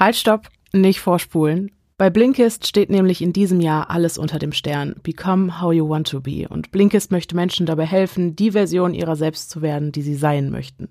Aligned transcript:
Halt, 0.00 0.16
stopp, 0.16 0.48
nicht 0.72 0.98
vorspulen. 0.98 1.72
Bei 1.98 2.08
Blinkist 2.08 2.66
steht 2.66 2.88
nämlich 2.88 3.20
in 3.20 3.34
diesem 3.34 3.60
Jahr 3.60 3.90
alles 3.90 4.16
unter 4.16 4.38
dem 4.38 4.52
Stern. 4.52 4.94
Become 5.02 5.60
how 5.60 5.74
you 5.74 5.86
want 5.86 6.08
to 6.08 6.22
be. 6.22 6.48
Und 6.48 6.70
Blinkist 6.70 7.12
möchte 7.12 7.36
Menschen 7.36 7.66
dabei 7.66 7.84
helfen, 7.84 8.34
die 8.34 8.52
Version 8.52 8.94
ihrer 8.94 9.14
selbst 9.14 9.50
zu 9.50 9.60
werden, 9.60 9.92
die 9.92 10.00
sie 10.00 10.14
sein 10.14 10.50
möchten. 10.50 10.88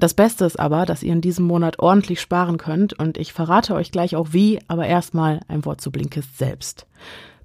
Das 0.00 0.14
Beste 0.14 0.46
ist 0.46 0.58
aber, 0.58 0.84
dass 0.84 1.04
ihr 1.04 1.12
in 1.12 1.20
diesem 1.20 1.46
Monat 1.46 1.78
ordentlich 1.78 2.20
sparen 2.20 2.58
könnt 2.58 2.98
und 2.98 3.18
ich 3.18 3.32
verrate 3.32 3.76
euch 3.76 3.92
gleich 3.92 4.16
auch 4.16 4.32
wie, 4.32 4.58
aber 4.66 4.84
erstmal 4.84 5.38
ein 5.46 5.64
Wort 5.64 5.80
zu 5.80 5.92
Blinkist 5.92 6.36
selbst. 6.36 6.88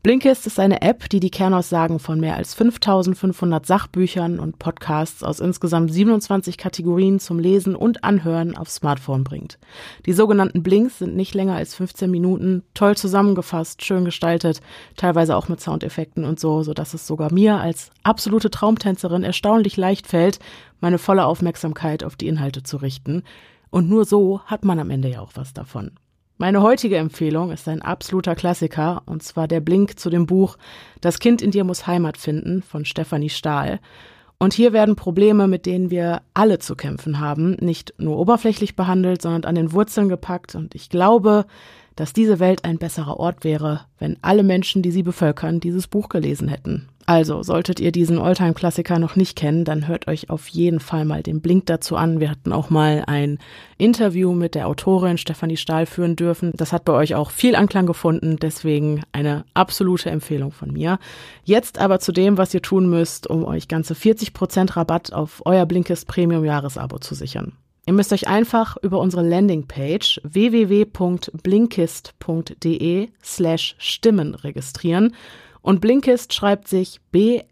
Blinkist 0.05 0.45
ist 0.45 0.59
eine 0.59 0.83
App, 0.83 1.09
die 1.09 1.19
die 1.19 1.31
Kernaussagen 1.31 1.97
von 1.97 2.19
mehr 2.19 2.35
als 2.35 2.53
5500 2.53 3.65
Sachbüchern 3.65 4.37
und 4.37 4.59
Podcasts 4.59 5.23
aus 5.23 5.39
insgesamt 5.39 5.91
27 5.91 6.59
Kategorien 6.59 7.19
zum 7.19 7.39
Lesen 7.39 7.75
und 7.75 8.03
Anhören 8.03 8.55
aufs 8.55 8.75
Smartphone 8.75 9.23
bringt. 9.23 9.57
Die 10.05 10.13
sogenannten 10.13 10.61
Blinks 10.61 10.99
sind 10.99 11.15
nicht 11.15 11.33
länger 11.33 11.55
als 11.55 11.73
15 11.73 12.11
Minuten, 12.11 12.61
toll 12.75 12.95
zusammengefasst, 12.95 13.83
schön 13.83 14.05
gestaltet, 14.05 14.61
teilweise 14.95 15.35
auch 15.35 15.47
mit 15.47 15.59
Soundeffekten 15.59 16.23
und 16.23 16.39
so, 16.39 16.61
so 16.61 16.75
dass 16.75 16.93
es 16.93 17.07
sogar 17.07 17.33
mir 17.33 17.59
als 17.59 17.89
absolute 18.03 18.51
Traumtänzerin 18.51 19.23
erstaunlich 19.23 19.75
leicht 19.75 20.05
fällt, 20.05 20.37
meine 20.81 20.99
volle 20.99 21.25
Aufmerksamkeit 21.25 22.03
auf 22.03 22.15
die 22.15 22.27
Inhalte 22.27 22.61
zu 22.61 22.77
richten. 22.77 23.23
Und 23.71 23.89
nur 23.89 24.05
so 24.05 24.41
hat 24.41 24.65
man 24.65 24.77
am 24.77 24.91
Ende 24.91 25.09
ja 25.09 25.21
auch 25.21 25.31
was 25.33 25.53
davon. 25.53 25.93
Meine 26.37 26.61
heutige 26.61 26.97
Empfehlung 26.97 27.51
ist 27.51 27.65
ein 27.69 27.81
absoluter 27.81 28.35
Klassiker, 28.35 29.03
und 29.05 29.23
zwar 29.23 29.47
der 29.47 29.61
Blink 29.61 29.97
zu 29.97 30.09
dem 30.09 30.25
Buch 30.25 30.57
Das 30.99 31.19
Kind 31.19 31.41
in 31.41 31.51
dir 31.51 31.63
muss 31.63 31.87
Heimat 31.87 32.17
finden 32.17 32.61
von 32.61 32.83
Stefanie 32.83 33.29
Stahl. 33.29 33.79
Und 34.37 34.53
hier 34.53 34.73
werden 34.73 34.97
Probleme, 34.97 35.47
mit 35.47 35.65
denen 35.65 35.91
wir 35.91 36.23
alle 36.33 36.59
zu 36.59 36.75
kämpfen 36.75 37.21
haben, 37.21 37.51
nicht 37.61 37.93
nur 37.99 38.17
oberflächlich 38.17 38.75
behandelt, 38.75 39.21
sondern 39.21 39.45
an 39.45 39.55
den 39.55 39.71
Wurzeln 39.71 40.09
gepackt. 40.09 40.55
Und 40.55 40.75
ich 40.75 40.89
glaube, 40.89 41.45
dass 41.95 42.11
diese 42.11 42.41
Welt 42.41 42.65
ein 42.65 42.79
besserer 42.79 43.17
Ort 43.17 43.45
wäre, 43.45 43.85
wenn 43.97 44.17
alle 44.21 44.43
Menschen, 44.43 44.81
die 44.81 44.91
sie 44.91 45.03
bevölkern, 45.03 45.61
dieses 45.61 45.87
Buch 45.87 46.09
gelesen 46.09 46.49
hätten. 46.49 46.89
Also, 47.07 47.43
solltet 47.43 47.79
ihr 47.79 47.91
diesen 47.91 48.17
Alltime-Klassiker 48.17 48.97
noch 48.97 49.15
nicht 49.15 49.35
kennen, 49.35 49.63
dann 49.63 49.87
hört 49.87 50.07
euch 50.07 50.31
auf 50.31 50.47
jeden 50.47 50.79
Fall 50.79 51.05
mal 51.05 51.21
den 51.21 51.39
Blink 51.39 51.67
dazu 51.67 51.97
an. 51.97 52.19
Wir 52.19 52.31
hatten 52.31 52.51
auch 52.51 52.71
mal 52.71 53.03
ein 53.05 53.37
Interview 53.77 54.33
mit 54.33 54.55
der 54.55 54.67
Autorin 54.67 55.19
Stefanie 55.19 55.57
Stahl 55.57 55.85
führen 55.85 56.15
dürfen. 56.15 56.51
Das 56.55 56.73
hat 56.73 56.83
bei 56.83 56.93
euch 56.93 57.13
auch 57.13 57.29
viel 57.29 57.55
Anklang 57.55 57.85
gefunden, 57.85 58.37
deswegen 58.41 59.03
eine 59.11 59.45
absolute 59.53 60.09
Empfehlung 60.09 60.51
von 60.51 60.73
mir. 60.73 60.97
Jetzt 61.43 61.77
aber 61.77 61.99
zu 61.99 62.11
dem, 62.11 62.39
was 62.39 62.55
ihr 62.55 62.63
tun 62.63 62.89
müsst, 62.89 63.27
um 63.27 63.45
euch 63.45 63.67
ganze 63.67 63.93
40% 63.93 64.75
Rabatt 64.75 65.13
auf 65.13 65.43
euer 65.45 65.67
Blinkist 65.67 66.07
Premium 66.07 66.43
Jahresabo 66.43 66.97
zu 66.97 67.13
sichern. 67.13 67.53
Ihr 67.85 67.93
müsst 67.93 68.13
euch 68.13 68.27
einfach 68.27 68.77
über 68.81 68.99
unsere 68.99 69.21
Landingpage 69.21 70.21
www.blinkist.de 70.23 73.09
slash 73.23 73.75
Stimmen 73.77 74.33
registrieren 74.33 75.13
und 75.65 75.81
Blinkist 75.81 76.33
schreibt 76.33 76.67
sich 76.67 77.01
B-L-I-N-K-I-S-T. 77.11 77.47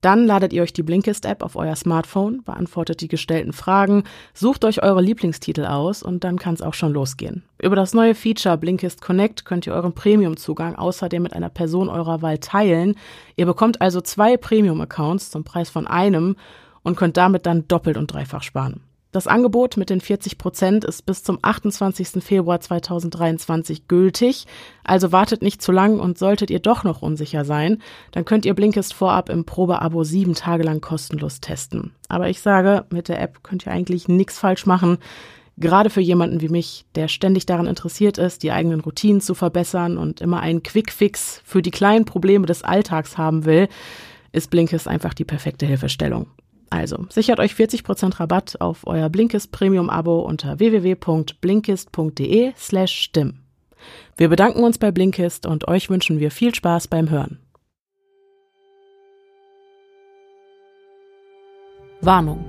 Dann 0.00 0.26
ladet 0.26 0.52
ihr 0.52 0.62
euch 0.62 0.72
die 0.72 0.82
Blinkist-App 0.82 1.44
auf 1.44 1.54
euer 1.54 1.76
Smartphone, 1.76 2.42
beantwortet 2.42 3.02
die 3.02 3.08
gestellten 3.08 3.52
Fragen, 3.52 4.02
sucht 4.34 4.64
euch 4.64 4.82
eure 4.82 5.00
Lieblingstitel 5.00 5.64
aus 5.64 6.02
und 6.02 6.24
dann 6.24 6.40
kann 6.40 6.54
es 6.54 6.62
auch 6.62 6.74
schon 6.74 6.92
losgehen. 6.92 7.44
Über 7.62 7.76
das 7.76 7.94
neue 7.94 8.16
Feature 8.16 8.58
Blinkist 8.58 9.00
Connect 9.00 9.44
könnt 9.44 9.68
ihr 9.68 9.74
euren 9.74 9.94
Premium-Zugang 9.94 10.74
außerdem 10.74 11.22
mit 11.22 11.34
einer 11.34 11.50
Person 11.50 11.88
eurer 11.88 12.20
Wahl 12.20 12.38
teilen. 12.38 12.96
Ihr 13.36 13.46
bekommt 13.46 13.80
also 13.80 14.00
zwei 14.00 14.36
Premium-Accounts 14.36 15.30
zum 15.30 15.44
Preis 15.44 15.70
von 15.70 15.86
einem 15.86 16.34
und 16.82 16.96
könnt 16.96 17.16
damit 17.16 17.46
dann 17.46 17.68
doppelt 17.68 17.96
und 17.96 18.12
dreifach 18.12 18.42
sparen. 18.42 18.80
Das 19.12 19.26
Angebot 19.26 19.76
mit 19.76 19.90
den 19.90 20.00
40 20.00 20.38
Prozent 20.38 20.84
ist 20.84 21.04
bis 21.04 21.24
zum 21.24 21.40
28. 21.42 22.22
Februar 22.22 22.60
2023 22.60 23.88
gültig. 23.88 24.46
Also 24.84 25.10
wartet 25.10 25.42
nicht 25.42 25.60
zu 25.60 25.72
lang 25.72 25.98
und 25.98 26.16
solltet 26.16 26.48
ihr 26.48 26.60
doch 26.60 26.84
noch 26.84 27.02
unsicher 27.02 27.44
sein, 27.44 27.82
dann 28.12 28.24
könnt 28.24 28.44
ihr 28.44 28.54
Blinkist 28.54 28.94
vorab 28.94 29.28
im 29.28 29.44
Probeabo 29.44 30.04
sieben 30.04 30.34
Tage 30.34 30.62
lang 30.62 30.80
kostenlos 30.80 31.40
testen. 31.40 31.92
Aber 32.08 32.28
ich 32.28 32.40
sage, 32.40 32.84
mit 32.90 33.08
der 33.08 33.20
App 33.20 33.42
könnt 33.42 33.66
ihr 33.66 33.72
eigentlich 33.72 34.06
nichts 34.06 34.38
falsch 34.38 34.64
machen. 34.64 34.98
Gerade 35.56 35.90
für 35.90 36.00
jemanden 36.00 36.40
wie 36.40 36.48
mich, 36.48 36.86
der 36.94 37.08
ständig 37.08 37.46
daran 37.46 37.66
interessiert 37.66 38.16
ist, 38.16 38.44
die 38.44 38.52
eigenen 38.52 38.80
Routinen 38.80 39.20
zu 39.20 39.34
verbessern 39.34 39.98
und 39.98 40.20
immer 40.20 40.40
einen 40.40 40.62
Quickfix 40.62 41.42
für 41.44 41.62
die 41.62 41.72
kleinen 41.72 42.04
Probleme 42.04 42.46
des 42.46 42.62
Alltags 42.62 43.18
haben 43.18 43.44
will, 43.44 43.68
ist 44.30 44.50
Blinkist 44.50 44.86
einfach 44.86 45.14
die 45.14 45.24
perfekte 45.24 45.66
Hilfestellung. 45.66 46.28
Also 46.70 47.06
sichert 47.08 47.40
euch 47.40 47.52
40% 47.54 48.20
Rabatt 48.20 48.60
auf 48.60 48.86
euer 48.86 49.08
Blinkist 49.08 49.50
Premium 49.50 49.90
Abo 49.90 50.20
unter 50.20 50.60
www.blinkist.de 50.60 52.52
slash 52.56 52.92
stimm. 52.92 53.40
Wir 54.16 54.28
bedanken 54.28 54.62
uns 54.62 54.78
bei 54.78 54.92
Blinkist 54.92 55.46
und 55.46 55.66
euch 55.66 55.90
wünschen 55.90 56.20
wir 56.20 56.30
viel 56.30 56.54
Spaß 56.54 56.86
beim 56.88 57.10
Hören. 57.10 57.40
Warnung. 62.00 62.44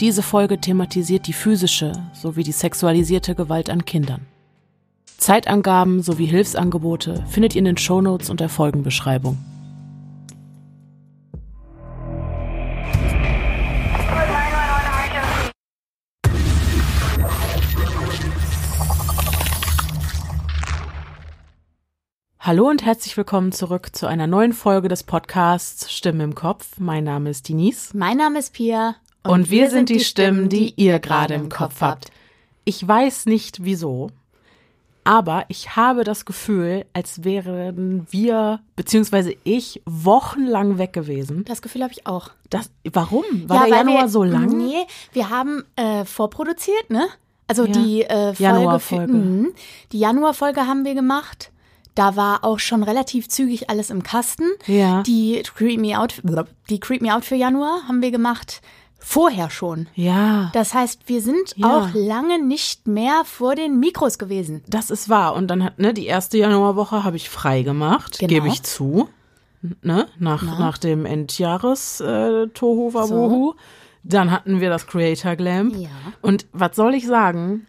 Diese 0.00 0.22
Folge 0.22 0.60
thematisiert 0.60 1.26
die 1.26 1.32
physische 1.32 1.92
sowie 2.12 2.44
die 2.44 2.52
sexualisierte 2.52 3.34
Gewalt 3.34 3.70
an 3.70 3.84
Kindern. 3.84 4.26
Zeitangaben 5.16 6.02
sowie 6.02 6.26
Hilfsangebote 6.26 7.24
findet 7.28 7.56
ihr 7.56 7.60
in 7.60 7.64
den 7.64 7.76
Shownotes 7.76 8.30
und 8.30 8.38
der 8.38 8.48
Folgenbeschreibung. 8.48 9.36
Hallo 22.48 22.66
und 22.66 22.82
herzlich 22.82 23.14
willkommen 23.18 23.52
zurück 23.52 23.94
zu 23.94 24.06
einer 24.06 24.26
neuen 24.26 24.54
Folge 24.54 24.88
des 24.88 25.02
Podcasts 25.02 25.92
Stimmen 25.92 26.22
im 26.22 26.34
Kopf. 26.34 26.78
Mein 26.78 27.04
Name 27.04 27.28
ist 27.28 27.46
Denise. 27.46 27.94
Mein 27.94 28.16
Name 28.16 28.38
ist 28.38 28.54
Pia. 28.54 28.96
Und, 29.22 29.32
und 29.32 29.50
wir, 29.50 29.64
wir, 29.64 29.70
sind 29.70 29.90
die 29.90 30.00
Stimmen, 30.00 30.48
die 30.48 30.72
ihr 30.76 30.98
gerade 30.98 31.34
im 31.34 31.50
Kopf 31.50 31.82
habt. 31.82 32.10
Ich 32.64 32.88
weiß 32.88 33.26
nicht 33.26 33.64
wieso, 33.64 34.08
aber 35.04 35.44
ich 35.48 35.76
habe 35.76 36.04
das 36.04 36.24
Gefühl, 36.24 36.86
als 36.94 37.22
wären 37.22 38.06
wir, 38.08 38.60
beziehungsweise 38.76 39.34
ich, 39.44 39.82
wochenlang 39.84 40.78
weg 40.78 40.94
gewesen. 40.94 41.44
Das 41.44 41.60
Gefühl 41.60 41.82
habe 41.82 41.92
ich 41.92 42.06
auch. 42.06 42.30
Das, 42.48 42.70
warum? 42.90 43.24
War 43.46 43.64
ja, 43.64 43.66
der 43.66 43.76
Januar 43.76 44.04
wir, 44.04 44.08
so 44.08 44.24
lang? 44.24 44.56
Nee, 44.56 44.86
wir 45.12 45.28
haben 45.28 45.64
äh, 45.76 46.06
vorproduziert, 46.06 46.88
ne? 46.88 47.08
Also 47.46 47.66
ja. 47.66 47.72
die 47.72 48.04
äh, 48.04 48.32
Folge, 48.32 48.42
Januarfolge. 48.42 49.12
Mh, 49.12 49.48
die 49.92 49.98
Januarfolge 49.98 50.66
haben 50.66 50.86
wir 50.86 50.94
gemacht. 50.94 51.52
Da 51.98 52.14
war 52.14 52.44
auch 52.44 52.60
schon 52.60 52.84
relativ 52.84 53.28
zügig 53.28 53.70
alles 53.70 53.90
im 53.90 54.04
Kasten. 54.04 54.44
Ja. 54.66 55.02
Die 55.02 55.42
Creep 55.56 55.80
Me 55.80 55.98
Out, 55.98 56.22
die 56.70 56.78
Creep 56.78 57.02
Me 57.02 57.12
Out 57.12 57.24
für 57.24 57.34
Januar 57.34 57.88
haben 57.88 58.02
wir 58.02 58.12
gemacht. 58.12 58.62
Vorher 59.00 59.50
schon. 59.50 59.88
Ja. 59.96 60.52
Das 60.54 60.74
heißt, 60.74 61.08
wir 61.08 61.20
sind 61.20 61.56
ja. 61.56 61.66
auch 61.66 61.88
lange 61.94 62.40
nicht 62.40 62.86
mehr 62.86 63.22
vor 63.24 63.56
den 63.56 63.80
Mikros 63.80 64.16
gewesen. 64.20 64.62
Das 64.68 64.90
ist 64.90 65.08
wahr. 65.08 65.34
Und 65.34 65.48
dann 65.48 65.64
hat, 65.64 65.80
ne, 65.80 65.92
die 65.92 66.06
erste 66.06 66.38
Januarwoche 66.38 67.02
habe 67.02 67.16
ich 67.16 67.28
frei 67.28 67.62
gemacht, 67.62 68.20
genau. 68.20 68.28
gebe 68.28 68.46
ich 68.46 68.62
zu. 68.62 69.08
Ne, 69.82 70.06
nach, 70.20 70.44
nach 70.44 70.78
dem 70.78 71.04
Endjahres 71.04 72.00
äh, 72.00 72.46
Tohu 72.46 72.94
Wabohu. 72.94 73.54
So. 73.54 73.56
Dann 74.04 74.30
hatten 74.30 74.60
wir 74.60 74.70
das 74.70 74.86
Creator 74.86 75.34
Glam. 75.34 75.70
Ja. 75.70 75.88
Und 76.22 76.46
was 76.52 76.76
soll 76.76 76.94
ich 76.94 77.08
sagen? 77.08 77.66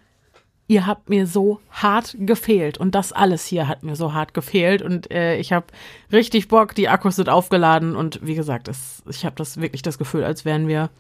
Ihr 0.69 0.85
habt 0.85 1.09
mir 1.09 1.25
so 1.25 1.59
hart 1.72 2.16
gefehlt 2.19 2.78
und 2.78 2.94
das 2.94 3.12
alles 3.12 3.44
hier 3.44 3.68
hat 3.68 3.81
mir 3.81 3.96
so 3.96 4.13
hart 4.13 4.35
gefehlt 4.35 4.84
und 4.84 5.12
äh, 5.12 5.38
ich 5.38 5.52
habe 5.52 5.66
richtig 6.12 6.47
Bock, 6.47 6.75
die 6.75 6.88
Akkus 6.88 7.16
sind 7.16 7.28
aufgeladen 7.28 7.96
und 7.96 8.19
wie 8.25 8.35
gesagt, 8.35 8.68
es, 8.68 9.02
ich 9.09 9.25
habe 9.25 9.35
das 9.35 9.59
wirklich 9.59 9.81
das 9.81 9.97
Gefühl, 9.97 10.24
als 10.24 10.46
wären 10.46 10.68
wir 10.68 10.91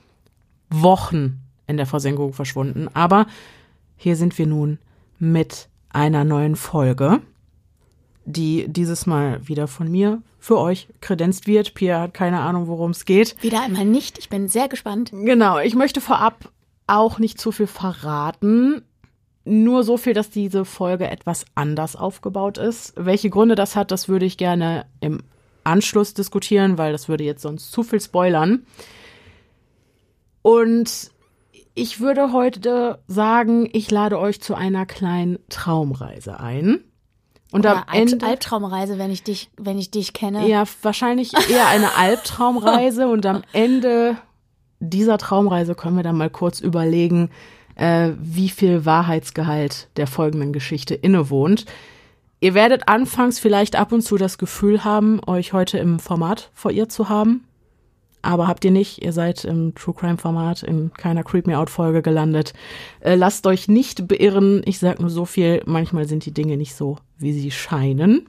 Wochen 0.71 1.39
in 1.67 1.77
der 1.77 1.85
Versenkung 1.85 2.33
verschwunden. 2.33 2.89
Aber 2.95 3.27
hier 3.95 4.15
sind 4.15 4.37
wir 4.39 4.47
nun 4.47 4.79
mit 5.19 5.69
einer 5.89 6.23
neuen 6.23 6.55
Folge, 6.55 7.21
die 8.25 8.67
dieses 8.67 9.05
Mal 9.05 9.47
wieder 9.47 9.67
von 9.67 9.89
mir 9.89 10.23
für 10.39 10.57
euch 10.57 10.87
kredenzt 10.99 11.45
wird. 11.45 11.75
Pia 11.75 12.01
hat 12.01 12.15
keine 12.15 12.39
Ahnung, 12.39 12.67
worum 12.67 12.89
es 12.91 13.05
geht. 13.05 13.35
Wieder 13.43 13.61
einmal 13.61 13.85
nicht. 13.85 14.17
Ich 14.17 14.29
bin 14.29 14.47
sehr 14.47 14.67
gespannt. 14.67 15.11
Genau, 15.11 15.59
ich 15.59 15.75
möchte 15.75 16.01
vorab 16.01 16.51
auch 16.87 17.19
nicht 17.19 17.39
zu 17.39 17.51
viel 17.51 17.67
verraten. 17.67 18.81
Nur 19.49 19.83
so 19.83 19.97
viel, 19.97 20.13
dass 20.13 20.29
diese 20.29 20.63
Folge 20.63 21.09
etwas 21.09 21.45
anders 21.55 21.95
aufgebaut 21.95 22.57
ist. 22.57 22.93
Welche 22.95 23.29
Gründe 23.29 23.55
das 23.55 23.75
hat, 23.75 23.91
das 23.91 24.07
würde 24.07 24.25
ich 24.25 24.37
gerne 24.37 24.85
im 25.01 25.23
Anschluss 25.63 26.13
diskutieren, 26.13 26.77
weil 26.77 26.91
das 26.91 27.09
würde 27.09 27.23
jetzt 27.23 27.41
sonst 27.41 27.71
zu 27.71 27.83
viel 27.83 27.99
spoilern. 27.99 28.65
Und 30.41 31.11
ich 31.75 31.99
würde 31.99 32.33
heute 32.33 32.99
sagen, 33.07 33.69
ich 33.71 33.89
lade 33.89 34.19
euch 34.19 34.41
zu 34.41 34.55
einer 34.55 34.85
kleinen 34.85 35.39
Traumreise 35.49 36.39
ein. 36.39 36.83
Und 37.51 37.61
Oder 37.61 37.87
am 37.87 37.93
Ende 37.93 38.25
Albtraumreise, 38.25 38.97
wenn 38.99 39.11
ich 39.11 39.23
dich, 39.23 39.49
wenn 39.57 39.79
ich 39.79 39.89
dich 39.89 40.13
kenne. 40.13 40.47
Ja, 40.47 40.65
wahrscheinlich 40.81 41.33
eher 41.49 41.67
eine 41.67 41.95
Albtraumreise 41.97 43.07
und 43.07 43.25
am 43.25 43.41
Ende 43.53 44.17
dieser 44.79 45.17
Traumreise 45.17 45.75
können 45.75 45.95
wir 45.95 46.03
dann 46.03 46.17
mal 46.17 46.29
kurz 46.29 46.59
überlegen, 46.59 47.31
äh, 47.79 48.11
wie 48.19 48.49
viel 48.49 48.85
Wahrheitsgehalt 48.85 49.87
der 49.95 50.05
folgenden 50.05 50.53
Geschichte 50.53 50.95
innewohnt. 50.95 51.65
Ihr 52.41 52.53
werdet 52.53 52.87
anfangs 52.87 53.39
vielleicht 53.39 53.75
ab 53.75 53.91
und 53.91 54.01
zu 54.01 54.17
das 54.17 54.37
Gefühl 54.37 54.83
haben, 54.83 55.19
euch 55.25 55.53
heute 55.53 55.77
im 55.77 55.99
Format 55.99 56.51
vor 56.53 56.71
ihr 56.71 56.89
zu 56.89 57.09
haben. 57.09 57.45
Aber 58.21 58.47
habt 58.47 58.65
ihr 58.65 58.71
nicht, 58.71 59.01
ihr 59.01 59.13
seid 59.13 59.45
im 59.45 59.73
True 59.75 59.95
Crime 59.95 60.17
Format 60.17 60.61
in 60.63 60.91
keiner 60.93 61.23
Creep 61.23 61.47
Me 61.47 61.57
Out 61.57 61.69
Folge 61.69 62.01
gelandet. 62.01 62.53
Äh, 62.99 63.15
lasst 63.15 63.47
euch 63.47 63.69
nicht 63.69 64.09
beirren. 64.09 64.61
Ich 64.65 64.79
sag 64.79 64.99
nur 64.99 65.09
so 65.09 65.23
viel, 65.23 65.61
manchmal 65.65 66.05
sind 66.05 66.25
die 66.25 66.33
Dinge 66.33 66.57
nicht 66.57 66.75
so, 66.75 66.97
wie 67.17 67.31
sie 67.31 67.49
scheinen. 67.49 68.27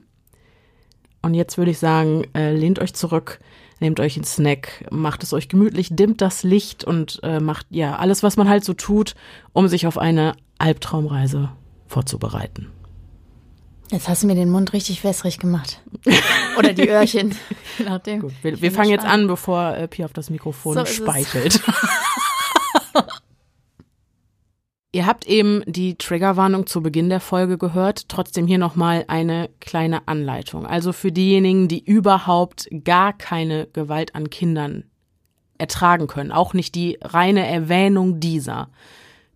Und 1.21 1.33
jetzt 1.33 1.57
würde 1.57 1.71
ich 1.71 1.77
sagen, 1.77 2.23
äh, 2.33 2.55
lehnt 2.55 2.79
euch 2.79 2.93
zurück, 2.93 3.39
nehmt 3.81 3.99
euch 3.99 4.15
einen 4.15 4.25
Snack, 4.25 4.85
macht 4.91 5.23
es 5.23 5.33
euch 5.33 5.49
gemütlich, 5.49 5.89
dimmt 5.91 6.21
das 6.21 6.43
Licht 6.43 6.83
und 6.83 7.19
äh, 7.23 7.39
macht 7.39 7.65
ja 7.69 7.97
alles, 7.97 8.23
was 8.23 8.37
man 8.37 8.47
halt 8.47 8.63
so 8.63 8.73
tut, 8.73 9.15
um 9.53 9.67
sich 9.67 9.87
auf 9.87 9.97
eine 9.97 10.35
Albtraumreise 10.57 11.49
vorzubereiten. 11.87 12.67
Jetzt 13.91 14.07
hast 14.07 14.23
du 14.23 14.27
mir 14.27 14.35
den 14.35 14.49
Mund 14.49 14.71
richtig 14.71 15.03
wässrig 15.03 15.37
gemacht. 15.37 15.81
Oder 16.57 16.71
die 16.71 16.87
Öhrchen. 16.87 17.35
Nachdem. 17.85 18.21
Gut, 18.21 18.33
wir, 18.41 18.61
wir 18.61 18.71
fangen 18.71 18.89
jetzt 18.89 19.05
an, 19.05 19.27
bevor 19.27 19.75
äh, 19.75 19.87
Pi 19.89 20.05
auf 20.05 20.13
das 20.13 20.29
Mikrofon 20.29 20.75
so 20.75 20.85
speichelt. 20.85 21.59
Ihr 24.93 25.05
habt 25.05 25.25
eben 25.25 25.63
die 25.65 25.95
Triggerwarnung 25.95 26.67
zu 26.67 26.81
Beginn 26.83 27.07
der 27.09 27.21
Folge 27.21 27.57
gehört. 27.57 28.09
Trotzdem 28.09 28.45
hier 28.45 28.57
nochmal 28.57 29.05
eine 29.07 29.49
kleine 29.61 30.05
Anleitung. 30.09 30.65
Also 30.65 30.91
für 30.91 31.13
diejenigen, 31.13 31.69
die 31.69 31.81
überhaupt 31.81 32.67
gar 32.83 33.13
keine 33.13 33.67
Gewalt 33.67 34.15
an 34.15 34.29
Kindern 34.29 34.83
ertragen 35.57 36.07
können. 36.07 36.33
Auch 36.33 36.53
nicht 36.53 36.75
die 36.75 36.97
reine 37.01 37.47
Erwähnung 37.47 38.19
dieser. 38.19 38.69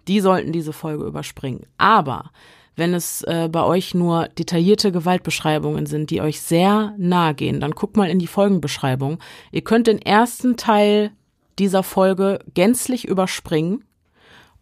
Die 0.09 0.19
sollten 0.19 0.51
diese 0.51 0.73
Folge 0.73 1.05
überspringen. 1.05 1.65
Aber 1.77 2.31
wenn 2.75 2.93
es 2.93 3.21
äh, 3.21 3.47
bei 3.49 3.63
euch 3.63 3.93
nur 3.93 4.27
detaillierte 4.37 4.91
Gewaltbeschreibungen 4.91 5.85
sind, 5.85 6.09
die 6.09 6.19
euch 6.19 6.41
sehr 6.41 6.93
nahe 6.97 7.33
gehen, 7.33 7.61
dann 7.61 7.71
guckt 7.71 7.95
mal 7.95 8.09
in 8.09 8.19
die 8.19 8.27
Folgenbeschreibung. 8.27 9.19
Ihr 9.53 9.61
könnt 9.61 9.87
den 9.87 10.01
ersten 10.01 10.57
Teil 10.57 11.11
dieser 11.57 11.83
Folge 11.83 12.39
gänzlich 12.53 13.07
überspringen 13.07 13.85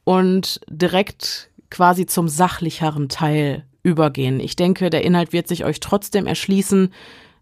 und 0.04 0.62
direkt 0.70 1.50
quasi 1.70 2.06
zum 2.06 2.28
sachlicheren 2.28 3.10
Teil 3.10 3.66
übergehen. 3.84 4.40
Ich 4.40 4.56
denke, 4.56 4.90
der 4.90 5.04
Inhalt 5.04 5.34
wird 5.34 5.48
sich 5.48 5.66
euch 5.66 5.80
trotzdem 5.80 6.26
erschließen. 6.26 6.94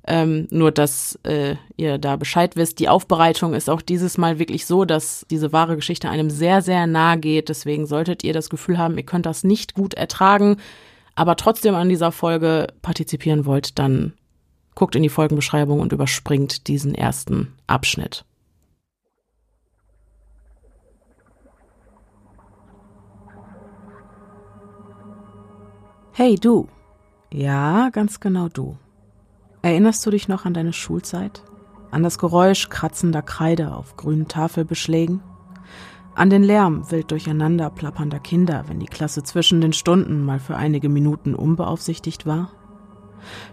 Ähm, 0.08 0.48
nur, 0.50 0.72
dass 0.72 1.20
äh, 1.24 1.58
ihr 1.78 2.00
da 2.00 2.16
Bescheid 2.16 2.56
wisst. 2.56 2.80
Die 2.80 2.90
Aufbereitung 2.90 3.54
ist 3.54 3.70
auch 3.70 3.84
dieses 3.84 4.18
Mal 4.18 4.40
wirklich 4.40 4.66
so, 4.66 4.84
dass 4.84 5.28
diese 5.30 5.54
wahre 5.54 5.76
Geschichte 5.76 6.10
einem 6.10 6.32
sehr, 6.32 6.64
sehr 6.64 6.88
nahe 6.88 7.20
geht. 7.20 7.50
Deswegen 7.50 7.86
solltet 7.86 8.24
ihr 8.24 8.34
das 8.34 8.50
Gefühl 8.50 8.80
haben, 8.80 8.98
ihr 8.98 9.06
könnt 9.06 9.28
das 9.28 9.44
nicht 9.44 9.76
gut 9.76 9.94
ertragen, 9.94 10.58
aber 11.14 11.36
trotzdem 11.36 11.76
an 11.76 11.88
dieser 11.88 12.12
Folge 12.12 12.68
partizipieren 12.82 13.46
wollt, 13.46 13.78
dann 13.78 14.14
guckt 14.74 14.96
in 14.96 15.04
die 15.04 15.10
Folgenbeschreibung 15.10 15.80
und 15.80 15.94
überspringt 15.94 16.68
diesen 16.68 16.96
ersten 16.96 17.54
Abschnitt. 17.68 18.26
Hey 26.14 26.36
du. 26.36 26.68
Ja, 27.32 27.90
ganz 27.90 28.20
genau 28.20 28.50
du. 28.50 28.76
Erinnerst 29.62 30.06
du 30.06 30.12
dich 30.12 30.28
noch 30.28 30.44
an 30.44 30.54
deine 30.54 30.74
Schulzeit? 30.74 31.42
An 31.90 32.04
das 32.04 32.18
Geräusch 32.18 32.68
kratzender 32.68 33.22
Kreide 33.22 33.74
auf 33.74 33.96
grünen 33.96 34.28
Tafelbeschlägen? 34.28 35.22
An 36.14 36.30
den 36.30 36.44
Lärm 36.44 36.92
wild 36.92 37.12
durcheinander 37.12 37.70
plappernder 37.70 38.20
Kinder, 38.20 38.66
wenn 38.68 38.82
die 38.82 38.88
Klasse 38.88 39.24
zwischen 39.24 39.62
den 39.62 39.72
Stunden 39.72 40.26
mal 40.26 40.40
für 40.40 40.58
einige 40.58 40.90
Minuten 40.90 41.34
unbeaufsichtigt 41.34 42.26
war? 42.26 42.52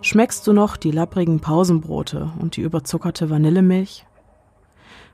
Schmeckst 0.03 0.45
du 0.45 0.53
noch 0.53 0.77
die 0.77 0.91
lapprigen 0.91 1.39
Pausenbrote 1.39 2.33
und 2.41 2.57
die 2.57 2.63
überzuckerte 2.63 3.31
Vanillemilch? 3.31 4.05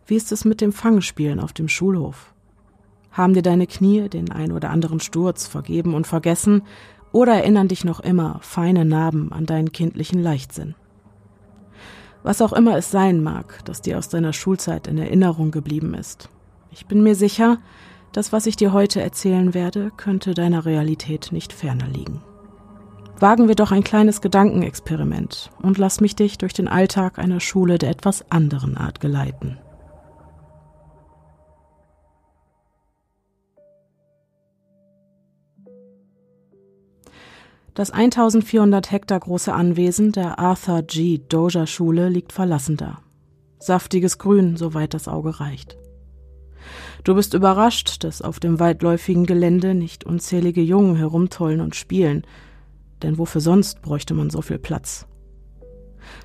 Wie 0.06 0.17
ist 0.17 0.32
es 0.32 0.46
mit 0.46 0.62
dem 0.62 0.73
Fangspielen 0.73 1.41
auf 1.41 1.52
dem 1.52 1.69
Schulhof? 1.69 2.35
Haben 3.14 3.35
dir 3.35 3.43
deine 3.43 3.69
Knie 3.69 4.08
den 4.08 4.32
ein 4.32 4.50
oder 4.50 4.70
anderen 4.70 4.99
Sturz 4.99 5.46
vergeben 5.46 5.94
und 5.94 6.05
vergessen, 6.05 6.62
oder 7.15 7.35
erinnern 7.35 7.69
dich 7.69 7.85
noch 7.85 8.01
immer 8.01 8.41
feine 8.43 8.85
Narben 8.85 9.33
an 9.33 9.47
deinen 9.47 9.71
kindlichen 9.71 10.21
Leichtsinn. 10.21 10.75
Was 12.25 12.43
auch 12.43 12.53
immer 12.53 12.77
es 12.77 12.91
sein 12.91 13.23
mag, 13.23 13.61
das 13.65 13.83
dir 13.83 13.99
aus 13.99 14.09
deiner 14.09 14.33
Schulzeit 14.33 14.89
in 14.89 14.99
Erinnerung 14.99 15.53
geblieben 15.53 15.95
ist. 15.95 16.29
Ich 16.73 16.87
bin 16.87 17.05
mir 17.05 17.15
sicher, 17.15 17.59
das, 18.13 18.33
was 18.33 18.47
ich 18.47 18.57
dir 18.57 18.73
heute 18.73 19.01
erzählen 19.01 19.55
werde, 19.55 19.93
könnte 19.97 20.35
deiner 20.35 20.65
Realität 20.65 21.29
nicht 21.31 21.53
ferner 21.53 21.87
liegen. 21.87 22.21
Wagen 23.21 23.47
wir 23.47 23.55
doch 23.55 23.71
ein 23.71 23.85
kleines 23.85 24.21
Gedankenexperiment 24.21 25.53
und 25.63 25.79
lass 25.79 26.01
mich 26.01 26.17
dich 26.17 26.37
durch 26.37 26.53
den 26.53 26.67
Alltag 26.67 27.21
einer 27.21 27.39
Schule 27.39 27.79
der 27.79 27.91
etwas 27.91 28.29
anderen 28.33 28.77
Art 28.77 28.99
geleiten. 28.99 29.59
Das 37.75 37.91
1400 37.91 38.93
Hektar 38.93 39.19
große 39.19 39.53
Anwesen 39.53 40.12
der 40.12 40.38
Arthur 40.38 40.82
G. 40.82 41.19
Dozier 41.19 41.67
Schule 41.67 42.09
liegt 42.09 42.32
verlassen 42.32 42.76
da. 42.76 43.00
Saftiges 43.59 44.19
Grün, 44.19 44.56
soweit 44.56 44.94
das 44.94 45.09
Auge 45.09 45.41
reicht. 45.41 45.76
Du 47.03 47.17
bist 47.17 47.35
überrascht, 47.35 48.05
dass 48.05 48.23
auf 48.23 48.38
dem 48.38 48.61
weitläufigen 48.61 49.26
Gelände 49.26 49.75
nicht 49.75 50.05
unzählige 50.05 50.62
Jungen 50.62 50.94
herumtollen 50.94 51.61
und 51.61 51.75
spielen, 51.75 52.23
denn 53.03 53.19
wofür 53.19 53.41
sonst 53.41 53.82
bräuchte 53.82 54.15
man 54.15 54.31
so 54.31 54.41
viel 54.41 54.59
Platz? 54.59 55.06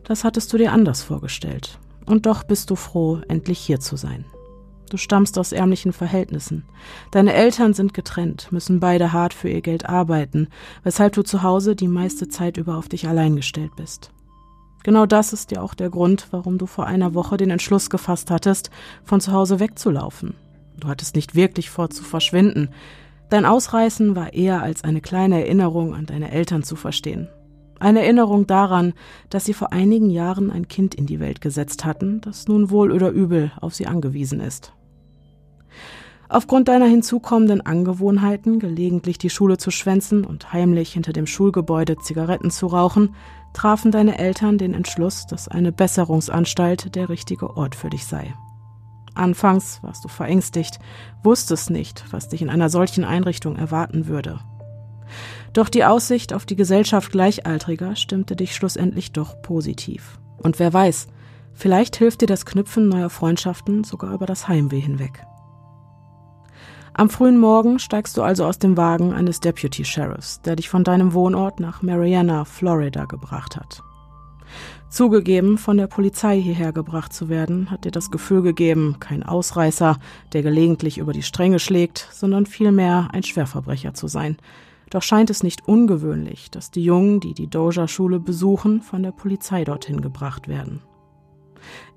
Das 0.04 0.24
hattest 0.24 0.54
du 0.54 0.57
dir 0.57 0.72
anders 0.72 1.02
vorgestellt, 1.02 1.80
und 2.06 2.28
doch 2.28 2.44
bist 2.44 2.69
du 2.69 2.75
froh, 2.75 3.22
endlich 3.28 3.57
hier 3.57 3.80
zu 3.80 3.98
sein. 3.98 4.24
Du 4.90 4.98
stammst 4.98 5.38
aus 5.38 5.52
ärmlichen 5.52 5.94
Verhältnissen. 5.94 6.66
Deine 7.12 7.34
Eltern 7.34 7.74
sind 7.74 7.94
getrennt, 7.94 8.52
müssen 8.52 8.80
beide 8.80 9.14
hart 9.14 9.36
für 9.36 9.50
ihr 9.50 9.62
Geld 9.62 9.88
arbeiten, 9.88 10.48
weshalb 10.84 11.14
du 11.14 11.22
zu 11.22 11.44
Hause 11.44 11.76
die 11.76 11.88
meiste 11.88 12.28
Zeit 12.28 12.58
über 12.58 12.76
auf 12.76 12.90
dich 12.90 13.08
allein 13.08 13.36
gestellt 13.36 13.76
bist. 13.76 14.12
Genau 14.84 15.06
das 15.06 15.32
ist 15.34 15.52
ja 15.52 15.62
auch 15.62 15.76
der 15.76 15.90
Grund, 15.90 16.28
warum 16.32 16.58
du 16.58 16.66
vor 16.66 16.88
einer 16.88 17.14
Woche 17.14 17.38
den 17.38 17.52
Entschluss 17.52 17.90
gefasst 17.90 18.32
hattest, 18.32 18.72
von 19.04 19.22
zu 19.22 19.32
Hause 19.32 19.60
wegzulaufen. 19.60 20.34
Du 20.80 20.88
hattest 20.88 21.16
nicht 21.16 21.36
wirklich 21.36 21.70
vor 21.70 21.90
zu 21.90 22.04
verschwinden. 22.04 22.70
Dein 23.30 23.46
Ausreißen 23.46 24.16
war 24.16 24.34
eher 24.34 24.64
als 24.64 24.84
eine 24.84 25.02
kleine 25.02 25.42
Erinnerung 25.42 25.94
an 25.94 26.08
deine 26.08 26.31
Eltern 26.31 26.64
zu 26.64 26.76
verstehen. 26.76 27.28
Eine 27.80 28.02
Erinnerung 28.02 28.48
daran, 28.48 28.94
dass 29.30 29.46
sie 29.46 29.54
vor 29.54 29.72
einigen 29.72 30.10
Jahren 30.10 30.50
ein 30.52 30.68
Kind 30.68 30.96
in 30.96 31.06
die 31.06 31.19
Welt 31.19 31.42
gesetzt 31.42 31.86
hatten, 31.86 32.22
das 32.22 32.48
nun 32.48 32.72
wohl 32.72 32.92
oder 32.92 33.10
übel 33.10 33.52
auf 33.62 33.76
sie 33.76 33.88
angewiesen 33.88 34.40
ist. 34.40 34.74
Aufgrund 36.31 36.68
deiner 36.68 36.86
hinzukommenden 36.86 37.62
Angewohnheiten, 37.62 38.59
gelegentlich 38.59 39.18
die 39.18 39.31
Schule 39.31 39.57
zu 39.57 39.71
schwänzen 39.71 40.24
und 40.24 40.54
heimlich 40.54 40.94
hinter 40.94 41.12
dem 41.12 41.26
Schulgebäude 41.26 41.98
Zigaretten 41.98 42.52
zu 42.52 42.68
rauchen, 42.68 43.16
trafen 43.54 43.92
deine 43.92 44.19
Eltern 44.19 44.59
den 44.59 44.76
Entschluss, 44.76 45.26
dass 45.26 45.48
eine 45.48 45.71
Besserungsanstalt 45.71 46.94
der 46.95 47.09
richtige 47.09 47.57
Ort 47.57 47.74
für 47.74 47.90
dich 47.90 48.06
sei. 48.06 48.36
Anfangs 49.16 49.80
warst 49.81 50.04
du 50.04 50.07
verängstigt, 50.07 50.78
wusstest 51.24 51.71
nicht, 51.71 52.06
was 52.12 52.30
dich 52.30 52.44
in 52.44 52.52
einer 52.52 52.69
solchen 52.69 53.04
Einrichtung 53.04 53.56
erwarten 53.56 54.06
würde. 54.06 54.40
Doch 55.54 55.68
die 55.68 55.83
Aussicht 55.83 56.31
auf 56.31 56.45
die 56.45 56.56
Gesellschaft 56.56 57.12
Gleichaltriger 57.12 57.95
stimmte 57.95 58.36
dich 58.36 58.54
schlussendlich 58.54 59.14
doch 59.14 59.42
positiv. 59.42 60.19
Und 60.38 60.59
wer 60.59 60.71
weiß, 60.71 61.07
vielleicht 61.56 61.95
hilft 61.95 62.21
dir 62.21 62.28
das 62.28 62.45
Knüpfen 62.45 62.88
neuer 62.88 63.09
Freundschaften 63.09 63.83
sogar 63.83 64.14
über 64.14 64.28
das 64.28 64.48
Heimweh 64.48 64.80
hinweg. 64.80 65.26
Am 66.94 67.10
frühen 67.10 67.38
Morgen 67.38 67.80
steigst 67.80 68.18
du 68.18 68.24
also 68.24 68.46
aus 68.46 68.60
dem 68.60 68.76
Wagen 68.76 69.14
eines 69.14 69.40
Deputy 69.40 69.86
Sheriffs, 69.86 70.42
der 70.42 70.56
dich 70.56 70.69
von 70.69 70.84
deinem 70.84 71.14
Wohnort 71.14 71.60
nach 71.60 71.81
Mariana, 71.81 72.46
Florida 72.46 73.06
gebracht 73.06 73.56
hat. 73.56 73.84
Zugegeben, 74.90 75.60
von 75.60 75.78
der 75.78 75.86
Polizei 75.86 76.42
hierher 76.42 76.74
gebracht 76.74 77.14
zu 77.14 77.30
werden, 77.30 77.69
hat 77.69 77.86
dir 77.86 77.92
das 77.92 78.10
Gefühl 78.10 78.42
gegeben, 78.42 78.96
kein 79.00 79.22
Ausreißer, 79.22 79.98
der 80.34 80.42
gelegentlich 80.42 80.98
über 80.98 81.14
die 81.14 81.22
Stränge 81.22 81.60
schlägt, 81.60 82.10
sondern 82.12 82.48
vielmehr 82.48 83.10
ein 83.14 83.24
Schwerverbrecher 83.24 83.94
zu 83.94 84.08
sein. 84.08 84.38
Doch 84.90 85.04
scheint 85.04 85.30
es 85.30 85.44
nicht 85.44 85.68
ungewöhnlich, 85.68 86.50
dass 86.50 86.72
die 86.72 86.84
Jungen, 86.84 87.19
die 87.19 87.36
die 87.36 87.48
Doja-Schule 87.48 88.19
besuchen, 88.19 88.81
von 88.81 89.04
der 89.04 89.12
Polizei 89.12 89.64
dorthin 89.64 90.02
gebracht 90.02 90.48
werden. 90.48 90.81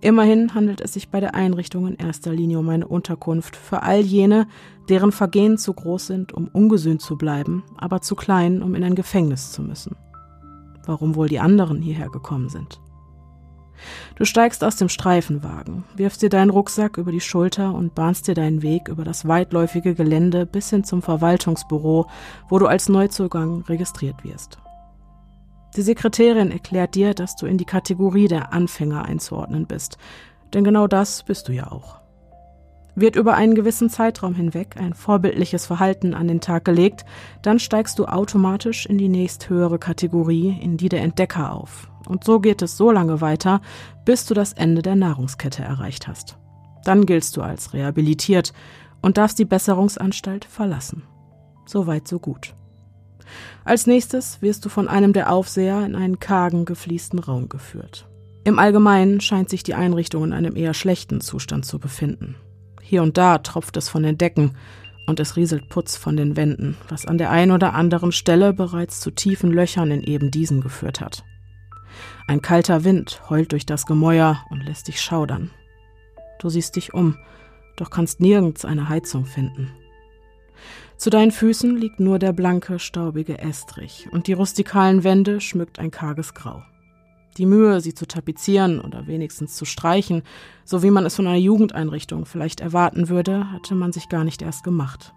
Immerhin 0.01 0.55
handelt 0.55 0.81
es 0.81 0.95
sich 0.95 1.11
bei 1.11 1.21
der 1.21 1.35
Einrichtung 1.35 1.87
in 1.87 1.97
erster 1.97 2.33
Linie 2.33 2.59
um 2.59 2.69
eine 2.69 2.89
Unterkunft 2.89 3.57
für 3.57 3.83
all 3.83 4.01
jene, 4.01 4.47
deren 4.89 5.13
Vergehen 5.13 5.59
zu 5.59 5.73
groß 5.73 6.07
sind, 6.07 6.33
um 6.33 6.49
ungesühnt 6.49 7.01
zu 7.01 7.17
bleiben, 7.17 7.63
aber 7.77 8.01
zu 8.01 8.17
klein, 8.17 8.63
um 8.63 8.75
in 8.75 8.85
ein 8.85 8.95
Gefängnis 8.95 9.53
zu 9.53 9.63
müssen. 9.63 9.97
Warum 10.85 11.15
wohl 11.15 11.29
die 11.29 11.41
anderen 11.41 11.81
hierher 11.81 12.09
gekommen 12.09 12.49
sind? 12.49 12.81
Du 14.17 14.25
steigst 14.25 14.63
aus 14.63 14.77
dem 14.77 14.89
Streifenwagen, 14.89 15.85
wirfst 15.97 16.23
dir 16.23 16.29
deinen 16.29 16.51
Rucksack 16.51 16.99
über 16.99 17.11
die 17.11 17.21
Schulter 17.21 17.75
und 17.75 17.95
bahnst 17.95 18.29
dir 18.29 18.35
deinen 18.35 18.63
Weg 18.63 18.89
über 18.89 19.05
das 19.05 19.27
weitläufige 19.27 19.95
Gelände 19.95 20.47
bis 20.47 20.71
hin 20.71 20.85
zum 20.85 21.03
Verwaltungsbüro, 21.03 22.07
wo 22.49 22.59
du 22.59 22.67
als 22.67 22.89
Neuzugang 22.89 23.63
registriert 23.63 24.23
wirst. 24.25 24.62
Die 25.77 25.83
Sekretärin 25.83 26.51
erklärt 26.51 26.95
dir, 26.95 27.15
dass 27.15 27.35
du 27.37 27.47
in 27.47 27.57
die 27.57 27.65
Kategorie 27.65 28.29
der 28.29 28.53
Anfänger 28.53 29.05
einzuordnen 29.05 29.67
bist, 29.67 29.97
denn 30.53 30.65
genau 30.65 30.87
das 30.87 31.23
bist 31.23 31.49
du 31.49 31.53
ja 31.53 31.73
auch. 31.73 32.03
Wird 32.95 33.17
über 33.17 33.35
einen 33.35 33.55
gewissen 33.55 33.89
Zeitraum 33.89 34.35
hinweg 34.35 34.77
ein 34.79 34.93
vorbildliches 34.93 35.65
Verhalten 35.65 36.13
an 36.13 36.29
den 36.29 36.43
Tag 36.43 36.67
gelegt, 36.67 37.07
dann 37.41 37.59
steigst 37.59 37.99
du 37.99 38.05
automatisch 38.05 38.85
in 38.85 38.99
die 38.99 39.09
nächsthöhere 39.09 39.79
Kategorie, 39.79 40.59
in 40.61 40.77
die 40.77 40.91
der 40.91 41.01
Entdecker 41.01 41.55
auf. 41.55 41.91
Und 42.07 42.25
so 42.25 42.39
geht 42.39 42.61
es 42.61 42.77
so 42.77 42.91
lange 42.91 43.23
weiter, 43.23 43.63
bis 44.05 44.27
du 44.27 44.35
das 44.35 44.53
Ende 44.53 44.83
der 44.83 44.97
Nahrungskette 44.97 45.63
erreicht 45.63 46.07
hast. 46.07 46.37
Dann 46.85 47.07
giltst 47.07 47.37
du 47.39 47.43
als 47.43 47.73
rehabilitiert 47.73 48.53
und 49.01 49.17
darfst 49.17 49.39
die 49.39 49.47
Besserungsanstalt 49.47 50.45
verlassen. 50.45 51.05
Soweit 51.65 52.07
so 52.07 52.19
gut. 52.19 52.55
Als 53.65 53.87
nächstes 53.87 54.43
wirst 54.43 54.65
du 54.65 54.69
von 54.69 54.89
einem 54.89 55.13
der 55.13 55.33
Aufseher 55.33 55.85
in 55.85 55.95
einen 55.95 56.19
kargen, 56.19 56.65
gefliesten 56.65 57.19
Raum 57.19 57.49
geführt. 57.49 58.09
Im 58.45 58.59
Allgemeinen 58.59 59.21
scheint 59.21 59.49
sich 59.49 59.63
die 59.63 59.75
Einrichtung 59.75 60.25
in 60.25 60.33
einem 60.33 60.57
eher 60.57 60.75
schlechten 60.75 61.21
Zustand 61.21 61.65
zu 61.65 61.79
befinden. 61.79 62.35
Hier 62.81 63.03
und 63.03 63.17
da 63.17 63.39
tropft 63.39 63.77
es 63.77 63.89
von 63.89 64.03
den 64.03 64.19
Decken 64.19 64.57
und 65.07 65.21
es 65.21 65.37
rieselt 65.37 65.69
Putz 65.69 65.97
von 65.97 66.17
den 66.17 66.37
Wänden, 66.37 66.77
was 66.89 67.07
an 67.07 67.19
der 67.19 67.31
einen 67.31 67.53
oder 67.53 67.75
anderen 67.75 68.11
Stelle 68.11 68.53
bereits 68.53 69.01
zu 69.01 69.11
tiefen 69.13 69.53
Löchern 69.53 69.91
in 69.91 70.03
eben 70.03 70.31
diesen 70.31 70.61
geführt 70.61 71.01
hat. 71.01 71.25
Ein 72.27 72.43
kalter 72.43 72.85
Wind 72.85 73.23
heult 73.31 73.53
durch 73.53 73.67
das 73.67 73.87
Gemäuer 73.87 74.45
und 74.51 74.65
lässt 74.65 74.89
dich 74.89 75.01
schaudern. 75.01 75.51
Du 76.41 76.49
siehst 76.49 76.75
dich 76.77 76.95
um, 76.95 77.17
doch 77.77 77.91
kannst 77.91 78.21
nirgends 78.21 78.65
eine 78.65 78.89
Heizung 78.89 79.25
finden. 79.25 79.71
Zu 81.03 81.11
deinen 81.11 81.33
Füßen 81.33 81.77
liegt 81.77 81.99
nur 81.99 82.21
der 82.21 82.33
blanke, 82.33 82.79
staubige 82.79 83.41
Estrich 83.41 84.07
und 84.13 84.29
die 84.29 84.35
rustikalen 84.35 85.03
Wände 85.03 85.41
schmückt 85.41 85.81
ein 85.81 85.91
karges 85.91 86.33
Grau. 86.33 86.63
Die 87.39 87.45
Mühe, 87.45 87.81
sie 87.81 87.93
zu 87.93 88.07
tapezieren 88.07 88.81
oder 88.81 89.09
wenigstens 89.09 89.57
zu 89.57 89.65
streichen, 89.65 90.23
so 90.65 90.85
wie 90.85 90.93
man 90.93 91.05
es 91.05 91.17
von 91.17 91.27
einer 91.27 91.39
Jugendeinrichtung 91.39 92.25
vielleicht 92.25 92.61
erwarten 92.61 93.09
würde, 93.09 93.51
hatte 93.51 93.75
man 93.75 93.91
sich 93.91 94.09
gar 94.09 94.23
nicht 94.23 94.43
erst 94.43 94.63
gemacht. 94.63 95.13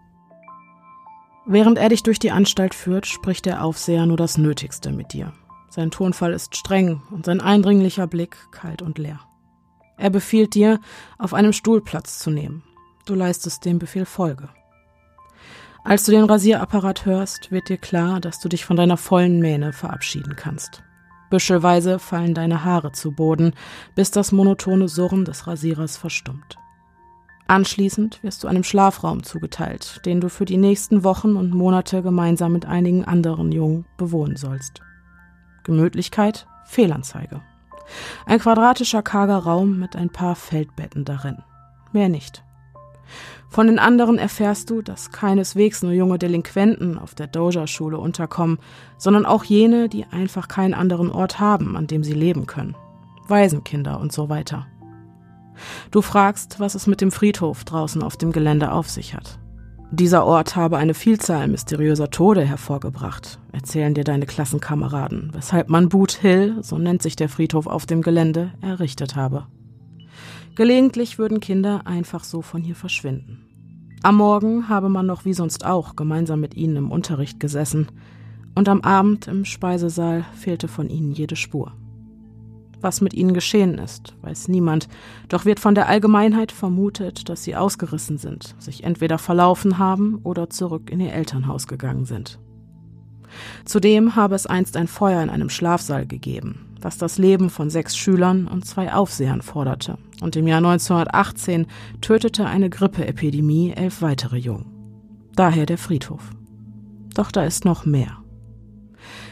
Während 1.45 1.77
er 1.77 1.89
dich 1.89 2.01
durch 2.01 2.17
die 2.17 2.31
Anstalt 2.31 2.73
führt, 2.73 3.05
spricht 3.05 3.45
der 3.45 3.63
Aufseher 3.63 4.07
nur 4.07 4.17
das 4.17 4.39
Nötigste 4.39 4.91
mit 4.91 5.13
dir. 5.13 5.33
Sein 5.69 5.91
Tonfall 5.91 6.33
ist 6.33 6.55
streng 6.55 7.03
und 7.11 7.27
sein 7.27 7.41
eindringlicher 7.41 8.07
Blick 8.07 8.37
kalt 8.49 8.81
und 8.81 8.97
leer. 8.97 9.19
Er 9.97 10.09
befiehlt 10.09 10.55
dir, 10.55 10.79
auf 11.19 11.35
einem 11.35 11.53
Stuhl 11.53 11.79
Platz 11.79 12.17
zu 12.17 12.31
nehmen. 12.31 12.63
Du 13.05 13.13
leistest 13.13 13.65
dem 13.65 13.77
Befehl 13.77 14.05
Folge. 14.05 14.49
Als 15.87 16.03
du 16.03 16.11
den 16.11 16.23
Rasierapparat 16.23 17.05
hörst, 17.05 17.51
wird 17.51 17.69
dir 17.69 17.77
klar, 17.77 18.19
dass 18.19 18.39
du 18.39 18.49
dich 18.49 18.65
von 18.65 18.75
deiner 18.75 18.97
vollen 18.97 19.39
Mähne 19.39 19.71
verabschieden 19.71 20.35
kannst. 20.35 20.81
Büschelweise 21.29 21.99
fallen 21.99 22.33
deine 22.33 22.65
Haare 22.65 22.91
zu 22.91 23.11
Boden, 23.11 23.53
bis 23.93 24.09
das 24.09 24.31
monotone 24.31 24.87
Surren 24.87 25.25
des 25.25 25.45
Rasierers 25.45 25.95
verstummt. 25.95 26.57
Anschließend 27.45 28.23
wirst 28.23 28.43
du 28.43 28.47
einem 28.47 28.63
Schlafraum 28.63 29.21
zugeteilt, 29.21 30.01
den 30.07 30.21
du 30.21 30.29
für 30.29 30.45
die 30.45 30.57
nächsten 30.57 31.03
Wochen 31.03 31.35
und 31.35 31.53
Monate 31.53 32.01
gemeinsam 32.01 32.53
mit 32.53 32.65
einigen 32.65 33.05
anderen 33.05 33.51
Jungen 33.51 33.85
bewohnen 33.95 34.37
sollst. 34.37 34.81
Gemütlichkeit, 35.65 36.47
Fehlanzeige. 36.65 37.41
Ein 38.25 38.39
quadratischer 38.39 39.03
karger 39.03 39.37
Raum 39.37 39.77
mit 39.77 39.95
ein 39.95 40.09
paar 40.09 40.35
Feldbetten 40.35 41.05
darin. 41.05 41.43
Mehr 41.91 42.09
nicht. 42.09 42.43
Von 43.55 43.67
den 43.67 43.79
anderen 43.79 44.17
erfährst 44.17 44.69
du, 44.69 44.81
dass 44.81 45.13
keineswegs 45.13 45.81
nur 45.81 45.93
junge 45.93 46.19
Delinquenten 46.19 46.97
auf 46.97 47.15
der 47.15 47.27
Doja-Schule 47.27 47.97
unterkommen, 47.97 48.59
sondern 48.97 49.25
auch 49.25 49.45
jene, 49.45 49.87
die 49.87 50.03
einfach 50.11 50.49
keinen 50.49 50.73
anderen 50.73 51.09
Ort 51.09 51.39
haben, 51.39 51.77
an 51.77 51.87
dem 51.87 52.03
sie 52.03 52.11
leben 52.11 52.47
können. 52.47 52.75
Waisenkinder 53.29 54.01
und 54.01 54.11
so 54.11 54.27
weiter. 54.27 54.67
Du 55.89 56.01
fragst, 56.01 56.59
was 56.59 56.75
es 56.75 56.85
mit 56.85 56.99
dem 56.99 57.13
Friedhof 57.13 57.63
draußen 57.63 58.03
auf 58.03 58.17
dem 58.17 58.33
Gelände 58.33 58.73
auf 58.73 58.89
sich 58.89 59.15
hat. 59.15 59.39
Dieser 59.89 60.25
Ort 60.25 60.57
habe 60.57 60.75
eine 60.75 60.93
Vielzahl 60.93 61.47
mysteriöser 61.47 62.09
Tode 62.09 62.43
hervorgebracht, 62.43 63.39
erzählen 63.53 63.93
dir 63.93 64.03
deine 64.03 64.25
Klassenkameraden, 64.25 65.29
weshalb 65.31 65.69
man 65.69 65.87
Boot 65.87 66.11
Hill, 66.11 66.57
so 66.59 66.77
nennt 66.77 67.01
sich 67.01 67.15
der 67.15 67.29
Friedhof 67.29 67.67
auf 67.67 67.85
dem 67.85 68.01
Gelände, 68.01 68.51
errichtet 68.59 69.15
habe. 69.15 69.47
Gelegentlich 70.55 71.17
würden 71.17 71.41
Kinder 71.41 71.81
einfach 71.85 72.25
so 72.25 72.41
von 72.41 72.61
hier 72.61 72.75
verschwinden. 72.75 73.44
Am 74.05 74.17
Morgen 74.17 74.69
habe 74.69 74.87
man 74.87 75.07
noch 75.07 75.25
wie 75.25 75.33
sonst 75.33 75.65
auch 75.65 75.95
gemeinsam 75.95 76.39
mit 76.39 76.53
ihnen 76.53 76.75
im 76.75 76.91
Unterricht 76.91 77.39
gesessen, 77.39 77.87
und 78.53 78.69
am 78.69 78.81
Abend 78.81 79.27
im 79.27 79.45
Speisesaal 79.45 80.23
fehlte 80.35 80.67
von 80.67 80.91
ihnen 80.91 81.11
jede 81.11 81.35
Spur. 81.35 81.71
Was 82.81 83.01
mit 83.01 83.15
ihnen 83.15 83.33
geschehen 83.33 83.79
ist, 83.79 84.13
weiß 84.21 84.47
niemand, 84.49 84.89
doch 85.27 85.45
wird 85.45 85.59
von 85.59 85.73
der 85.73 85.89
Allgemeinheit 85.89 86.51
vermutet, 86.51 87.29
dass 87.29 87.43
sie 87.43 87.55
ausgerissen 87.55 88.19
sind, 88.19 88.53
sich 88.59 88.83
entweder 88.83 89.17
verlaufen 89.17 89.79
haben 89.79 90.19
oder 90.21 90.51
zurück 90.51 90.91
in 90.91 90.99
ihr 90.99 91.11
Elternhaus 91.11 91.65
gegangen 91.65 92.05
sind. 92.05 92.37
Zudem 93.65 94.15
habe 94.15 94.35
es 94.35 94.45
einst 94.45 94.77
ein 94.77 94.87
Feuer 94.87 95.23
in 95.23 95.31
einem 95.31 95.49
Schlafsaal 95.49 96.05
gegeben, 96.05 96.64
was 96.85 96.99
das 96.99 97.17
Leben 97.17 97.49
von 97.49 97.71
sechs 97.71 97.97
Schülern 97.97 98.47
und 98.47 98.63
zwei 98.63 98.93
Aufsehern 98.93 99.41
forderte. 99.41 99.97
Und 100.21 100.35
im 100.35 100.47
Jahr 100.47 100.59
1918 100.59 101.65
tötete 101.99 102.45
eine 102.45 102.69
Grippeepidemie 102.69 103.71
elf 103.71 104.03
weitere 104.03 104.37
Jungen. 104.37 104.67
Daher 105.35 105.65
der 105.65 105.79
Friedhof. 105.79 106.29
Doch 107.15 107.31
da 107.31 107.43
ist 107.43 107.65
noch 107.65 107.87
mehr. 107.87 108.19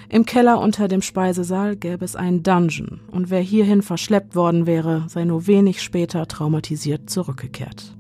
Im 0.09 0.25
Keller 0.25 0.59
unter 0.59 0.87
dem 0.87 1.03
Speisesaal 1.03 1.75
gäbe 1.75 2.03
es 2.03 2.15
einen 2.15 2.41
Dungeon, 2.41 3.01
und 3.11 3.29
wer 3.29 3.41
hierhin 3.41 3.83
verschleppt 3.83 4.35
worden 4.35 4.65
wäre, 4.65 5.03
sei 5.07 5.23
nur 5.23 5.45
wenig 5.45 5.83
später 5.83 6.27
traumatisiert 6.27 7.07
zurückgekehrt. 7.07 7.95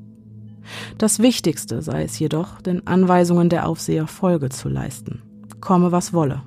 Das 0.97 1.19
Wichtigste 1.19 1.83
sei 1.83 2.03
es 2.03 2.17
jedoch, 2.17 2.59
den 2.59 2.87
Anweisungen 2.87 3.49
der 3.49 3.67
Aufseher 3.67 4.07
Folge 4.07 4.49
zu 4.49 4.67
leisten, 4.67 5.21
komme 5.61 5.91
was 5.91 6.11
wolle 6.11 6.41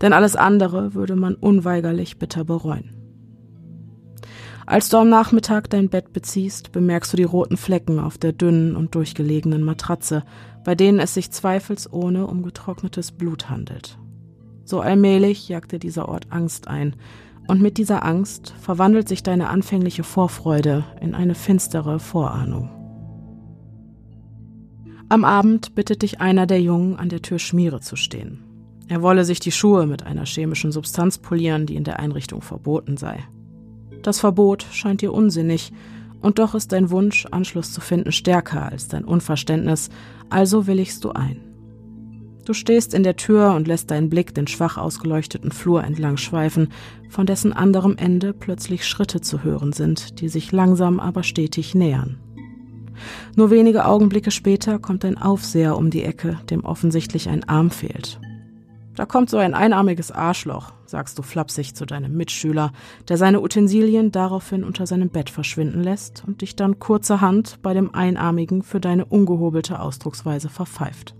denn 0.00 0.12
alles 0.12 0.36
andere 0.36 0.94
würde 0.94 1.16
man 1.16 1.34
unweigerlich 1.34 2.18
bitter 2.18 2.44
bereuen. 2.44 2.96
Als 4.68 4.88
du 4.88 4.96
am 4.96 5.08
Nachmittag 5.08 5.70
dein 5.70 5.88
Bett 5.88 6.12
beziehst, 6.12 6.72
bemerkst 6.72 7.12
du 7.12 7.16
die 7.16 7.22
roten 7.22 7.56
Flecken 7.56 8.00
auf 8.00 8.18
der 8.18 8.32
dünnen 8.32 8.74
und 8.74 8.96
durchgelegenen 8.96 9.62
Matratze, 9.62 10.24
bei 10.64 10.74
denen 10.74 10.98
es 10.98 11.14
sich 11.14 11.30
zweifelsohne 11.30 12.26
um 12.26 12.42
getrocknetes 12.42 13.12
Blut 13.12 13.48
handelt. 13.48 13.96
So 14.64 14.80
allmählich 14.80 15.48
jagt 15.48 15.70
dir 15.70 15.78
dieser 15.78 16.08
Ort 16.08 16.26
Angst 16.30 16.66
ein, 16.66 16.96
und 17.46 17.62
mit 17.62 17.78
dieser 17.78 18.04
Angst 18.04 18.54
verwandelt 18.60 19.08
sich 19.08 19.22
deine 19.22 19.50
anfängliche 19.50 20.02
Vorfreude 20.02 20.84
in 21.00 21.14
eine 21.14 21.36
finstere 21.36 22.00
Vorahnung. 22.00 22.70
Am 25.08 25.24
Abend 25.24 25.76
bittet 25.76 26.02
dich 26.02 26.20
einer 26.20 26.48
der 26.48 26.60
Jungen, 26.60 26.96
an 26.96 27.08
der 27.08 27.22
Tür 27.22 27.38
Schmiere 27.38 27.80
zu 27.80 27.94
stehen. 27.94 28.45
Er 28.88 29.02
wolle 29.02 29.24
sich 29.24 29.40
die 29.40 29.52
Schuhe 29.52 29.86
mit 29.86 30.04
einer 30.04 30.24
chemischen 30.24 30.70
Substanz 30.70 31.18
polieren, 31.18 31.66
die 31.66 31.76
in 31.76 31.84
der 31.84 31.98
Einrichtung 31.98 32.40
verboten 32.40 32.96
sei. 32.96 33.24
Das 34.02 34.20
Verbot 34.20 34.66
scheint 34.70 35.02
dir 35.02 35.12
unsinnig, 35.12 35.72
und 36.20 36.38
doch 36.38 36.54
ist 36.54 36.72
dein 36.72 36.90
Wunsch, 36.90 37.26
Anschluss 37.30 37.72
zu 37.72 37.80
finden, 37.80 38.10
stärker 38.10 38.70
als 38.70 38.88
dein 38.88 39.04
Unverständnis, 39.04 39.90
also 40.30 40.66
willigst 40.66 41.04
du 41.04 41.10
ein. 41.10 41.40
Du 42.44 42.52
stehst 42.52 42.94
in 42.94 43.02
der 43.02 43.16
Tür 43.16 43.54
und 43.54 43.66
lässt 43.66 43.90
deinen 43.90 44.08
Blick 44.08 44.32
den 44.32 44.46
schwach 44.46 44.76
ausgeleuchteten 44.76 45.50
Flur 45.50 45.82
entlang 45.82 46.16
schweifen, 46.16 46.68
von 47.08 47.26
dessen 47.26 47.52
anderem 47.52 47.96
Ende 47.96 48.32
plötzlich 48.32 48.86
Schritte 48.86 49.20
zu 49.20 49.42
hören 49.42 49.72
sind, 49.72 50.20
die 50.20 50.28
sich 50.28 50.52
langsam 50.52 51.00
aber 51.00 51.24
stetig 51.24 51.74
nähern. 51.74 52.18
Nur 53.34 53.50
wenige 53.50 53.84
Augenblicke 53.84 54.30
später 54.30 54.78
kommt 54.78 55.04
ein 55.04 55.18
Aufseher 55.18 55.76
um 55.76 55.90
die 55.90 56.04
Ecke, 56.04 56.38
dem 56.48 56.64
offensichtlich 56.64 57.28
ein 57.28 57.44
Arm 57.48 57.70
fehlt. 57.70 58.20
Da 58.96 59.04
kommt 59.04 59.28
so 59.28 59.36
ein 59.36 59.52
einarmiges 59.52 60.10
Arschloch, 60.10 60.72
sagst 60.86 61.18
du 61.18 61.22
flapsig 61.22 61.74
zu 61.74 61.84
deinem 61.84 62.16
Mitschüler, 62.16 62.72
der 63.08 63.18
seine 63.18 63.42
Utensilien 63.42 64.10
daraufhin 64.10 64.64
unter 64.64 64.86
seinem 64.86 65.10
Bett 65.10 65.28
verschwinden 65.28 65.82
lässt 65.82 66.24
und 66.26 66.40
dich 66.40 66.56
dann 66.56 66.78
kurzerhand 66.78 67.60
bei 67.62 67.74
dem 67.74 67.94
Einarmigen 67.94 68.62
für 68.62 68.80
deine 68.80 69.04
ungehobelte 69.04 69.80
Ausdrucksweise 69.80 70.48
verpfeift. 70.48 71.14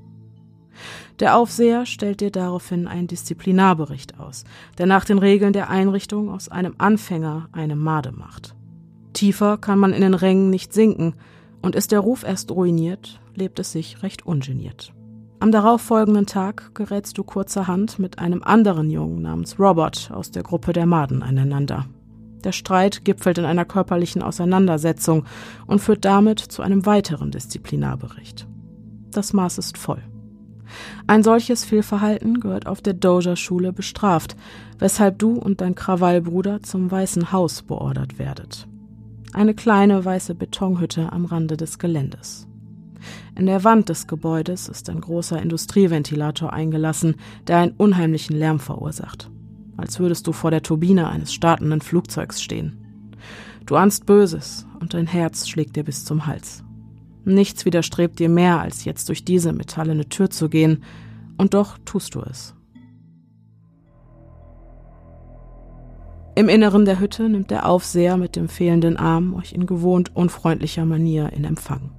Der 1.21 1.37
Aufseher 1.37 1.85
stellt 1.85 2.23
dir 2.23 2.31
daraufhin 2.31 2.87
einen 2.87 3.09
Disziplinarbericht 3.09 4.19
aus, 4.19 4.45
der 4.79 4.87
nach 4.87 5.05
den 5.05 5.19
Regeln 5.19 5.53
der 5.53 5.69
Einrichtung 5.69 6.31
aus 6.31 6.49
einem 6.49 6.77
Anfänger 6.79 7.51
eine 7.53 7.77
Made 7.77 8.13
macht. 8.13 8.55
Tiefer 9.13 9.59
kann 9.59 9.79
man 9.79 9.93
in 9.93 10.01
den 10.01 10.15
Rängen 10.15 10.49
nicht 10.49 10.73
sinken, 10.73 11.15
und 11.63 11.75
ist 11.75 11.91
der 11.91 12.01
Ruf 12.01 12.23
erst 12.23 12.53
ruiniert, 12.53 13.19
lebt 13.35 13.59
es 13.59 13.73
sich 13.73 14.03
recht 14.03 14.25
ungeniert. 14.25 14.93
Am 15.39 15.53
darauffolgenden 15.53 16.27
Tag 16.27 16.75
gerätst 16.75 17.19
du 17.19 17.25
kurzerhand 17.25 17.99
mit 17.99 18.19
einem 18.19 18.43
anderen 18.43 18.91
Jungen 18.91 19.23
namens 19.23 19.59
Robert 19.59 20.11
aus 20.13 20.31
der 20.31 20.43
Gruppe 20.43 20.73
der 20.73 20.87
Maden 20.87 21.23
aneinander. 21.23 21.87
Der 22.43 22.53
Streit 22.53 23.05
gipfelt 23.05 23.39
in 23.39 23.45
einer 23.45 23.65
körperlichen 23.65 24.23
Auseinandersetzung 24.23 25.25
und 25.67 25.81
führt 25.81 26.05
damit 26.05 26.41
zu 26.41 26.63
einem 26.63 26.87
weiteren 26.87 27.31
Disziplinarbericht. 27.31 28.47
Das 29.11 29.33
Maß 29.33 29.59
ist 29.59 29.77
voll. 29.77 30.03
Ein 31.07 31.23
solches 31.23 31.65
Fehlverhalten 31.65 32.41
gehört 32.41 32.67
auf 32.67 32.81
der 32.81 32.95
Doja-Schule 32.95 33.73
bestraft, 33.73 34.37
weshalb 34.79 35.19
du 35.19 35.35
und 35.35 35.61
dein 35.61 35.75
Krawallbruder 35.75 36.63
zum 36.63 36.91
Weißen 36.91 37.31
Haus 37.33 37.63
beordert 37.63 38.19
werdet. 38.19 38.67
Eine 39.33 39.55
kleine 39.55 40.05
weiße 40.05 40.35
Betonhütte 40.35 41.13
am 41.13 41.27
Rande 41.27 41.57
des 41.57 41.79
Geländes. 41.79 42.49
In 43.37 43.47
der 43.47 43.65
Wand 43.65 43.89
des 43.89 44.07
Gebäudes 44.07 44.69
ist 44.69 44.89
ein 44.89 45.01
großer 45.01 45.41
Industrieventilator 45.41 46.53
eingelassen, 46.53 47.17
der 47.47 47.59
einen 47.59 47.75
unheimlichen 47.77 48.37
Lärm 48.37 48.61
verursacht. 48.61 49.31
Als 49.77 49.99
würdest 49.99 50.27
du 50.27 50.33
vor 50.33 50.51
der 50.51 50.63
Turbine 50.63 51.09
eines 51.09 51.33
startenden 51.33 51.81
Flugzeugs 51.81 52.43
stehen. 52.43 52.79
Du 53.67 53.77
ahnst 53.77 54.07
Böses 54.07 54.67
und 54.81 54.95
dein 54.95 55.07
Herz 55.07 55.49
schlägt 55.49 55.77
dir 55.77 55.85
bis 55.85 56.05
zum 56.05 56.27
Hals. 56.27 56.63
Nichts 57.25 57.65
widerstrebt 57.65 58.19
dir 58.19 58.29
mehr, 58.29 58.61
als 58.61 58.85
jetzt 58.85 59.09
durch 59.09 59.25
diese 59.25 59.53
metallene 59.53 60.09
Tür 60.09 60.31
zu 60.31 60.49
gehen, 60.49 60.85
und 61.37 61.55
doch 61.55 61.77
tust 61.85 62.15
du 62.15 62.21
es. 62.21 62.55
Im 66.37 66.51
Inneren 66.51 66.85
der 66.85 67.01
Hütte 67.01 67.29
nimmt 67.31 67.51
der 67.51 67.67
Aufseher 67.67 68.19
mit 68.19 68.37
dem 68.37 68.49
fehlenden 68.49 68.99
Arm 68.99 69.35
euch 69.35 69.55
in 69.55 69.65
gewohnt 69.65 70.15
unfreundlicher 70.15 70.85
Manier 70.85 71.33
in 71.33 71.45
Empfang. 71.45 71.96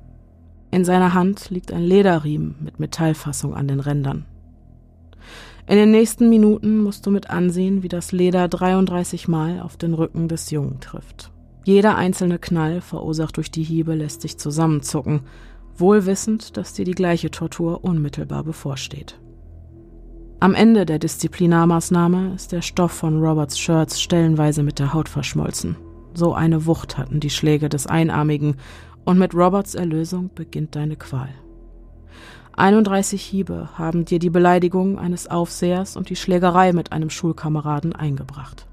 In 0.77 0.85
seiner 0.85 1.15
Hand 1.15 1.49
liegt 1.49 1.73
ein 1.73 1.81
Lederriemen 1.81 2.53
mit 2.59 2.79
Metallfassung 2.79 3.55
an 3.55 3.67
den 3.67 3.79
Rändern. 3.79 4.25
In 5.65 5.75
den 5.75 5.89
nächsten 5.89 6.29
Minuten 6.29 6.83
musst 6.83 7.03
du 7.07 7.09
mit 7.09 7.31
ansehen, 7.31 7.81
wie 7.81 7.87
das 7.87 8.11
Leder 8.11 8.47
33 8.47 9.27
Mal 9.27 9.59
auf 9.61 9.75
den 9.75 9.95
Rücken 9.95 10.27
des 10.27 10.51
Jungen 10.51 10.79
trifft. 10.79 11.31
Jeder 11.63 11.95
einzelne 11.95 12.37
Knall, 12.37 12.81
verursacht 12.81 13.37
durch 13.37 13.49
die 13.49 13.63
Hiebe, 13.63 13.95
lässt 13.95 14.23
dich 14.23 14.37
zusammenzucken, 14.37 15.21
wohl 15.75 16.05
wissend, 16.05 16.57
dass 16.57 16.73
dir 16.73 16.85
die 16.85 16.91
gleiche 16.91 17.31
Tortur 17.31 17.83
unmittelbar 17.83 18.43
bevorsteht. 18.43 19.19
Am 20.39 20.53
Ende 20.53 20.85
der 20.85 20.99
Disziplinarmaßnahme 20.99 22.35
ist 22.35 22.51
der 22.51 22.61
Stoff 22.61 22.91
von 22.91 23.19
Roberts 23.19 23.57
Shirts 23.57 23.99
stellenweise 23.99 24.61
mit 24.61 24.77
der 24.77 24.93
Haut 24.93 25.09
verschmolzen. 25.09 25.75
So 26.13 26.35
eine 26.35 26.67
Wucht 26.67 26.99
hatten 26.99 27.19
die 27.19 27.31
Schläge 27.31 27.67
des 27.67 27.87
Einarmigen, 27.87 28.57
und 29.07 29.17
mit 29.17 29.33
Roberts 29.33 29.73
Erlösung 29.73 30.29
beginnt 30.35 30.75
deine 30.75 30.97
Qual. 30.97 31.29
31 32.55 33.21
Hiebe 33.21 33.69
haben 33.75 34.05
dir 34.05 34.19
die 34.19 34.29
Beleidigung 34.29 34.99
eines 34.99 35.27
Aufsehers 35.27 35.95
und 35.95 36.09
die 36.09 36.15
Schlägerei 36.15 36.73
mit 36.73 36.91
einem 36.91 37.09
Schulkameraden 37.09 37.93
eingebracht 37.93 38.67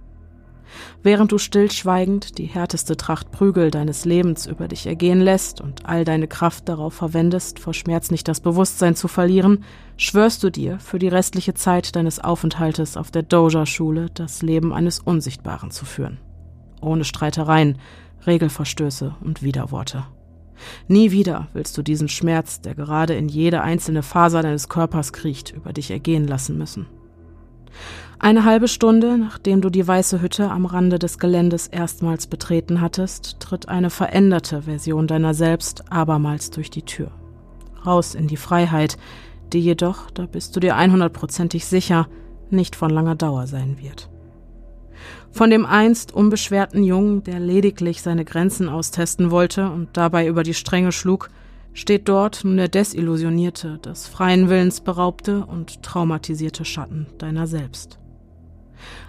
während 1.02 1.32
du 1.32 1.38
stillschweigend 1.38 2.38
die 2.38 2.46
härteste 2.46 2.96
Tracht 2.96 3.30
Prügel 3.30 3.70
deines 3.70 4.04
Lebens 4.04 4.46
über 4.46 4.68
dich 4.68 4.86
ergehen 4.86 5.20
lässt 5.20 5.60
und 5.60 5.86
all 5.86 6.04
deine 6.04 6.28
Kraft 6.28 6.68
darauf 6.68 6.94
verwendest, 6.94 7.58
vor 7.58 7.74
Schmerz 7.74 8.10
nicht 8.10 8.28
das 8.28 8.40
Bewusstsein 8.40 8.96
zu 8.96 9.08
verlieren, 9.08 9.64
schwörst 9.96 10.42
du 10.42 10.50
dir 10.50 10.78
für 10.78 10.98
die 10.98 11.08
restliche 11.08 11.54
Zeit 11.54 11.94
deines 11.96 12.18
Aufenthaltes 12.18 12.96
auf 12.96 13.10
der 13.10 13.22
Doja-Schule 13.22 14.10
das 14.14 14.42
Leben 14.42 14.72
eines 14.72 15.00
Unsichtbaren 15.00 15.70
zu 15.70 15.84
führen. 15.84 16.18
Ohne 16.80 17.04
Streitereien, 17.04 17.78
Regelverstöße 18.26 19.14
und 19.22 19.42
Widerworte. 19.42 20.04
Nie 20.88 21.10
wieder 21.10 21.48
willst 21.52 21.76
du 21.76 21.82
diesen 21.82 22.08
Schmerz, 22.08 22.60
der 22.60 22.74
gerade 22.74 23.14
in 23.14 23.28
jede 23.28 23.62
einzelne 23.62 24.02
Faser 24.02 24.42
deines 24.42 24.68
Körpers 24.68 25.12
kriecht, 25.12 25.52
über 25.52 25.72
dich 25.72 25.90
ergehen 25.90 26.26
lassen 26.26 26.58
müssen. 26.58 26.86
Eine 28.18 28.44
halbe 28.44 28.68
Stunde, 28.68 29.18
nachdem 29.18 29.60
du 29.60 29.68
die 29.68 29.86
weiße 29.86 30.22
Hütte 30.22 30.50
am 30.50 30.66
Rande 30.66 30.98
des 30.98 31.18
Geländes 31.18 31.66
erstmals 31.66 32.26
betreten 32.26 32.80
hattest, 32.80 33.40
tritt 33.40 33.68
eine 33.68 33.90
veränderte 33.90 34.62
Version 34.62 35.06
deiner 35.06 35.34
selbst 35.34 35.92
abermals 35.92 36.50
durch 36.50 36.70
die 36.70 36.82
Tür. 36.82 37.10
Raus 37.84 38.14
in 38.14 38.28
die 38.28 38.36
Freiheit, 38.36 38.96
die 39.52 39.60
jedoch, 39.60 40.10
da 40.10 40.26
bist 40.26 40.56
du 40.56 40.60
dir 40.60 40.76
einhundertprozentig 40.76 41.66
sicher, 41.66 42.08
nicht 42.50 42.76
von 42.76 42.90
langer 42.90 43.14
Dauer 43.14 43.46
sein 43.46 43.78
wird. 43.78 44.08
Von 45.34 45.50
dem 45.50 45.66
einst 45.66 46.14
unbeschwerten 46.14 46.84
Jungen, 46.84 47.24
der 47.24 47.40
lediglich 47.40 48.02
seine 48.02 48.24
Grenzen 48.24 48.68
austesten 48.68 49.32
wollte 49.32 49.68
und 49.68 49.88
dabei 49.96 50.28
über 50.28 50.44
die 50.44 50.54
Stränge 50.54 50.92
schlug, 50.92 51.28
steht 51.72 52.08
dort 52.08 52.44
nun 52.44 52.56
der 52.56 52.68
desillusionierte, 52.68 53.78
des 53.78 54.06
freien 54.06 54.48
Willens 54.48 54.80
beraubte 54.80 55.44
und 55.44 55.82
traumatisierte 55.82 56.64
Schatten 56.64 57.08
deiner 57.18 57.48
selbst. 57.48 57.98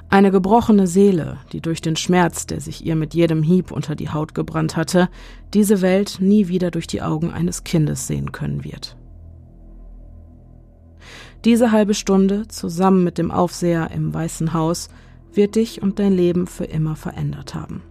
Eine 0.10 0.32
gebrochene 0.32 0.88
Seele, 0.88 1.38
die 1.52 1.62
durch 1.62 1.80
den 1.80 1.96
Schmerz, 1.96 2.48
der 2.48 2.60
sich 2.60 2.84
ihr 2.84 2.96
mit 2.96 3.14
jedem 3.14 3.44
Hieb 3.44 3.70
unter 3.70 3.94
die 3.94 4.10
Haut 4.10 4.34
gebrannt 4.34 4.76
hatte, 4.76 5.10
diese 5.54 5.84
Welt 5.84 6.18
nie 6.22 6.48
wieder 6.48 6.72
durch 6.72 6.88
die 6.88 7.04
Augen 7.04 7.30
eines 7.30 7.64
Kindes 7.64 8.08
sehen 8.08 8.32
können 8.32 8.64
wird. 8.64 8.98
Diese 11.44 11.72
halbe 11.72 11.94
Stunde, 11.94 12.48
zusammen 12.48 13.04
mit 13.04 13.20
dem 13.20 13.30
Aufseher 13.30 13.92
im 13.92 14.12
Weißen 14.12 14.56
Haus, 14.56 14.90
wird 15.36 15.56
dich 15.56 15.82
und 15.82 16.00
dein 16.00 16.14
Leben 16.14 16.48
für 16.48 16.66
immer 16.66 16.96
verändert 16.96 17.56
haben. 17.56 17.82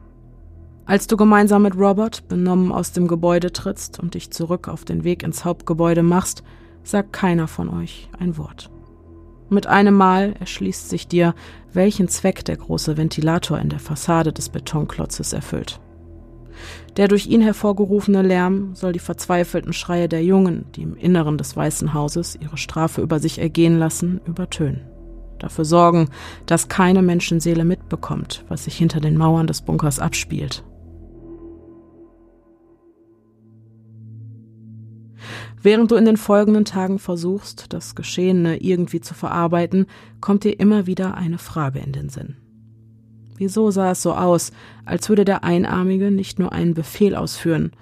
Als 0.87 1.07
du 1.07 1.17
gemeinsam 1.17 1.63
mit 1.63 1.77
Robert 1.77 2.29
benommen 2.29 2.71
aus 2.71 2.93
dem 2.93 3.09
Gebäude 3.09 3.53
trittst 3.53 3.99
und 3.99 4.15
dich 4.15 4.31
zurück 4.31 4.69
auf 4.69 4.85
den 4.85 5.03
Weg 5.03 5.23
ins 5.23 5.45
Hauptgebäude 5.45 6.03
machst, 6.03 6.43
sagt 6.83 7.13
keiner 7.15 7.49
von 7.49 7.71
euch 7.71 8.11
ein 8.19 8.37
Wort. 8.37 8.71
Mit 9.49 9.67
einem 9.67 9.95
Mal 9.95 10.35
erschließt 10.41 10.91
sich 10.91 11.09
dir, 11.09 11.35
welchen 11.73 12.09
Zweck 12.09 12.45
der 12.45 12.57
große 12.57 12.97
Ventilator 12.97 13.59
in 13.59 13.71
der 13.71 13.79
Fassade 13.79 14.33
des 14.33 14.51
Betonklotzes 14.51 15.33
erfüllt. 15.33 15.81
Der 16.97 17.09
durch 17.09 17.27
ihn 17.27 17.41
hervorgerufene 17.41 18.23
Lärm 18.23 18.75
soll 18.75 18.93
die 18.93 18.99
verzweifelten 18.99 19.73
Schreie 19.73 20.09
der 20.09 20.23
Jungen, 20.23 20.67
die 20.77 20.83
im 20.83 20.97
Inneren 20.97 21.39
des 21.39 21.57
Weißen 21.57 21.95
Hauses 21.95 22.39
ihre 22.41 22.57
Strafe 22.57 23.01
über 23.01 23.19
sich 23.19 23.39
ergehen 23.39 23.79
lassen, 23.79 24.21
übertönen. 24.27 24.83
Dafür 25.45 25.67
sorgen, 25.67 26.09
dass 26.47 26.69
keine 26.69 27.03
Menschenseele 27.03 27.67
mitbekommt, 27.67 28.47
was 28.49 28.65
sich 28.65 28.79
hinter 28.79 29.01
den 29.01 29.19
Mauern 29.19 29.47
des 29.47 29.61
Bunkers 29.61 29.99
abspielt. 29.99 30.65
Während 35.61 35.91
du 35.91 35.97
in 35.97 36.07
den 36.07 36.17
folgenden 36.17 36.65
Tagen 36.65 36.99
versuchst, 36.99 37.75
das 37.75 37.95
Geschehene 37.95 38.57
irgendwie 38.57 39.03
zu 39.03 39.13
verarbeiten, 39.13 39.85
kommt 40.23 40.45
dir 40.45 40.59
immer 40.59 40.87
wieder 40.87 41.15
eine 41.19 41.37
Frage 41.37 41.81
in 41.81 41.93
den 41.93 42.09
Sinn. 42.09 42.37
Wieso 43.37 43.71
sah 43.71 43.91
es 43.91 44.01
so 44.01 44.15
aus, 44.15 44.51
als 44.87 45.11
würde 45.11 45.27
der 45.27 45.45
Einarmige 45.45 46.11
nicht 46.11 46.39
nur 46.39 46.53
einen 46.53 46.73
Befehl 46.73 47.15
ausführen, 47.15 47.73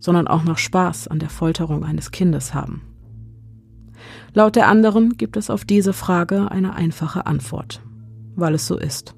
sondern 0.00 0.26
auch 0.26 0.42
noch 0.42 0.58
Spaß 0.58 1.06
an 1.06 1.20
der 1.20 1.30
Folterung 1.30 1.84
eines 1.84 2.10
Kindes 2.10 2.52
haben? 2.52 2.82
Laut 4.34 4.56
der 4.56 4.68
anderen 4.68 5.16
gibt 5.16 5.36
es 5.36 5.50
auf 5.50 5.64
diese 5.64 5.92
Frage 5.92 6.50
eine 6.50 6.74
einfache 6.74 7.26
Antwort, 7.26 7.82
weil 8.34 8.54
es 8.54 8.66
so 8.66 8.78
ist. 8.78 9.14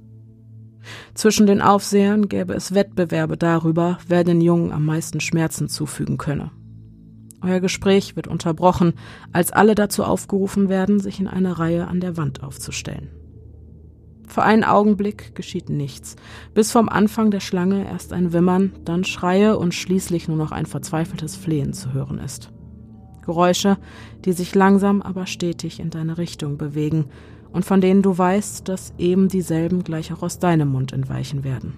Zwischen 1.14 1.46
den 1.46 1.62
Aufsehern 1.62 2.29
gäbe 2.29 2.55
es 2.55 2.74
Wettbewerbe 2.74 3.37
darüber, 3.37 3.98
wer 4.09 4.24
den 4.24 4.40
Jungen 4.40 4.72
am 4.72 4.85
meisten 4.85 5.20
Schmerzen 5.20 5.68
zufügen 5.68 6.18
könne. 6.18 6.50
Euer 7.40 7.61
Gespräch 7.61 8.16
wird 8.16 8.27
unterbrochen, 8.27 8.94
als 9.33 9.53
alle 9.53 9.74
dazu 9.74 10.03
aufgerufen 10.03 10.68
werden, 10.68 10.98
sich 10.98 11.20
in 11.20 11.29
eine 11.29 11.59
Reihe 11.59 11.87
an 11.87 12.00
der 12.00 12.16
Wand 12.16 12.42
aufzustellen. 12.42 13.11
Für 14.27 14.42
einen 14.42 14.64
Augenblick 14.64 15.35
geschieht 15.35 15.68
nichts, 15.68 16.16
bis 16.55 16.72
vom 16.72 16.88
Anfang 16.88 17.31
der 17.31 17.40
Schlange 17.40 17.87
erst 17.87 18.12
ein 18.14 18.33
Wimmern, 18.33 18.72
dann 18.85 19.05
Schreie 19.05 19.59
und 19.59 19.74
schließlich 19.74 20.29
nur 20.29 20.38
noch 20.38 20.53
ein 20.53 20.66
verzweifeltes 20.66 21.37
Flehen 21.37 21.74
zu 21.74 21.92
hören 21.92 22.18
ist. 22.18 22.54
Geräusche, 23.25 23.79
die 24.25 24.33
sich 24.33 24.55
langsam 24.55 25.03
aber 25.03 25.27
stetig 25.27 25.81
in 25.81 25.91
deine 25.91 26.19
Richtung 26.19 26.59
bewegen 26.59 27.07
und 27.53 27.65
von 27.65 27.81
denen 27.81 28.03
du 28.03 28.17
weißt, 28.17 28.69
dass 28.69 28.95
eben 28.99 29.29
dieselben 29.29 29.85
gleich 29.85 30.13
auch 30.13 30.23
aus 30.23 30.39
deinem 30.39 30.69
Mund 30.69 30.93
entweichen 30.93 31.45
werden. 31.45 31.75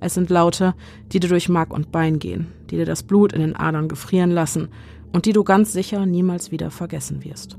Es 0.00 0.14
sind 0.14 0.30
Laute, 0.30 0.74
die 1.12 1.20
dir 1.20 1.28
durch 1.28 1.48
Mark 1.48 1.72
und 1.72 1.92
Bein 1.92 2.18
gehen, 2.18 2.48
die 2.70 2.76
dir 2.76 2.86
das 2.86 3.02
Blut 3.02 3.32
in 3.32 3.40
den 3.40 3.56
Adern 3.56 3.88
gefrieren 3.88 4.30
lassen 4.30 4.68
und 5.12 5.26
die 5.26 5.32
du 5.32 5.44
ganz 5.44 5.72
sicher 5.72 6.06
niemals 6.06 6.50
wieder 6.50 6.70
vergessen 6.70 7.24
wirst. 7.24 7.58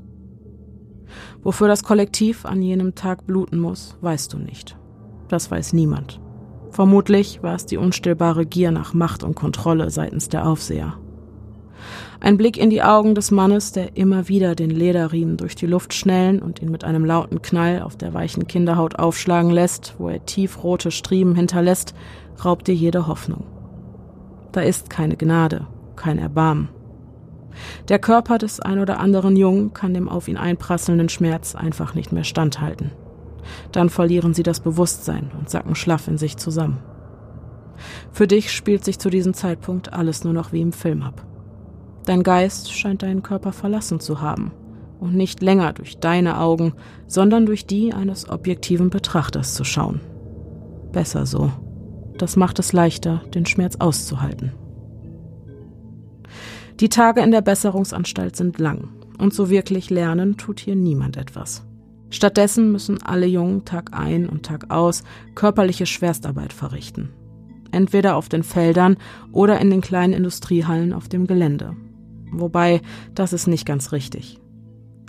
Wofür 1.44 1.68
das 1.68 1.84
Kollektiv 1.84 2.46
an 2.46 2.62
jenem 2.62 2.96
Tag 2.96 3.26
bluten 3.28 3.60
muss, 3.60 3.98
weißt 4.02 4.34
du 4.34 4.38
nicht. 4.38 4.78
Das 5.28 5.52
weiß 5.52 5.74
niemand. 5.74 6.20
Vermutlich 6.72 7.44
war 7.44 7.56
es 7.56 7.66
die 7.66 7.78
unstillbare 7.78 8.46
Gier 8.46 8.72
nach 8.72 8.94
Macht 8.94 9.24
und 9.24 9.36
Kontrolle 9.36 9.90
seitens 9.90 10.30
der 10.30 10.48
Aufseher. 10.48 10.98
Ein 12.24 12.38
Blick 12.38 12.56
in 12.58 12.70
die 12.70 12.84
Augen 12.84 13.16
des 13.16 13.32
Mannes, 13.32 13.72
der 13.72 13.98
immer 13.98 14.28
wieder 14.28 14.54
den 14.54 14.70
Lederriemen 14.70 15.38
durch 15.38 15.56
die 15.56 15.66
Luft 15.66 15.92
schnellen 15.92 16.40
und 16.40 16.62
ihn 16.62 16.70
mit 16.70 16.84
einem 16.84 17.04
lauten 17.04 17.42
Knall 17.42 17.82
auf 17.82 17.98
der 17.98 18.14
weichen 18.14 18.46
Kinderhaut 18.46 19.00
aufschlagen 19.00 19.50
lässt, 19.50 19.96
wo 19.98 20.08
er 20.08 20.24
tiefrote 20.24 20.92
Striemen 20.92 21.36
hinterlässt, 21.36 21.96
raubt 22.46 22.68
dir 22.68 22.76
jede 22.76 23.08
Hoffnung. 23.08 23.46
Da 24.52 24.62
ist 24.62 24.92
keine 24.92 25.18
Gnade, 25.18 25.66
kein 25.96 26.20
Erbarmen. 26.20 26.70
Der 27.88 27.98
Körper 27.98 28.38
des 28.38 28.60
ein 28.60 28.78
oder 28.78 29.00
anderen 29.00 29.36
Jungen 29.36 29.74
kann 29.74 29.96
dem 29.96 30.08
auf 30.08 30.28
ihn 30.28 30.38
einprasselnden 30.38 31.10
Schmerz 31.10 31.56
einfach 31.56 31.96
nicht 31.96 32.12
mehr 32.12 32.24
standhalten. 32.24 32.92
Dann 33.72 33.90
verlieren 33.90 34.36
sie 34.36 34.44
das 34.44 34.60
Bewusstsein 34.60 35.32
und 35.40 35.50
sacken 35.50 35.74
schlaff 35.74 36.08
in 36.08 36.20
sich 36.20 36.38
zusammen. 36.38 36.84
Für 38.12 38.28
dich 38.28 38.52
spielt 38.52 38.86
sich 38.86 39.00
zu 39.00 39.10
diesem 39.10 39.34
Zeitpunkt 39.34 39.92
alles 39.92 40.24
nur 40.24 40.34
noch 40.34 40.54
wie 40.54 40.62
im 40.62 40.72
Film 40.72 41.02
ab. 41.02 41.26
Dein 42.06 42.24
Geist 42.24 42.72
scheint 42.72 43.04
deinen 43.04 43.24
Körper 43.24 43.52
verlassen 43.52 44.00
zu 44.00 44.22
haben 44.22 44.52
und 45.00 45.16
nicht 45.16 45.42
länger 45.42 45.74
durch 45.74 46.00
deine 46.00 46.40
Augen, 46.40 46.74
sondern 47.08 47.46
durch 47.46 47.66
die 47.66 47.94
eines 47.94 48.30
objektiven 48.30 48.90
Betrachters 48.90 49.54
zu 49.56 49.64
schauen. 49.64 50.00
Besser 50.92 51.26
so. 51.26 51.52
Das 52.18 52.36
macht 52.36 52.60
es 52.60 52.74
leichter, 52.74 53.22
den 53.34 53.46
Schmerz 53.46 53.78
auszuhalten. 53.80 54.52
Die 56.80 56.90
Tage 56.90 57.22
in 57.22 57.32
der 57.32 57.42
Besserungsanstalt 57.42 58.36
sind 58.36 58.60
lang 58.60 58.90
und 59.18 59.34
so 59.34 59.50
wirklich 59.50 59.90
lernen 59.90 60.38
tut 60.38 60.60
hier 60.60 60.76
niemand 60.76 61.18
etwas. 61.18 61.64
Stattdessen 62.10 62.72
müssen 62.72 63.02
alle 63.02 63.26
Jungen 63.26 63.66
Tag 63.66 63.92
ein 63.94 64.28
und 64.28 64.44
Tag 64.44 64.70
aus 64.70 65.04
körperliche 65.34 65.86
Schwerstarbeit 65.86 66.54
verrichten. 66.54 67.10
Entweder 67.72 68.16
auf 68.16 68.28
den 68.28 68.44
Feldern 68.44 68.98
oder 69.32 69.60
in 69.62 69.70
den 69.70 69.82
kleinen 69.82 70.14
Industriehallen 70.14 70.92
auf 70.92 71.08
dem 71.08 71.26
Gelände. 71.26 71.76
Wobei, 72.32 72.82
das 73.14 73.34
ist 73.34 73.48
nicht 73.48 73.66
ganz 73.66 73.92
richtig. 73.92 74.40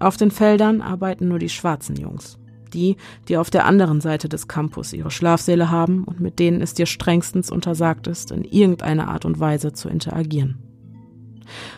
Auf 0.00 0.16
den 0.16 0.30
Feldern 0.30 0.80
arbeiten 0.80 1.28
nur 1.28 1.38
die 1.38 1.48
schwarzen 1.48 1.96
Jungs. 1.96 2.38
Die, 2.74 2.96
die 3.28 3.36
auf 3.36 3.50
der 3.50 3.66
anderen 3.66 4.00
Seite 4.00 4.28
des 4.28 4.48
Campus 4.48 4.92
ihre 4.92 5.10
Schlafsäle 5.10 5.70
haben 5.70 6.04
und 6.04 6.20
mit 6.20 6.38
denen 6.38 6.62
es 6.62 6.74
dir 6.74 6.86
strengstens 6.86 7.50
untersagt 7.50 8.06
ist, 8.06 8.30
in 8.30 8.44
irgendeiner 8.44 9.08
Art 9.08 9.24
und 9.24 9.38
Weise 9.38 9.72
zu 9.72 9.88
interagieren. 9.88 10.58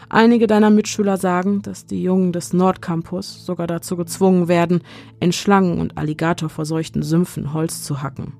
Einige 0.08 0.46
deiner 0.46 0.70
Mitschüler 0.70 1.16
sagen, 1.16 1.62
dass 1.62 1.86
die 1.86 2.02
Jungen 2.02 2.32
des 2.32 2.52
Nordcampus 2.52 3.44
sogar 3.44 3.66
dazu 3.66 3.96
gezwungen 3.96 4.48
werden, 4.48 4.82
in 5.20 5.32
Schlangen- 5.32 5.80
und 5.80 5.98
Alligatorverseuchten 5.98 7.02
Sümpfen 7.02 7.52
Holz 7.52 7.82
zu 7.82 8.02
hacken. 8.02 8.34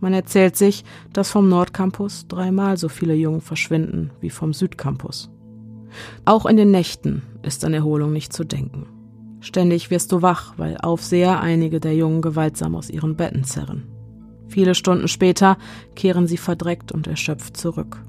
Man 0.00 0.12
erzählt 0.12 0.56
sich, 0.56 0.84
dass 1.12 1.30
vom 1.30 1.48
Nordcampus 1.48 2.26
dreimal 2.28 2.76
so 2.76 2.88
viele 2.88 3.14
Jungen 3.14 3.40
verschwinden 3.40 4.10
wie 4.20 4.30
vom 4.30 4.52
Südcampus. 4.52 5.30
Auch 6.24 6.46
in 6.46 6.56
den 6.56 6.70
Nächten 6.70 7.22
ist 7.42 7.64
an 7.64 7.74
Erholung 7.74 8.12
nicht 8.12 8.32
zu 8.32 8.44
denken. 8.44 8.86
Ständig 9.40 9.90
wirst 9.90 10.12
du 10.12 10.22
wach, 10.22 10.54
weil 10.56 10.76
Aufseher 10.78 11.40
einige 11.40 11.80
der 11.80 11.94
Jungen 11.94 12.22
gewaltsam 12.22 12.74
aus 12.74 12.90
ihren 12.90 13.16
Betten 13.16 13.44
zerren. 13.44 13.84
Viele 14.48 14.74
Stunden 14.74 15.08
später 15.08 15.58
kehren 15.94 16.26
sie 16.26 16.38
verdreckt 16.38 16.90
und 16.90 17.06
erschöpft 17.06 17.56
zurück. 17.56 18.02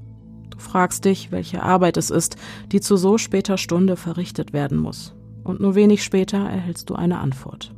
Du 0.50 0.58
fragst 0.58 1.04
dich, 1.04 1.30
welche 1.30 1.62
Arbeit 1.62 1.96
es 1.96 2.10
ist, 2.10 2.36
die 2.72 2.80
zu 2.80 2.96
so 2.96 3.18
später 3.18 3.58
Stunde 3.58 3.96
verrichtet 3.96 4.52
werden 4.52 4.78
muss. 4.78 5.14
Und 5.44 5.60
nur 5.60 5.74
wenig 5.74 6.02
später 6.02 6.38
erhältst 6.38 6.90
du 6.90 6.94
eine 6.94 7.18
Antwort. 7.18 7.72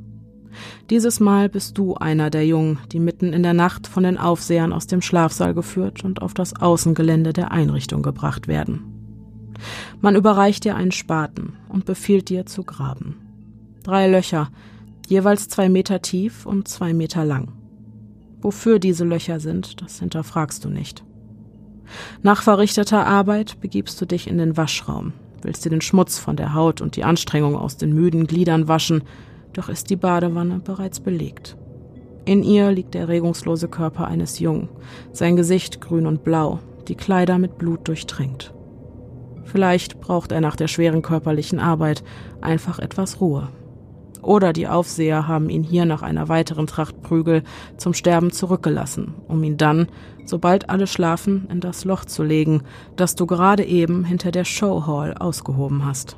Dieses 0.91 1.21
Mal 1.21 1.49
bist 1.49 1.79
du 1.79 1.95
einer 1.95 2.31
der 2.31 2.47
Jungen, 2.47 2.79
die 2.93 3.01
mitten 3.01 3.33
in 3.33 3.43
der 3.43 3.55
Nacht 3.55 3.87
von 3.87 4.03
den 4.03 4.19
Aufsehern 4.19 4.73
aus 4.73 4.87
dem 4.87 5.01
Schlafsaal 5.01 5.55
geführt 5.55 6.05
und 6.05 6.23
auf 6.23 6.35
das 6.35 6.55
Außengelände 6.55 7.33
der 7.33 7.53
Einrichtung 7.53 8.03
gebracht 8.03 8.49
werden. 8.49 8.91
Man 10.01 10.16
überreicht 10.16 10.64
dir 10.64 10.77
einen 10.77 10.92
Spaten 10.92 11.55
und 11.68 11.85
befiehlt 11.85 12.29
dir 12.29 12.46
zu 12.46 12.64
graben. 12.64 13.16
Drei 13.83 14.09
Löcher, 14.09 14.51
jeweils 15.09 15.48
zwei 15.48 15.68
Meter 15.68 16.03
tief 16.03 16.46
und 16.46 16.68
zwei 16.68 16.94
Meter 16.94 17.25
lang. 17.25 17.53
Wofür 18.40 18.79
diese 18.79 19.05
Löcher 19.05 19.40
sind, 19.40 19.81
das 19.83 20.01
hinterfragst 20.01 20.64
du 20.64 20.68
nicht. 20.68 21.05
Nach 22.22 22.42
verrichteter 22.42 23.07
Arbeit 23.07 23.61
begibst 23.61 24.01
du 24.01 24.07
dich 24.07 24.27
in 24.27 24.38
den 24.38 24.57
Waschraum, 24.57 25.12
willst 25.42 25.64
dir 25.64 25.70
den 25.70 25.81
Schmutz 25.81 26.18
von 26.18 26.37
der 26.37 26.55
Haut 26.55 26.81
und 26.81 26.96
die 26.96 27.05
Anstrengung 27.05 27.57
aus 27.57 27.77
den 27.77 27.92
müden 27.92 28.27
Gliedern 28.27 28.68
waschen, 28.68 29.03
doch 29.53 29.68
ist 29.68 29.90
die 29.90 29.96
Badewanne 29.96 30.61
bereits 30.61 31.01
belegt. 31.01 31.57
In 32.25 32.42
ihr 32.44 32.70
liegt 32.70 32.94
der 32.94 33.09
regungslose 33.09 33.68
Körper 33.68 34.07
eines 34.07 34.38
Jungen, 34.38 34.68
sein 35.12 35.37
Gesicht 35.37 35.81
grün 35.81 36.07
und 36.07 36.25
blau, 36.25 36.61
die 36.88 36.94
Kleider 36.94 37.38
mit 37.38 37.59
Blut 37.59 37.88
durchtränkt. 37.88 38.55
Vielleicht 39.44 40.00
braucht 40.00 40.33
er 40.33 40.40
nach 40.40 40.57
der 40.57 40.68
schweren 40.68 41.02
körperlichen 41.02 41.59
Arbeit 41.59 42.02
einfach 42.40 42.78
etwas 42.78 43.20
Ruhe. 43.20 43.48
Oder 44.22 44.52
die 44.52 44.68
Aufseher 44.68 45.26
haben 45.26 45.50
ihn 45.50 45.64
hier 45.64 45.85
nach 45.85 46.02
einer 46.02 46.28
weiteren 46.28 46.68
Tracht 46.68 47.02
Prügel 47.02 47.42
zum 47.76 47.92
Sterben 47.92 48.31
zurückgelassen, 48.31 49.14
um 49.26 49.42
ihn 49.42 49.57
dann, 49.57 49.88
sobald 50.24 50.70
alle 50.70 50.87
schlafen, 50.87 51.48
in 51.50 51.61
das 51.61 51.85
Loch 51.85 52.05
zu 52.05 52.22
legen, 52.22 52.62
das 52.94 53.16
du 53.16 53.26
gerade 53.26 53.64
eben 53.64 54.05
hinter 54.05 54.31
der 54.31 54.44
Showhall 54.44 55.14
ausgehoben 55.14 55.85
hast. 55.85 56.16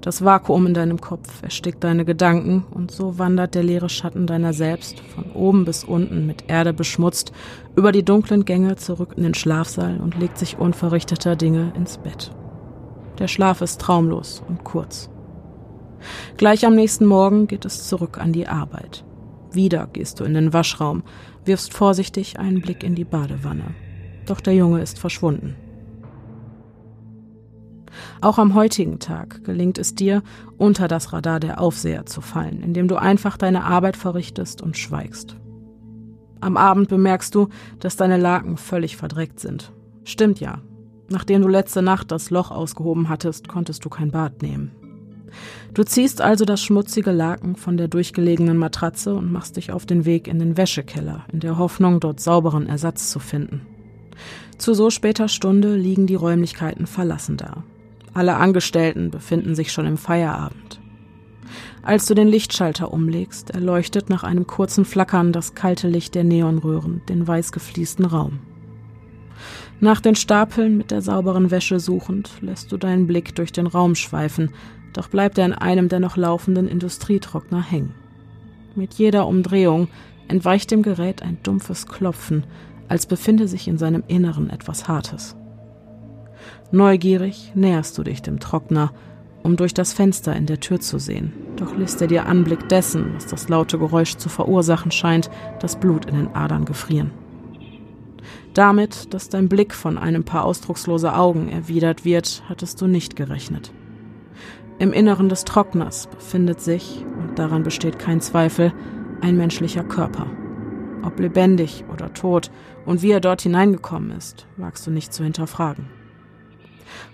Das 0.00 0.24
Vakuum 0.24 0.66
in 0.66 0.74
deinem 0.74 1.00
Kopf 1.00 1.42
erstickt 1.42 1.82
deine 1.82 2.04
Gedanken 2.04 2.64
und 2.70 2.90
so 2.90 3.18
wandert 3.18 3.54
der 3.54 3.62
leere 3.62 3.88
Schatten 3.88 4.26
deiner 4.26 4.52
selbst 4.52 5.00
von 5.00 5.30
oben 5.32 5.64
bis 5.64 5.84
unten 5.84 6.26
mit 6.26 6.44
Erde 6.48 6.72
beschmutzt 6.72 7.32
über 7.76 7.92
die 7.92 8.04
dunklen 8.04 8.44
Gänge 8.44 8.76
zurück 8.76 9.14
in 9.16 9.22
den 9.22 9.34
Schlafsaal 9.34 10.00
und 10.00 10.18
legt 10.18 10.38
sich 10.38 10.58
unverrichteter 10.58 11.36
Dinge 11.36 11.72
ins 11.76 11.98
Bett. 11.98 12.32
Der 13.18 13.28
Schlaf 13.28 13.60
ist 13.60 13.80
traumlos 13.80 14.42
und 14.48 14.64
kurz. 14.64 15.08
Gleich 16.36 16.66
am 16.66 16.74
nächsten 16.74 17.06
Morgen 17.06 17.46
geht 17.46 17.64
es 17.64 17.88
zurück 17.88 18.18
an 18.18 18.32
die 18.32 18.48
Arbeit. 18.48 19.04
Wieder 19.52 19.88
gehst 19.92 20.20
du 20.20 20.24
in 20.24 20.34
den 20.34 20.52
Waschraum, 20.52 21.02
wirfst 21.44 21.72
vorsichtig 21.72 22.38
einen 22.38 22.60
Blick 22.60 22.82
in 22.82 22.94
die 22.94 23.04
Badewanne. 23.04 23.74
Doch 24.26 24.40
der 24.40 24.54
Junge 24.54 24.82
ist 24.82 24.98
verschwunden. 24.98 25.56
Auch 28.20 28.38
am 28.38 28.54
heutigen 28.54 28.98
Tag 28.98 29.44
gelingt 29.44 29.78
es 29.78 29.94
dir, 29.94 30.22
unter 30.58 30.88
das 30.88 31.12
Radar 31.12 31.40
der 31.40 31.60
Aufseher 31.60 32.06
zu 32.06 32.20
fallen, 32.20 32.62
indem 32.62 32.88
du 32.88 32.96
einfach 32.96 33.36
deine 33.36 33.64
Arbeit 33.64 33.96
verrichtest 33.96 34.62
und 34.62 34.76
schweigst. 34.76 35.36
Am 36.40 36.56
Abend 36.56 36.88
bemerkst 36.88 37.34
du, 37.34 37.48
dass 37.80 37.96
deine 37.96 38.18
Laken 38.18 38.56
völlig 38.56 38.96
verdreckt 38.96 39.40
sind. 39.40 39.72
Stimmt 40.04 40.40
ja. 40.40 40.60
Nachdem 41.08 41.42
du 41.42 41.48
letzte 41.48 41.82
Nacht 41.82 42.10
das 42.10 42.30
Loch 42.30 42.50
ausgehoben 42.50 43.08
hattest, 43.08 43.48
konntest 43.48 43.84
du 43.84 43.88
kein 43.88 44.10
Bad 44.10 44.42
nehmen. 44.42 44.72
Du 45.72 45.82
ziehst 45.82 46.20
also 46.20 46.44
das 46.44 46.62
schmutzige 46.62 47.10
Laken 47.10 47.56
von 47.56 47.76
der 47.76 47.88
durchgelegenen 47.88 48.56
Matratze 48.56 49.14
und 49.14 49.32
machst 49.32 49.56
dich 49.56 49.72
auf 49.72 49.86
den 49.86 50.04
Weg 50.04 50.28
in 50.28 50.38
den 50.38 50.56
Wäschekeller, 50.56 51.24
in 51.32 51.40
der 51.40 51.58
Hoffnung, 51.58 52.00
dort 52.00 52.20
sauberen 52.20 52.66
Ersatz 52.66 53.10
zu 53.10 53.18
finden. 53.18 53.62
Zu 54.58 54.74
so 54.74 54.90
später 54.90 55.28
Stunde 55.28 55.74
liegen 55.74 56.06
die 56.06 56.14
Räumlichkeiten 56.14 56.86
verlassen 56.86 57.36
da. 57.36 57.64
Alle 58.14 58.36
Angestellten 58.36 59.10
befinden 59.10 59.54
sich 59.54 59.72
schon 59.72 59.86
im 59.86 59.96
Feierabend. 59.96 60.80
Als 61.82 62.06
du 62.06 62.14
den 62.14 62.28
Lichtschalter 62.28 62.92
umlegst, 62.92 63.50
erleuchtet 63.50 64.08
nach 64.08 64.22
einem 64.22 64.46
kurzen 64.46 64.84
Flackern 64.84 65.32
das 65.32 65.54
kalte 65.54 65.88
Licht 65.88 66.14
der 66.14 66.24
Neonröhren 66.24 67.02
den 67.08 67.26
weiß 67.26 67.52
gefliesten 67.52 68.06
Raum. 68.06 68.38
Nach 69.80 70.00
den 70.00 70.14
Stapeln 70.14 70.76
mit 70.76 70.90
der 70.90 71.02
sauberen 71.02 71.50
Wäsche 71.50 71.80
suchend, 71.80 72.30
lässt 72.40 72.72
du 72.72 72.76
deinen 72.76 73.06
Blick 73.06 73.34
durch 73.34 73.52
den 73.52 73.66
Raum 73.66 73.96
schweifen, 73.96 74.50
doch 74.94 75.08
bleibt 75.08 75.36
er 75.36 75.46
in 75.46 75.52
einem 75.52 75.88
der 75.88 76.00
noch 76.00 76.16
laufenden 76.16 76.68
Industrietrockner 76.68 77.62
hängen. 77.62 77.94
Mit 78.76 78.94
jeder 78.94 79.26
Umdrehung 79.26 79.88
entweicht 80.28 80.70
dem 80.70 80.82
Gerät 80.82 81.22
ein 81.22 81.38
dumpfes 81.42 81.86
Klopfen, 81.86 82.44
als 82.88 83.06
befinde 83.06 83.48
sich 83.48 83.68
in 83.68 83.76
seinem 83.76 84.04
Inneren 84.06 84.48
etwas 84.50 84.88
Hartes. 84.88 85.36
Neugierig 86.74 87.52
näherst 87.54 87.96
du 87.96 88.02
dich 88.02 88.20
dem 88.20 88.40
Trockner, 88.40 88.90
um 89.44 89.54
durch 89.54 89.74
das 89.74 89.92
Fenster 89.92 90.34
in 90.34 90.46
der 90.46 90.58
Tür 90.58 90.80
zu 90.80 90.98
sehen. 90.98 91.32
Doch 91.54 91.76
lässt 91.76 92.02
er 92.02 92.08
dir 92.08 92.26
Anblick 92.26 92.68
dessen, 92.68 93.14
was 93.14 93.28
das 93.28 93.48
laute 93.48 93.78
Geräusch 93.78 94.16
zu 94.16 94.28
verursachen 94.28 94.90
scheint, 94.90 95.30
das 95.60 95.76
Blut 95.76 96.06
in 96.06 96.16
den 96.16 96.34
Adern 96.34 96.64
gefrieren. 96.64 97.12
Damit, 98.54 99.14
dass 99.14 99.28
dein 99.28 99.48
Blick 99.48 99.72
von 99.72 99.96
einem 99.96 100.24
paar 100.24 100.44
ausdrucksloser 100.44 101.16
Augen 101.16 101.48
erwidert 101.48 102.04
wird, 102.04 102.42
hattest 102.48 102.80
du 102.80 102.88
nicht 102.88 103.14
gerechnet. 103.14 103.70
Im 104.80 104.92
Inneren 104.92 105.28
des 105.28 105.44
Trockners 105.44 106.08
befindet 106.08 106.60
sich, 106.60 107.04
und 107.20 107.38
daran 107.38 107.62
besteht 107.62 108.00
kein 108.00 108.20
Zweifel, 108.20 108.72
ein 109.20 109.36
menschlicher 109.36 109.84
Körper. 109.84 110.26
Ob 111.04 111.20
lebendig 111.20 111.84
oder 111.92 112.12
tot 112.14 112.50
und 112.84 113.00
wie 113.00 113.12
er 113.12 113.20
dort 113.20 113.42
hineingekommen 113.42 114.10
ist, 114.10 114.48
wagst 114.56 114.84
du 114.88 114.90
nicht 114.90 115.14
zu 115.14 115.22
hinterfragen. 115.22 115.93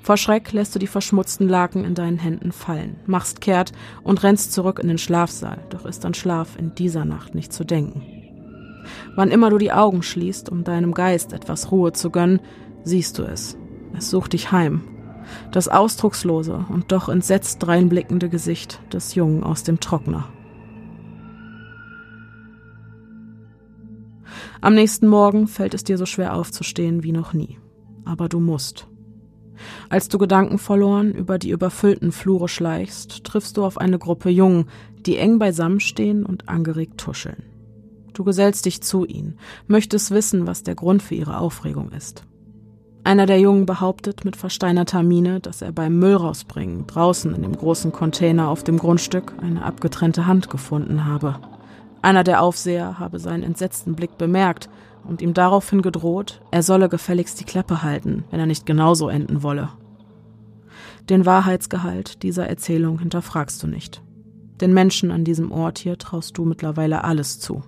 Vor 0.03 0.17
Schreck 0.17 0.53
lässt 0.53 0.75
du 0.75 0.79
die 0.79 0.87
verschmutzten 0.87 1.49
Laken 1.49 1.85
in 1.85 1.95
deinen 1.95 2.19
Händen 2.19 2.53
fallen, 2.53 2.97
machst 3.07 3.41
kehrt 3.41 3.73
und 4.03 4.23
rennst 4.23 4.53
zurück 4.53 4.79
in 4.79 4.89
den 4.89 4.99
Schlafsaal, 4.99 5.65
doch 5.71 5.87
ist 5.87 6.05
an 6.05 6.15
Schlaf 6.15 6.57
in 6.59 6.75
dieser 6.75 7.05
Nacht 7.05 7.35
nicht 7.35 7.53
zu 7.53 7.65
denken. 7.65 8.03
Wann 9.15 9.31
immer 9.31 9.51
du 9.51 9.59
die 9.59 9.73
Augen 9.73 10.03
schließt, 10.03 10.49
um 10.49 10.65
deinem 10.65 10.95
Geist 10.95 11.33
etwas 11.33 11.71
Ruhe 11.71 11.93
zu 11.93 12.11
gönnen, 12.11 12.41
siehst 12.85 13.19
du 13.19 13.23
es. 13.23 13.57
Es 13.97 14.11
sucht 14.11 14.33
dich 14.33 14.53
heim. 14.53 14.83
Das 15.53 15.69
ausdruckslose 15.69 16.65
und 16.69 16.93
doch 16.93 17.09
entsetzt 17.09 17.63
dreinblickende 17.63 18.29
Gesicht 18.29 18.81
des 18.93 19.15
Jungen 19.15 19.45
aus 19.45 19.63
dem 19.63 19.81
Trockner. 19.81 20.29
Am 24.63 24.75
nächsten 24.75 25.09
Morgen 25.09 25.47
fällt 25.47 25.75
es 25.75 25.85
dir 25.85 25.97
so 25.97 26.05
schwer 26.05 26.35
aufzustehen 26.35 27.03
wie 27.03 27.13
noch 27.13 27.33
nie. 27.33 27.59
Aber 28.05 28.29
du 28.29 28.41
musst. 28.41 28.90
Als 29.89 30.09
du 30.09 30.19
gedankenverloren 30.19 31.13
über 31.13 31.39
die 31.39 31.51
überfüllten 31.51 32.13
Flure 32.13 32.49
schleichst, 32.49 33.25
triffst 33.25 33.57
du 33.57 33.65
auf 33.65 33.79
eine 33.79 33.99
Gruppe 33.99 34.31
Jungen, 34.31 34.67
die 35.07 35.17
eng 35.17 35.39
beisammenstehen 35.39 36.25
und 36.25 36.49
angeregt 36.49 36.99
tuscheln. 36.99 37.43
Du 38.13 38.25
gesellst 38.25 38.67
dich 38.67 38.83
zu 38.83 39.05
ihnen, 39.05 39.39
möchtest 39.67 40.11
wissen, 40.11 40.47
was 40.47 40.63
der 40.63 40.75
Grund 40.75 41.03
für 41.03 41.15
ihre 41.15 41.39
Aufregung 41.39 41.91
ist. 41.93 42.25
Einer 43.03 43.25
der 43.25 43.41
Jungen 43.41 43.65
behauptet 43.65 44.27
mit 44.27 44.37
versteinerter 44.37 45.03
Miene, 45.03 45.41
dass 45.41 45.63
er 45.63 45.73
beim 45.73 45.99
Müll 45.99 46.17
rausbringen 46.17 46.87
draußen 46.87 47.35
in 47.35 47.43
dem 47.43 47.57
großen 47.57 47.93
Container 47.93 48.49
auf 48.49 48.63
dem 48.63 48.79
Grundstück 48.79 49.33
eine 49.41 49.65
abgetrennte 49.65 50.27
Hand 50.27 50.51
gefunden 50.51 51.07
habe. 51.07 51.37
Einer 52.03 52.25
der 52.25 52.43
Aufseher 52.43 52.99
habe 52.99 53.19
seinen 53.19 53.43
entsetzten 53.43 53.95
Blick 53.95 54.19
bemerkt 54.19 54.69
und 55.05 55.23
ihm 55.23 55.35
daraufhin 55.35 55.83
gedroht, 55.83 56.41
er 56.51 56.63
solle 56.63 56.89
gefälligst 56.89 57.41
die 57.41 57.45
Klappe 57.45 57.83
halten, 57.83 58.25
wenn 58.31 58.41
er 58.41 58.47
nicht 58.47 58.67
genauso 58.67 59.09
enden 59.09 59.43
wolle. 59.43 59.71
Den 61.09 61.27
Wahrheitsgehalt 61.27 62.23
dieser 62.23 62.47
Erzählung 62.49 62.99
hinterfragst 62.99 63.63
du 63.63 63.67
nicht. 63.67 64.03
Den 64.61 64.75
Menschen 64.75 65.11
an 65.11 65.25
diesem 65.25 65.51
Ort 65.51 65.79
hier 65.79 65.99
traust 65.99 66.37
du 66.37 66.45
mittlerweile 66.45 67.05
alles 67.05 67.41
zu. 67.41 67.63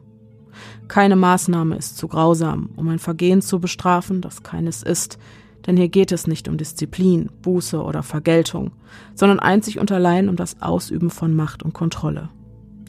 Keine 0.89 1.17
Maßnahme 1.17 1.77
ist 1.77 1.97
zu 1.97 2.07
grausam, 2.09 2.71
um 2.77 2.89
ein 2.89 2.99
Vergehen 2.99 3.41
zu 3.41 3.59
bestrafen, 3.59 4.21
das 4.21 4.43
keines 4.43 4.83
ist, 4.83 5.19
denn 5.67 5.77
hier 5.77 5.89
geht 5.89 6.13
es 6.13 6.27
nicht 6.27 6.49
um 6.49 6.57
Disziplin, 6.57 7.31
Buße 7.43 7.83
oder 7.83 8.03
Vergeltung, 8.03 8.73
sondern 9.15 9.39
einzig 9.39 9.79
und 9.79 9.91
allein 9.91 10.29
um 10.29 10.37
das 10.37 10.61
Ausüben 10.61 11.11
von 11.11 11.35
Macht 11.35 11.63
und 11.63 11.73
Kontrolle. 11.73 12.29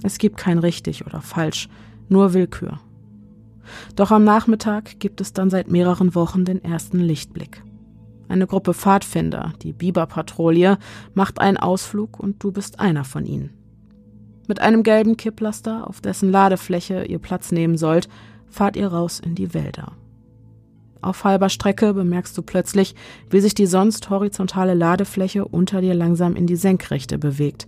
Es 0.01 0.17
gibt 0.17 0.38
kein 0.38 0.58
richtig 0.60 1.06
oder 1.06 1.21
falsch, 1.21 1.69
nur 2.10 2.34
Willkür. 2.34 2.79
Doch 3.95 4.12
am 4.12 4.23
Nachmittag 4.23 4.99
gibt 4.99 5.21
es 5.21 5.34
dann 5.34 5.49
seit 5.49 5.69
mehreren 5.69 6.15
Wochen 6.15 6.45
den 6.45 6.63
ersten 6.63 6.99
Lichtblick. 6.99 7.63
Eine 8.28 8.47
Gruppe 8.47 8.73
Pfadfinder, 8.73 9.54
die 9.62 9.73
Biberpatrouille, 9.73 10.78
macht 11.13 11.39
einen 11.39 11.58
Ausflug 11.58 12.19
und 12.19 12.43
du 12.43 12.52
bist 12.52 12.80
einer 12.80 13.04
von 13.04 13.26
ihnen. 13.26 13.52
Mit 14.47 14.60
einem 14.60 14.84
gelben 14.84 15.17
Kipplaster, 15.17 15.88
auf 15.88 16.02
dessen 16.02 16.32
Ladefläche 16.32 17.06
ihr 17.06 17.19
Platz 17.19 17.52
nehmen 17.52 17.78
sollt, 17.78 18.10
fahrt 18.49 18.76
ihr 18.76 18.88
raus 18.88 19.19
in 19.19 19.36
die 19.36 19.54
Wälder. 19.54 19.93
Auf 21.02 21.26
halber 21.26 21.49
Strecke 21.49 21.93
bemerkst 21.93 22.38
du 22.38 22.41
plötzlich, 22.41 22.95
wie 23.30 23.41
sich 23.41 23.54
die 23.54 23.65
sonst 23.65 24.10
horizontale 24.10 24.73
Ladefläche 24.73 25.45
unter 25.45 25.82
dir 25.82 25.93
langsam 25.93 26.36
in 26.36 26.47
die 26.47 26.56
Senkrechte 26.56 27.17
bewegt. 27.17 27.67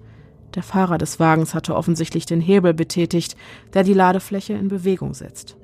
Der 0.55 0.63
Fahrer 0.63 0.97
des 0.97 1.19
Wagens 1.19 1.53
hatte 1.53 1.75
offensichtlich 1.75 2.25
den 2.25 2.39
Hebel 2.39 2.73
betätigt, 2.73 3.35
der 3.73 3.83
die 3.83 3.93
Ladefläche 3.93 4.53
in 4.53 4.69
Bewegung 4.69 5.13
setzt. 5.13 5.57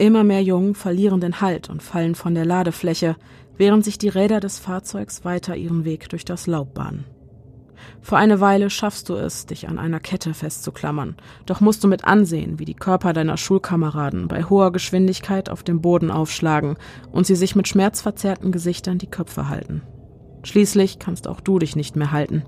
Immer 0.00 0.24
mehr 0.24 0.42
Jungen 0.42 0.74
verlieren 0.74 1.20
den 1.20 1.42
Halt 1.42 1.68
und 1.68 1.82
fallen 1.82 2.14
von 2.14 2.34
der 2.34 2.46
Ladefläche, 2.46 3.16
während 3.58 3.84
sich 3.84 3.98
die 3.98 4.08
Räder 4.08 4.40
des 4.40 4.58
Fahrzeugs 4.58 5.26
weiter 5.26 5.56
ihren 5.56 5.84
Weg 5.84 6.08
durch 6.08 6.24
das 6.24 6.46
Laub 6.46 6.72
bahnen. 6.72 7.04
Für 8.00 8.16
eine 8.16 8.40
Weile 8.40 8.70
schaffst 8.70 9.10
du 9.10 9.16
es, 9.16 9.44
dich 9.44 9.68
an 9.68 9.78
einer 9.78 10.00
Kette 10.00 10.32
festzuklammern, 10.32 11.16
doch 11.44 11.60
musst 11.60 11.84
du 11.84 11.88
mit 11.88 12.06
ansehen, 12.06 12.58
wie 12.58 12.64
die 12.64 12.72
Körper 12.72 13.12
deiner 13.12 13.36
Schulkameraden 13.36 14.26
bei 14.26 14.44
hoher 14.44 14.72
Geschwindigkeit 14.72 15.50
auf 15.50 15.64
dem 15.64 15.82
Boden 15.82 16.10
aufschlagen 16.10 16.78
und 17.12 17.26
sie 17.26 17.36
sich 17.36 17.54
mit 17.54 17.68
schmerzverzerrten 17.68 18.52
Gesichtern 18.52 18.96
die 18.96 19.10
Köpfe 19.10 19.50
halten. 19.50 19.82
Schließlich 20.44 20.98
kannst 20.98 21.28
auch 21.28 21.40
du 21.40 21.58
dich 21.58 21.76
nicht 21.76 21.96
mehr 21.96 22.10
halten. 22.10 22.44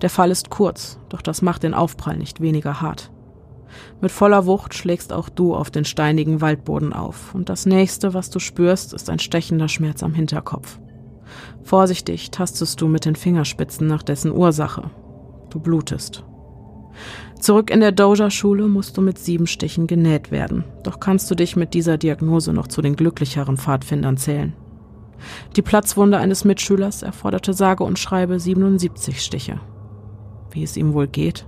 Der 0.00 0.08
Fall 0.08 0.30
ist 0.30 0.48
kurz, 0.48 0.98
doch 1.10 1.20
das 1.20 1.42
macht 1.42 1.64
den 1.64 1.74
Aufprall 1.74 2.16
nicht 2.16 2.40
weniger 2.40 2.80
hart. 2.80 3.10
Mit 4.00 4.10
voller 4.10 4.46
Wucht 4.46 4.74
schlägst 4.74 5.12
auch 5.12 5.28
du 5.28 5.54
auf 5.54 5.70
den 5.70 5.84
steinigen 5.84 6.40
Waldboden 6.40 6.92
auf, 6.92 7.34
und 7.34 7.48
das 7.48 7.66
nächste, 7.66 8.14
was 8.14 8.30
du 8.30 8.38
spürst, 8.38 8.92
ist 8.92 9.10
ein 9.10 9.18
stechender 9.18 9.68
Schmerz 9.68 10.02
am 10.02 10.14
Hinterkopf. 10.14 10.78
Vorsichtig 11.62 12.30
tastest 12.30 12.80
du 12.80 12.88
mit 12.88 13.04
den 13.04 13.16
Fingerspitzen 13.16 13.86
nach 13.86 14.02
dessen 14.02 14.32
Ursache. 14.32 14.90
Du 15.50 15.60
blutest. 15.60 16.24
Zurück 17.40 17.70
in 17.70 17.80
der 17.80 17.92
Doja-Schule 17.92 18.68
musst 18.68 18.96
du 18.96 19.02
mit 19.02 19.18
sieben 19.18 19.46
Stichen 19.46 19.86
genäht 19.86 20.30
werden, 20.30 20.64
doch 20.82 21.00
kannst 21.00 21.30
du 21.30 21.34
dich 21.34 21.56
mit 21.56 21.74
dieser 21.74 21.98
Diagnose 21.98 22.52
noch 22.52 22.68
zu 22.68 22.80
den 22.82 22.96
glücklicheren 22.96 23.56
Pfadfindern 23.56 24.16
zählen. 24.16 24.54
Die 25.56 25.62
Platzwunde 25.62 26.18
eines 26.18 26.44
Mitschülers 26.44 27.02
erforderte 27.02 27.52
sage 27.52 27.84
und 27.84 27.98
schreibe 27.98 28.38
77 28.38 29.22
Stiche. 29.22 29.60
Wie 30.50 30.62
es 30.62 30.76
ihm 30.76 30.94
wohl 30.94 31.06
geht? 31.06 31.46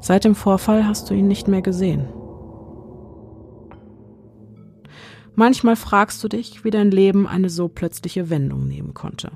Seit 0.00 0.24
dem 0.24 0.34
Vorfall 0.34 0.86
hast 0.86 1.10
du 1.10 1.14
ihn 1.14 1.28
nicht 1.28 1.48
mehr 1.48 1.62
gesehen. 1.62 2.06
Manchmal 5.34 5.76
fragst 5.76 6.22
du 6.22 6.28
dich, 6.28 6.64
wie 6.64 6.70
dein 6.70 6.90
Leben 6.90 7.26
eine 7.26 7.48
so 7.48 7.68
plötzliche 7.68 8.28
Wendung 8.28 8.66
nehmen 8.66 8.92
konnte. 8.92 9.32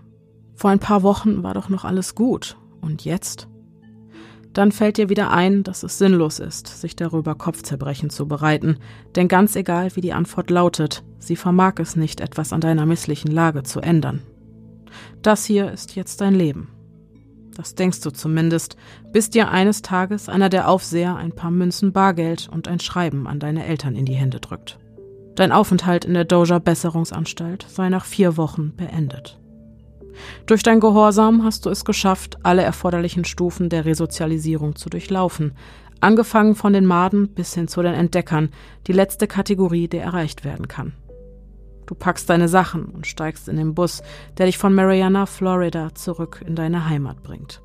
Vor 0.55 0.71
ein 0.71 0.79
paar 0.79 1.03
Wochen 1.03 1.43
war 1.43 1.55
doch 1.55 1.69
noch 1.69 1.85
alles 1.85 2.15
gut. 2.15 2.57
Und 2.81 3.05
jetzt? 3.05 3.49
Dann 4.53 4.73
fällt 4.73 4.97
dir 4.97 5.09
wieder 5.09 5.31
ein, 5.31 5.65
dass 5.65 5.83
es 5.83 5.99
sinnlos 5.99 6.39
ist, 6.39 6.67
sich 6.67 6.97
darüber 6.97 7.35
Kopfzerbrechen 7.35 8.09
zu 8.09 8.27
bereiten, 8.27 8.79
denn 9.15 9.29
ganz 9.29 9.55
egal, 9.55 9.95
wie 9.97 10.01
die 10.01 10.15
Antwort 10.15 10.49
lautet, 10.49 11.05
sie 11.19 11.37
vermag 11.37 11.75
es 11.79 11.95
nicht, 11.95 12.21
etwas 12.21 12.55
an 12.55 12.63
deiner 12.63 12.87
misslichen 12.87 13.31
Lage 13.31 13.65
zu 13.65 13.81
ändern. 13.81 14.23
Das 15.21 15.45
hier 15.45 15.71
ist 15.71 15.95
jetzt 15.95 16.23
dein 16.23 16.35
Leben. 16.35 16.69
Das 17.57 17.75
denkst 17.75 18.03
du 18.03 18.11
zumindest, 18.11 18.77
bis 19.13 19.31
dir 19.31 19.51
eines 19.51 19.81
Tages 19.81 20.29
einer 20.29 20.51
der 20.51 20.69
Aufseher 20.69 21.17
ein 21.17 21.33
paar 21.33 21.51
Münzen 21.51 21.93
Bargeld 21.93 22.51
und 22.53 22.69
ein 22.69 22.81
Schreiben 22.81 23.27
an 23.27 23.41
deine 23.41 23.65
Eltern 23.65 23.97
in 23.97 24.05
die 24.05 24.15
Hände 24.15 24.41
drückt. 24.41 24.79
Dein 25.37 25.53
Aufenthalt 25.53 26.05
in 26.05 26.15
der 26.15 26.25
Doja 26.25 26.59
Besserungsanstalt 26.59 27.67
sei 27.69 27.89
nach 27.89 28.05
vier 28.05 28.37
Wochen 28.37 28.75
beendet. 28.77 29.39
Durch 30.45 30.63
dein 30.63 30.81
Gehorsam 30.81 31.45
hast 31.45 31.65
du 31.65 31.71
es 31.71 31.85
geschafft, 31.85 32.39
alle 32.43 32.63
erforderlichen 32.63 33.25
Stufen 33.25 33.69
der 33.69 33.85
Resozialisierung 33.87 34.77
zu 34.77 34.91
durchlaufen, 34.91 35.53
angefangen 36.01 36.55
von 36.55 36.73
den 36.73 36.87
Maden 36.87 37.29
bis 37.29 37.55
hin 37.55 37.69
zu 37.69 37.83
den 37.83 37.95
Entdeckern, 37.95 38.51
die 38.87 38.93
letzte 38.93 39.27
Kategorie, 39.27 39.89
die 39.89 39.99
erreicht 39.99 40.45
werden 40.45 40.69
kann. 40.69 40.93
Du 41.87 41.95
packst 41.95 42.29
deine 42.29 42.49
Sachen 42.49 42.87
und 42.87 43.07
steigst 43.07 43.49
in 43.49 43.57
den 43.57 43.75
Bus, 43.75 44.03
der 44.39 44.47
dich 44.47 44.59
von 44.59 44.75
Mariana, 44.75 45.27
Florida, 45.27 45.95
zurück 45.95 46.45
in 46.47 46.57
deine 46.57 46.89
Heimat 46.89 47.23
bringt. 47.23 47.63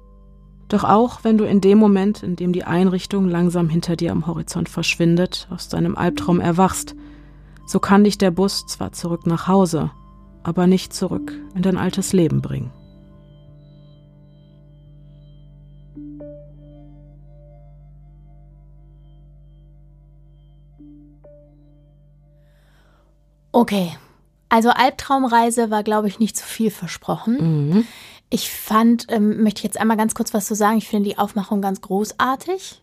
Doch 0.69 0.83
auch 0.83 1.23
wenn 1.23 1.37
du 1.37 1.43
in 1.43 1.59
dem 1.59 1.79
Moment, 1.79 2.23
in 2.23 2.35
dem 2.35 2.53
die 2.53 2.63
Einrichtung 2.63 3.27
langsam 3.27 3.67
hinter 3.67 3.95
dir 3.95 4.11
am 4.11 4.27
Horizont 4.27 4.69
verschwindet, 4.69 5.47
aus 5.49 5.67
deinem 5.67 5.97
Albtraum 5.97 6.39
erwachst, 6.39 6.95
so 7.65 7.79
kann 7.79 8.03
dich 8.03 8.17
der 8.17 8.31
Bus 8.31 8.65
zwar 8.67 8.91
zurück 8.91 9.25
nach 9.25 9.47
Hause, 9.47 9.91
aber 10.43 10.67
nicht 10.67 10.93
zurück 10.93 11.33
in 11.55 11.61
dein 11.61 11.77
altes 11.77 12.13
Leben 12.13 12.41
bringen. 12.41 12.71
Okay, 23.53 23.91
also 24.51 24.69
Albtraumreise 24.69 25.71
war, 25.71 25.81
glaube 25.81 26.07
ich, 26.07 26.19
nicht 26.19 26.37
zu 26.37 26.45
viel 26.45 26.69
versprochen. 26.69 27.69
Mhm. 27.69 27.87
Ich 28.29 28.51
fand, 28.51 29.07
ähm, 29.09 29.41
möchte 29.43 29.59
ich 29.59 29.63
jetzt 29.63 29.79
einmal 29.79 29.97
ganz 29.97 30.13
kurz 30.13 30.33
was 30.33 30.45
zu 30.45 30.55
sagen, 30.55 30.77
ich 30.77 30.87
finde 30.87 31.09
die 31.09 31.17
Aufmachung 31.17 31.61
ganz 31.61 31.81
großartig. 31.81 32.81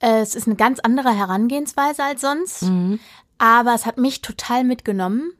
Äh, 0.00 0.20
es 0.20 0.34
ist 0.34 0.46
eine 0.46 0.56
ganz 0.56 0.80
andere 0.80 1.14
Herangehensweise 1.14 2.02
als 2.02 2.20
sonst. 2.20 2.62
Mhm 2.62 2.98
aber 3.42 3.74
es 3.74 3.86
hat 3.86 3.98
mich 3.98 4.22
total 4.22 4.62
mitgenommen. 4.62 5.32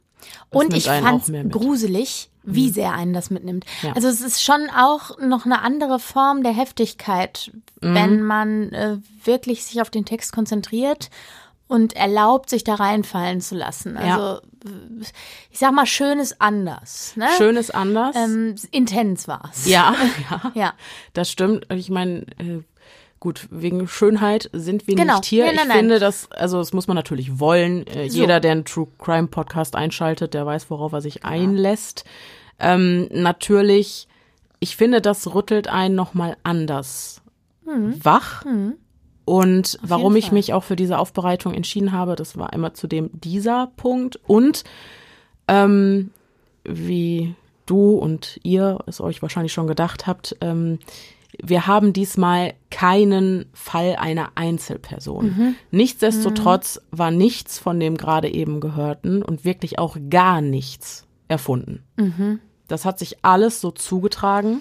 Das 0.50 0.60
und 0.60 0.74
ich 0.74 0.86
fand 0.86 1.28
es 1.28 1.50
gruselig, 1.50 2.30
wie 2.42 2.66
mhm. 2.66 2.72
sehr 2.72 2.92
einen 2.92 3.12
das 3.12 3.30
mitnimmt. 3.30 3.64
Ja. 3.82 3.92
Also 3.92 4.08
es 4.08 4.20
ist 4.20 4.42
schon 4.42 4.68
auch 4.76 5.18
noch 5.18 5.46
eine 5.46 5.62
andere 5.62 6.00
Form 6.00 6.42
der 6.42 6.52
Heftigkeit, 6.52 7.52
mhm. 7.80 7.94
wenn 7.94 8.22
man 8.22 8.72
äh, 8.72 8.98
wirklich 9.22 9.64
sich 9.64 9.80
auf 9.80 9.88
den 9.88 10.04
Text 10.04 10.32
konzentriert 10.32 11.10
und 11.68 11.94
erlaubt, 11.94 12.50
sich 12.50 12.64
da 12.64 12.74
reinfallen 12.74 13.40
zu 13.40 13.54
lassen. 13.54 13.96
Also 13.96 14.20
ja. 14.20 14.40
ich 15.50 15.58
sag 15.58 15.72
mal, 15.72 15.86
schön 15.86 16.18
ist 16.18 16.40
anders. 16.40 17.14
Ne? 17.16 17.28
Schön 17.38 17.56
ist 17.56 17.74
anders. 17.74 18.14
Ähm, 18.16 18.56
intens 18.70 19.26
war's. 19.28 19.66
Ja, 19.66 19.94
ja, 20.30 20.52
ja. 20.54 20.74
Das 21.14 21.30
stimmt. 21.30 21.66
Ich 21.72 21.88
meine, 21.88 22.26
äh, 22.38 22.62
Gut, 23.22 23.46
wegen 23.52 23.86
Schönheit 23.86 24.50
sind 24.52 24.88
wir 24.88 24.96
genau. 24.96 25.18
nicht 25.18 25.26
hier. 25.26 25.44
Nein, 25.44 25.54
nein, 25.54 25.62
ich 25.62 25.68
nein. 25.68 25.78
finde, 25.78 25.98
dass, 26.00 26.28
also 26.32 26.58
das 26.58 26.72
muss 26.72 26.88
man 26.88 26.96
natürlich 26.96 27.38
wollen. 27.38 27.86
Äh, 27.86 28.10
so. 28.10 28.18
Jeder, 28.18 28.40
der 28.40 28.50
einen 28.50 28.64
True 28.64 28.88
Crime 28.98 29.28
Podcast 29.28 29.76
einschaltet, 29.76 30.34
der 30.34 30.44
weiß, 30.44 30.70
worauf 30.70 30.90
er 30.90 31.00
sich 31.00 31.20
ja. 31.22 31.22
einlässt. 31.26 32.02
Ähm, 32.58 33.06
natürlich, 33.12 34.08
ich 34.58 34.74
finde, 34.74 35.00
das 35.00 35.32
rüttelt 35.36 35.68
einen 35.68 35.94
nochmal 35.94 36.36
anders 36.42 37.22
mhm. 37.64 38.04
wach. 38.04 38.44
Mhm. 38.44 38.74
Und 39.24 39.78
Auf 39.82 39.90
warum 39.90 40.16
ich 40.16 40.32
mich 40.32 40.52
auch 40.52 40.64
für 40.64 40.76
diese 40.76 40.98
Aufbereitung 40.98 41.54
entschieden 41.54 41.92
habe, 41.92 42.16
das 42.16 42.36
war 42.36 42.52
immer 42.52 42.74
zudem 42.74 43.10
dieser 43.12 43.68
Punkt. 43.76 44.18
Und 44.26 44.64
ähm, 45.48 46.10
wie 46.64 47.34
du 47.66 47.92
und 47.92 48.40
ihr 48.42 48.78
es 48.86 49.00
euch 49.00 49.22
wahrscheinlich 49.22 49.52
schon 49.52 49.66
gedacht 49.66 50.06
habt, 50.06 50.36
ähm, 50.40 50.78
wir 51.42 51.66
haben 51.66 51.92
diesmal 51.92 52.54
keinen 52.70 53.46
Fall 53.54 53.96
einer 53.96 54.32
Einzelperson. 54.34 55.24
Mhm. 55.24 55.54
Nichtsdestotrotz 55.70 56.76
mhm. 56.76 56.98
war 56.98 57.10
nichts 57.10 57.58
von 57.58 57.80
dem 57.80 57.96
gerade 57.96 58.32
eben 58.32 58.60
gehörten 58.60 59.22
und 59.22 59.44
wirklich 59.44 59.78
auch 59.78 59.96
gar 60.10 60.40
nichts 60.40 61.06
erfunden. 61.28 61.82
Mhm. 61.96 62.40
Das 62.68 62.84
hat 62.84 62.98
sich 62.98 63.24
alles 63.24 63.60
so 63.60 63.70
zugetragen. 63.70 64.60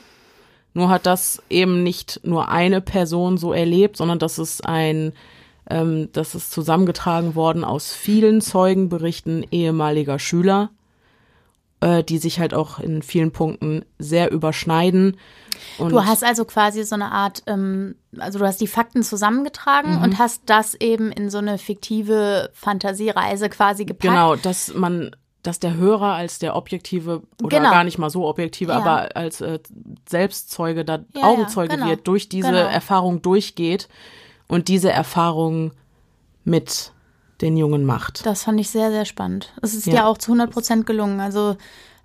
Nur 0.73 0.89
hat 0.89 1.05
das 1.05 1.41
eben 1.49 1.83
nicht 1.83 2.21
nur 2.23 2.49
eine 2.49 2.81
Person 2.81 3.37
so 3.37 3.53
erlebt, 3.53 3.97
sondern 3.97 4.19
das 4.19 4.39
ist 4.39 4.65
ein 4.65 5.13
Ähm, 5.69 6.09
das 6.11 6.35
ist 6.35 6.51
zusammengetragen 6.51 7.35
worden 7.35 7.63
aus 7.63 7.93
vielen 7.93 8.41
Zeugenberichten 8.41 9.45
ehemaliger 9.51 10.17
Schüler, 10.17 10.71
äh, 11.81 12.03
die 12.03 12.17
sich 12.17 12.39
halt 12.39 12.53
auch 12.53 12.79
in 12.79 13.03
vielen 13.03 13.31
Punkten 13.31 13.85
sehr 13.99 14.31
überschneiden. 14.31 15.17
Und 15.77 15.91
du 15.91 16.03
hast 16.03 16.23
also 16.23 16.45
quasi 16.45 16.83
so 16.83 16.95
eine 16.95 17.11
Art, 17.11 17.43
ähm, 17.45 17.95
also 18.17 18.39
du 18.39 18.45
hast 18.45 18.59
die 18.59 18.67
Fakten 18.67 19.03
zusammengetragen 19.03 19.97
mhm. 19.97 20.03
und 20.03 20.17
hast 20.17 20.41
das 20.47 20.73
eben 20.73 21.11
in 21.11 21.29
so 21.29 21.37
eine 21.37 21.57
fiktive 21.57 22.49
Fantasiereise 22.53 23.47
quasi 23.47 23.85
gepackt. 23.85 24.11
Genau, 24.11 24.35
dass 24.35 24.73
man 24.73 25.15
dass 25.43 25.59
der 25.59 25.75
Hörer 25.75 26.13
als 26.13 26.39
der 26.39 26.55
objektive 26.55 27.23
oder 27.41 27.57
genau. 27.57 27.71
gar 27.71 27.83
nicht 27.83 27.97
mal 27.97 28.09
so 28.09 28.27
objektive, 28.27 28.71
ja. 28.71 28.77
aber 28.77 29.15
als 29.15 29.41
äh, 29.41 29.59
Selbstzeuge 30.07 30.85
da 30.85 30.99
ja, 31.15 31.23
Augenzeuge 31.23 31.71
ja, 31.71 31.75
genau. 31.77 31.89
wird, 31.89 32.07
durch 32.07 32.29
diese 32.29 32.51
genau. 32.51 32.59
Erfahrung 32.59 33.21
durchgeht 33.21 33.87
und 34.47 34.67
diese 34.67 34.91
Erfahrung 34.91 35.71
mit 36.43 36.91
den 37.41 37.57
Jungen 37.57 37.85
macht. 37.85 38.25
Das 38.25 38.43
fand 38.43 38.59
ich 38.59 38.69
sehr, 38.69 38.91
sehr 38.91 39.05
spannend. 39.05 39.53
Es 39.61 39.73
ist 39.73 39.87
ja, 39.87 40.05
auch 40.05 40.17
zu 40.17 40.31
100 40.31 40.51
Prozent 40.51 40.85
gelungen. 40.85 41.19
Also 41.19 41.57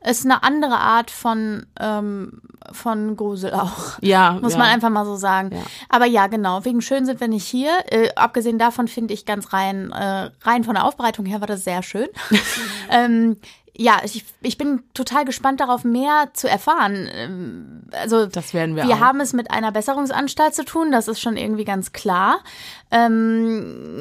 ist 0.07 0.25
eine 0.25 0.43
andere 0.43 0.79
Art 0.79 1.11
von, 1.11 1.67
ähm, 1.81 2.41
von 2.73 3.17
Grusel 3.17 3.53
auch. 3.53 3.99
Ja. 4.01 4.33
Muss 4.43 4.53
ja. 4.53 4.59
man 4.59 4.69
einfach 4.69 4.91
mal 4.91 5.05
so 5.05 5.17
sagen. 5.17 5.51
Ja. 5.53 5.63
Aber 5.89 6.07
ja, 6.07 6.27
genau. 6.29 6.65
Wegen 6.65 6.81
schön 6.81 7.07
sind 7.07 7.21
wir 7.21 7.29
nicht 7.29 7.47
hier. 7.47 7.71
Äh, 7.91 8.11
abgesehen 8.15 8.59
davon 8.59 8.89
finde 8.89 9.15
ich 9.15 9.27
ganz 9.27 9.53
rein, 9.53 9.91
äh, 9.93 10.31
rein 10.43 10.65
von 10.65 10.75
der 10.75 10.85
Aufbereitung 10.85 11.27
her 11.27 11.41
war 11.41 11.49
das 11.49 11.65
sehr 11.65 11.83
schön. 11.83 12.09
ähm, 12.91 13.37
ja, 13.79 14.01
ich, 14.05 14.25
ich 14.41 14.57
bin 14.57 14.83
total 14.95 15.25
gespannt 15.25 15.61
darauf, 15.61 15.85
mehr 15.85 16.31
zu 16.33 16.49
erfahren. 16.49 17.09
Ähm, 17.13 17.83
also, 17.93 18.27
das 18.27 18.55
werden 18.55 18.75
wir. 18.75 18.87
Wir 18.87 18.97
auch. 18.97 19.01
haben 19.01 19.21
es 19.21 19.33
mit 19.33 19.51
einer 19.51 19.73
Besserungsanstalt 19.73 20.55
zu 20.55 20.65
tun, 20.65 20.91
das 20.93 21.09
ist 21.09 21.21
schon 21.21 21.37
irgendwie 21.37 21.65
ganz 21.65 21.93
klar, 21.93 22.39
ähm, 22.91 23.99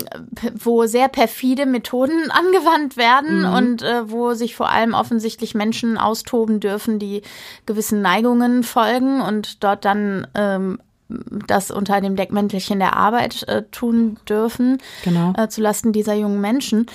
wo 0.53 0.85
sehr 0.85 1.09
perfide 1.09 1.65
Methoden 1.65 2.29
angewandt 2.31 2.95
werden 2.95 3.39
mhm. 3.39 3.53
und 3.53 3.81
äh, 3.81 4.09
wo 4.09 4.33
sich 4.33 4.55
vor 4.55 4.69
allem 4.69 4.93
offensichtlich 4.93 5.55
Menschen 5.55 5.97
austoben 5.97 6.59
dürfen, 6.59 6.99
die 6.99 7.21
gewissen 7.65 8.01
Neigungen 8.01 8.63
folgen 8.63 9.21
und 9.21 9.63
dort 9.63 9.83
dann 9.83 10.27
ähm, 10.35 10.79
das 11.07 11.69
unter 11.69 12.01
dem 12.01 12.15
Deckmäntelchen 12.15 12.79
der 12.79 12.95
Arbeit 12.95 13.47
äh, 13.47 13.63
tun 13.71 14.17
dürfen, 14.27 14.79
genau. 15.03 15.33
äh, 15.38 15.49
zulasten 15.49 15.91
dieser 15.91 16.15
jungen 16.15 16.41
Menschen. 16.41 16.88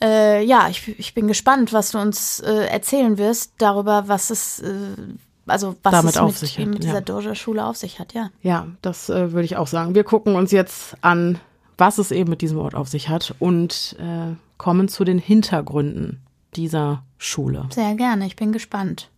Äh, 0.00 0.44
ja, 0.44 0.68
ich, 0.68 0.98
ich 0.98 1.14
bin 1.14 1.26
gespannt, 1.26 1.72
was 1.72 1.90
du 1.90 1.98
uns 1.98 2.40
äh, 2.40 2.66
erzählen 2.66 3.18
wirst 3.18 3.54
darüber, 3.58 4.04
was 4.06 4.30
es, 4.30 4.60
äh, 4.60 4.94
also 5.46 5.74
was 5.82 5.92
Damit 5.92 6.16
es 6.16 6.42
mit, 6.42 6.58
hat, 6.58 6.66
mit 6.66 6.82
dieser 6.84 6.94
ja. 6.94 7.00
Doja-Schule 7.00 7.64
auf 7.64 7.76
sich 7.76 7.98
hat, 7.98 8.14
ja. 8.14 8.30
Ja, 8.42 8.68
das 8.80 9.08
äh, 9.08 9.32
würde 9.32 9.44
ich 9.44 9.56
auch 9.56 9.66
sagen. 9.66 9.94
Wir 9.94 10.04
gucken 10.04 10.36
uns 10.36 10.52
jetzt 10.52 10.96
an, 11.00 11.40
was 11.78 11.98
es 11.98 12.12
eben 12.12 12.30
mit 12.30 12.42
diesem 12.42 12.58
Ort 12.58 12.74
auf 12.74 12.88
sich 12.88 13.08
hat 13.08 13.34
und 13.40 13.96
äh, 13.98 14.34
kommen 14.56 14.88
zu 14.88 15.04
den 15.04 15.18
Hintergründen 15.18 16.22
dieser 16.54 17.02
Schule. 17.16 17.66
Sehr 17.70 17.94
gerne, 17.94 18.26
ich 18.26 18.36
bin 18.36 18.52
gespannt. 18.52 19.10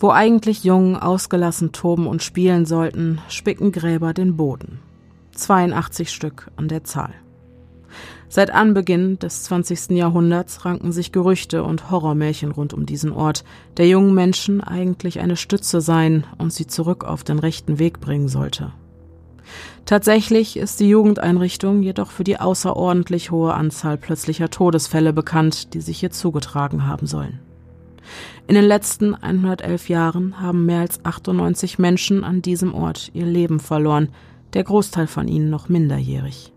Wo 0.00 0.10
eigentlich 0.10 0.62
Jungen 0.62 0.96
ausgelassen 0.96 1.72
toben 1.72 2.06
und 2.06 2.22
spielen 2.22 2.66
sollten, 2.66 3.20
spicken 3.28 3.72
Gräber 3.72 4.14
den 4.14 4.36
Boden. 4.36 4.80
82 5.32 6.10
Stück 6.10 6.50
an 6.56 6.68
der 6.68 6.84
Zahl. 6.84 7.14
Seit 8.30 8.50
Anbeginn 8.50 9.18
des 9.18 9.44
20. 9.44 9.90
Jahrhunderts 9.96 10.66
ranken 10.66 10.92
sich 10.92 11.12
Gerüchte 11.12 11.64
und 11.64 11.90
Horrormärchen 11.90 12.50
rund 12.50 12.74
um 12.74 12.84
diesen 12.84 13.10
Ort, 13.10 13.42
der 13.78 13.88
jungen 13.88 14.14
Menschen 14.14 14.60
eigentlich 14.60 15.20
eine 15.20 15.36
Stütze 15.36 15.80
sein 15.80 16.24
und 16.36 16.52
sie 16.52 16.66
zurück 16.66 17.04
auf 17.04 17.24
den 17.24 17.38
rechten 17.38 17.78
Weg 17.78 18.00
bringen 18.00 18.28
sollte. 18.28 18.72
Tatsächlich 19.86 20.58
ist 20.58 20.80
die 20.80 20.90
Jugendeinrichtung 20.90 21.82
jedoch 21.82 22.10
für 22.10 22.24
die 22.24 22.38
außerordentlich 22.38 23.30
hohe 23.30 23.54
Anzahl 23.54 23.96
plötzlicher 23.96 24.50
Todesfälle 24.50 25.14
bekannt, 25.14 25.72
die 25.72 25.80
sich 25.80 26.00
hier 26.00 26.10
zugetragen 26.10 26.86
haben 26.86 27.06
sollen. 27.06 27.40
In 28.46 28.54
den 28.54 28.64
letzten 28.64 29.14
111 29.14 29.88
Jahren 29.88 30.38
haben 30.40 30.66
mehr 30.66 30.80
als 30.80 31.02
98 31.02 31.78
Menschen 31.78 32.24
an 32.24 32.42
diesem 32.42 32.74
Ort 32.74 33.10
ihr 33.14 33.26
Leben 33.26 33.60
verloren, 33.60 34.10
der 34.52 34.64
Großteil 34.64 35.06
von 35.06 35.28
ihnen 35.28 35.48
noch 35.48 35.70
minderjährig. 35.70 36.52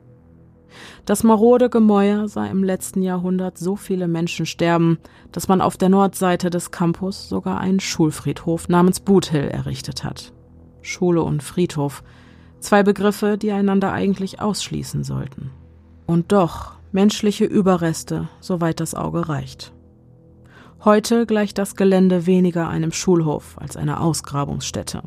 Das 1.05 1.23
marode 1.23 1.69
Gemäuer 1.69 2.27
sah 2.27 2.45
im 2.45 2.63
letzten 2.63 3.01
Jahrhundert 3.01 3.57
so 3.57 3.75
viele 3.75 4.07
Menschen 4.07 4.45
sterben, 4.45 4.99
dass 5.31 5.47
man 5.47 5.62
auf 5.62 5.77
der 5.77 5.89
Nordseite 5.89 6.49
des 6.49 6.71
Campus 6.71 7.29
sogar 7.29 7.60
einen 7.60 7.79
Schulfriedhof 7.79 8.69
namens 8.69 8.99
Boothill 8.99 9.47
errichtet 9.47 10.03
hat. 10.03 10.34
Schule 10.81 11.23
und 11.23 11.43
Friedhof, 11.43 12.03
zwei 12.60 12.84
Begriffe, 12.84 13.38
die 13.38 13.51
einander 13.51 13.91
eigentlich 13.91 14.41
ausschließen 14.41 15.03
sollten. 15.03 15.51
Und 16.05 16.31
doch 16.31 16.73
menschliche 16.91 17.45
Überreste, 17.45 18.27
soweit 18.39 18.79
das 18.79 18.95
Auge 18.95 19.29
reicht. 19.29 19.73
Heute 20.84 21.25
gleicht 21.25 21.57
das 21.57 21.75
Gelände 21.75 22.25
weniger 22.25 22.67
einem 22.67 22.91
Schulhof 22.91 23.55
als 23.60 23.77
einer 23.77 24.01
Ausgrabungsstätte. 24.01 25.03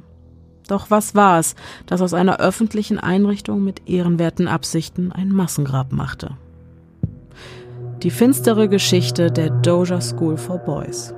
Doch 0.68 0.90
was 0.90 1.14
war 1.14 1.38
es, 1.38 1.54
das 1.86 2.00
aus 2.00 2.14
einer 2.14 2.40
öffentlichen 2.40 2.98
Einrichtung 2.98 3.62
mit 3.62 3.88
ehrenwerten 3.88 4.48
Absichten 4.48 5.12
ein 5.12 5.28
Massengrab 5.28 5.92
machte? 5.92 6.36
Die 8.02 8.10
finstere 8.10 8.68
Geschichte 8.68 9.30
der 9.30 9.50
Doja 9.50 10.00
School 10.00 10.36
for 10.36 10.58
Boys. 10.58 11.14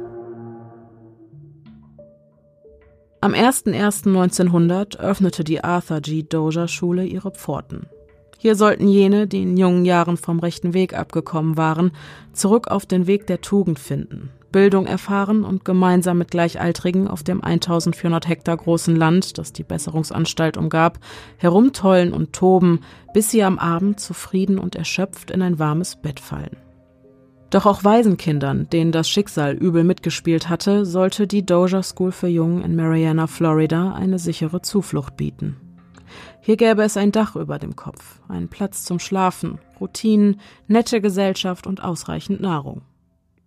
Am 3.21 3.33
01.01.1900 3.33 4.99
öffnete 4.99 5.43
die 5.43 5.65
Arthur 5.65 6.01
G. 6.01 6.23
Doja 6.23 6.69
Schule 6.69 7.05
ihre 7.05 7.33
Pforten. 7.33 7.87
Hier 8.39 8.55
sollten 8.55 8.87
jene, 8.87 9.27
die 9.27 9.43
in 9.43 9.57
jungen 9.57 9.85
Jahren 9.85 10.17
vom 10.17 10.39
rechten 10.39 10.75
Weg 10.75 10.97
abgekommen 10.97 11.57
waren, 11.57 11.93
zurück 12.33 12.69
auf 12.69 12.87
den 12.87 13.07
Weg 13.07 13.27
der 13.27 13.41
Tugend 13.41 13.79
finden, 13.79 14.31
Bildung 14.57 14.87
erfahren 14.87 15.45
und 15.45 15.67
gemeinsam 15.67 16.17
mit 16.17 16.31
Gleichaltrigen 16.31 17.09
auf 17.09 17.23
dem 17.23 17.45
1400 17.45 18.27
Hektar 18.27 18.57
großen 18.57 18.97
Land, 18.97 19.37
das 19.37 19.53
die 19.53 19.65
Besserungsanstalt 19.65 20.57
umgab, 20.57 20.99
herumtollen 21.37 22.15
und 22.15 22.33
toben, 22.33 22.81
bis 23.13 23.31
sie 23.31 23.45
am 23.45 23.59
Abend 23.59 24.01
zufrieden 24.01 24.57
und 24.59 24.75
erschöpft 24.75 25.31
in 25.31 25.43
ein 25.43 25.59
warmes 25.59 25.97
Bett 25.97 26.21
fallen. 26.21 26.57
Doch 27.51 27.67
auch 27.67 27.85
Waisenkindern, 27.85 28.71
denen 28.71 28.93
das 28.93 29.11
Schicksal 29.11 29.53
übel 29.53 29.85
mitgespielt 29.85 30.49
hatte, 30.49 30.87
sollte 30.87 31.27
die 31.27 31.45
Doja 31.45 31.83
School 31.83 32.11
für 32.11 32.29
Jungen 32.29 32.63
in 32.63 32.77
Mariana, 32.77 33.27
Florida, 33.27 33.93
eine 33.93 34.19
sichere 34.19 34.63
Zuflucht 34.63 35.19
bieten. 35.19 35.57
Hier 36.41 36.57
gäbe 36.57 36.83
es 36.83 36.97
ein 36.97 37.13
Dach 37.13 37.37
über 37.37 37.59
dem 37.59 37.77
Kopf, 37.77 38.23
einen 38.27 38.49
Platz 38.49 38.85
zum 38.87 39.01
Schlafen, 39.01 39.59
Routinen, 39.79 40.41
nette 40.67 41.03
Gesellschaft 41.03 41.67
und 41.67 41.85
ausreichend 41.85 42.41
Nahrung. 42.41 42.81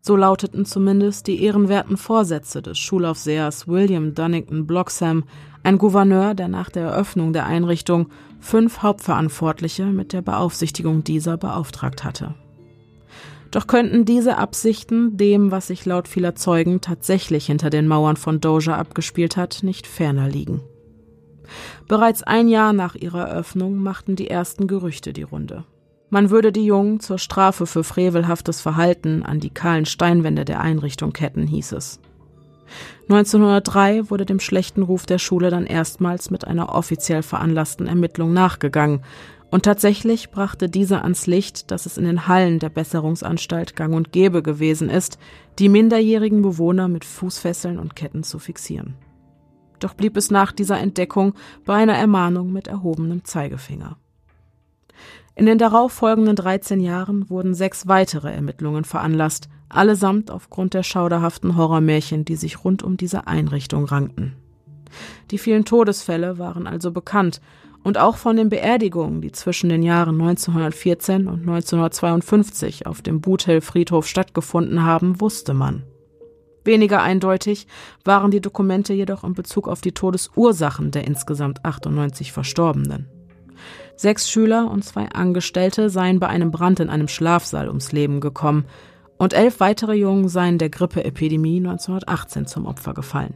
So 0.01 0.15
lauteten 0.15 0.65
zumindest 0.65 1.27
die 1.27 1.43
ehrenwerten 1.43 1.97
Vorsätze 1.97 2.61
des 2.61 2.77
Schulaufsehers 2.77 3.67
William 3.67 4.15
Dunnington 4.15 4.65
Bloxham, 4.65 5.25
ein 5.63 5.77
Gouverneur, 5.77 6.35
der 6.35 6.47
nach 6.47 6.69
der 6.69 6.83
Eröffnung 6.83 7.33
der 7.33 7.45
Einrichtung 7.45 8.07
fünf 8.39 8.81
Hauptverantwortliche 8.81 9.85
mit 9.85 10.13
der 10.13 10.21
Beaufsichtigung 10.21 11.03
dieser 11.03 11.37
beauftragt 11.37 12.03
hatte. 12.03 12.33
Doch 13.51 13.67
könnten 13.67 14.05
diese 14.05 14.37
Absichten 14.37 15.17
dem, 15.17 15.51
was 15.51 15.67
sich 15.67 15.85
laut 15.85 16.07
vieler 16.07 16.35
Zeugen 16.35 16.81
tatsächlich 16.81 17.47
hinter 17.47 17.69
den 17.69 17.87
Mauern 17.87 18.15
von 18.15 18.39
Doja 18.39 18.77
abgespielt 18.77 19.37
hat, 19.37 19.59
nicht 19.63 19.87
ferner 19.87 20.29
liegen. 20.29 20.61
Bereits 21.87 22.21
ein 22.21 22.47
Jahr 22.47 22.73
nach 22.73 22.95
ihrer 22.95 23.27
Eröffnung 23.27 23.77
machten 23.77 24.15
die 24.15 24.29
ersten 24.29 24.67
Gerüchte 24.67 25.13
die 25.13 25.23
Runde. 25.23 25.65
Man 26.09 26.29
würde 26.31 26.51
die 26.51 26.65
Jungen 26.65 26.99
zur 26.99 27.19
Strafe 27.19 27.65
für 27.65 27.83
frevelhaftes 27.83 28.61
Verhalten 28.61 29.23
an 29.23 29.39
die 29.39 29.51
kahlen 29.51 29.85
Steinwände 29.85 30.45
der 30.45 30.59
Einrichtung 30.59 31.13
ketten, 31.13 31.45
hieß 31.45 31.73
es. 31.73 31.99
1903 33.09 34.09
wurde 34.09 34.25
dem 34.25 34.39
schlechten 34.39 34.83
Ruf 34.83 35.05
der 35.05 35.17
Schule 35.17 35.49
dann 35.49 35.65
erstmals 35.65 36.29
mit 36.29 36.45
einer 36.45 36.73
offiziell 36.73 37.23
veranlassten 37.23 37.87
Ermittlung 37.87 38.33
nachgegangen, 38.33 39.01
und 39.51 39.63
tatsächlich 39.63 40.29
brachte 40.29 40.69
diese 40.69 41.01
ans 41.01 41.25
Licht, 41.25 41.71
dass 41.71 41.87
es 41.87 41.97
in 41.97 42.05
den 42.05 42.27
Hallen 42.27 42.59
der 42.59 42.69
Besserungsanstalt 42.69 43.75
gang 43.75 43.95
und 43.95 44.11
gäbe 44.11 44.43
gewesen 44.43 44.89
ist, 44.89 45.17
die 45.57 45.69
minderjährigen 45.69 46.43
Bewohner 46.43 46.87
mit 46.87 47.03
Fußfesseln 47.03 47.79
und 47.79 47.95
Ketten 47.95 48.21
zu 48.21 48.37
fixieren. 48.37 48.95
Doch 49.79 49.95
blieb 49.95 50.17
es 50.17 50.29
nach 50.29 50.51
dieser 50.51 50.79
Entdeckung 50.79 51.33
bei 51.65 51.73
einer 51.73 51.95
Ermahnung 51.95 52.51
mit 52.51 52.67
erhobenem 52.67 53.25
Zeigefinger. 53.25 53.97
In 55.39 55.45
den 55.45 55.57
darauffolgenden 55.57 56.35
13 56.35 56.81
Jahren 56.81 57.29
wurden 57.29 57.53
sechs 57.53 57.87
weitere 57.87 58.29
Ermittlungen 58.29 58.83
veranlasst, 58.83 59.47
allesamt 59.69 60.31
aufgrund 60.31 60.73
der 60.73 60.83
schauderhaften 60.83 61.55
Horrormärchen, 61.55 62.25
die 62.25 62.35
sich 62.35 62.65
rund 62.65 62.83
um 62.83 62.97
diese 62.97 63.25
Einrichtung 63.25 63.85
rankten. 63.85 64.35
Die 65.31 65.37
vielen 65.37 65.63
Todesfälle 65.63 66.39
waren 66.39 66.67
also 66.67 66.91
bekannt 66.91 67.39
und 67.85 67.97
auch 67.97 68.17
von 68.17 68.35
den 68.35 68.49
Beerdigungen, 68.49 69.21
die 69.21 69.31
zwischen 69.31 69.69
den 69.69 69.81
Jahren 69.81 70.19
1914 70.19 71.29
und 71.29 71.39
1952 71.47 72.85
auf 72.85 73.01
dem 73.01 73.21
Buthill 73.21 73.61
Friedhof 73.61 74.07
stattgefunden 74.07 74.83
haben, 74.83 75.21
wusste 75.21 75.53
man. 75.53 75.83
Weniger 76.65 77.01
eindeutig 77.01 77.65
waren 78.03 78.29
die 78.29 78.41
Dokumente 78.41 78.91
jedoch 78.91 79.23
in 79.23 79.35
Bezug 79.35 79.69
auf 79.69 79.79
die 79.79 79.93
Todesursachen 79.93 80.91
der 80.91 81.07
insgesamt 81.07 81.63
98 81.63 82.33
Verstorbenen. 82.33 83.07
Sechs 83.99 84.31
Schüler 84.31 84.71
und 84.71 84.85
zwei 84.85 85.09
Angestellte 85.09 85.89
seien 85.89 86.21
bei 86.21 86.27
einem 86.27 86.51
Brand 86.51 86.79
in 86.79 86.89
einem 86.89 87.09
Schlafsaal 87.09 87.67
ums 87.67 87.91
Leben 87.91 88.21
gekommen 88.21 88.63
und 89.17 89.33
elf 89.33 89.59
weitere 89.59 89.93
Jungen 89.95 90.29
seien 90.29 90.57
der 90.57 90.69
Grippeepidemie 90.69 91.57
1918 91.57 92.45
zum 92.45 92.65
Opfer 92.65 92.93
gefallen. 92.93 93.33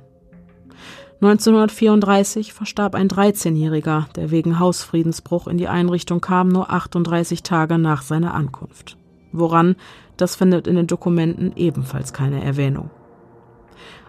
1934 1.15 2.53
verstarb 2.53 2.95
ein 2.95 3.09
13-Jähriger, 3.09 4.05
der 4.13 4.31
wegen 4.31 4.57
Hausfriedensbruch 4.57 5.47
in 5.47 5.57
die 5.57 5.67
Einrichtung 5.67 6.21
kam, 6.21 6.47
nur 6.47 6.71
38 6.71 7.43
Tage 7.43 7.77
nach 7.77 8.01
seiner 8.01 8.33
Ankunft. 8.33 8.97
Woran, 9.33 9.75
das 10.15 10.37
findet 10.37 10.67
in 10.67 10.77
den 10.77 10.87
Dokumenten 10.87 11.51
ebenfalls 11.57 12.13
keine 12.13 12.41
Erwähnung. 12.41 12.89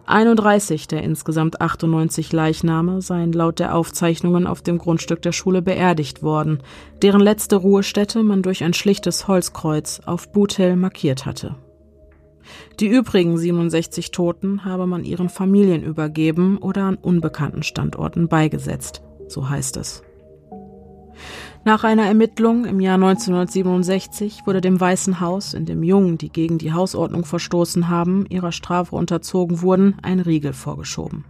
31 0.06 0.86
der 0.88 1.02
insgesamt 1.02 1.60
98 1.60 2.32
Leichname 2.32 3.00
seien 3.00 3.32
laut 3.32 3.58
der 3.58 3.74
Aufzeichnungen 3.74 4.46
auf 4.46 4.60
dem 4.60 4.78
Grundstück 4.78 5.22
der 5.22 5.32
Schule 5.32 5.62
beerdigt 5.62 6.22
worden, 6.22 6.58
deren 7.02 7.20
letzte 7.20 7.56
Ruhestätte 7.56 8.22
man 8.22 8.42
durch 8.42 8.62
ein 8.64 8.74
schlichtes 8.74 9.28
Holzkreuz 9.28 10.02
auf 10.04 10.28
Hill 10.56 10.76
markiert 10.76 11.24
hatte. 11.24 11.56
Die 12.80 12.88
übrigen 12.88 13.38
67 13.38 14.10
Toten 14.10 14.64
habe 14.64 14.86
man 14.86 15.04
ihren 15.04 15.30
Familien 15.30 15.82
übergeben 15.82 16.58
oder 16.58 16.84
an 16.84 16.96
unbekannten 16.96 17.62
Standorten 17.62 18.28
beigesetzt, 18.28 19.02
so 19.28 19.48
heißt 19.48 19.78
es. 19.78 20.02
Nach 21.66 21.82
einer 21.82 22.04
Ermittlung 22.04 22.66
im 22.66 22.78
Jahr 22.78 22.96
1967 22.96 24.42
wurde 24.44 24.60
dem 24.60 24.78
Weißen 24.78 25.20
Haus, 25.20 25.54
in 25.54 25.64
dem 25.64 25.82
Jungen, 25.82 26.18
die 26.18 26.28
gegen 26.28 26.58
die 26.58 26.74
Hausordnung 26.74 27.24
verstoßen 27.24 27.88
haben, 27.88 28.26
ihrer 28.28 28.52
Strafe 28.52 28.94
unterzogen 28.94 29.62
wurden, 29.62 29.96
ein 30.02 30.20
Riegel 30.20 30.52
vorgeschoben. 30.52 31.24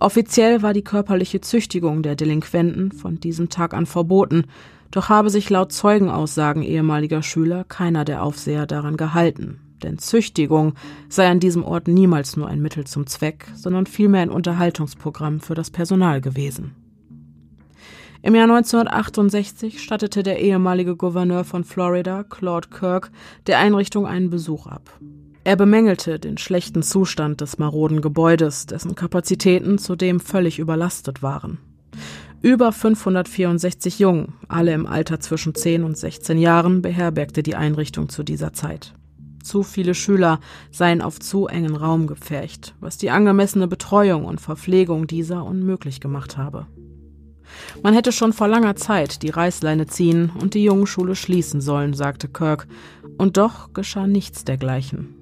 Offiziell 0.00 0.62
war 0.62 0.72
die 0.72 0.82
körperliche 0.82 1.40
Züchtigung 1.40 2.02
der 2.02 2.16
Delinquenten 2.16 2.90
von 2.90 3.20
diesem 3.20 3.48
Tag 3.48 3.74
an 3.74 3.86
verboten, 3.86 4.46
doch 4.90 5.08
habe 5.08 5.30
sich 5.30 5.48
laut 5.50 5.70
Zeugenaussagen 5.70 6.64
ehemaliger 6.64 7.22
Schüler 7.22 7.62
keiner 7.62 8.04
der 8.04 8.24
Aufseher 8.24 8.66
daran 8.66 8.96
gehalten. 8.96 9.60
Denn 9.84 9.98
Züchtigung 9.98 10.74
sei 11.08 11.28
an 11.28 11.38
diesem 11.38 11.62
Ort 11.62 11.86
niemals 11.86 12.36
nur 12.36 12.48
ein 12.48 12.60
Mittel 12.60 12.88
zum 12.88 13.06
Zweck, 13.06 13.46
sondern 13.54 13.86
vielmehr 13.86 14.22
ein 14.22 14.30
Unterhaltungsprogramm 14.30 15.38
für 15.38 15.54
das 15.54 15.70
Personal 15.70 16.20
gewesen. 16.20 16.83
Im 18.24 18.34
Jahr 18.34 18.44
1968 18.44 19.82
stattete 19.82 20.22
der 20.22 20.40
ehemalige 20.40 20.96
Gouverneur 20.96 21.44
von 21.44 21.62
Florida, 21.62 22.22
Claude 22.24 22.68
Kirk, 22.68 23.10
der 23.46 23.58
Einrichtung 23.58 24.06
einen 24.06 24.30
Besuch 24.30 24.66
ab. 24.66 24.98
Er 25.44 25.56
bemängelte 25.56 26.18
den 26.18 26.38
schlechten 26.38 26.82
Zustand 26.82 27.42
des 27.42 27.58
maroden 27.58 28.00
Gebäudes, 28.00 28.64
dessen 28.64 28.94
Kapazitäten 28.94 29.76
zudem 29.76 30.20
völlig 30.20 30.58
überlastet 30.58 31.22
waren. 31.22 31.58
Über 32.40 32.72
564 32.72 33.98
Jungen, 33.98 34.32
alle 34.48 34.72
im 34.72 34.86
Alter 34.86 35.20
zwischen 35.20 35.54
10 35.54 35.84
und 35.84 35.98
16 35.98 36.38
Jahren, 36.38 36.80
beherbergte 36.80 37.42
die 37.42 37.56
Einrichtung 37.56 38.08
zu 38.08 38.22
dieser 38.22 38.54
Zeit. 38.54 38.94
Zu 39.42 39.62
viele 39.62 39.94
Schüler 39.94 40.40
seien 40.70 41.02
auf 41.02 41.20
zu 41.20 41.46
engen 41.46 41.76
Raum 41.76 42.06
gepfercht, 42.06 42.74
was 42.80 42.96
die 42.96 43.10
angemessene 43.10 43.68
Betreuung 43.68 44.24
und 44.24 44.40
Verpflegung 44.40 45.06
dieser 45.06 45.44
unmöglich 45.44 46.00
gemacht 46.00 46.38
habe. 46.38 46.66
Man 47.82 47.94
hätte 47.94 48.12
schon 48.12 48.32
vor 48.32 48.48
langer 48.48 48.76
Zeit 48.76 49.22
die 49.22 49.30
Reißleine 49.30 49.86
ziehen 49.86 50.30
und 50.40 50.54
die 50.54 50.64
Jungenschule 50.64 51.16
schließen 51.16 51.60
sollen, 51.60 51.94
sagte 51.94 52.28
Kirk, 52.28 52.66
und 53.18 53.36
doch 53.36 53.72
geschah 53.72 54.06
nichts 54.06 54.44
dergleichen. 54.44 55.14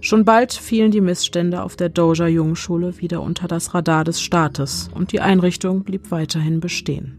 Schon 0.00 0.24
bald 0.24 0.52
fielen 0.52 0.90
die 0.90 1.00
Missstände 1.00 1.62
auf 1.62 1.76
der 1.76 1.88
Doja 1.88 2.26
Jungenschule 2.26 2.98
wieder 2.98 3.22
unter 3.22 3.48
das 3.48 3.74
Radar 3.74 4.04
des 4.04 4.20
Staates 4.20 4.90
und 4.94 5.12
die 5.12 5.20
Einrichtung 5.20 5.84
blieb 5.84 6.10
weiterhin 6.10 6.60
bestehen. 6.60 7.18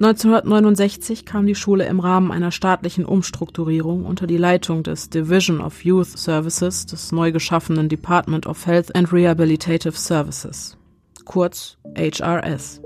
1969 0.00 1.26
kam 1.26 1.46
die 1.46 1.54
Schule 1.54 1.86
im 1.86 2.00
Rahmen 2.00 2.32
einer 2.32 2.50
staatlichen 2.50 3.04
Umstrukturierung 3.04 4.04
unter 4.04 4.26
die 4.26 4.36
Leitung 4.36 4.82
des 4.82 5.10
Division 5.10 5.60
of 5.60 5.84
Youth 5.84 6.18
Services 6.18 6.86
des 6.86 7.12
neu 7.12 7.30
geschaffenen 7.30 7.88
Department 7.88 8.46
of 8.46 8.66
Health 8.66 8.94
and 8.96 9.12
Rehabilitative 9.12 9.96
Services 9.96 10.76
kurz 11.24 11.78
HRS. 11.96 12.82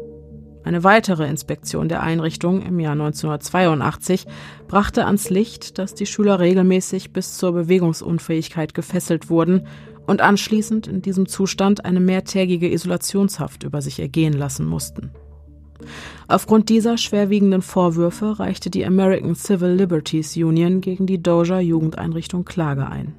Eine 0.65 0.83
weitere 0.83 1.29
Inspektion 1.29 1.89
der 1.89 2.03
Einrichtung 2.03 2.61
im 2.61 2.81
Jahr 2.81 2.93
1982 2.93 4.27
brachte 4.67 5.07
ans 5.07 5.31
Licht, 5.31 5.79
dass 5.79 5.95
die 5.95 6.07
Schüler 6.07 6.41
regelmäßig 6.41 7.13
bis 7.13 7.39
zur 7.39 7.53
Bewegungsunfähigkeit 7.53 8.75
gefesselt 8.75 9.31
wurden 9.31 9.69
und 10.07 10.21
anschließend 10.21 10.89
in 10.89 11.03
diesem 11.03 11.29
Zustand 11.29 11.85
eine 11.85 12.01
mehrtägige 12.01 12.69
Isolationshaft 12.69 13.63
über 13.63 13.81
sich 13.81 14.01
ergehen 14.01 14.33
lassen 14.33 14.67
mussten. 14.67 15.13
Aufgrund 16.27 16.69
dieser 16.69 16.99
schwerwiegenden 16.99 17.63
Vorwürfe 17.63 18.41
reichte 18.41 18.71
die 18.71 18.85
American 18.85 19.37
Civil 19.37 19.71
Liberties 19.71 20.37
Union 20.37 20.81
gegen 20.81 21.07
die 21.07 21.23
Doja 21.23 21.61
Jugendeinrichtung 21.61 22.45
Klage 22.45 22.89
ein. 22.89 23.15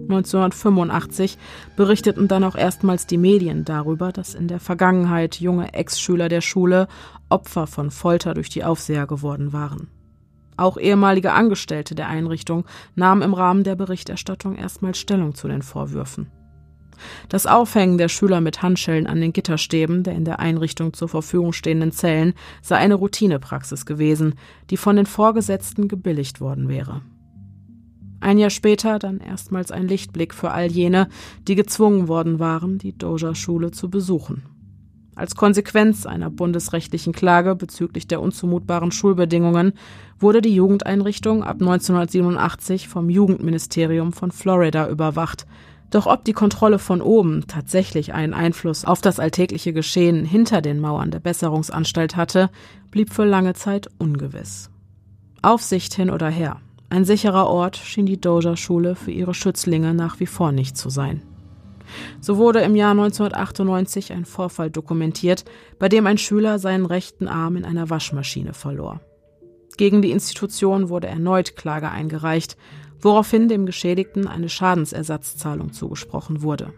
1985 0.00 1.38
berichteten 1.76 2.28
dann 2.28 2.44
auch 2.44 2.56
erstmals 2.56 3.06
die 3.06 3.18
Medien 3.18 3.64
darüber, 3.64 4.12
dass 4.12 4.34
in 4.34 4.48
der 4.48 4.60
Vergangenheit 4.60 5.40
junge 5.40 5.72
Ex-Schüler 5.72 6.28
der 6.28 6.40
Schule 6.40 6.88
Opfer 7.28 7.66
von 7.66 7.90
Folter 7.90 8.34
durch 8.34 8.48
die 8.48 8.64
Aufseher 8.64 9.06
geworden 9.06 9.52
waren. 9.52 9.88
Auch 10.56 10.76
ehemalige 10.78 11.32
Angestellte 11.32 11.94
der 11.94 12.08
Einrichtung 12.08 12.64
nahmen 12.94 13.22
im 13.22 13.34
Rahmen 13.34 13.64
der 13.64 13.74
Berichterstattung 13.74 14.56
erstmals 14.56 14.98
Stellung 14.98 15.34
zu 15.34 15.48
den 15.48 15.62
Vorwürfen. 15.62 16.30
Das 17.28 17.46
Aufhängen 17.46 17.98
der 17.98 18.08
Schüler 18.08 18.40
mit 18.40 18.62
Handschellen 18.62 19.08
an 19.08 19.20
den 19.20 19.32
Gitterstäben 19.32 20.04
der 20.04 20.14
in 20.14 20.24
der 20.24 20.38
Einrichtung 20.38 20.92
zur 20.92 21.08
Verfügung 21.08 21.52
stehenden 21.52 21.90
Zellen 21.90 22.34
sei 22.62 22.76
eine 22.76 22.94
Routinepraxis 22.94 23.84
gewesen, 23.84 24.36
die 24.70 24.76
von 24.76 24.94
den 24.96 25.06
Vorgesetzten 25.06 25.88
gebilligt 25.88 26.40
worden 26.40 26.68
wäre. 26.68 27.02
Ein 28.24 28.38
Jahr 28.38 28.48
später 28.48 28.98
dann 28.98 29.20
erstmals 29.20 29.70
ein 29.70 29.86
Lichtblick 29.86 30.32
für 30.32 30.50
all 30.50 30.72
jene, 30.72 31.08
die 31.46 31.56
gezwungen 31.56 32.08
worden 32.08 32.38
waren, 32.38 32.78
die 32.78 32.96
Doja-Schule 32.96 33.70
zu 33.70 33.90
besuchen. 33.90 34.44
Als 35.14 35.34
Konsequenz 35.34 36.06
einer 36.06 36.30
bundesrechtlichen 36.30 37.12
Klage 37.12 37.54
bezüglich 37.54 38.06
der 38.08 38.22
unzumutbaren 38.22 38.92
Schulbedingungen 38.92 39.74
wurde 40.18 40.40
die 40.40 40.54
Jugendeinrichtung 40.54 41.44
ab 41.44 41.58
1987 41.60 42.88
vom 42.88 43.10
Jugendministerium 43.10 44.14
von 44.14 44.30
Florida 44.30 44.88
überwacht. 44.88 45.46
Doch 45.90 46.06
ob 46.06 46.24
die 46.24 46.32
Kontrolle 46.32 46.78
von 46.78 47.02
oben 47.02 47.46
tatsächlich 47.46 48.14
einen 48.14 48.32
Einfluss 48.32 48.86
auf 48.86 49.02
das 49.02 49.20
alltägliche 49.20 49.74
Geschehen 49.74 50.24
hinter 50.24 50.62
den 50.62 50.80
Mauern 50.80 51.10
der 51.10 51.20
Besserungsanstalt 51.20 52.16
hatte, 52.16 52.48
blieb 52.90 53.12
für 53.12 53.26
lange 53.26 53.52
Zeit 53.52 53.88
ungewiss. 53.98 54.70
Aufsicht 55.42 55.92
hin 55.92 56.08
oder 56.08 56.30
her. 56.30 56.62
Ein 56.94 57.04
sicherer 57.04 57.48
Ort 57.48 57.76
schien 57.76 58.06
die 58.06 58.20
Doja-Schule 58.20 58.94
für 58.94 59.10
ihre 59.10 59.34
Schützlinge 59.34 59.94
nach 59.94 60.20
wie 60.20 60.26
vor 60.26 60.52
nicht 60.52 60.76
zu 60.76 60.90
sein. 60.90 61.22
So 62.20 62.36
wurde 62.36 62.60
im 62.60 62.76
Jahr 62.76 62.92
1998 62.92 64.12
ein 64.12 64.24
Vorfall 64.24 64.70
dokumentiert, 64.70 65.44
bei 65.80 65.88
dem 65.88 66.06
ein 66.06 66.18
Schüler 66.18 66.60
seinen 66.60 66.86
rechten 66.86 67.26
Arm 67.26 67.56
in 67.56 67.64
einer 67.64 67.90
Waschmaschine 67.90 68.54
verlor. 68.54 69.00
Gegen 69.76 70.02
die 70.02 70.12
Institution 70.12 70.88
wurde 70.88 71.08
erneut 71.08 71.56
Klage 71.56 71.90
eingereicht, 71.90 72.56
woraufhin 73.00 73.48
dem 73.48 73.66
Geschädigten 73.66 74.28
eine 74.28 74.48
Schadensersatzzahlung 74.48 75.72
zugesprochen 75.72 76.42
wurde. 76.42 76.72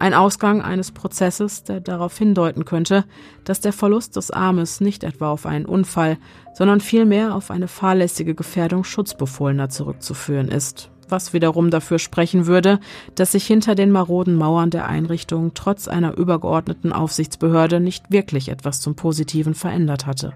Ein 0.00 0.14
Ausgang 0.14 0.62
eines 0.62 0.92
Prozesses, 0.92 1.64
der 1.64 1.80
darauf 1.80 2.16
hindeuten 2.16 2.64
könnte, 2.64 3.04
dass 3.44 3.60
der 3.60 3.72
Verlust 3.72 4.14
des 4.14 4.30
Armes 4.30 4.80
nicht 4.80 5.02
etwa 5.02 5.30
auf 5.30 5.44
einen 5.44 5.66
Unfall, 5.66 6.18
sondern 6.54 6.80
vielmehr 6.80 7.34
auf 7.34 7.50
eine 7.50 7.66
fahrlässige 7.66 8.36
Gefährdung 8.36 8.84
Schutzbefohlener 8.84 9.70
zurückzuführen 9.70 10.48
ist, 10.48 10.90
was 11.08 11.32
wiederum 11.32 11.70
dafür 11.70 11.98
sprechen 11.98 12.46
würde, 12.46 12.78
dass 13.16 13.32
sich 13.32 13.44
hinter 13.44 13.74
den 13.74 13.90
maroden 13.90 14.36
Mauern 14.36 14.70
der 14.70 14.86
Einrichtung 14.86 15.52
trotz 15.54 15.88
einer 15.88 16.16
übergeordneten 16.16 16.92
Aufsichtsbehörde 16.92 17.80
nicht 17.80 18.12
wirklich 18.12 18.50
etwas 18.50 18.80
zum 18.80 18.94
Positiven 18.94 19.54
verändert 19.54 20.06
hatte. 20.06 20.32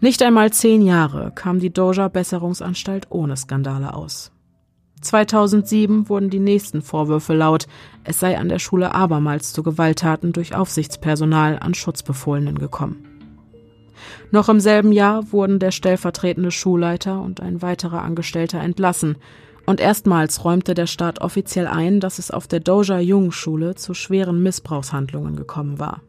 Nicht 0.00 0.22
einmal 0.22 0.52
zehn 0.52 0.82
Jahre 0.82 1.32
kam 1.34 1.58
die 1.58 1.72
Doja 1.72 2.08
Besserungsanstalt 2.08 3.06
ohne 3.08 3.38
Skandale 3.38 3.94
aus. 3.94 4.33
2007 5.04 6.08
wurden 6.08 6.30
die 6.30 6.38
nächsten 6.38 6.82
Vorwürfe 6.82 7.34
laut, 7.34 7.66
es 8.04 8.20
sei 8.20 8.38
an 8.38 8.48
der 8.48 8.58
Schule 8.58 8.94
abermals 8.94 9.52
zu 9.52 9.62
Gewalttaten 9.62 10.32
durch 10.32 10.54
Aufsichtspersonal 10.54 11.58
an 11.60 11.74
Schutzbefohlenen 11.74 12.58
gekommen. 12.58 13.06
Noch 14.30 14.48
im 14.48 14.60
selben 14.60 14.92
Jahr 14.92 15.32
wurden 15.32 15.58
der 15.58 15.70
stellvertretende 15.70 16.50
Schulleiter 16.50 17.20
und 17.20 17.40
ein 17.40 17.62
weiterer 17.62 18.02
Angestellter 18.02 18.60
entlassen, 18.60 19.16
und 19.66 19.80
erstmals 19.80 20.44
räumte 20.44 20.74
der 20.74 20.86
Staat 20.86 21.20
offiziell 21.20 21.66
ein, 21.66 21.98
dass 22.00 22.18
es 22.18 22.30
auf 22.30 22.46
der 22.46 22.60
Doja 22.60 22.98
Jung 22.98 23.32
Schule 23.32 23.76
zu 23.76 23.94
schweren 23.94 24.42
Missbrauchshandlungen 24.42 25.36
gekommen 25.36 25.78
war. 25.78 26.02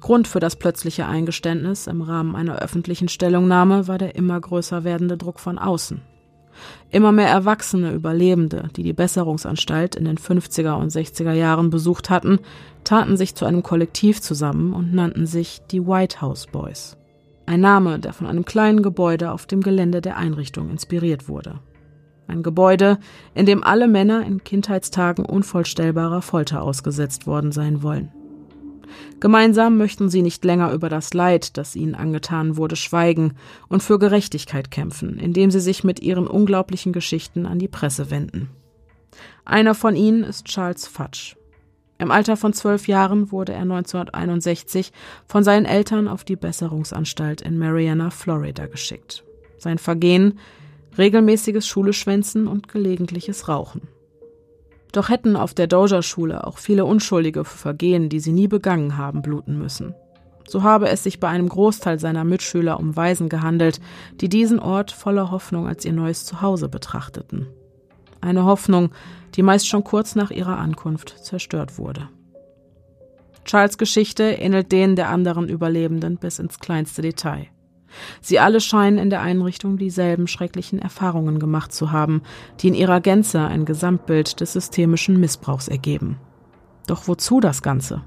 Grund 0.00 0.28
für 0.28 0.40
das 0.40 0.56
plötzliche 0.56 1.06
Eingeständnis 1.06 1.86
im 1.86 2.02
Rahmen 2.02 2.34
einer 2.34 2.58
öffentlichen 2.58 3.08
Stellungnahme 3.08 3.88
war 3.88 3.96
der 3.96 4.16
immer 4.16 4.40
größer 4.40 4.84
werdende 4.84 5.16
Druck 5.16 5.38
von 5.38 5.58
außen. 5.58 6.02
Immer 6.90 7.12
mehr 7.12 7.28
erwachsene 7.28 7.92
Überlebende, 7.92 8.68
die 8.76 8.82
die 8.82 8.92
Besserungsanstalt 8.92 9.96
in 9.96 10.04
den 10.04 10.18
50er 10.18 10.74
und 10.74 10.92
60er 10.92 11.32
Jahren 11.32 11.70
besucht 11.70 12.10
hatten, 12.10 12.38
taten 12.84 13.16
sich 13.16 13.34
zu 13.34 13.44
einem 13.44 13.62
Kollektiv 13.62 14.20
zusammen 14.20 14.72
und 14.72 14.94
nannten 14.94 15.26
sich 15.26 15.60
die 15.70 15.86
White 15.86 16.20
House 16.20 16.46
Boys. 16.46 16.96
Ein 17.46 17.60
Name, 17.60 17.98
der 17.98 18.12
von 18.12 18.26
einem 18.26 18.44
kleinen 18.44 18.82
Gebäude 18.82 19.32
auf 19.32 19.46
dem 19.46 19.60
Gelände 19.60 20.00
der 20.00 20.16
Einrichtung 20.16 20.70
inspiriert 20.70 21.28
wurde. 21.28 21.60
Ein 22.26 22.42
Gebäude, 22.42 22.98
in 23.34 23.44
dem 23.44 23.62
alle 23.62 23.86
Männer 23.86 24.24
in 24.24 24.42
Kindheitstagen 24.44 25.26
unvorstellbarer 25.26 26.22
Folter 26.22 26.62
ausgesetzt 26.62 27.26
worden 27.26 27.52
sein 27.52 27.82
wollen. 27.82 28.12
Gemeinsam 29.20 29.76
möchten 29.76 30.08
sie 30.08 30.22
nicht 30.22 30.44
länger 30.44 30.72
über 30.72 30.88
das 30.88 31.14
Leid, 31.14 31.56
das 31.56 31.76
ihnen 31.76 31.94
angetan 31.94 32.56
wurde, 32.56 32.76
schweigen 32.76 33.34
und 33.68 33.82
für 33.82 33.98
Gerechtigkeit 33.98 34.70
kämpfen, 34.70 35.18
indem 35.18 35.50
sie 35.50 35.60
sich 35.60 35.84
mit 35.84 36.00
ihren 36.00 36.26
unglaublichen 36.26 36.92
Geschichten 36.92 37.46
an 37.46 37.58
die 37.58 37.68
Presse 37.68 38.10
wenden. 38.10 38.50
Einer 39.44 39.74
von 39.74 39.96
ihnen 39.96 40.24
ist 40.24 40.46
Charles 40.46 40.86
Fudge. 40.86 41.36
Im 41.98 42.10
Alter 42.10 42.36
von 42.36 42.52
zwölf 42.52 42.88
Jahren 42.88 43.30
wurde 43.30 43.52
er 43.52 43.62
1961 43.62 44.92
von 45.26 45.44
seinen 45.44 45.64
Eltern 45.64 46.08
auf 46.08 46.24
die 46.24 46.36
Besserungsanstalt 46.36 47.40
in 47.40 47.58
Mariana, 47.58 48.10
Florida 48.10 48.66
geschickt. 48.66 49.24
Sein 49.58 49.78
Vergehen 49.78 50.38
regelmäßiges 50.98 51.66
Schuleschwänzen 51.66 52.46
und 52.46 52.68
gelegentliches 52.68 53.48
Rauchen. 53.48 53.82
Doch 54.94 55.08
hätten 55.08 55.34
auf 55.34 55.54
der 55.54 55.66
Doja-Schule 55.66 56.46
auch 56.46 56.58
viele 56.58 56.84
Unschuldige 56.84 57.44
für 57.44 57.58
Vergehen, 57.58 58.08
die 58.08 58.20
sie 58.20 58.30
nie 58.30 58.46
begangen 58.46 58.96
haben, 58.96 59.22
bluten 59.22 59.58
müssen. 59.58 59.92
So 60.46 60.62
habe 60.62 60.88
es 60.88 61.02
sich 61.02 61.18
bei 61.18 61.26
einem 61.26 61.48
Großteil 61.48 61.98
seiner 61.98 62.22
Mitschüler 62.22 62.78
um 62.78 62.94
Waisen 62.94 63.28
gehandelt, 63.28 63.80
die 64.20 64.28
diesen 64.28 64.60
Ort 64.60 64.92
voller 64.92 65.32
Hoffnung 65.32 65.66
als 65.66 65.84
ihr 65.84 65.92
neues 65.92 66.24
Zuhause 66.24 66.68
betrachteten. 66.68 67.48
Eine 68.20 68.44
Hoffnung, 68.44 68.90
die 69.34 69.42
meist 69.42 69.66
schon 69.66 69.82
kurz 69.82 70.14
nach 70.14 70.30
ihrer 70.30 70.58
Ankunft 70.58 71.24
zerstört 71.24 71.76
wurde. 71.76 72.08
Charles 73.44 73.78
Geschichte 73.78 74.22
ähnelt 74.22 74.70
denen 74.70 74.94
der 74.94 75.08
anderen 75.08 75.48
Überlebenden 75.48 76.18
bis 76.18 76.38
ins 76.38 76.60
kleinste 76.60 77.02
Detail. 77.02 77.48
Sie 78.20 78.38
alle 78.38 78.60
scheinen 78.60 78.98
in 78.98 79.10
der 79.10 79.20
Einrichtung 79.20 79.78
dieselben 79.78 80.26
schrecklichen 80.26 80.78
Erfahrungen 80.78 81.38
gemacht 81.38 81.72
zu 81.72 81.92
haben, 81.92 82.22
die 82.60 82.68
in 82.68 82.74
ihrer 82.74 83.00
Gänze 83.00 83.40
ein 83.40 83.64
Gesamtbild 83.64 84.40
des 84.40 84.52
systemischen 84.52 85.18
Missbrauchs 85.20 85.68
ergeben. 85.68 86.18
Doch 86.86 87.08
wozu 87.08 87.40
das 87.40 87.62
Ganze? 87.62 88.02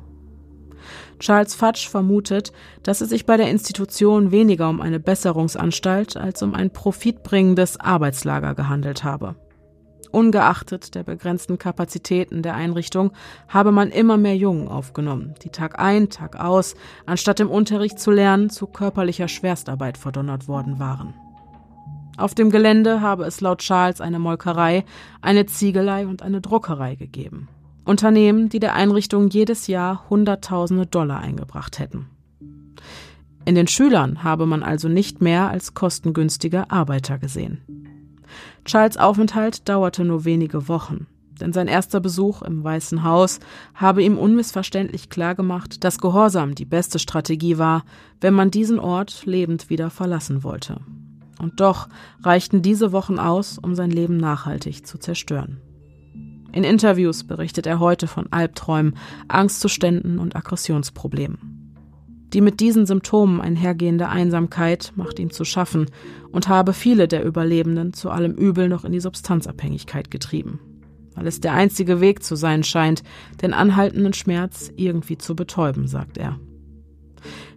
Charles 1.19 1.55
Fudge 1.55 1.87
vermutet, 1.89 2.51
dass 2.83 3.01
es 3.01 3.09
sich 3.09 3.25
bei 3.25 3.37
der 3.37 3.49
Institution 3.49 4.31
weniger 4.31 4.69
um 4.69 4.81
eine 4.81 4.99
Besserungsanstalt 4.99 6.15
als 6.15 6.41
um 6.43 6.53
ein 6.53 6.69
profitbringendes 6.69 7.79
Arbeitslager 7.79 8.53
gehandelt 8.53 9.03
habe. 9.03 9.35
Ungeachtet 10.11 10.95
der 10.95 11.03
begrenzten 11.03 11.57
Kapazitäten 11.57 12.41
der 12.41 12.55
Einrichtung 12.55 13.11
habe 13.47 13.71
man 13.71 13.89
immer 13.89 14.17
mehr 14.17 14.35
Jungen 14.35 14.67
aufgenommen, 14.67 15.35
die 15.43 15.49
Tag 15.49 15.79
ein, 15.79 16.09
Tag 16.09 16.39
aus, 16.39 16.75
anstatt 17.05 17.39
im 17.39 17.49
Unterricht 17.49 17.99
zu 17.99 18.11
lernen, 18.11 18.49
zu 18.49 18.67
körperlicher 18.67 19.27
Schwerstarbeit 19.27 19.97
verdonnert 19.97 20.47
worden 20.47 20.79
waren. 20.79 21.13
Auf 22.17 22.33
dem 22.33 22.49
Gelände 22.49 23.01
habe 23.01 23.25
es 23.25 23.41
laut 23.41 23.59
Charles 23.59 24.01
eine 24.01 24.17
Molkerei, 24.17 24.85
eine 25.21 25.45
Ziegelei 25.45 26.07
und 26.07 26.23
eine 26.23 26.41
Druckerei 26.41 26.95
gegeben. 26.95 27.47
Unternehmen, 27.85 28.49
die 28.49 28.59
der 28.59 28.73
Einrichtung 28.73 29.29
jedes 29.29 29.67
Jahr 29.67 30.09
Hunderttausende 30.09 30.87
Dollar 30.87 31.19
eingebracht 31.19 31.79
hätten. 31.79 32.07
In 33.45 33.55
den 33.55 33.67
Schülern 33.67 34.23
habe 34.23 34.45
man 34.45 34.61
also 34.61 34.89
nicht 34.89 35.21
mehr 35.21 35.49
als 35.49 35.73
kostengünstige 35.73 36.69
Arbeiter 36.69 37.17
gesehen. 37.17 37.86
Charles 38.67 38.97
Aufenthalt 38.97 39.69
dauerte 39.69 40.03
nur 40.03 40.25
wenige 40.25 40.67
Wochen, 40.67 41.07
denn 41.39 41.53
sein 41.53 41.69
erster 41.69 42.01
Besuch 42.01 42.41
im 42.41 42.65
Weißen 42.65 43.01
Haus 43.01 43.39
habe 43.73 44.03
ihm 44.03 44.17
unmissverständlich 44.17 45.09
klargemacht, 45.09 45.85
dass 45.85 45.99
Gehorsam 45.99 46.53
die 46.53 46.65
beste 46.65 46.99
Strategie 46.99 47.57
war, 47.57 47.85
wenn 48.19 48.33
man 48.33 48.51
diesen 48.51 48.77
Ort 48.77 49.25
lebend 49.25 49.69
wieder 49.69 49.89
verlassen 49.89 50.43
wollte. 50.43 50.81
Und 51.39 51.61
doch 51.61 51.87
reichten 52.21 52.61
diese 52.61 52.91
Wochen 52.91 53.19
aus, 53.19 53.57
um 53.57 53.73
sein 53.73 53.91
Leben 53.91 54.17
nachhaltig 54.17 54.85
zu 54.85 54.97
zerstören. 54.97 55.61
In 56.51 56.65
Interviews 56.65 57.23
berichtet 57.23 57.67
er 57.67 57.79
heute 57.79 58.07
von 58.07 58.27
Albträumen, 58.31 58.97
Angstzuständen 59.29 60.19
und 60.19 60.35
Aggressionsproblemen. 60.35 61.56
Die 62.33 62.41
mit 62.41 62.59
diesen 62.59 62.85
Symptomen 62.85 63.39
einhergehende 63.39 64.09
Einsamkeit 64.09 64.91
macht 64.95 65.19
ihm 65.19 65.31
zu 65.31 65.45
schaffen 65.45 65.85
und 66.31 66.49
habe 66.49 66.73
viele 66.73 67.07
der 67.07 67.23
Überlebenden 67.23 67.93
zu 67.93 68.09
allem 68.09 68.33
Übel 68.33 68.67
noch 68.67 68.83
in 68.83 68.91
die 68.91 68.99
Substanzabhängigkeit 68.99 70.11
getrieben, 70.11 70.59
weil 71.15 71.25
es 71.27 71.39
der 71.39 71.53
einzige 71.53 72.01
Weg 72.01 72.23
zu 72.23 72.35
sein 72.35 72.63
scheint, 72.63 73.03
den 73.41 73.53
anhaltenden 73.53 74.13
Schmerz 74.13 74.71
irgendwie 74.75 75.17
zu 75.17 75.35
betäuben, 75.35 75.87
sagt 75.87 76.17
er. 76.17 76.37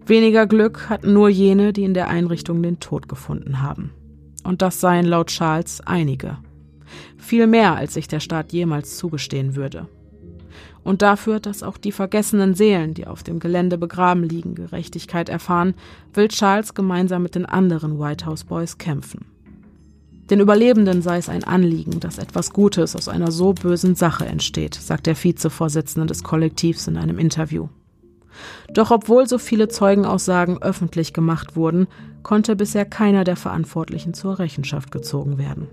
Weniger 0.06 0.46
Glück 0.46 0.88
hatten 0.88 1.12
nur 1.12 1.28
jene, 1.28 1.72
die 1.72 1.84
in 1.84 1.94
der 1.94 2.08
Einrichtung 2.08 2.62
den 2.62 2.80
Tod 2.80 3.08
gefunden 3.08 3.62
haben. 3.62 3.90
Und 4.44 4.62
das 4.62 4.80
seien 4.80 5.04
laut 5.04 5.28
Charles 5.28 5.80
einige. 5.80 6.38
Viel 7.18 7.46
mehr, 7.46 7.76
als 7.76 7.94
sich 7.94 8.08
der 8.08 8.20
Staat 8.20 8.52
jemals 8.52 8.96
zugestehen 8.96 9.56
würde 9.56 9.88
und 10.84 11.02
dafür, 11.02 11.40
dass 11.40 11.62
auch 11.62 11.76
die 11.76 11.92
vergessenen 11.92 12.54
Seelen, 12.54 12.94
die 12.94 13.06
auf 13.06 13.22
dem 13.22 13.38
Gelände 13.38 13.78
begraben 13.78 14.22
liegen, 14.24 14.54
Gerechtigkeit 14.54 15.28
erfahren, 15.28 15.74
will 16.14 16.28
Charles 16.28 16.74
gemeinsam 16.74 17.22
mit 17.22 17.34
den 17.34 17.46
anderen 17.46 17.98
White 17.98 18.26
House 18.26 18.44
Boys 18.44 18.78
kämpfen. 18.78 19.26
Den 20.30 20.40
Überlebenden 20.40 21.02
sei 21.02 21.18
es 21.18 21.28
ein 21.28 21.42
Anliegen, 21.42 21.98
dass 21.98 22.18
etwas 22.18 22.52
Gutes 22.52 22.94
aus 22.94 23.08
einer 23.08 23.32
so 23.32 23.52
bösen 23.52 23.96
Sache 23.96 24.26
entsteht, 24.26 24.74
sagt 24.74 25.06
der 25.06 25.20
Vizevorsitzende 25.20 26.06
des 26.06 26.22
Kollektivs 26.22 26.86
in 26.86 26.96
einem 26.96 27.18
Interview. 27.18 27.68
Doch 28.72 28.92
obwohl 28.92 29.26
so 29.26 29.38
viele 29.38 29.66
Zeugenaussagen 29.66 30.62
öffentlich 30.62 31.12
gemacht 31.12 31.56
wurden, 31.56 31.88
konnte 32.22 32.54
bisher 32.54 32.84
keiner 32.84 33.24
der 33.24 33.36
Verantwortlichen 33.36 34.14
zur 34.14 34.38
Rechenschaft 34.38 34.92
gezogen 34.92 35.36
werden. 35.36 35.66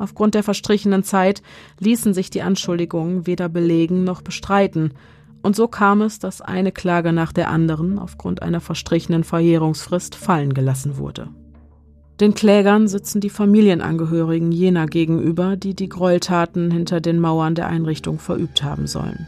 Aufgrund 0.00 0.34
der 0.34 0.42
verstrichenen 0.42 1.04
Zeit 1.04 1.42
ließen 1.78 2.14
sich 2.14 2.30
die 2.30 2.40
Anschuldigungen 2.40 3.26
weder 3.26 3.50
belegen 3.50 4.02
noch 4.02 4.22
bestreiten, 4.22 4.94
und 5.42 5.54
so 5.56 5.68
kam 5.68 6.00
es, 6.00 6.18
dass 6.18 6.40
eine 6.40 6.72
Klage 6.72 7.12
nach 7.12 7.32
der 7.32 7.50
anderen 7.50 7.98
aufgrund 7.98 8.42
einer 8.42 8.60
verstrichenen 8.60 9.24
Verjährungsfrist 9.24 10.14
fallen 10.14 10.54
gelassen 10.54 10.96
wurde. 10.96 11.28
Den 12.18 12.32
Klägern 12.32 12.88
sitzen 12.88 13.20
die 13.20 13.30
Familienangehörigen 13.30 14.52
jener 14.52 14.86
gegenüber, 14.86 15.56
die 15.56 15.74
die 15.74 15.88
Gräueltaten 15.90 16.70
hinter 16.70 17.02
den 17.02 17.20
Mauern 17.20 17.54
der 17.54 17.68
Einrichtung 17.68 18.18
verübt 18.18 18.62
haben 18.62 18.86
sollen. 18.86 19.26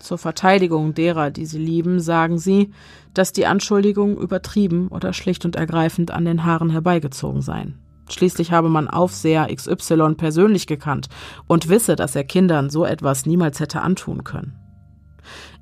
Zur 0.00 0.16
Verteidigung 0.16 0.94
derer, 0.94 1.30
die 1.30 1.44
sie 1.44 1.58
lieben, 1.58 2.00
sagen 2.00 2.38
sie, 2.38 2.70
dass 3.12 3.32
die 3.32 3.44
Anschuldigungen 3.44 4.16
übertrieben 4.16 4.88
oder 4.88 5.12
schlicht 5.12 5.44
und 5.44 5.56
ergreifend 5.56 6.10
an 6.10 6.24
den 6.24 6.44
Haaren 6.44 6.70
herbeigezogen 6.70 7.42
seien. 7.42 7.79
Schließlich 8.10 8.52
habe 8.52 8.68
man 8.68 8.88
Aufseher 8.88 9.48
XY 9.54 10.14
persönlich 10.16 10.66
gekannt 10.66 11.08
und 11.46 11.68
wisse, 11.68 11.96
dass 11.96 12.16
er 12.16 12.24
Kindern 12.24 12.70
so 12.70 12.84
etwas 12.84 13.26
niemals 13.26 13.60
hätte 13.60 13.82
antun 13.82 14.24
können. 14.24 14.56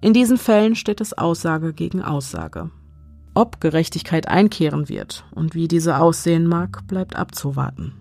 In 0.01 0.13
diesen 0.13 0.39
Fällen 0.39 0.75
steht 0.75 1.01
es 1.01 1.17
Aussage 1.17 1.73
gegen 1.73 2.03
Aussage. 2.03 2.71
Ob 3.35 3.61
Gerechtigkeit 3.61 4.29
einkehren 4.29 4.89
wird 4.89 5.25
und 5.35 5.55
wie 5.55 5.69
diese 5.69 5.99
aussehen 5.99 6.47
mag, 6.47 6.87
bleibt 6.87 7.17
abzuwarten. 7.17 7.95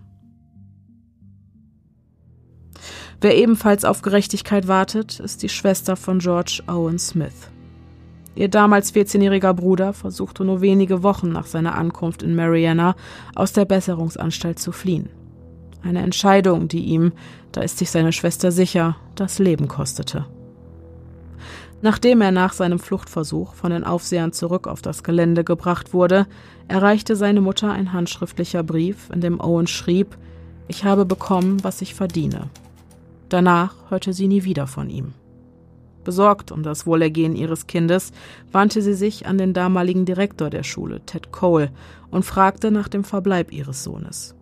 Wer 3.20 3.36
ebenfalls 3.36 3.84
auf 3.84 4.02
Gerechtigkeit 4.02 4.68
wartet, 4.68 5.18
ist 5.18 5.42
die 5.42 5.48
Schwester 5.48 5.96
von 5.96 6.20
George 6.20 6.62
Owen 6.68 6.98
Smith. 6.98 7.50
Ihr 8.38 8.48
damals 8.48 8.94
14-jähriger 8.94 9.52
Bruder 9.52 9.92
versuchte 9.92 10.44
nur 10.44 10.60
wenige 10.60 11.02
Wochen 11.02 11.32
nach 11.32 11.46
seiner 11.46 11.74
Ankunft 11.74 12.22
in 12.22 12.36
Mariana 12.36 12.94
aus 13.34 13.52
der 13.52 13.64
Besserungsanstalt 13.64 14.60
zu 14.60 14.70
fliehen. 14.70 15.08
Eine 15.82 16.02
Entscheidung, 16.02 16.68
die 16.68 16.84
ihm, 16.84 17.10
da 17.50 17.62
ist 17.62 17.78
sich 17.78 17.90
seine 17.90 18.12
Schwester 18.12 18.52
sicher, 18.52 18.94
das 19.16 19.40
Leben 19.40 19.66
kostete. 19.66 20.24
Nachdem 21.82 22.20
er 22.20 22.30
nach 22.30 22.52
seinem 22.52 22.78
Fluchtversuch 22.78 23.54
von 23.54 23.72
den 23.72 23.82
Aufsehern 23.82 24.32
zurück 24.32 24.68
auf 24.68 24.82
das 24.82 25.02
Gelände 25.02 25.42
gebracht 25.42 25.92
wurde, 25.92 26.28
erreichte 26.68 27.16
seine 27.16 27.40
Mutter 27.40 27.72
ein 27.72 27.92
handschriftlicher 27.92 28.62
Brief, 28.62 29.10
in 29.12 29.20
dem 29.20 29.40
Owen 29.40 29.66
schrieb, 29.66 30.16
ich 30.68 30.84
habe 30.84 31.04
bekommen, 31.04 31.64
was 31.64 31.82
ich 31.82 31.96
verdiene. 31.96 32.50
Danach 33.30 33.74
hörte 33.88 34.12
sie 34.12 34.28
nie 34.28 34.44
wieder 34.44 34.68
von 34.68 34.90
ihm. 34.90 35.14
Besorgt 36.08 36.52
um 36.52 36.62
das 36.62 36.86
Wohlergehen 36.86 37.36
ihres 37.36 37.66
Kindes 37.66 38.12
wandte 38.50 38.80
sie 38.80 38.94
sich 38.94 39.26
an 39.26 39.36
den 39.36 39.52
damaligen 39.52 40.06
Direktor 40.06 40.48
der 40.48 40.62
Schule, 40.62 41.02
Ted 41.04 41.32
Cole, 41.32 41.70
und 42.10 42.24
fragte 42.24 42.70
nach 42.70 42.88
dem 42.88 43.04
Verbleib 43.04 43.52
ihres 43.52 43.84
Sohnes. 43.84 44.34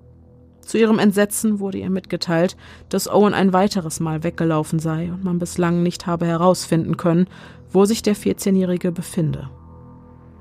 Zu 0.61 0.79
ihrem 0.79 1.01
Entsetzen 1.01 1.59
wurde 1.59 1.79
ihr 1.79 1.91
mitgeteilt, 1.91 2.57
dass 2.89 3.11
Owen 3.11 3.35
ein 3.35 3.53
weiteres 3.53 3.99
Mal 3.99 4.23
weggelaufen 4.23 4.79
sei 4.79 5.11
und 5.11 5.25
man 5.25 5.41
bislang 5.41 5.83
nicht 5.83 6.07
habe 6.07 6.25
herausfinden 6.25 6.97
können, 6.97 7.27
wo 7.73 7.85
sich 7.85 8.01
der 8.01 8.15
14-Jährige 8.15 8.93
befinde. 8.93 9.51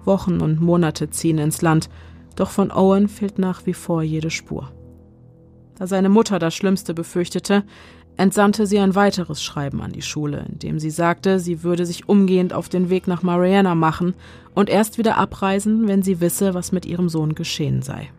Wochen 0.03 0.41
und 0.41 0.61
Monate 0.61 1.09
ziehen 1.09 1.39
ins 1.39 1.63
Land, 1.63 1.89
doch 2.36 2.51
von 2.51 2.71
Owen 2.71 3.07
fehlt 3.07 3.39
nach 3.39 3.65
wie 3.65 3.73
vor 3.73 4.03
jede 4.03 4.30
Spur. 4.30 4.71
Da 5.76 5.88
seine 5.88 6.09
Mutter 6.09 6.38
das 6.38 6.53
Schlimmste 6.53 6.93
befürchtete, 6.93 7.63
entsandte 8.18 8.66
sie 8.66 8.80
ein 8.80 8.95
weiteres 8.95 9.43
Schreiben 9.43 9.82
an 9.82 9.91
die 9.91 10.01
Schule, 10.01 10.45
in 10.49 10.59
dem 10.59 10.80
sie 10.80 10.89
sagte, 10.89 11.39
sie 11.39 11.63
würde 11.63 11.86
sich 11.86 12.07
umgehend 12.07 12.53
auf 12.53 12.70
den 12.70 12.89
Weg 12.89 13.07
nach 13.07 13.24
Mariana 13.24 13.76
machen 13.76 14.13
und 14.53 14.70
erst 14.70 14.97
wieder 14.97 15.18
abreisen, 15.18 15.88
wenn 15.88 16.01
sie 16.01 16.22
wisse, 16.22 16.53
was 16.53 16.72
mit 16.72 16.86
ihrem 16.86 17.09
Sohn 17.09 17.36
geschehen 17.36 17.82
sei. 17.82 18.09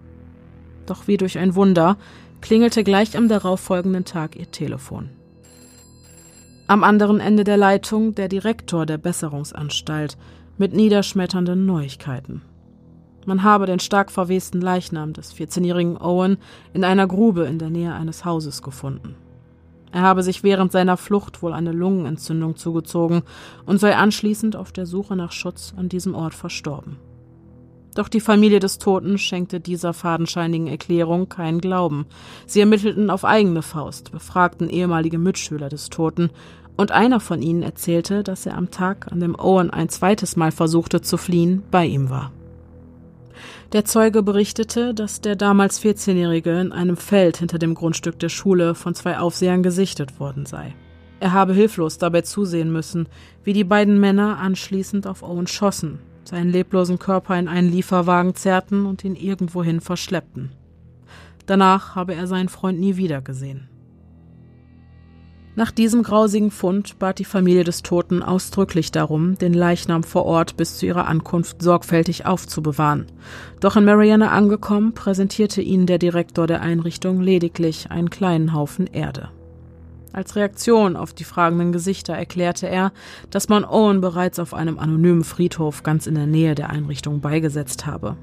Doch 0.86 1.08
wie 1.08 1.16
durch 1.16 1.38
ein 1.38 1.54
Wunder 1.54 1.96
klingelte 2.40 2.84
gleich 2.84 3.16
am 3.16 3.28
darauffolgenden 3.28 4.04
Tag 4.04 4.36
ihr 4.36 4.50
Telefon. 4.50 5.10
Am 6.68 6.84
anderen 6.84 7.20
Ende 7.20 7.44
der 7.44 7.56
Leitung 7.56 8.14
der 8.14 8.28
Direktor 8.28 8.86
der 8.86 8.98
Besserungsanstalt 8.98 10.18
mit 10.58 10.74
niederschmetternden 10.74 11.64
Neuigkeiten. 11.64 12.42
Man 13.24 13.42
habe 13.42 13.66
den 13.66 13.80
stark 13.80 14.12
verwesten 14.12 14.60
Leichnam 14.60 15.12
des 15.12 15.34
14-jährigen 15.34 15.96
Owen 15.96 16.38
in 16.72 16.84
einer 16.84 17.06
Grube 17.06 17.44
in 17.44 17.58
der 17.58 17.70
Nähe 17.70 17.92
eines 17.94 18.24
Hauses 18.24 18.62
gefunden. 18.62 19.16
Er 19.96 20.02
habe 20.02 20.22
sich 20.22 20.42
während 20.42 20.72
seiner 20.72 20.98
Flucht 20.98 21.40
wohl 21.40 21.54
eine 21.54 21.72
Lungenentzündung 21.72 22.56
zugezogen 22.56 23.22
und 23.64 23.80
sei 23.80 23.96
anschließend 23.96 24.54
auf 24.54 24.70
der 24.70 24.84
Suche 24.84 25.16
nach 25.16 25.32
Schutz 25.32 25.72
an 25.74 25.88
diesem 25.88 26.14
Ort 26.14 26.34
verstorben. 26.34 26.98
Doch 27.94 28.08
die 28.10 28.20
Familie 28.20 28.60
des 28.60 28.76
Toten 28.76 29.16
schenkte 29.16 29.58
dieser 29.58 29.94
fadenscheinigen 29.94 30.66
Erklärung 30.66 31.30
keinen 31.30 31.62
Glauben. 31.62 32.04
Sie 32.44 32.60
ermittelten 32.60 33.08
auf 33.08 33.24
eigene 33.24 33.62
Faust, 33.62 34.12
befragten 34.12 34.68
ehemalige 34.68 35.16
Mitschüler 35.16 35.70
des 35.70 35.88
Toten, 35.88 36.28
und 36.76 36.92
einer 36.92 37.18
von 37.18 37.40
ihnen 37.40 37.62
erzählte, 37.62 38.22
dass 38.22 38.44
er 38.44 38.58
am 38.58 38.70
Tag, 38.70 39.10
an 39.10 39.20
dem 39.20 39.34
Owen 39.34 39.70
ein 39.70 39.88
zweites 39.88 40.36
Mal 40.36 40.52
versuchte 40.52 41.00
zu 41.00 41.16
fliehen, 41.16 41.62
bei 41.70 41.86
ihm 41.86 42.10
war. 42.10 42.32
Der 43.72 43.84
Zeuge 43.84 44.22
berichtete, 44.22 44.94
dass 44.94 45.20
der 45.20 45.34
damals 45.34 45.82
14-Jährige 45.82 46.60
in 46.60 46.72
einem 46.72 46.96
Feld 46.96 47.38
hinter 47.38 47.58
dem 47.58 47.74
Grundstück 47.74 48.18
der 48.18 48.28
Schule 48.28 48.76
von 48.76 48.94
zwei 48.94 49.18
Aufsehern 49.18 49.64
gesichtet 49.64 50.20
worden 50.20 50.46
sei. 50.46 50.74
Er 51.18 51.32
habe 51.32 51.52
hilflos 51.52 51.98
dabei 51.98 52.20
zusehen 52.20 52.72
müssen, 52.72 53.08
wie 53.42 53.52
die 53.52 53.64
beiden 53.64 53.98
Männer 53.98 54.38
anschließend 54.38 55.06
auf 55.06 55.22
Owen 55.22 55.48
schossen, 55.48 55.98
seinen 56.24 56.52
leblosen 56.52 56.98
Körper 56.98 57.38
in 57.38 57.48
einen 57.48 57.70
Lieferwagen 57.70 58.34
zerrten 58.34 58.86
und 58.86 59.02
ihn 59.02 59.16
irgendwohin 59.16 59.80
verschleppten. 59.80 60.52
Danach 61.46 61.94
habe 61.96 62.14
er 62.14 62.26
seinen 62.26 62.48
Freund 62.48 62.78
nie 62.78 62.96
wieder 62.96 63.20
gesehen. 63.20 63.68
Nach 65.58 65.70
diesem 65.70 66.02
grausigen 66.02 66.50
Fund 66.50 66.98
bat 66.98 67.18
die 67.18 67.24
Familie 67.24 67.64
des 67.64 67.82
Toten 67.82 68.22
ausdrücklich 68.22 68.92
darum, 68.92 69.38
den 69.38 69.54
Leichnam 69.54 70.02
vor 70.02 70.26
Ort 70.26 70.58
bis 70.58 70.76
zu 70.76 70.84
ihrer 70.84 71.06
Ankunft 71.08 71.62
sorgfältig 71.62 72.26
aufzubewahren. 72.26 73.06
Doch 73.60 73.74
in 73.76 73.86
Marianne 73.86 74.30
angekommen, 74.32 74.92
präsentierte 74.92 75.62
ihnen 75.62 75.86
der 75.86 75.96
Direktor 75.96 76.46
der 76.46 76.60
Einrichtung 76.60 77.22
lediglich 77.22 77.90
einen 77.90 78.10
kleinen 78.10 78.52
Haufen 78.52 78.86
Erde. 78.86 79.30
Als 80.12 80.36
Reaktion 80.36 80.94
auf 80.94 81.14
die 81.14 81.24
fragenden 81.24 81.72
Gesichter 81.72 82.12
erklärte 82.12 82.68
er, 82.68 82.92
dass 83.30 83.48
man 83.48 83.64
Owen 83.64 84.02
bereits 84.02 84.38
auf 84.38 84.52
einem 84.52 84.78
anonymen 84.78 85.24
Friedhof 85.24 85.82
ganz 85.82 86.06
in 86.06 86.16
der 86.16 86.26
Nähe 86.26 86.54
der 86.54 86.68
Einrichtung 86.68 87.22
beigesetzt 87.22 87.86
habe. 87.86 88.18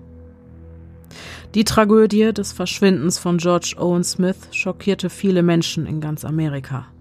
Die 1.55 1.63
Tragödie 1.63 2.31
des 2.31 2.53
Verschwindens 2.53 3.17
von 3.17 3.37
George 3.37 3.73
Owen 3.79 4.03
Smith 4.03 4.37
schockierte 4.51 5.09
viele 5.09 5.41
Menschen 5.41 5.87
in 5.87 5.99
ganz 5.99 6.25
Amerika. 6.25 6.92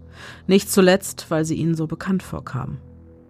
Nicht 0.47 0.70
zuletzt, 0.70 1.27
weil 1.31 1.45
sie 1.45 1.55
ihnen 1.55 1.75
so 1.75 1.87
bekannt 1.87 2.23
vorkamen. 2.23 2.79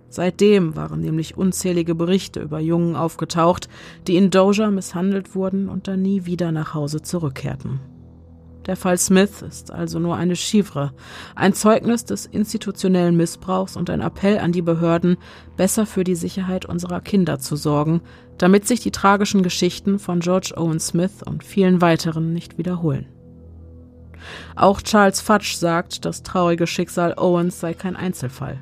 Seitdem 0.08 0.76
waren 0.76 1.00
nämlich 1.00 1.38
unzählige 1.38 1.94
Berichte 1.94 2.40
über 2.40 2.60
Jungen 2.60 2.96
aufgetaucht, 2.96 3.70
die 4.06 4.16
in 4.16 4.30
Doja 4.30 4.70
misshandelt 4.70 5.34
wurden 5.34 5.70
und 5.70 5.88
dann 5.88 6.02
nie 6.02 6.26
wieder 6.26 6.52
nach 6.52 6.74
Hause 6.74 7.00
zurückkehrten. 7.00 7.80
Der 8.66 8.76
Fall 8.76 8.98
Smith 8.98 9.42
ist 9.42 9.72
also 9.72 9.98
nur 9.98 10.16
eine 10.16 10.36
Chiffre, 10.36 10.92
ein 11.34 11.52
Zeugnis 11.52 12.04
des 12.04 12.26
institutionellen 12.26 13.16
Missbrauchs 13.16 13.76
und 13.76 13.90
ein 13.90 14.00
Appell 14.00 14.38
an 14.38 14.52
die 14.52 14.62
Behörden, 14.62 15.16
besser 15.56 15.84
für 15.84 16.04
die 16.04 16.14
Sicherheit 16.14 16.66
unserer 16.66 17.00
Kinder 17.00 17.38
zu 17.38 17.56
sorgen, 17.56 18.02
damit 18.38 18.66
sich 18.68 18.80
die 18.80 18.92
tragischen 18.92 19.42
Geschichten 19.42 19.98
von 19.98 20.20
George 20.20 20.52
Owen 20.56 20.78
Smith 20.78 21.22
und 21.24 21.42
vielen 21.42 21.80
weiteren 21.80 22.32
nicht 22.32 22.58
wiederholen. 22.58 23.06
Auch 24.56 24.82
Charles 24.82 25.20
Fudge 25.20 25.54
sagt, 25.56 26.04
das 26.04 26.22
traurige 26.22 26.66
Schicksal 26.66 27.14
Owens 27.16 27.60
sei 27.60 27.74
kein 27.74 27.96
Einzelfall. 27.96 28.58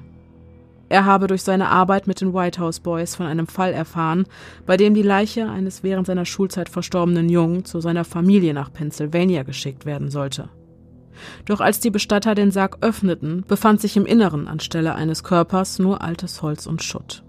Er 0.90 1.04
habe 1.04 1.28
durch 1.28 1.44
seine 1.44 1.68
Arbeit 1.68 2.08
mit 2.08 2.20
den 2.20 2.34
White 2.34 2.60
House 2.60 2.80
Boys 2.80 3.14
von 3.14 3.26
einem 3.26 3.46
Fall 3.46 3.72
erfahren, 3.72 4.26
bei 4.66 4.76
dem 4.76 4.92
die 4.92 5.02
Leiche 5.02 5.48
eines 5.48 5.84
während 5.84 6.08
seiner 6.08 6.24
Schulzeit 6.24 6.68
verstorbenen 6.68 7.28
Jungen 7.28 7.64
zu 7.64 7.80
seiner 7.80 8.04
Familie 8.04 8.54
nach 8.54 8.72
Pennsylvania 8.72 9.44
geschickt 9.44 9.86
werden 9.86 10.10
sollte. 10.10 10.48
Doch 11.44 11.60
als 11.60 11.78
die 11.78 11.90
Bestatter 11.90 12.34
den 12.34 12.50
Sarg 12.50 12.78
öffneten, 12.80 13.44
befand 13.46 13.80
sich 13.80 13.96
im 13.96 14.04
Inneren 14.04 14.48
anstelle 14.48 14.96
eines 14.96 15.22
Körpers 15.22 15.78
nur 15.78 16.02
altes 16.02 16.42
Holz 16.42 16.66
und 16.66 16.82
Schutt. 16.82 17.22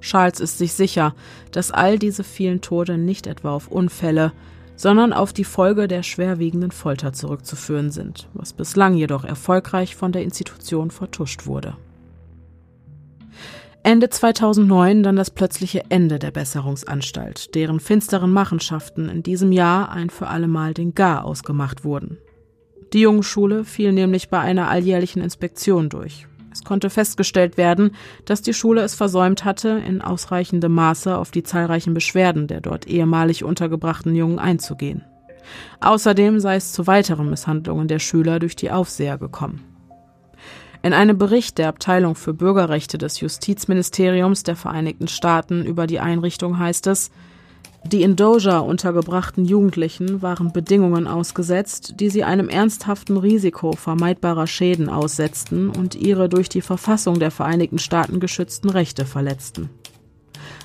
Charles 0.00 0.40
ist 0.40 0.58
sich 0.58 0.72
sicher, 0.72 1.14
dass 1.50 1.70
all 1.70 1.98
diese 1.98 2.24
vielen 2.24 2.62
Tode 2.62 2.96
nicht 2.96 3.26
etwa 3.26 3.52
auf 3.52 3.68
Unfälle, 3.68 4.32
sondern 4.76 5.12
auf 5.12 5.32
die 5.32 5.44
Folge 5.44 5.88
der 5.88 6.02
schwerwiegenden 6.02 6.70
Folter 6.70 7.12
zurückzuführen 7.12 7.90
sind, 7.90 8.28
was 8.34 8.52
bislang 8.52 8.94
jedoch 8.94 9.24
erfolgreich 9.24 9.96
von 9.96 10.12
der 10.12 10.22
Institution 10.22 10.90
vertuscht 10.90 11.46
wurde. 11.46 11.76
Ende 13.82 14.08
2009 14.08 15.02
dann 15.02 15.16
das 15.16 15.30
plötzliche 15.30 15.84
Ende 15.90 16.18
der 16.18 16.30
Besserungsanstalt, 16.30 17.54
deren 17.54 17.80
finsteren 17.80 18.32
Machenschaften 18.32 19.10
in 19.10 19.22
diesem 19.22 19.52
Jahr 19.52 19.90
ein 19.90 20.08
für 20.08 20.28
allemal 20.28 20.72
den 20.72 20.94
Gar 20.94 21.24
ausgemacht 21.24 21.84
wurden. 21.84 22.16
Die 22.94 23.00
Jungenschule 23.00 23.64
fiel 23.64 23.92
nämlich 23.92 24.30
bei 24.30 24.40
einer 24.40 24.70
alljährlichen 24.70 25.20
Inspektion 25.20 25.90
durch, 25.90 26.26
es 26.64 26.68
konnte 26.68 26.88
festgestellt 26.88 27.58
werden, 27.58 27.90
dass 28.24 28.40
die 28.40 28.54
Schule 28.54 28.80
es 28.80 28.94
versäumt 28.94 29.44
hatte, 29.44 29.82
in 29.86 30.00
ausreichendem 30.00 30.72
Maße 30.72 31.14
auf 31.14 31.30
die 31.30 31.42
zahlreichen 31.42 31.92
Beschwerden 31.92 32.46
der 32.46 32.62
dort 32.62 32.86
ehemalig 32.86 33.44
untergebrachten 33.44 34.14
Jungen 34.14 34.38
einzugehen. 34.38 35.04
Außerdem 35.80 36.40
sei 36.40 36.56
es 36.56 36.72
zu 36.72 36.86
weiteren 36.86 37.28
Misshandlungen 37.28 37.86
der 37.86 37.98
Schüler 37.98 38.38
durch 38.38 38.56
die 38.56 38.70
Aufseher 38.70 39.18
gekommen. 39.18 39.62
In 40.82 40.94
einem 40.94 41.18
Bericht 41.18 41.58
der 41.58 41.68
Abteilung 41.68 42.14
für 42.14 42.32
Bürgerrechte 42.32 42.96
des 42.96 43.20
Justizministeriums 43.20 44.42
der 44.42 44.56
Vereinigten 44.56 45.08
Staaten 45.08 45.66
über 45.66 45.86
die 45.86 46.00
Einrichtung 46.00 46.58
heißt 46.58 46.86
es, 46.86 47.10
die 47.92 48.02
in 48.02 48.16
Doja 48.16 48.58
untergebrachten 48.60 49.44
Jugendlichen 49.44 50.22
waren 50.22 50.52
Bedingungen 50.52 51.06
ausgesetzt, 51.06 51.94
die 52.00 52.08
sie 52.08 52.24
einem 52.24 52.48
ernsthaften 52.48 53.16
Risiko 53.16 53.72
vermeidbarer 53.72 54.46
Schäden 54.46 54.88
aussetzten 54.88 55.68
und 55.68 55.94
ihre 55.94 56.28
durch 56.28 56.48
die 56.48 56.62
Verfassung 56.62 57.18
der 57.18 57.30
Vereinigten 57.30 57.78
Staaten 57.78 58.20
geschützten 58.20 58.70
Rechte 58.70 59.04
verletzten. 59.04 59.70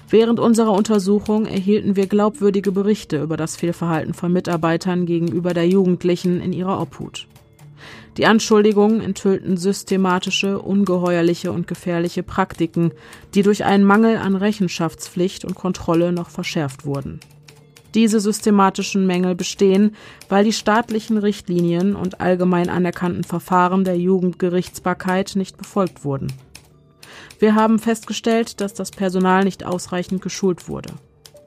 Während 0.09 0.39
unserer 0.39 0.72
Untersuchung 0.72 1.45
erhielten 1.45 1.95
wir 1.95 2.07
glaubwürdige 2.07 2.72
Berichte 2.72 3.22
über 3.22 3.38
das 3.38 3.55
Fehlverhalten 3.55 4.13
von 4.13 4.34
Mitarbeitern 4.34 5.05
gegenüber 5.05 5.53
der 5.53 5.67
Jugendlichen 5.67 6.41
in 6.41 6.51
ihrer 6.51 6.82
Obhut. 6.82 7.28
Die 8.18 8.26
Anschuldigungen 8.26 9.01
enthüllten 9.01 9.57
systematische, 9.57 10.60
ungeheuerliche 10.60 11.51
und 11.51 11.68
gefährliche 11.68 12.24
Praktiken, 12.24 12.91
die 13.34 13.43
durch 13.43 13.64
einen 13.64 13.84
Mangel 13.84 14.18
an 14.18 14.36
Rechenschaftspflicht 14.36 15.45
und 15.45 15.55
Kontrolle 15.55 16.12
noch 16.12 16.30
verschärft 16.30 16.86
wurden. 16.86 17.20
Diese 17.95 18.20
systematischen 18.20 19.07
Mängel 19.07 19.36
bestehen, 19.36 19.95
weil 20.28 20.43
die 20.43 20.53
staatlichen 20.53 21.18
Richtlinien 21.18 21.95
und 21.95 22.22
allgemein 22.22 22.70
anerkannten 22.70 23.24
Verfahren 23.24 23.84
der 23.84 23.97
Jugendgerichtsbarkeit 23.97 25.36
nicht 25.36 25.57
befolgt 25.57 26.03
wurden. 26.03 26.32
Wir 27.39 27.55
haben 27.55 27.80
festgestellt, 27.80 28.62
dass 28.62 28.74
das 28.74 28.91
Personal 28.91 29.43
nicht 29.43 29.64
ausreichend 29.64 30.22
geschult 30.22 30.68
wurde. 30.68 30.93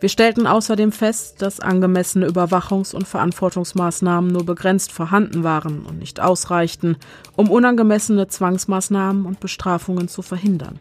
Wir 0.03 0.09
stellten 0.09 0.48
außerdem 0.48 0.90
fest, 0.90 1.42
dass 1.42 1.61
angemessene 1.61 2.26
Überwachungs- 2.26 2.92
und 2.92 3.07
Verantwortungsmaßnahmen 3.07 4.32
nur 4.32 4.44
begrenzt 4.44 4.90
vorhanden 4.90 5.44
waren 5.44 5.86
und 5.86 6.00
nicht 6.00 6.18
ausreichten, 6.18 6.96
um 7.36 7.48
unangemessene 7.48 8.26
Zwangsmaßnahmen 8.26 9.24
und 9.24 9.38
Bestrafungen 9.38 10.09
zu 10.09 10.22
verhindern. 10.22 10.80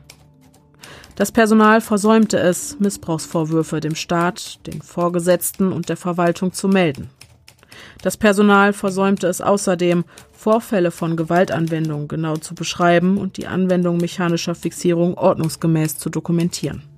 Das 1.18 1.32
Personal 1.32 1.82
versäumte 1.82 2.40
es, 2.40 2.80
Missbrauchsvorwürfe 2.80 3.80
dem 3.80 3.94
Staat, 3.94 4.66
den 4.66 4.82
Vorgesetzten 4.82 5.72
und 5.72 5.90
der 5.90 5.98
Verwaltung 5.98 6.52
zu 6.52 6.68
melden. 6.68 7.12
Das 8.02 8.18
Personal 8.18 8.74
versäumte 8.74 9.28
es 9.28 9.40
außerdem, 9.40 10.04
Vorfälle 10.32 10.90
von 10.90 11.16
Gewaltanwendung 11.16 12.08
genau 12.08 12.38
zu 12.38 12.56
beschreiben 12.56 13.20
und 13.20 13.38
die 13.38 13.46
Anwendung 13.46 13.98
mechanischer 13.98 14.56
Fixierung 14.56 15.14
ordnungsgemäß 15.14 16.00
zu 16.00 16.10
dokumentieren. 16.10 16.91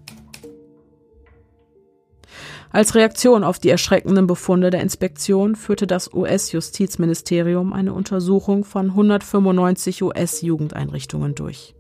Als 2.74 2.96
Reaktion 2.96 3.44
auf 3.44 3.60
die 3.60 3.70
erschreckenden 3.70 4.26
Befunde 4.26 4.72
der 4.72 4.82
Inspektion 4.82 5.56
führte 5.56 5.86
das 5.86 6.12
US-Justizministerium 6.12 7.72
eine 7.72 7.94
Untersuchung 7.94 8.66
von 8.66 8.90
195 8.90 10.02
US-Jugendeinrichtungen 10.02 11.36
durch. 11.36 11.76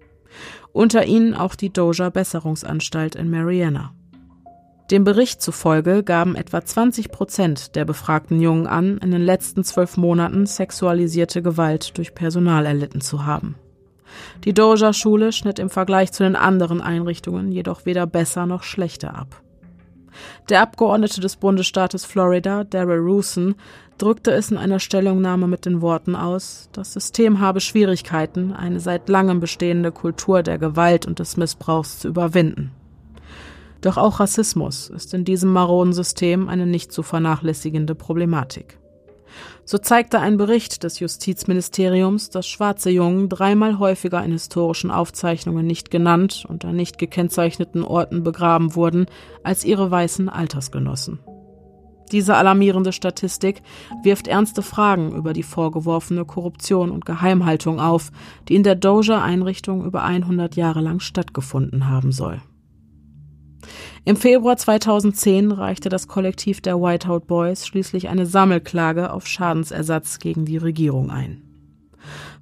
Unter 0.72 1.06
ihnen 1.06 1.34
auch 1.34 1.56
die 1.56 1.74
Doja 1.74 2.12
Besserungsanstalt 2.12 3.16
in 3.16 3.32
Mariana. 3.32 3.96
Dem 4.92 5.04
Bericht 5.04 5.42
zufolge 5.42 6.04
gaben 6.04 6.36
etwa 6.36 6.64
20 6.64 7.10
Prozent 7.10 7.76
der 7.76 7.86
befragten 7.86 8.40
Jungen 8.40 8.68
an, 8.68 9.00
in 9.00 9.10
den 9.10 9.24
letzten 9.24 9.64
zwölf 9.64 9.98
Monaten 9.98 10.46
sexualisierte 10.46 11.42
Gewalt 11.42 11.98
durch 11.98 12.14
Personal 12.14 12.68
erlitten 12.68 13.02
zu 13.02 13.26
haben. 13.26 13.56
Die 14.44 14.54
Doja-Schule 14.54 15.32
schnitt 15.32 15.58
im 15.58 15.72
Vergleich 15.72 16.12
zu 16.12 16.22
den 16.22 16.36
anderen 16.36 16.82
Einrichtungen 16.82 17.52
jedoch 17.52 17.88
weder 17.88 18.06
besser 18.06 18.46
noch 18.46 18.62
schlechter 18.62 19.16
ab. 19.16 19.43
Der 20.50 20.62
Abgeordnete 20.62 21.22
des 21.22 21.36
Bundesstaates 21.36 22.06
Florida, 22.06 22.64
Daryl 22.64 23.00
Rusin, 23.00 23.56
drückte 23.98 24.32
es 24.32 24.52
in 24.52 24.58
einer 24.58 24.80
Stellungnahme 24.80 25.48
mit 25.48 25.66
den 25.66 25.82
Worten 25.82 26.16
aus, 26.16 26.70
das 26.74 26.94
System 26.94 27.40
habe 27.40 27.62
Schwierigkeiten, 27.62 28.52
eine 28.54 28.80
seit 28.80 29.08
langem 29.10 29.40
bestehende 29.40 29.92
Kultur 29.92 30.44
der 30.44 30.58
Gewalt 30.58 31.06
und 31.06 31.20
des 31.20 31.38
Missbrauchs 31.38 32.00
zu 32.00 32.08
überwinden. 32.08 32.72
Doch 33.82 33.98
auch 33.98 34.20
Rassismus 34.20 34.90
ist 34.90 35.14
in 35.14 35.26
diesem 35.26 35.52
maroden 35.52 35.94
System 35.94 36.48
eine 36.48 36.66
nicht 36.66 36.92
zu 36.92 37.04
vernachlässigende 37.04 37.96
Problematik. 37.96 38.78
So 39.66 39.78
zeigte 39.78 40.20
ein 40.20 40.38
Bericht 40.38 40.84
des 40.84 41.00
Justizministeriums, 41.00 42.30
dass 42.30 42.48
schwarze 42.48 42.90
Jungen 42.90 43.30
dreimal 43.30 43.80
häufiger 43.80 44.24
in 44.24 44.34
historischen 44.34 44.92
Aufzeichnungen 44.92 45.66
nicht 45.66 45.90
genannt 45.90 46.46
und 46.48 46.66
an 46.66 46.76
nicht 46.76 46.98
gekennzeichneten 46.98 47.84
Orten 47.84 48.24
begraben 48.24 48.76
wurden 48.76 49.06
als 49.42 49.64
ihre 49.64 49.90
weißen 49.90 50.28
Altersgenossen. 50.28 51.20
Diese 52.12 52.36
alarmierende 52.36 52.92
Statistik 52.92 53.64
wirft 54.04 54.28
ernste 54.28 54.62
Fragen 54.62 55.16
über 55.16 55.34
die 55.34 55.44
vorgeworfene 55.44 56.26
Korruption 56.26 56.92
und 56.92 57.06
Geheimhaltung 57.06 57.80
auf, 57.80 58.12
die 58.50 58.56
in 58.56 58.64
der 58.64 58.76
Doja-Einrichtung 58.76 59.84
über 59.86 60.04
100 60.04 60.56
Jahre 60.56 60.82
lang 60.82 61.00
stattgefunden 61.00 61.90
haben 61.90 62.12
soll. 62.12 62.42
Im 64.06 64.16
Februar 64.16 64.58
2010 64.58 65.52
reichte 65.52 65.90
das 65.90 66.08
Kollektiv 66.08 66.62
der 66.62 66.80
Whiteout 66.80 67.22
Boys 67.28 67.66
schließlich 67.66 68.10
eine 68.10 68.26
Sammelklage 68.26 69.12
auf 69.12 69.28
Schadensersatz 69.28 70.20
gegen 70.20 70.46
die 70.46 70.58
Regierung 70.58 71.10
ein. 71.10 71.42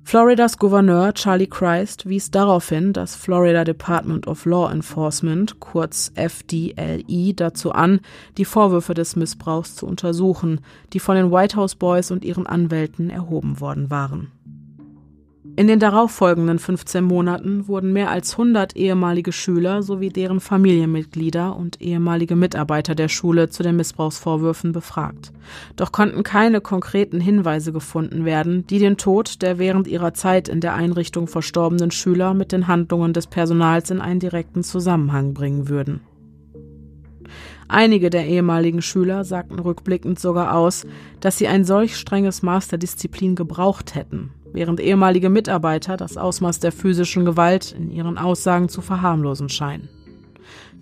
Floridas 0.03 0.57
Gouverneur 0.57 1.13
Charlie 1.13 1.47
Christ 1.47 2.09
wies 2.09 2.31
darauf 2.31 2.67
hin, 2.67 2.91
das 2.91 3.15
Florida 3.15 3.63
Department 3.63 4.27
of 4.27 4.45
Law 4.45 4.69
Enforcement, 4.69 5.59
kurz 5.59 6.11
FDLE, 6.15 7.33
dazu 7.33 7.71
an, 7.71 8.01
die 8.37 8.43
Vorwürfe 8.43 8.93
des 8.93 9.15
Missbrauchs 9.15 9.75
zu 9.75 9.85
untersuchen, 9.85 10.61
die 10.91 10.99
von 10.99 11.15
den 11.15 11.31
White 11.31 11.55
House 11.55 11.75
Boys 11.75 12.11
und 12.11 12.25
ihren 12.25 12.47
Anwälten 12.47 13.09
erhoben 13.09 13.61
worden 13.61 13.89
waren. 13.89 14.31
In 15.61 15.67
den 15.67 15.79
darauffolgenden 15.79 16.57
15 16.57 17.03
Monaten 17.03 17.67
wurden 17.67 17.93
mehr 17.93 18.09
als 18.09 18.31
100 18.31 18.75
ehemalige 18.75 19.31
Schüler 19.31 19.83
sowie 19.83 20.09
deren 20.09 20.39
Familienmitglieder 20.39 21.55
und 21.55 21.79
ehemalige 21.79 22.35
Mitarbeiter 22.35 22.95
der 22.95 23.09
Schule 23.09 23.47
zu 23.51 23.61
den 23.61 23.75
Missbrauchsvorwürfen 23.75 24.71
befragt. 24.71 25.31
Doch 25.75 25.91
konnten 25.91 26.23
keine 26.23 26.61
konkreten 26.61 27.19
Hinweise 27.19 27.71
gefunden 27.71 28.25
werden, 28.25 28.65
die 28.65 28.79
den 28.79 28.97
Tod 28.97 29.43
der 29.43 29.59
während 29.59 29.85
ihrer 29.85 30.15
Zeit 30.15 30.49
in 30.49 30.61
der 30.61 30.73
Einrichtung 30.73 31.27
verstorbenen 31.27 31.91
Schüler 31.91 32.33
mit 32.33 32.51
den 32.51 32.67
Handlungen 32.67 33.13
des 33.13 33.27
Personals 33.27 33.91
in 33.91 34.01
einen 34.01 34.19
direkten 34.19 34.63
Zusammenhang 34.63 35.35
bringen 35.35 35.69
würden. 35.69 36.01
Einige 37.67 38.09
der 38.09 38.25
ehemaligen 38.25 38.81
Schüler 38.81 39.23
sagten 39.23 39.59
rückblickend 39.59 40.19
sogar 40.19 40.55
aus, 40.55 40.87
dass 41.19 41.37
sie 41.37 41.47
ein 41.47 41.65
solch 41.65 41.97
strenges 41.97 42.41
Maß 42.41 42.69
der 42.69 42.79
Disziplin 42.79 43.35
gebraucht 43.35 43.93
hätten, 43.93 44.31
während 44.53 44.79
ehemalige 44.79 45.29
Mitarbeiter 45.29 45.97
das 45.97 46.17
Ausmaß 46.17 46.59
der 46.59 46.71
physischen 46.71 47.25
Gewalt 47.25 47.71
in 47.71 47.91
ihren 47.91 48.17
Aussagen 48.17 48.69
zu 48.69 48.81
verharmlosen 48.81 49.49
scheinen. 49.49 49.89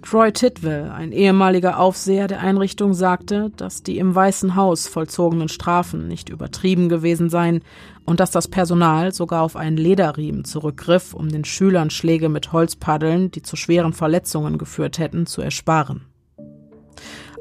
Troy 0.02 0.32
Tidwell, 0.32 0.90
ein 0.92 1.12
ehemaliger 1.12 1.78
Aufseher 1.78 2.28
der 2.28 2.40
Einrichtung, 2.40 2.94
sagte, 2.94 3.52
dass 3.58 3.84
die 3.84 3.98
im 3.98 4.16
Weißen 4.16 4.56
Haus 4.56 4.88
vollzogenen 4.88 5.50
Strafen 5.50 6.08
nicht 6.08 6.30
übertrieben 6.30 6.88
gewesen 6.88 7.30
seien 7.30 7.62
und 8.06 8.22
dass 8.22 8.32
das 8.32 8.48
Personal 8.48 9.14
sogar 9.14 9.44
auf 9.44 9.58
einen 9.58 9.78
Lederriemen 9.78 10.46
zurückgriff, 10.46 11.14
um 11.14 11.30
den 11.30 11.44
Schülern 11.44 11.90
Schläge 11.90 12.30
mit 12.30 12.54
Holzpaddeln, 12.54 13.30
die 13.32 13.42
zu 13.42 13.58
schweren 13.58 13.92
Verletzungen 13.92 14.58
geführt 14.58 15.00
hätten, 15.00 15.26
zu 15.26 15.42
ersparen. 15.42 16.09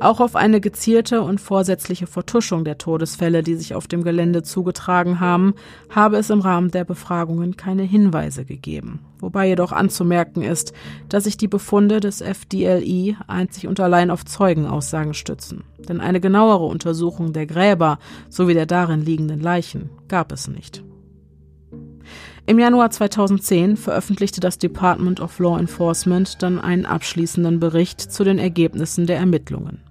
Auch 0.01 0.21
auf 0.21 0.37
eine 0.37 0.61
gezielte 0.61 1.23
und 1.23 1.41
vorsätzliche 1.41 2.07
Vertuschung 2.07 2.65
der 2.65 2.79
Todesfälle, 2.79 3.43
die 3.43 3.57
sich 3.57 3.75
auf 3.75 3.89
dem 3.89 4.05
Gelände 4.05 4.45
zugetragen 4.45 5.19
haben, 5.19 5.55
habe 5.91 6.19
es 6.19 6.31
im 6.31 6.41
Rahmen 6.41 6.71
der 6.71 6.85
Befragungen 6.85 7.57
keine 7.57 7.83
Hinweise 7.83 8.45
gegeben. 8.45 9.01
Wobei 9.19 9.49
jedoch 9.49 9.73
anzumerken 9.73 10.43
ist, 10.43 10.73
dass 11.09 11.25
sich 11.25 11.37
die 11.37 11.49
Befunde 11.49 11.99
des 11.99 12.21
FDLI 12.21 13.17
einzig 13.27 13.67
und 13.67 13.81
allein 13.81 14.13
auf 14.13 14.25
Zeugenaussagen 14.25 15.15
stützen. 15.15 15.65
Denn 15.89 16.01
eine 16.01 16.21
genauere 16.21 16.67
Untersuchung 16.67 17.33
der 17.33 17.47
Gräber 17.47 17.99
sowie 18.29 18.55
der 18.55 18.67
darin 18.67 19.05
liegenden 19.05 19.41
Leichen 19.41 19.91
gab 20.07 20.31
es 20.31 20.47
nicht. 20.47 20.85
Im 22.47 22.61
Januar 22.61 22.91
2010 22.91 23.77
veröffentlichte 23.77 24.41
das 24.41 24.59
Department 24.59 25.21
of 25.21 25.39
Law 25.41 25.59
Enforcement 25.59 26.41
dann 26.41 26.61
einen 26.61 26.87
abschließenden 26.87 27.59
Bericht 27.59 28.01
zu 28.01 28.25
den 28.25 28.39
Ergebnissen 28.39 29.07
der 29.07 29.19
Ermittlungen. 29.19 29.83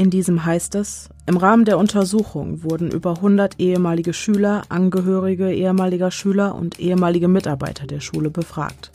In 0.00 0.10
diesem 0.10 0.44
heißt 0.44 0.76
es, 0.76 1.08
im 1.26 1.36
Rahmen 1.36 1.64
der 1.64 1.76
Untersuchung 1.76 2.62
wurden 2.62 2.88
über 2.92 3.16
100 3.16 3.58
ehemalige 3.58 4.12
Schüler, 4.12 4.62
Angehörige 4.68 5.52
ehemaliger 5.52 6.12
Schüler 6.12 6.54
und 6.54 6.78
ehemalige 6.78 7.26
Mitarbeiter 7.26 7.84
der 7.84 7.98
Schule 7.98 8.30
befragt. 8.30 8.92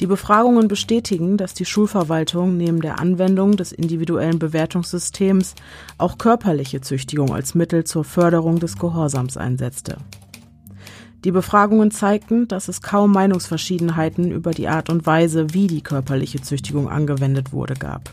Die 0.00 0.06
Befragungen 0.06 0.68
bestätigen, 0.68 1.38
dass 1.38 1.54
die 1.54 1.64
Schulverwaltung 1.64 2.58
neben 2.58 2.82
der 2.82 3.00
Anwendung 3.00 3.56
des 3.56 3.72
individuellen 3.72 4.38
Bewertungssystems 4.38 5.54
auch 5.96 6.18
körperliche 6.18 6.82
Züchtigung 6.82 7.32
als 7.34 7.54
Mittel 7.54 7.84
zur 7.84 8.04
Förderung 8.04 8.60
des 8.60 8.76
Gehorsams 8.76 9.38
einsetzte. 9.38 9.96
Die 11.24 11.32
Befragungen 11.32 11.90
zeigten, 11.90 12.48
dass 12.48 12.68
es 12.68 12.82
kaum 12.82 13.12
Meinungsverschiedenheiten 13.12 14.30
über 14.30 14.50
die 14.50 14.68
Art 14.68 14.90
und 14.90 15.06
Weise, 15.06 15.54
wie 15.54 15.68
die 15.68 15.80
körperliche 15.80 16.42
Züchtigung 16.42 16.90
angewendet 16.90 17.54
wurde, 17.54 17.74
gab. 17.74 18.12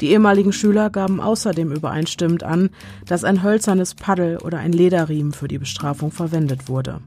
Die 0.00 0.10
ehemaligen 0.10 0.52
Schüler 0.52 0.90
gaben 0.90 1.20
außerdem 1.20 1.72
übereinstimmend 1.72 2.42
an, 2.42 2.70
dass 3.06 3.24
ein 3.24 3.42
hölzernes 3.42 3.94
Paddel 3.94 4.38
oder 4.38 4.58
ein 4.58 4.72
Lederriemen 4.72 5.32
für 5.32 5.48
die 5.48 5.58
Bestrafung 5.58 6.10
verwendet 6.10 6.68
wurde. 6.68 7.00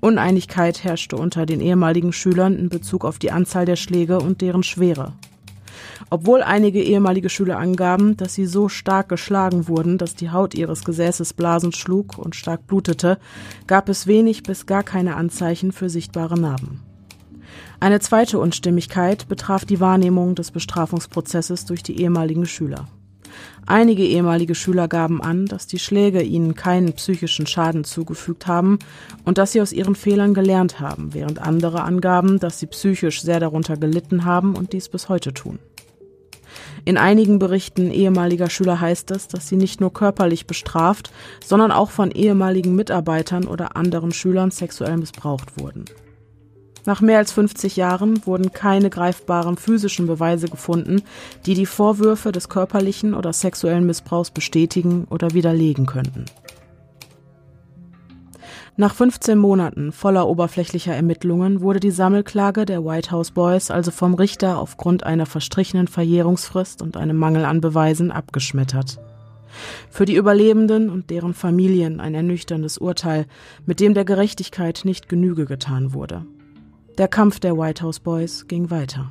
Uneinigkeit 0.00 0.82
herrschte 0.82 1.16
unter 1.16 1.44
den 1.44 1.60
ehemaligen 1.60 2.12
Schülern 2.12 2.56
in 2.56 2.70
Bezug 2.70 3.04
auf 3.04 3.18
die 3.18 3.30
Anzahl 3.30 3.66
der 3.66 3.76
Schläge 3.76 4.18
und 4.18 4.40
deren 4.40 4.62
Schwere. 4.62 5.12
Obwohl 6.08 6.42
einige 6.42 6.82
ehemalige 6.82 7.28
Schüler 7.28 7.58
angaben, 7.58 8.16
dass 8.16 8.34
sie 8.34 8.46
so 8.46 8.68
stark 8.68 9.08
geschlagen 9.08 9.68
wurden, 9.68 9.98
dass 9.98 10.14
die 10.14 10.30
Haut 10.30 10.54
ihres 10.54 10.84
Gesäßes 10.84 11.34
blasend 11.34 11.76
schlug 11.76 12.16
und 12.18 12.34
stark 12.34 12.66
blutete, 12.66 13.18
gab 13.66 13.88
es 13.88 14.06
wenig 14.06 14.42
bis 14.42 14.66
gar 14.66 14.82
keine 14.82 15.16
Anzeichen 15.16 15.70
für 15.70 15.90
sichtbare 15.90 16.40
Narben. 16.40 16.80
Eine 17.80 18.00
zweite 18.00 18.38
Unstimmigkeit 18.38 19.28
betraf 19.28 19.64
die 19.64 19.80
Wahrnehmung 19.80 20.34
des 20.34 20.50
Bestrafungsprozesses 20.50 21.64
durch 21.64 21.82
die 21.82 22.00
ehemaligen 22.00 22.46
Schüler. 22.46 22.88
Einige 23.66 24.04
ehemalige 24.04 24.54
Schüler 24.54 24.88
gaben 24.88 25.22
an, 25.22 25.46
dass 25.46 25.66
die 25.66 25.78
Schläge 25.78 26.22
ihnen 26.22 26.54
keinen 26.54 26.92
psychischen 26.94 27.46
Schaden 27.46 27.84
zugefügt 27.84 28.46
haben 28.46 28.78
und 29.24 29.38
dass 29.38 29.52
sie 29.52 29.60
aus 29.60 29.72
ihren 29.72 29.94
Fehlern 29.94 30.34
gelernt 30.34 30.80
haben, 30.80 31.14
während 31.14 31.38
andere 31.38 31.82
angaben, 31.82 32.40
dass 32.40 32.58
sie 32.58 32.66
psychisch 32.66 33.22
sehr 33.22 33.40
darunter 33.40 33.76
gelitten 33.76 34.24
haben 34.24 34.56
und 34.56 34.72
dies 34.72 34.88
bis 34.88 35.08
heute 35.08 35.32
tun. 35.32 35.58
In 36.84 36.96
einigen 36.96 37.38
Berichten 37.38 37.90
ehemaliger 37.90 38.50
Schüler 38.50 38.80
heißt 38.80 39.10
es, 39.10 39.28
dass 39.28 39.48
sie 39.48 39.56
nicht 39.56 39.80
nur 39.80 39.92
körperlich 39.92 40.46
bestraft, 40.46 41.12
sondern 41.44 41.70
auch 41.70 41.90
von 41.90 42.10
ehemaligen 42.10 42.74
Mitarbeitern 42.74 43.44
oder 43.44 43.76
anderen 43.76 44.12
Schülern 44.12 44.50
sexuell 44.50 44.96
missbraucht 44.96 45.60
wurden. 45.60 45.84
Nach 46.86 47.00
mehr 47.00 47.18
als 47.18 47.32
50 47.32 47.76
Jahren 47.76 48.24
wurden 48.26 48.52
keine 48.52 48.90
greifbaren 48.90 49.56
physischen 49.56 50.06
Beweise 50.06 50.48
gefunden, 50.48 51.02
die 51.46 51.54
die 51.54 51.66
Vorwürfe 51.66 52.32
des 52.32 52.48
körperlichen 52.48 53.14
oder 53.14 53.32
sexuellen 53.32 53.86
Missbrauchs 53.86 54.30
bestätigen 54.30 55.06
oder 55.10 55.32
widerlegen 55.32 55.86
könnten. 55.86 56.24
Nach 58.76 58.94
15 58.94 59.36
Monaten 59.36 59.92
voller 59.92 60.26
oberflächlicher 60.26 60.94
Ermittlungen 60.94 61.60
wurde 61.60 61.80
die 61.80 61.90
Sammelklage 61.90 62.64
der 62.64 62.82
White 62.82 63.10
House 63.10 63.32
Boys 63.32 63.70
also 63.70 63.90
vom 63.90 64.14
Richter 64.14 64.58
aufgrund 64.58 65.04
einer 65.04 65.26
verstrichenen 65.26 65.86
Verjährungsfrist 65.86 66.80
und 66.80 66.96
einem 66.96 67.18
Mangel 67.18 67.44
an 67.44 67.60
Beweisen 67.60 68.10
abgeschmettert. 68.10 68.98
Für 69.90 70.06
die 70.06 70.14
Überlebenden 70.14 70.88
und 70.88 71.10
deren 71.10 71.34
Familien 71.34 72.00
ein 72.00 72.14
ernüchterndes 72.14 72.78
Urteil, 72.78 73.26
mit 73.66 73.80
dem 73.80 73.92
der 73.92 74.06
Gerechtigkeit 74.06 74.82
nicht 74.84 75.10
Genüge 75.10 75.44
getan 75.44 75.92
wurde. 75.92 76.24
Der 76.98 77.08
Kampf 77.08 77.40
der 77.40 77.56
White 77.56 77.82
House 77.82 78.00
Boys 78.00 78.46
ging 78.46 78.70
weiter. 78.70 79.10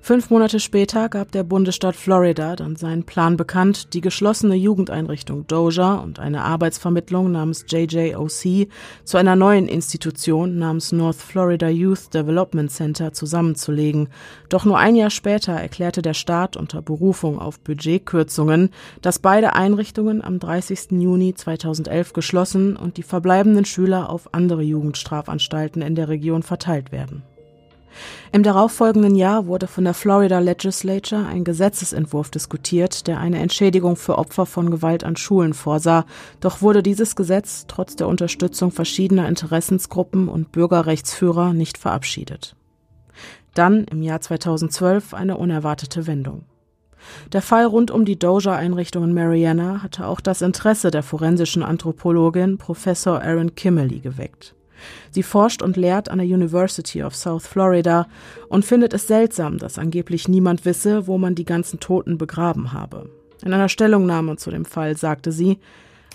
Fünf 0.00 0.30
Monate 0.30 0.60
später 0.60 1.08
gab 1.08 1.32
der 1.32 1.44
Bundesstaat 1.44 1.96
Florida 1.96 2.56
dann 2.56 2.76
seinen 2.76 3.04
Plan 3.04 3.36
bekannt, 3.36 3.94
die 3.94 4.00
geschlossene 4.00 4.54
Jugendeinrichtung 4.54 5.46
Doja 5.46 5.94
und 5.94 6.18
eine 6.18 6.42
Arbeitsvermittlung 6.42 7.32
namens 7.32 7.64
JJOC 7.68 8.68
zu 9.04 9.16
einer 9.16 9.36
neuen 9.36 9.68
Institution 9.68 10.58
namens 10.58 10.92
North 10.92 11.16
Florida 11.16 11.68
Youth 11.68 12.12
Development 12.14 12.70
Center 12.70 13.12
zusammenzulegen. 13.12 14.08
Doch 14.48 14.64
nur 14.64 14.78
ein 14.78 14.96
Jahr 14.96 15.10
später 15.10 15.52
erklärte 15.52 16.02
der 16.02 16.14
Staat 16.14 16.56
unter 16.56 16.82
Berufung 16.82 17.38
auf 17.38 17.60
Budgetkürzungen, 17.60 18.70
dass 19.02 19.18
beide 19.18 19.54
Einrichtungen 19.54 20.22
am 20.22 20.38
30. 20.38 20.92
Juni 20.92 21.34
2011 21.34 22.12
geschlossen 22.12 22.76
und 22.76 22.96
die 22.96 23.02
verbleibenden 23.02 23.64
Schüler 23.64 24.10
auf 24.10 24.34
andere 24.34 24.62
Jugendstrafanstalten 24.62 25.82
in 25.82 25.94
der 25.94 26.08
Region 26.08 26.42
verteilt 26.42 26.92
werden. 26.92 27.22
Im 28.32 28.42
darauffolgenden 28.42 29.16
Jahr 29.16 29.46
wurde 29.46 29.66
von 29.66 29.84
der 29.84 29.94
Florida 29.94 30.38
Legislature 30.38 31.26
ein 31.26 31.44
Gesetzesentwurf 31.44 32.30
diskutiert, 32.30 33.06
der 33.06 33.18
eine 33.18 33.38
Entschädigung 33.38 33.96
für 33.96 34.18
Opfer 34.18 34.46
von 34.46 34.70
Gewalt 34.70 35.04
an 35.04 35.16
Schulen 35.16 35.54
vorsah, 35.54 36.04
doch 36.40 36.62
wurde 36.62 36.82
dieses 36.82 37.16
Gesetz 37.16 37.64
trotz 37.66 37.96
der 37.96 38.08
Unterstützung 38.08 38.70
verschiedener 38.70 39.28
Interessensgruppen 39.28 40.28
und 40.28 40.52
Bürgerrechtsführer 40.52 41.52
nicht 41.52 41.78
verabschiedet. 41.78 42.56
Dann 43.54 43.84
im 43.84 44.02
Jahr 44.02 44.20
2012 44.20 45.14
eine 45.14 45.36
unerwartete 45.36 46.06
Wendung. 46.06 46.44
Der 47.32 47.42
Fall 47.42 47.64
rund 47.64 47.90
um 47.90 48.04
die 48.04 48.18
Doja-Einrichtung 48.18 49.04
in 49.04 49.14
Mariana 49.14 49.82
hatte 49.82 50.06
auch 50.06 50.20
das 50.20 50.42
Interesse 50.42 50.90
der 50.90 51.02
forensischen 51.02 51.62
Anthropologin 51.62 52.58
Professor 52.58 53.22
Aaron 53.22 53.54
Kimmerly 53.54 54.00
geweckt. 54.00 54.54
Sie 55.10 55.22
forscht 55.22 55.62
und 55.62 55.76
lehrt 55.76 56.08
an 56.08 56.18
der 56.18 56.26
University 56.26 57.02
of 57.02 57.14
South 57.14 57.46
Florida 57.46 58.06
und 58.48 58.64
findet 58.64 58.94
es 58.94 59.06
seltsam, 59.06 59.58
dass 59.58 59.78
angeblich 59.78 60.28
niemand 60.28 60.64
wisse, 60.64 61.06
wo 61.06 61.18
man 61.18 61.34
die 61.34 61.44
ganzen 61.44 61.80
Toten 61.80 62.18
begraben 62.18 62.72
habe. 62.72 63.10
In 63.44 63.52
einer 63.52 63.68
Stellungnahme 63.68 64.36
zu 64.36 64.50
dem 64.50 64.64
Fall 64.64 64.96
sagte 64.96 65.32
sie, 65.32 65.58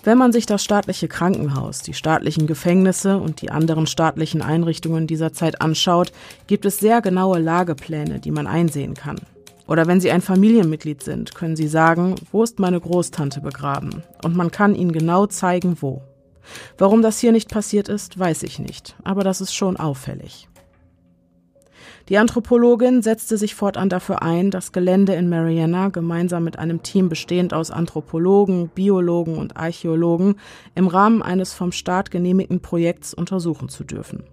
wenn 0.03 0.19
man 0.19 0.31
sich 0.31 0.45
das 0.45 0.63
staatliche 0.63 1.07
Krankenhaus, 1.07 1.81
die 1.81 1.95
staatlichen 1.95 2.45
Gefängnisse 2.45 3.17
und 3.17 3.41
die 3.41 3.49
anderen 3.49 3.87
staatlichen 3.87 4.43
Einrichtungen 4.43 5.07
dieser 5.07 5.33
Zeit 5.33 5.61
anschaut, 5.61 6.11
gibt 6.45 6.65
es 6.65 6.77
sehr 6.77 7.01
genaue 7.01 7.39
Lagepläne, 7.39 8.19
die 8.19 8.29
man 8.29 8.45
einsehen 8.45 8.93
kann. 8.93 9.19
Oder 9.67 9.87
wenn 9.87 9.99
Sie 9.99 10.11
ein 10.11 10.21
Familienmitglied 10.21 11.01
sind, 11.01 11.33
können 11.33 11.55
Sie 11.55 11.67
sagen, 11.67 12.15
wo 12.31 12.43
ist 12.43 12.59
meine 12.59 12.79
Großtante 12.79 13.41
begraben? 13.41 14.03
Und 14.23 14.35
man 14.35 14.51
kann 14.51 14.75
Ihnen 14.75 14.91
genau 14.91 15.25
zeigen, 15.25 15.77
wo. 15.81 16.03
Warum 16.77 17.01
das 17.01 17.19
hier 17.19 17.31
nicht 17.31 17.49
passiert 17.49 17.89
ist, 17.89 18.17
weiß 18.17 18.43
ich 18.43 18.59
nicht, 18.59 18.95
aber 19.03 19.23
das 19.23 19.41
ist 19.41 19.53
schon 19.53 19.77
auffällig. 19.77 20.47
Die 22.09 22.19
Anthropologin 22.19 23.01
setzte 23.01 23.35
sich 23.35 23.55
fortan 23.55 23.89
dafür 23.89 24.21
ein, 24.21 24.51
das 24.51 24.71
Gelände 24.71 25.15
in 25.15 25.27
Mariana 25.27 25.89
gemeinsam 25.89 26.43
mit 26.43 26.59
einem 26.59 26.83
Team 26.83 27.09
bestehend 27.09 27.53
aus 27.53 27.71
Anthropologen, 27.71 28.69
Biologen 28.69 29.37
und 29.37 29.57
Archäologen 29.57 30.35
im 30.75 30.87
Rahmen 30.87 31.23
eines 31.23 31.53
vom 31.53 31.71
Staat 31.71 32.11
genehmigten 32.11 32.61
Projekts 32.61 33.13
untersuchen 33.13 33.69
zu 33.69 33.83
dürfen. 33.83 34.23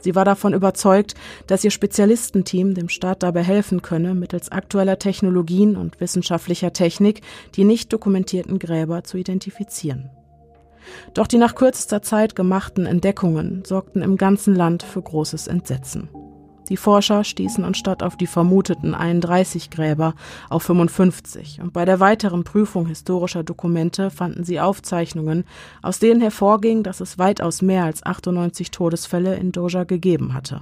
Sie 0.00 0.14
war 0.14 0.24
davon 0.24 0.54
überzeugt, 0.54 1.14
dass 1.46 1.62
ihr 1.62 1.70
Spezialistenteam 1.70 2.74
dem 2.74 2.88
Staat 2.88 3.22
dabei 3.22 3.42
helfen 3.42 3.82
könne, 3.82 4.14
mittels 4.14 4.50
aktueller 4.50 4.98
Technologien 4.98 5.76
und 5.76 6.00
wissenschaftlicher 6.00 6.72
Technik 6.72 7.20
die 7.54 7.64
nicht 7.64 7.92
dokumentierten 7.92 8.58
Gräber 8.58 9.04
zu 9.04 9.18
identifizieren. 9.18 10.10
Doch 11.14 11.26
die 11.26 11.38
nach 11.38 11.54
kürzester 11.54 12.02
Zeit 12.02 12.36
gemachten 12.36 12.86
Entdeckungen 12.86 13.62
sorgten 13.64 14.02
im 14.02 14.16
ganzen 14.16 14.54
Land 14.54 14.82
für 14.82 15.02
großes 15.02 15.46
Entsetzen. 15.46 16.08
Die 16.70 16.76
Forscher 16.76 17.24
stießen 17.24 17.64
anstatt 17.64 18.04
auf 18.04 18.16
die 18.16 18.28
vermuteten 18.28 18.94
31 18.94 19.70
Gräber 19.70 20.14
auf 20.48 20.62
55 20.62 21.60
und 21.60 21.72
bei 21.72 21.84
der 21.84 21.98
weiteren 21.98 22.44
Prüfung 22.44 22.86
historischer 22.86 23.42
Dokumente 23.42 24.10
fanden 24.10 24.44
sie 24.44 24.60
Aufzeichnungen, 24.60 25.44
aus 25.82 25.98
denen 25.98 26.20
hervorging, 26.20 26.84
dass 26.84 27.00
es 27.00 27.18
weitaus 27.18 27.60
mehr 27.60 27.84
als 27.84 28.06
98 28.06 28.70
Todesfälle 28.70 29.34
in 29.34 29.50
Doja 29.50 29.82
gegeben 29.82 30.32
hatte. 30.32 30.60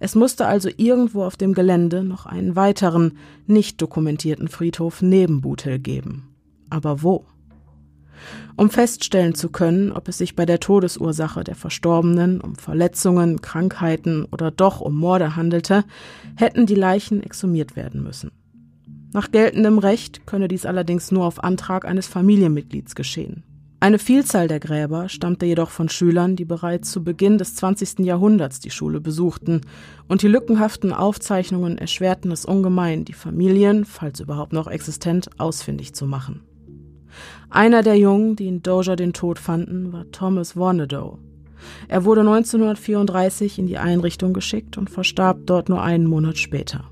Es 0.00 0.16
musste 0.16 0.46
also 0.46 0.68
irgendwo 0.76 1.22
auf 1.22 1.36
dem 1.36 1.54
Gelände 1.54 2.02
noch 2.02 2.26
einen 2.26 2.56
weiteren, 2.56 3.16
nicht 3.46 3.80
dokumentierten 3.80 4.48
Friedhof 4.48 5.00
neben 5.00 5.40
Buthill 5.40 5.78
geben. 5.78 6.34
Aber 6.70 7.02
wo? 7.04 7.24
Um 8.56 8.70
feststellen 8.70 9.34
zu 9.34 9.48
können, 9.48 9.92
ob 9.92 10.08
es 10.08 10.18
sich 10.18 10.36
bei 10.36 10.46
der 10.46 10.60
Todesursache 10.60 11.44
der 11.44 11.54
Verstorbenen 11.54 12.40
um 12.40 12.56
Verletzungen, 12.56 13.40
Krankheiten 13.40 14.26
oder 14.30 14.50
doch 14.50 14.80
um 14.80 14.96
Morde 14.96 15.36
handelte, 15.36 15.84
hätten 16.36 16.66
die 16.66 16.74
Leichen 16.74 17.22
exhumiert 17.22 17.76
werden 17.76 18.02
müssen. 18.02 18.30
Nach 19.12 19.30
geltendem 19.30 19.78
Recht 19.78 20.26
könne 20.26 20.48
dies 20.48 20.66
allerdings 20.66 21.12
nur 21.12 21.24
auf 21.24 21.42
Antrag 21.42 21.84
eines 21.84 22.06
Familienmitglieds 22.06 22.94
geschehen. 22.94 23.44
Eine 23.84 23.98
Vielzahl 23.98 24.48
der 24.48 24.60
Gräber 24.60 25.10
stammte 25.10 25.44
jedoch 25.44 25.68
von 25.68 25.90
Schülern, 25.90 26.36
die 26.36 26.46
bereits 26.46 26.90
zu 26.90 27.04
Beginn 27.04 27.36
des 27.36 27.54
20. 27.54 27.98
Jahrhunderts 27.98 28.58
die 28.58 28.70
Schule 28.70 29.00
besuchten, 29.00 29.60
und 30.08 30.22
die 30.22 30.28
lückenhaften 30.28 30.92
Aufzeichnungen 30.92 31.76
erschwerten 31.76 32.32
es 32.32 32.46
ungemein, 32.46 33.04
die 33.04 33.12
Familien, 33.12 33.84
falls 33.84 34.20
überhaupt 34.20 34.54
noch 34.54 34.68
existent, 34.68 35.28
ausfindig 35.38 35.94
zu 35.94 36.06
machen. 36.06 36.40
Einer 37.54 37.84
der 37.84 37.96
Jungen, 37.96 38.34
die 38.34 38.48
in 38.48 38.64
Doja 38.64 38.96
den 38.96 39.12
Tod 39.12 39.38
fanden, 39.38 39.92
war 39.92 40.10
Thomas 40.10 40.56
Warnadow. 40.56 41.20
Er 41.86 42.04
wurde 42.04 42.22
1934 42.22 43.60
in 43.60 43.68
die 43.68 43.78
Einrichtung 43.78 44.32
geschickt 44.32 44.76
und 44.76 44.90
verstarb 44.90 45.38
dort 45.46 45.68
nur 45.68 45.80
einen 45.80 46.08
Monat 46.08 46.36
später. 46.36 46.90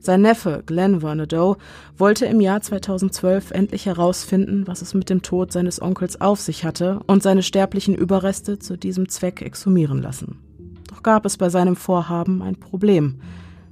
Sein 0.00 0.22
Neffe, 0.22 0.64
Glenn 0.66 1.02
Warnadow, 1.02 1.56
wollte 1.96 2.26
im 2.26 2.40
Jahr 2.40 2.60
2012 2.60 3.52
endlich 3.52 3.86
herausfinden, 3.86 4.66
was 4.66 4.82
es 4.82 4.92
mit 4.92 5.08
dem 5.08 5.22
Tod 5.22 5.52
seines 5.52 5.80
Onkels 5.80 6.20
auf 6.20 6.40
sich 6.40 6.64
hatte 6.64 6.98
und 7.06 7.22
seine 7.22 7.44
sterblichen 7.44 7.94
Überreste 7.94 8.58
zu 8.58 8.76
diesem 8.76 9.08
Zweck 9.08 9.40
exhumieren 9.40 10.02
lassen. 10.02 10.40
Doch 10.88 11.04
gab 11.04 11.24
es 11.24 11.36
bei 11.36 11.48
seinem 11.48 11.76
Vorhaben 11.76 12.42
ein 12.42 12.56
Problem. 12.56 13.20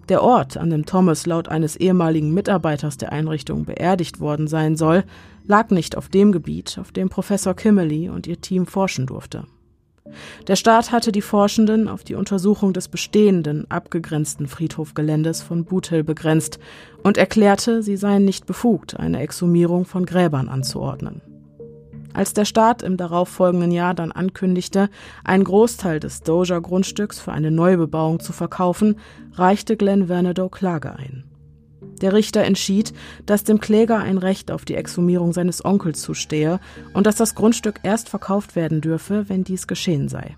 Der 0.09 0.23
Ort, 0.23 0.57
an 0.57 0.71
dem 0.71 0.87
Thomas 0.87 1.27
laut 1.27 1.49
eines 1.49 1.77
ehemaligen 1.77 2.33
Mitarbeiters 2.33 2.97
der 2.97 3.13
Einrichtung 3.13 3.67
beerdigt 3.67 4.21
worden 4.21 4.47
sein 4.47 4.77
soll, 4.77 5.05
lag 5.47 5.71
nicht 5.71 5.97
auf 5.97 6.09
dem 6.09 6.33
Gebiet, 6.33 6.79
auf 6.81 6.93
dem 6.93 7.11
Professor 7.11 7.55
Kimmerly 7.55 8.09
und 8.09 8.27
ihr 8.27 8.41
Team 8.41 8.67
forschen 8.67 9.07
durfte. 9.07 9.45
Der 10.47 10.57
Staat 10.57 10.91
hatte 10.91 11.13
die 11.13 11.21
Forschenden 11.21 11.87
auf 11.87 12.05
die 12.05 12.15
Untersuchung 12.15 12.73
des 12.73 12.89
bestehenden, 12.89 13.71
abgegrenzten 13.71 14.47
Friedhofgeländes 14.47 15.43
von 15.43 15.67
Buthill 15.67 16.03
begrenzt 16.03 16.59
und 17.03 17.19
erklärte, 17.19 17.83
sie 17.83 17.97
seien 17.97 18.25
nicht 18.25 18.47
befugt, 18.47 18.99
eine 18.99 19.21
Exhumierung 19.21 19.85
von 19.85 20.07
Gräbern 20.07 20.49
anzuordnen. 20.49 21.21
Als 22.19 22.35
der 22.35 22.47
Staat 22.47 22.83
im 22.83 22.97
darauffolgenden 22.97 23.71
Jahr 23.71 23.95
dann 23.95 24.11
ankündigte, 24.11 24.91
einen 25.23 25.45
Großteil 25.45 26.01
des 26.01 26.25
Doja-Grundstücks 26.25 27.21
für 27.21 27.31
eine 27.31 27.53
Neubebauung 27.53 28.19
zu 28.19 28.33
verkaufen, 28.33 28.97
reichte 29.35 29.77
Glenn 29.77 30.09
Vernadow 30.09 30.49
Klage 30.49 30.97
ein. 30.97 31.23
Der 32.03 32.15
Richter 32.15 32.43
entschied, 32.43 32.93
dass 33.25 33.45
dem 33.45 33.61
Kläger 33.61 33.99
ein 34.01 34.19
Recht 34.19 34.51
auf 34.51 34.65
die 34.65 34.75
Exhumierung 34.75 35.33
seines 35.33 35.65
Onkels 35.65 36.03
zustehe 36.03 36.59
und 36.93 37.07
dass 37.07 37.15
das 37.15 37.37
Grundstück 37.37 37.79
erst 37.85 38.09
verkauft 38.09 38.57
werden 38.57 38.81
dürfe, 38.81 39.29
wenn 39.29 39.45
dies 39.45 39.69
geschehen 39.69 40.09
sei. 40.09 40.37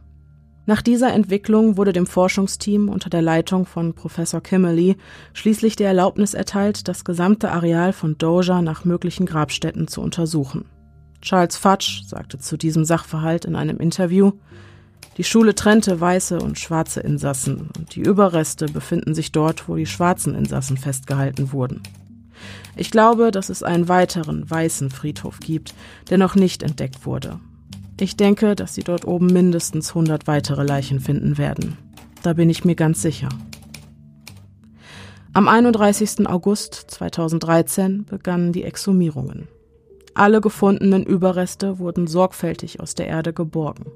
Nach 0.67 0.83
dieser 0.83 1.15
Entwicklung 1.15 1.79
wurde 1.79 1.95
dem 1.95 2.05
Forschungsteam 2.05 2.91
unter 2.91 3.09
der 3.09 3.23
Leitung 3.23 3.65
von 3.65 3.95
Professor 3.95 4.43
Kimmerly 4.43 4.99
schließlich 5.33 5.77
die 5.77 5.85
Erlaubnis 5.85 6.35
erteilt, 6.35 6.89
das 6.89 7.07
gesamte 7.07 7.51
Areal 7.51 7.95
von 7.95 8.19
Doja 8.19 8.61
nach 8.61 8.85
möglichen 8.85 9.25
Grabstätten 9.25 9.89
zu 9.89 10.03
untersuchen. 10.03 10.67
Charles 11.23 11.57
Fudge 11.57 12.03
sagte 12.07 12.39
zu 12.39 12.57
diesem 12.57 12.85
Sachverhalt 12.85 13.45
in 13.45 13.57
einem 13.57 13.79
Interview, 13.79 14.33
die 15.17 15.25
Schule 15.25 15.55
trennte 15.55 16.01
weiße 16.01 16.39
und 16.39 16.59
schwarze 16.59 17.01
Insassen 17.01 17.69
und 17.77 17.95
die 17.95 18.01
Überreste 18.01 18.67
befinden 18.67 19.15
sich 19.15 19.33
dort, 19.33 19.69
wo 19.69 19.77
die 19.77 19.87
schwarzen 19.87 20.35
Insassen 20.35 20.77
festgehalten 20.77 21.53
wurden. 21.53 21.83
Ich 22.77 22.91
glaube, 22.91 23.31
dass 23.31 23.51
es 23.51 23.63
einen 23.63 23.89
weiteren 23.89 24.49
weißen 24.49 24.91
Friedhof 24.91 25.41
gibt, 25.41 25.75
der 26.09 26.17
noch 26.17 26.37
nicht 26.37 26.63
entdeckt 26.63 27.05
wurde. 27.05 27.39
Ich 27.99 28.17
denke, 28.17 28.55
dass 28.55 28.75
sie 28.75 28.83
dort 28.83 29.07
oben 29.07 29.27
mindestens 29.27 29.91
100 29.91 30.27
weitere 30.27 30.63
Leichen 30.63 31.01
finden 31.01 31.37
werden. 31.37 31.77
Da 32.23 32.33
bin 32.33 32.49
ich 32.49 32.65
mir 32.65 32.75
ganz 32.75 33.03
sicher. 33.03 33.29
Am 35.35 35.49
31. 35.49 36.27
August 36.27 36.75
2013 36.89 38.07
begannen 38.07 38.53
die 38.53 38.65
Exhumierungen. 38.65 39.49
Alle 40.21 40.43
gefundenen 40.43 41.05
Überreste 41.05 41.79
wurden 41.79 42.07
sorgfältig 42.07 42.79
aus 42.79 42.95
der 42.95 43.07
Erde 43.07 43.33
geborgen. 43.33 43.87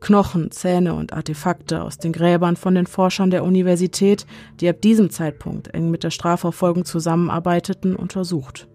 Knochen, 0.00 0.50
Zähne 0.50 0.94
und 0.94 1.12
Artefakte 1.12 1.84
aus 1.84 1.96
den 1.96 2.12
Gräbern 2.12 2.56
von 2.56 2.74
den 2.74 2.88
Forschern 2.88 3.30
der 3.30 3.44
Universität, 3.44 4.26
die 4.58 4.68
ab 4.68 4.80
diesem 4.80 5.10
Zeitpunkt 5.10 5.72
eng 5.72 5.88
mit 5.92 6.02
der 6.02 6.10
Strafverfolgung 6.10 6.84
zusammenarbeiteten, 6.84 7.94
untersucht. 7.94 8.66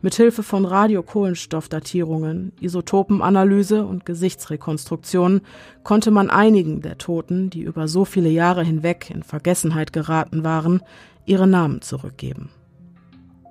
Mithilfe 0.00 0.44
von 0.44 0.64
Radiokohlenstoffdatierungen, 0.64 2.52
Isotopenanalyse 2.60 3.84
und 3.84 4.06
Gesichtsrekonstruktionen 4.06 5.40
konnte 5.82 6.12
man 6.12 6.30
einigen 6.30 6.82
der 6.82 6.98
Toten, 6.98 7.50
die 7.50 7.62
über 7.62 7.88
so 7.88 8.04
viele 8.04 8.28
Jahre 8.28 8.62
hinweg 8.62 9.10
in 9.12 9.24
Vergessenheit 9.24 9.92
geraten 9.92 10.44
waren, 10.44 10.82
ihre 11.24 11.48
Namen 11.48 11.82
zurückgeben. 11.82 12.50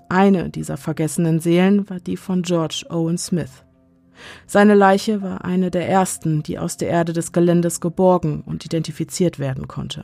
Eine 0.10 0.50
dieser 0.50 0.78
vergessenen 0.78 1.40
Seelen 1.40 1.90
war 1.90 2.00
die 2.00 2.18
von 2.18 2.44
George 2.44 2.86
Owen 2.90 3.18
Smith. 3.18 3.64
Seine 4.46 4.76
Leiche 4.76 5.22
war 5.22 5.44
eine 5.44 5.72
der 5.72 5.90
ersten, 5.90 6.44
die 6.44 6.60
aus 6.60 6.78
der 6.78 6.90
Erde 6.90 7.14
des 7.14 7.32
Geländes 7.32 7.82
geborgen 7.82 8.44
und 8.46 8.66
identifiziert 8.66 9.40
werden 9.40 9.68
konnte. 9.68 10.04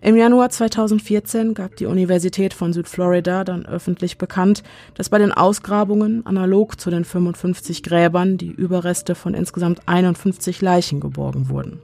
Im 0.00 0.16
Januar 0.16 0.48
2014 0.48 1.54
gab 1.54 1.74
die 1.74 1.86
Universität 1.86 2.54
von 2.54 2.72
Südflorida 2.72 3.42
dann 3.42 3.66
öffentlich 3.66 4.16
bekannt, 4.16 4.62
dass 4.94 5.08
bei 5.08 5.18
den 5.18 5.32
Ausgrabungen 5.32 6.24
analog 6.24 6.80
zu 6.80 6.90
den 6.90 7.04
55 7.04 7.82
Gräbern 7.82 8.38
die 8.38 8.50
Überreste 8.50 9.16
von 9.16 9.34
insgesamt 9.34 9.80
51 9.86 10.62
Leichen 10.62 11.00
geborgen 11.00 11.48
wurden. 11.48 11.80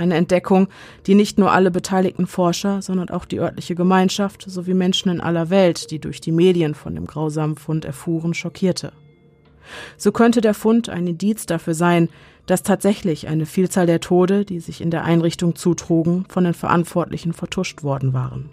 Eine 0.00 0.14
Entdeckung, 0.14 0.68
die 1.06 1.14
nicht 1.14 1.38
nur 1.38 1.52
alle 1.52 1.70
beteiligten 1.70 2.26
Forscher, 2.26 2.80
sondern 2.80 3.10
auch 3.10 3.26
die 3.26 3.38
örtliche 3.38 3.74
Gemeinschaft 3.74 4.46
sowie 4.46 4.72
Menschen 4.72 5.10
in 5.10 5.20
aller 5.20 5.50
Welt, 5.50 5.90
die 5.90 5.98
durch 5.98 6.22
die 6.22 6.32
Medien 6.32 6.74
von 6.74 6.94
dem 6.94 7.06
grausamen 7.06 7.56
Fund 7.56 7.84
erfuhren, 7.84 8.32
schockierte. 8.32 8.92
So 9.98 10.10
könnte 10.10 10.40
der 10.40 10.54
Fund 10.54 10.88
ein 10.88 11.06
Indiz 11.06 11.44
dafür 11.44 11.74
sein, 11.74 12.08
dass 12.46 12.62
tatsächlich 12.62 13.28
eine 13.28 13.44
Vielzahl 13.44 13.84
der 13.84 14.00
Tode, 14.00 14.46
die 14.46 14.60
sich 14.60 14.80
in 14.80 14.90
der 14.90 15.04
Einrichtung 15.04 15.54
zutrugen, 15.54 16.24
von 16.30 16.44
den 16.44 16.54
Verantwortlichen 16.54 17.34
vertuscht 17.34 17.82
worden 17.82 18.14
waren. 18.14 18.48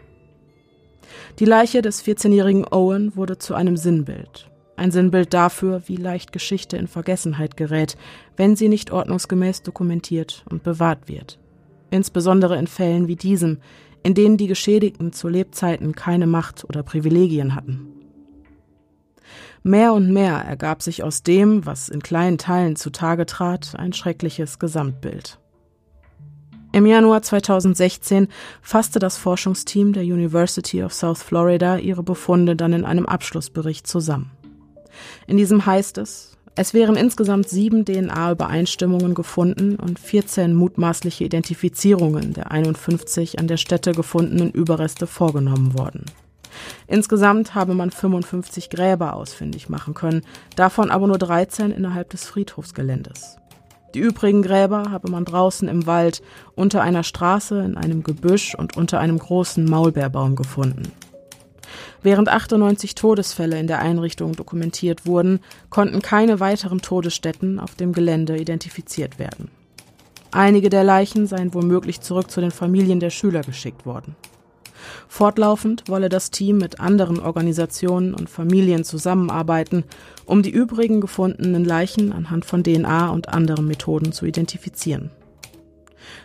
Die 1.39 1.45
Leiche 1.45 1.81
des 1.81 2.03
14-jährigen 2.03 2.65
Owen 2.69 3.15
wurde 3.15 3.37
zu 3.37 3.55
einem 3.55 3.77
Sinnbild. 3.77 4.49
Ein 4.77 4.91
Sinnbild 4.91 5.33
dafür, 5.33 5.81
wie 5.87 5.95
leicht 5.95 6.31
Geschichte 6.31 6.77
in 6.77 6.87
Vergessenheit 6.87 7.57
gerät, 7.57 7.97
wenn 8.37 8.55
sie 8.55 8.69
nicht 8.69 8.91
ordnungsgemäß 8.91 9.63
dokumentiert 9.63 10.45
und 10.49 10.61
bewahrt 10.61 11.07
wird. 11.07 11.39
Insbesondere 11.89 12.57
in 12.57 12.67
Fällen 12.67 13.07
wie 13.07 13.15
diesem, 13.15 13.57
in 14.03 14.13
denen 14.13 14.37
die 14.37 14.47
Geschädigten 14.47 15.13
zu 15.13 15.29
Lebzeiten 15.29 15.95
keine 15.95 16.27
Macht 16.27 16.63
oder 16.63 16.83
Privilegien 16.83 17.55
hatten. 17.55 17.87
Mehr 19.63 19.93
und 19.93 20.13
mehr 20.13 20.35
ergab 20.35 20.83
sich 20.83 21.03
aus 21.03 21.23
dem, 21.23 21.65
was 21.65 21.89
in 21.89 22.03
kleinen 22.03 22.37
Teilen 22.37 22.75
zutage 22.75 23.25
trat, 23.25 23.73
ein 23.77 23.93
schreckliches 23.93 24.59
Gesamtbild. 24.59 25.39
Im 26.71 26.85
Januar 26.85 27.23
2016 27.23 28.27
fasste 28.61 28.99
das 28.99 29.17
Forschungsteam 29.17 29.93
der 29.93 30.03
University 30.03 30.83
of 30.83 30.93
South 30.93 31.23
Florida 31.23 31.77
ihre 31.77 32.03
Befunde 32.03 32.55
dann 32.55 32.73
in 32.73 32.85
einem 32.85 33.07
Abschlussbericht 33.07 33.87
zusammen. 33.87 34.36
In 35.27 35.37
diesem 35.37 35.65
heißt 35.65 35.97
es, 35.97 36.37
es 36.59 36.73
wären 36.73 36.95
insgesamt 36.95 37.49
sieben 37.49 37.85
DNA-Übereinstimmungen 37.85 39.13
gefunden 39.13 39.75
und 39.75 39.99
14 39.99 40.55
mutmaßliche 40.55 41.23
Identifizierungen 41.23 42.33
der 42.33 42.51
51 42.51 43.37
an 43.37 43.47
der 43.47 43.57
Stätte 43.57 43.91
gefundenen 43.91 44.49
Überreste 44.49 45.05
vorgenommen 45.05 45.77
worden. 45.77 46.05
Insgesamt 46.87 47.53
habe 47.53 47.75
man 47.75 47.91
55 47.91 48.71
Gräber 48.71 49.13
ausfindig 49.13 49.69
machen 49.69 49.93
können, 49.93 50.23
davon 50.55 50.89
aber 50.89 51.05
nur 51.05 51.19
13 51.19 51.69
innerhalb 51.69 52.09
des 52.09 52.25
Friedhofsgeländes. 52.25 53.37
Die 53.93 53.99
übrigen 53.99 54.41
Gräber 54.41 54.91
habe 54.91 55.11
man 55.11 55.25
draußen 55.25 55.67
im 55.67 55.85
Wald, 55.85 56.21
unter 56.55 56.81
einer 56.81 57.03
Straße, 57.03 57.59
in 57.59 57.77
einem 57.77 58.03
Gebüsch 58.03 58.55
und 58.55 58.75
unter 58.75 58.99
einem 58.99 59.19
großen 59.19 59.63
Maulbeerbaum 59.63 60.35
gefunden. 60.35 60.91
Während 62.03 62.29
98 62.29 62.95
Todesfälle 62.95 63.59
in 63.59 63.67
der 63.67 63.79
Einrichtung 63.79 64.33
dokumentiert 64.33 65.05
wurden, 65.05 65.39
konnten 65.69 66.01
keine 66.01 66.39
weiteren 66.39 66.81
Todesstätten 66.81 67.59
auf 67.59 67.75
dem 67.75 67.93
Gelände 67.93 68.37
identifiziert 68.37 69.19
werden. 69.19 69.49
Einige 70.31 70.69
der 70.69 70.83
Leichen 70.83 71.25
seien 71.25 71.53
womöglich 71.53 72.01
zurück 72.01 72.29
zu 72.29 72.41
den 72.41 72.51
Familien 72.51 72.99
der 72.99 73.09
Schüler 73.09 73.41
geschickt 73.41 73.85
worden. 73.85 74.15
Fortlaufend 75.07 75.83
wolle 75.87 76.09
das 76.09 76.31
Team 76.31 76.57
mit 76.57 76.79
anderen 76.79 77.19
Organisationen 77.19 78.13
und 78.13 78.29
Familien 78.29 78.83
zusammenarbeiten, 78.83 79.83
um 80.25 80.43
die 80.43 80.49
übrigen 80.49 81.01
gefundenen 81.01 81.65
Leichen 81.65 82.11
anhand 82.11 82.45
von 82.45 82.63
DNA 82.63 83.09
und 83.09 83.29
anderen 83.29 83.67
Methoden 83.67 84.11
zu 84.11 84.25
identifizieren. 84.25 85.09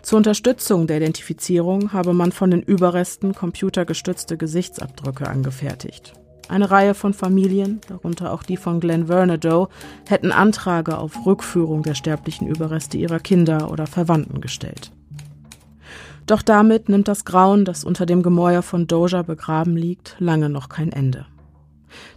Zur 0.02 0.16
Unterstützung 0.16 0.88
der 0.88 0.96
Identifizierung 0.96 1.92
habe 1.92 2.12
man 2.12 2.32
von 2.32 2.50
den 2.50 2.62
Überresten 2.62 3.34
computergestützte 3.34 4.36
Gesichtsabdrücke 4.36 5.28
angefertigt. 5.28 6.14
Eine 6.48 6.70
Reihe 6.70 6.94
von 6.94 7.14
Familien, 7.14 7.80
darunter 7.88 8.32
auch 8.32 8.42
die 8.42 8.56
von 8.56 8.80
Glenn 8.80 9.06
Vernadoe, 9.06 9.68
hätten 10.08 10.32
Anträge 10.32 10.98
auf 10.98 11.24
Rückführung 11.24 11.82
der 11.82 11.94
sterblichen 11.94 12.48
Überreste 12.48 12.98
ihrer 12.98 13.20
Kinder 13.20 13.70
oder 13.70 13.86
Verwandten 13.86 14.40
gestellt. 14.40 14.90
Doch 16.26 16.42
damit 16.42 16.88
nimmt 16.88 17.08
das 17.08 17.24
Grauen, 17.24 17.64
das 17.64 17.84
unter 17.84 18.04
dem 18.04 18.22
Gemäuer 18.22 18.62
von 18.62 18.86
Doja 18.86 19.22
begraben 19.22 19.76
liegt, 19.76 20.16
lange 20.18 20.48
noch 20.48 20.68
kein 20.68 20.92
Ende. 20.92 21.26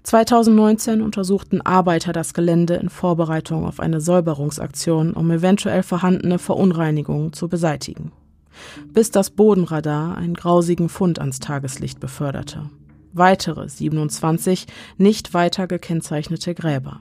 2019 0.03 1.01
untersuchten 1.01 1.61
Arbeiter 1.61 2.13
das 2.13 2.33
Gelände 2.33 2.75
in 2.75 2.89
Vorbereitung 2.89 3.65
auf 3.65 3.79
eine 3.79 4.01
Säuberungsaktion, 4.01 5.13
um 5.13 5.31
eventuell 5.31 5.83
vorhandene 5.83 6.39
Verunreinigungen 6.39 7.33
zu 7.33 7.47
beseitigen. 7.47 8.11
Bis 8.87 9.11
das 9.11 9.31
Bodenradar 9.31 10.17
einen 10.17 10.33
grausigen 10.33 10.89
Fund 10.89 11.19
ans 11.19 11.39
Tageslicht 11.39 11.99
beförderte. 11.99 12.69
Weitere 13.13 13.69
27 13.69 14.67
nicht 14.97 15.33
weiter 15.33 15.67
gekennzeichnete 15.67 16.53
Gräber. 16.53 16.99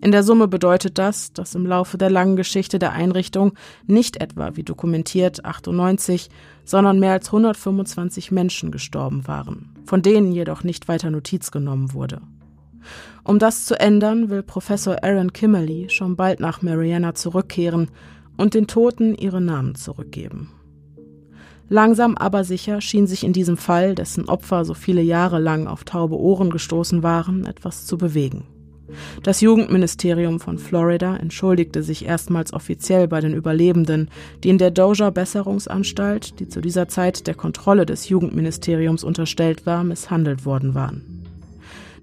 In 0.00 0.12
der 0.12 0.22
Summe 0.22 0.46
bedeutet 0.46 0.98
das, 0.98 1.32
dass 1.32 1.54
im 1.54 1.66
Laufe 1.66 1.98
der 1.98 2.10
langen 2.10 2.36
Geschichte 2.36 2.78
der 2.78 2.92
Einrichtung 2.92 3.54
nicht 3.86 4.20
etwa 4.20 4.54
wie 4.54 4.62
dokumentiert 4.62 5.44
98, 5.44 6.28
sondern 6.64 7.00
mehr 7.00 7.12
als 7.12 7.28
125 7.28 8.30
Menschen 8.30 8.70
gestorben 8.70 9.26
waren, 9.26 9.74
von 9.84 10.02
denen 10.02 10.32
jedoch 10.32 10.64
nicht 10.64 10.88
weiter 10.88 11.10
Notiz 11.10 11.50
genommen 11.50 11.92
wurde. 11.92 12.20
Um 13.24 13.38
das 13.38 13.64
zu 13.64 13.78
ändern, 13.80 14.30
will 14.30 14.42
Professor 14.42 15.02
Aaron 15.02 15.32
Kimmerly 15.32 15.88
schon 15.90 16.14
bald 16.14 16.40
nach 16.40 16.62
Mariana 16.62 17.14
zurückkehren 17.14 17.88
und 18.36 18.54
den 18.54 18.66
Toten 18.66 19.14
ihre 19.14 19.40
Namen 19.40 19.74
zurückgeben. 19.74 20.52
Langsam 21.68 22.16
aber 22.16 22.44
sicher 22.44 22.80
schien 22.80 23.08
sich 23.08 23.24
in 23.24 23.32
diesem 23.32 23.56
Fall, 23.56 23.96
dessen 23.96 24.28
Opfer 24.28 24.64
so 24.64 24.74
viele 24.74 25.02
Jahre 25.02 25.40
lang 25.40 25.66
auf 25.66 25.82
taube 25.82 26.16
Ohren 26.16 26.50
gestoßen 26.50 27.02
waren, 27.02 27.44
etwas 27.44 27.86
zu 27.86 27.98
bewegen. 27.98 28.44
Das 29.22 29.40
Jugendministerium 29.40 30.40
von 30.40 30.58
Florida 30.58 31.16
entschuldigte 31.16 31.82
sich 31.82 32.04
erstmals 32.04 32.52
offiziell 32.52 33.08
bei 33.08 33.20
den 33.20 33.34
Überlebenden, 33.34 34.08
die 34.44 34.48
in 34.48 34.58
der 34.58 34.70
Doja 34.70 35.10
Besserungsanstalt, 35.10 36.38
die 36.38 36.48
zu 36.48 36.60
dieser 36.60 36.88
Zeit 36.88 37.26
der 37.26 37.34
Kontrolle 37.34 37.86
des 37.86 38.08
Jugendministeriums 38.08 39.04
unterstellt 39.04 39.66
war, 39.66 39.84
misshandelt 39.84 40.44
worden 40.44 40.74
waren. 40.74 41.02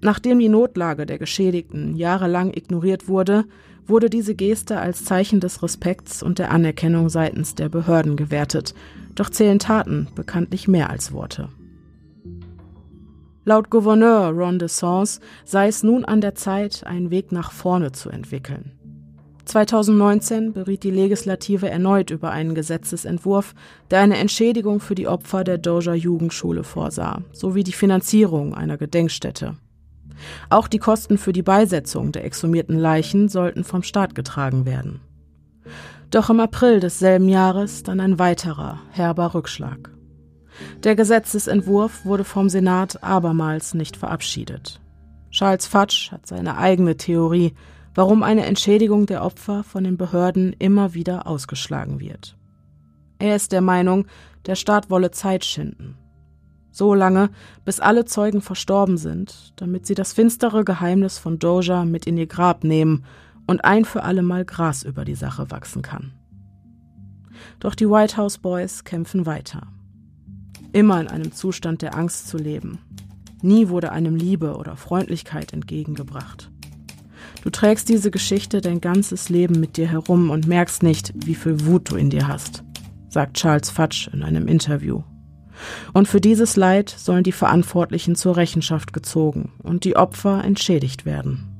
Nachdem 0.00 0.38
die 0.38 0.50
Notlage 0.50 1.06
der 1.06 1.18
Geschädigten 1.18 1.96
jahrelang 1.96 2.52
ignoriert 2.52 3.08
wurde, 3.08 3.44
wurde 3.86 4.10
diese 4.10 4.34
Geste 4.34 4.78
als 4.78 5.04
Zeichen 5.04 5.40
des 5.40 5.62
Respekts 5.62 6.22
und 6.22 6.38
der 6.38 6.50
Anerkennung 6.50 7.08
seitens 7.08 7.54
der 7.54 7.68
Behörden 7.68 8.16
gewertet, 8.16 8.74
doch 9.14 9.30
zählen 9.30 9.58
Taten 9.58 10.08
bekanntlich 10.14 10.68
mehr 10.68 10.90
als 10.90 11.12
Worte. 11.12 11.48
Laut 13.46 13.68
Gouverneur 13.68 14.30
Ron 14.30 14.58
DeSantis 14.58 15.20
sei 15.44 15.68
es 15.68 15.82
nun 15.82 16.06
an 16.06 16.22
der 16.22 16.34
Zeit, 16.34 16.86
einen 16.86 17.10
Weg 17.10 17.30
nach 17.30 17.52
vorne 17.52 17.92
zu 17.92 18.08
entwickeln. 18.08 18.72
2019 19.44 20.54
beriet 20.54 20.82
die 20.82 20.90
Legislative 20.90 21.68
erneut 21.68 22.10
über 22.10 22.30
einen 22.30 22.54
Gesetzesentwurf, 22.54 23.54
der 23.90 24.00
eine 24.00 24.16
Entschädigung 24.16 24.80
für 24.80 24.94
die 24.94 25.08
Opfer 25.08 25.44
der 25.44 25.58
Doja 25.58 25.92
Jugendschule 25.92 26.64
vorsah, 26.64 27.20
sowie 27.32 27.64
die 27.64 27.72
Finanzierung 27.72 28.54
einer 28.54 28.78
Gedenkstätte. 28.78 29.56
Auch 30.48 30.66
die 30.66 30.78
Kosten 30.78 31.18
für 31.18 31.34
die 31.34 31.42
Beisetzung 31.42 32.12
der 32.12 32.24
exhumierten 32.24 32.78
Leichen 32.78 33.28
sollten 33.28 33.64
vom 33.64 33.82
Staat 33.82 34.14
getragen 34.14 34.64
werden. 34.64 35.00
Doch 36.10 36.30
im 36.30 36.40
April 36.40 36.80
desselben 36.80 37.28
Jahres 37.28 37.82
dann 37.82 38.00
ein 38.00 38.18
weiterer 38.18 38.78
herber 38.92 39.34
Rückschlag. 39.34 39.93
Der 40.82 40.94
Gesetzesentwurf 40.94 42.04
wurde 42.04 42.24
vom 42.24 42.48
Senat 42.48 43.02
abermals 43.02 43.74
nicht 43.74 43.96
verabschiedet. 43.96 44.80
Charles 45.30 45.66
Fudge 45.66 46.08
hat 46.12 46.26
seine 46.26 46.56
eigene 46.58 46.96
Theorie, 46.96 47.54
warum 47.94 48.22
eine 48.22 48.46
Entschädigung 48.46 49.06
der 49.06 49.24
Opfer 49.24 49.64
von 49.64 49.84
den 49.84 49.96
Behörden 49.96 50.52
immer 50.58 50.94
wieder 50.94 51.26
ausgeschlagen 51.26 52.00
wird. 52.00 52.36
Er 53.18 53.36
ist 53.36 53.52
der 53.52 53.60
Meinung, 53.60 54.06
der 54.46 54.54
Staat 54.54 54.90
wolle 54.90 55.10
Zeit 55.10 55.44
schinden. 55.44 55.96
So 56.70 56.92
lange, 56.94 57.30
bis 57.64 57.78
alle 57.80 58.04
Zeugen 58.04 58.40
verstorben 58.40 58.96
sind, 58.96 59.52
damit 59.56 59.86
sie 59.86 59.94
das 59.94 60.12
finstere 60.12 60.64
Geheimnis 60.64 61.18
von 61.18 61.38
Doja 61.38 61.84
mit 61.84 62.06
in 62.06 62.16
ihr 62.16 62.26
Grab 62.26 62.64
nehmen 62.64 63.04
und 63.46 63.64
ein 63.64 63.84
für 63.84 64.02
alle 64.02 64.22
Mal 64.22 64.44
Gras 64.44 64.82
über 64.82 65.04
die 65.04 65.14
Sache 65.14 65.50
wachsen 65.50 65.82
kann. 65.82 66.12
Doch 67.60 67.74
die 67.74 67.88
White 67.88 68.16
House 68.16 68.38
Boys 68.38 68.84
kämpfen 68.84 69.26
weiter 69.26 69.68
immer 70.74 71.00
in 71.00 71.08
einem 71.08 71.32
Zustand 71.32 71.82
der 71.82 71.94
Angst 71.96 72.28
zu 72.28 72.36
leben. 72.36 72.78
Nie 73.42 73.68
wurde 73.68 73.92
einem 73.92 74.16
Liebe 74.16 74.56
oder 74.56 74.76
Freundlichkeit 74.76 75.52
entgegengebracht. 75.52 76.50
Du 77.42 77.50
trägst 77.50 77.88
diese 77.88 78.10
Geschichte 78.10 78.60
dein 78.60 78.80
ganzes 78.80 79.28
Leben 79.28 79.60
mit 79.60 79.76
dir 79.76 79.86
herum 79.86 80.30
und 80.30 80.46
merkst 80.46 80.82
nicht, 80.82 81.12
wie 81.14 81.34
viel 81.34 81.66
Wut 81.66 81.90
du 81.90 81.96
in 81.96 82.10
dir 82.10 82.26
hast, 82.26 82.64
sagt 83.08 83.36
Charles 83.36 83.70
Fudge 83.70 84.10
in 84.12 84.22
einem 84.22 84.48
Interview. 84.48 85.02
Und 85.92 86.08
für 86.08 86.20
dieses 86.20 86.56
Leid 86.56 86.88
sollen 86.88 87.22
die 87.22 87.32
Verantwortlichen 87.32 88.16
zur 88.16 88.36
Rechenschaft 88.36 88.92
gezogen 88.92 89.52
und 89.62 89.84
die 89.84 89.96
Opfer 89.96 90.42
entschädigt 90.42 91.04
werden. 91.04 91.50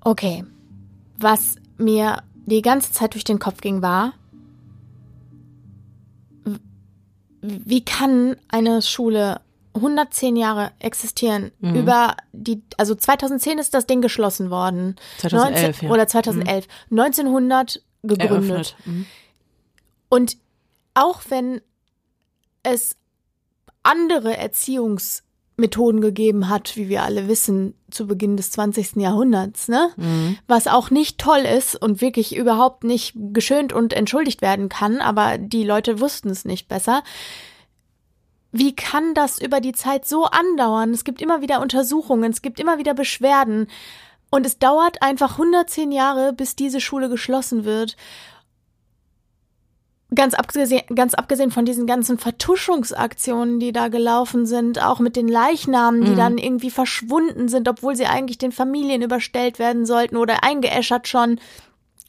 Okay, 0.00 0.44
was 1.18 1.56
mir 1.76 2.22
die 2.48 2.62
ganze 2.62 2.92
Zeit 2.92 3.14
durch 3.14 3.24
den 3.24 3.38
Kopf 3.38 3.60
ging, 3.60 3.82
war, 3.82 4.14
wie 7.40 7.84
kann 7.84 8.36
eine 8.48 8.82
Schule 8.82 9.40
110 9.74 10.36
Jahre 10.36 10.72
existieren. 10.80 11.52
Mhm. 11.60 11.74
Über 11.76 12.16
die, 12.32 12.62
also 12.76 12.94
2010 12.94 13.58
ist 13.58 13.74
das 13.74 13.86
Ding 13.86 14.00
geschlossen 14.00 14.50
worden. 14.50 14.96
2011, 15.18 15.62
19, 15.82 15.88
ja. 15.88 15.94
Oder 15.94 16.08
2011. 16.08 16.66
Mhm. 16.90 16.98
1900 16.98 17.82
gegründet. 18.02 18.76
Mhm. 18.84 19.06
Und 20.08 20.36
auch 20.94 21.22
wenn 21.28 21.60
es 22.62 22.96
andere 23.82 24.36
Erziehungsmethoden 25.58 26.00
gegeben 26.00 26.48
hat, 26.48 26.76
wie 26.76 26.88
wir 26.88 27.02
alle 27.02 27.28
wissen, 27.28 27.74
zu 27.90 28.06
Beginn 28.06 28.36
des 28.36 28.50
20. 28.52 28.96
Jahrhunderts, 28.96 29.68
ne? 29.68 29.90
Mhm. 29.96 30.38
Was 30.46 30.66
auch 30.66 30.90
nicht 30.90 31.18
toll 31.18 31.40
ist 31.40 31.74
und 31.74 32.00
wirklich 32.00 32.36
überhaupt 32.36 32.84
nicht 32.84 33.14
geschönt 33.32 33.72
und 33.72 33.92
entschuldigt 33.92 34.40
werden 34.40 34.68
kann, 34.68 35.00
aber 35.00 35.38
die 35.38 35.64
Leute 35.64 36.00
wussten 36.00 36.30
es 36.30 36.44
nicht 36.44 36.68
besser 36.68 37.02
wie 38.50 38.74
kann 38.74 39.12
das 39.12 39.38
über 39.38 39.60
die 39.60 39.74
Zeit 39.74 40.08
so 40.08 40.24
andauern? 40.24 40.94
Es 40.94 41.04
gibt 41.04 41.20
immer 41.20 41.42
wieder 41.42 41.60
Untersuchungen, 41.60 42.32
es 42.32 42.40
gibt 42.40 42.58
immer 42.58 42.78
wieder 42.78 42.94
Beschwerden. 42.94 43.66
Und 44.30 44.46
es 44.46 44.58
dauert 44.58 45.02
einfach 45.02 45.32
110 45.32 45.92
Jahre, 45.92 46.32
bis 46.32 46.56
diese 46.56 46.80
Schule 46.80 47.10
geschlossen 47.10 47.66
wird. 47.66 47.98
Ganz 50.14 50.32
abgesehen, 50.32 50.82
ganz 50.94 51.12
abgesehen 51.12 51.50
von 51.50 51.66
diesen 51.66 51.86
ganzen 51.86 52.18
Vertuschungsaktionen, 52.18 53.60
die 53.60 53.72
da 53.72 53.88
gelaufen 53.88 54.46
sind, 54.46 54.82
auch 54.82 55.00
mit 55.00 55.16
den 55.16 55.28
Leichnamen, 55.28 56.02
die 56.02 56.12
mhm. 56.12 56.16
dann 56.16 56.38
irgendwie 56.38 56.70
verschwunden 56.70 57.48
sind, 57.48 57.68
obwohl 57.68 57.94
sie 57.94 58.06
eigentlich 58.06 58.38
den 58.38 58.52
Familien 58.52 59.02
überstellt 59.02 59.58
werden 59.58 59.84
sollten 59.84 60.16
oder 60.16 60.42
eingeäschert 60.42 61.08
schon 61.08 61.38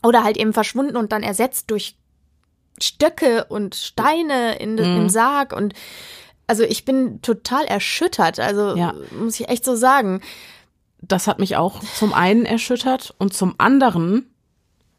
oder 0.02 0.24
halt 0.24 0.38
eben 0.38 0.54
verschwunden 0.54 0.96
und 0.96 1.12
dann 1.12 1.24
ersetzt 1.24 1.70
durch 1.72 1.98
Stöcke 2.82 3.46
und 3.50 3.76
Steine 3.76 4.58
in, 4.60 4.76
mhm. 4.76 5.02
im 5.02 5.10
Sarg 5.10 5.54
und 5.54 5.74
also 6.48 6.64
ich 6.64 6.84
bin 6.84 7.22
total 7.22 7.66
erschüttert, 7.66 8.40
also 8.40 8.76
ja. 8.76 8.96
muss 9.12 9.40
ich 9.40 9.50
echt 9.50 9.64
so 9.64 9.76
sagen. 9.76 10.22
Das 11.02 11.28
hat 11.28 11.38
mich 11.38 11.58
auch 11.58 11.80
zum 11.80 12.12
einen 12.14 12.46
erschüttert 12.46 13.14
und 13.20 13.34
zum 13.34 13.56
anderen, 13.60 14.34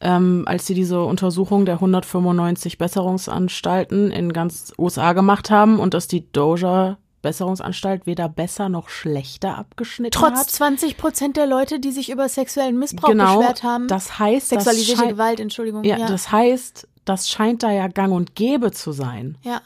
ähm, 0.01 0.45
als 0.47 0.67
sie 0.67 0.75
diese 0.75 1.03
Untersuchung 1.03 1.65
der 1.65 1.75
195 1.75 2.79
Besserungsanstalten 2.79 4.11
in 4.11 4.33
ganz 4.33 4.73
USA 4.79 5.13
gemacht 5.13 5.51
haben 5.51 5.79
und 5.79 5.95
dass 5.95 6.09
die 6.09 6.31
Doja 6.33 6.99
Besserungsanstalt 7.23 8.07
weder 8.07 8.29
besser 8.29 8.71
noch 8.71 8.89
schlechter 8.89 9.59
abgeschnitten 9.59 10.13
Trotz 10.13 10.39
hat. 10.39 10.47
Trotz 10.47 10.53
20 10.55 10.97
Prozent 10.97 11.37
der 11.37 11.47
Leute, 11.47 11.79
die 11.79 11.93
sich 11.93 12.11
über 12.11 12.29
sexuellen 12.29 12.79
Missbrauch 12.79 13.11
genau, 13.11 13.39
beschwert 13.39 13.63
haben. 13.63 13.89
Das 13.89 14.19
heißt, 14.19 14.49
sexualisierte 14.49 15.03
das 15.03 15.11
Gewalt, 15.11 15.41
Entschuldigung. 15.41 15.85
Ja, 15.85 15.99
ja, 15.99 16.07
das 16.07 16.33
heißt, 16.33 16.89
das 17.05 17.29
scheint 17.29 17.63
da 17.63 17.71
ja 17.71 17.89
gang 17.89 18.15
und 18.15 18.35
gäbe 18.37 18.73
zu 18.73 18.93
sein. 18.93 19.37
Ja. 19.43 19.61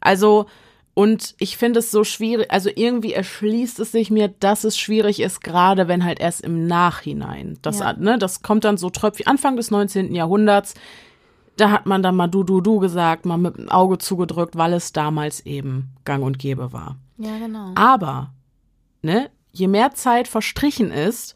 Also 0.00 0.46
und 0.94 1.34
ich 1.38 1.56
finde 1.56 1.78
es 1.78 1.90
so 1.90 2.04
schwierig, 2.04 2.50
also 2.50 2.68
irgendwie 2.74 3.14
erschließt 3.14 3.80
es 3.80 3.92
sich 3.92 4.10
mir, 4.10 4.28
dass 4.28 4.64
es 4.64 4.78
schwierig 4.78 5.20
ist, 5.20 5.42
gerade 5.42 5.88
wenn 5.88 6.04
halt 6.04 6.20
erst 6.20 6.42
im 6.42 6.66
Nachhinein. 6.66 7.58
Das, 7.62 7.78
ja. 7.78 7.94
ne, 7.94 8.18
das 8.18 8.42
kommt 8.42 8.64
dann 8.64 8.76
so 8.76 8.90
tröpfig. 8.90 9.26
Anfang 9.26 9.56
des 9.56 9.70
19. 9.70 10.14
Jahrhunderts, 10.14 10.74
da 11.56 11.70
hat 11.70 11.86
man 11.86 12.02
dann 12.02 12.14
mal 12.14 12.28
du, 12.28 12.44
du, 12.44 12.60
du 12.60 12.78
gesagt, 12.78 13.24
mal 13.24 13.38
mit 13.38 13.56
dem 13.56 13.70
Auge 13.70 13.96
zugedrückt, 13.98 14.56
weil 14.56 14.74
es 14.74 14.92
damals 14.92 15.46
eben 15.46 15.94
gang 16.04 16.22
und 16.22 16.38
gäbe 16.38 16.74
war. 16.74 16.96
Ja, 17.16 17.38
genau. 17.38 17.72
Aber, 17.74 18.34
ne, 19.00 19.30
je 19.50 19.68
mehr 19.68 19.92
Zeit 19.92 20.28
verstrichen 20.28 20.90
ist, 20.90 21.34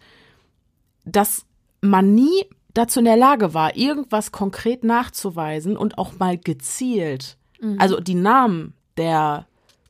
dass 1.06 1.46
man 1.80 2.14
nie 2.14 2.44
dazu 2.74 2.98
in 2.98 3.06
der 3.06 3.16
Lage 3.16 3.54
war, 3.54 3.74
irgendwas 3.74 4.32
konkret 4.32 4.84
nachzuweisen 4.84 5.78
und 5.78 5.96
auch 5.96 6.18
mal 6.18 6.36
gezielt, 6.36 7.38
mhm. 7.60 7.76
also 7.80 8.00
die 8.00 8.14
Namen 8.14 8.74
der 8.96 9.46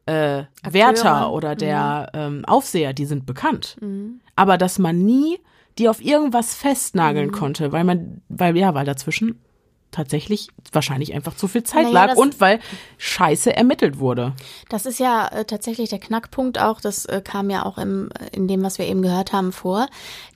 äh, 0.07 0.45
Wärter 0.63 1.33
oder 1.33 1.57
der 1.57 2.11
mhm. 2.13 2.21
ähm, 2.21 2.45
Aufseher, 2.45 2.93
die 2.93 3.07
sind 3.07 3.27
bekannt. 3.27 3.77
Mhm. 3.81 4.21
Aber 4.37 4.59
dass 4.59 4.79
man 4.79 5.05
nie 5.05 5.39
die 5.79 5.89
auf 5.89 6.03
irgendwas 6.03 6.55
festnageln 6.55 7.29
mhm. 7.29 7.33
konnte, 7.33 7.73
weil 7.73 7.85
man, 7.85 8.23
weil 8.29 8.57
ja, 8.57 8.75
weil 8.75 8.87
dazwischen 8.87 9.41
tatsächlich 9.91 10.49
wahrscheinlich 10.73 11.15
einfach 11.15 11.37
zu 11.37 11.49
viel 11.49 11.63
Zeit 11.63 11.85
naja, 11.85 12.07
lag 12.07 12.17
und 12.17 12.41
weil 12.41 12.61
Scheiße 12.99 13.55
ermittelt 13.55 13.99
wurde. 13.99 14.35
Das 14.69 14.85
ist 14.85 14.99
ja 14.99 15.29
äh, 15.29 15.45
tatsächlich 15.45 15.89
der 15.89 15.99
Knackpunkt 15.99 16.59
auch, 16.59 16.81
das 16.81 17.07
äh, 17.07 17.23
kam 17.23 17.51
ja 17.51 17.65
auch 17.65 17.79
im, 17.79 18.11
in 18.33 18.49
dem, 18.49 18.63
was 18.63 18.79
wir 18.79 18.87
eben 18.87 19.01
gehört 19.01 19.33
haben, 19.33 19.53
vor, 19.53 19.89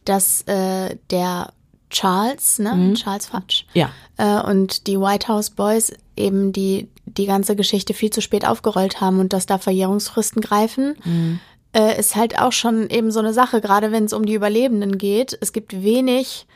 dass 0.04 0.42
äh, 0.42 0.96
der 1.10 1.52
Charles, 1.90 2.58
ne, 2.58 2.74
mhm. 2.74 2.94
Charles 2.94 3.26
Fudge, 3.26 3.64
ja. 3.74 3.90
Äh, 4.16 4.40
und 4.42 4.86
die 4.86 4.98
White 4.98 5.28
House 5.28 5.50
Boys 5.50 5.92
eben 6.16 6.52
die 6.52 6.88
die 7.16 7.26
ganze 7.26 7.56
Geschichte 7.56 7.94
viel 7.94 8.10
zu 8.10 8.20
spät 8.20 8.46
aufgerollt 8.46 9.00
haben 9.00 9.20
und 9.20 9.32
dass 9.32 9.46
da 9.46 9.58
Verjährungsfristen 9.58 10.40
greifen, 10.40 10.96
mhm. 11.04 11.40
äh, 11.74 11.98
ist 11.98 12.16
halt 12.16 12.38
auch 12.38 12.52
schon 12.52 12.88
eben 12.90 13.10
so 13.10 13.20
eine 13.20 13.32
Sache, 13.32 13.60
gerade 13.60 13.92
wenn 13.92 14.04
es 14.04 14.12
um 14.12 14.26
die 14.26 14.34
Überlebenden 14.34 14.98
geht. 14.98 15.36
Es 15.40 15.52
gibt 15.52 15.82
wenig, 15.82 16.46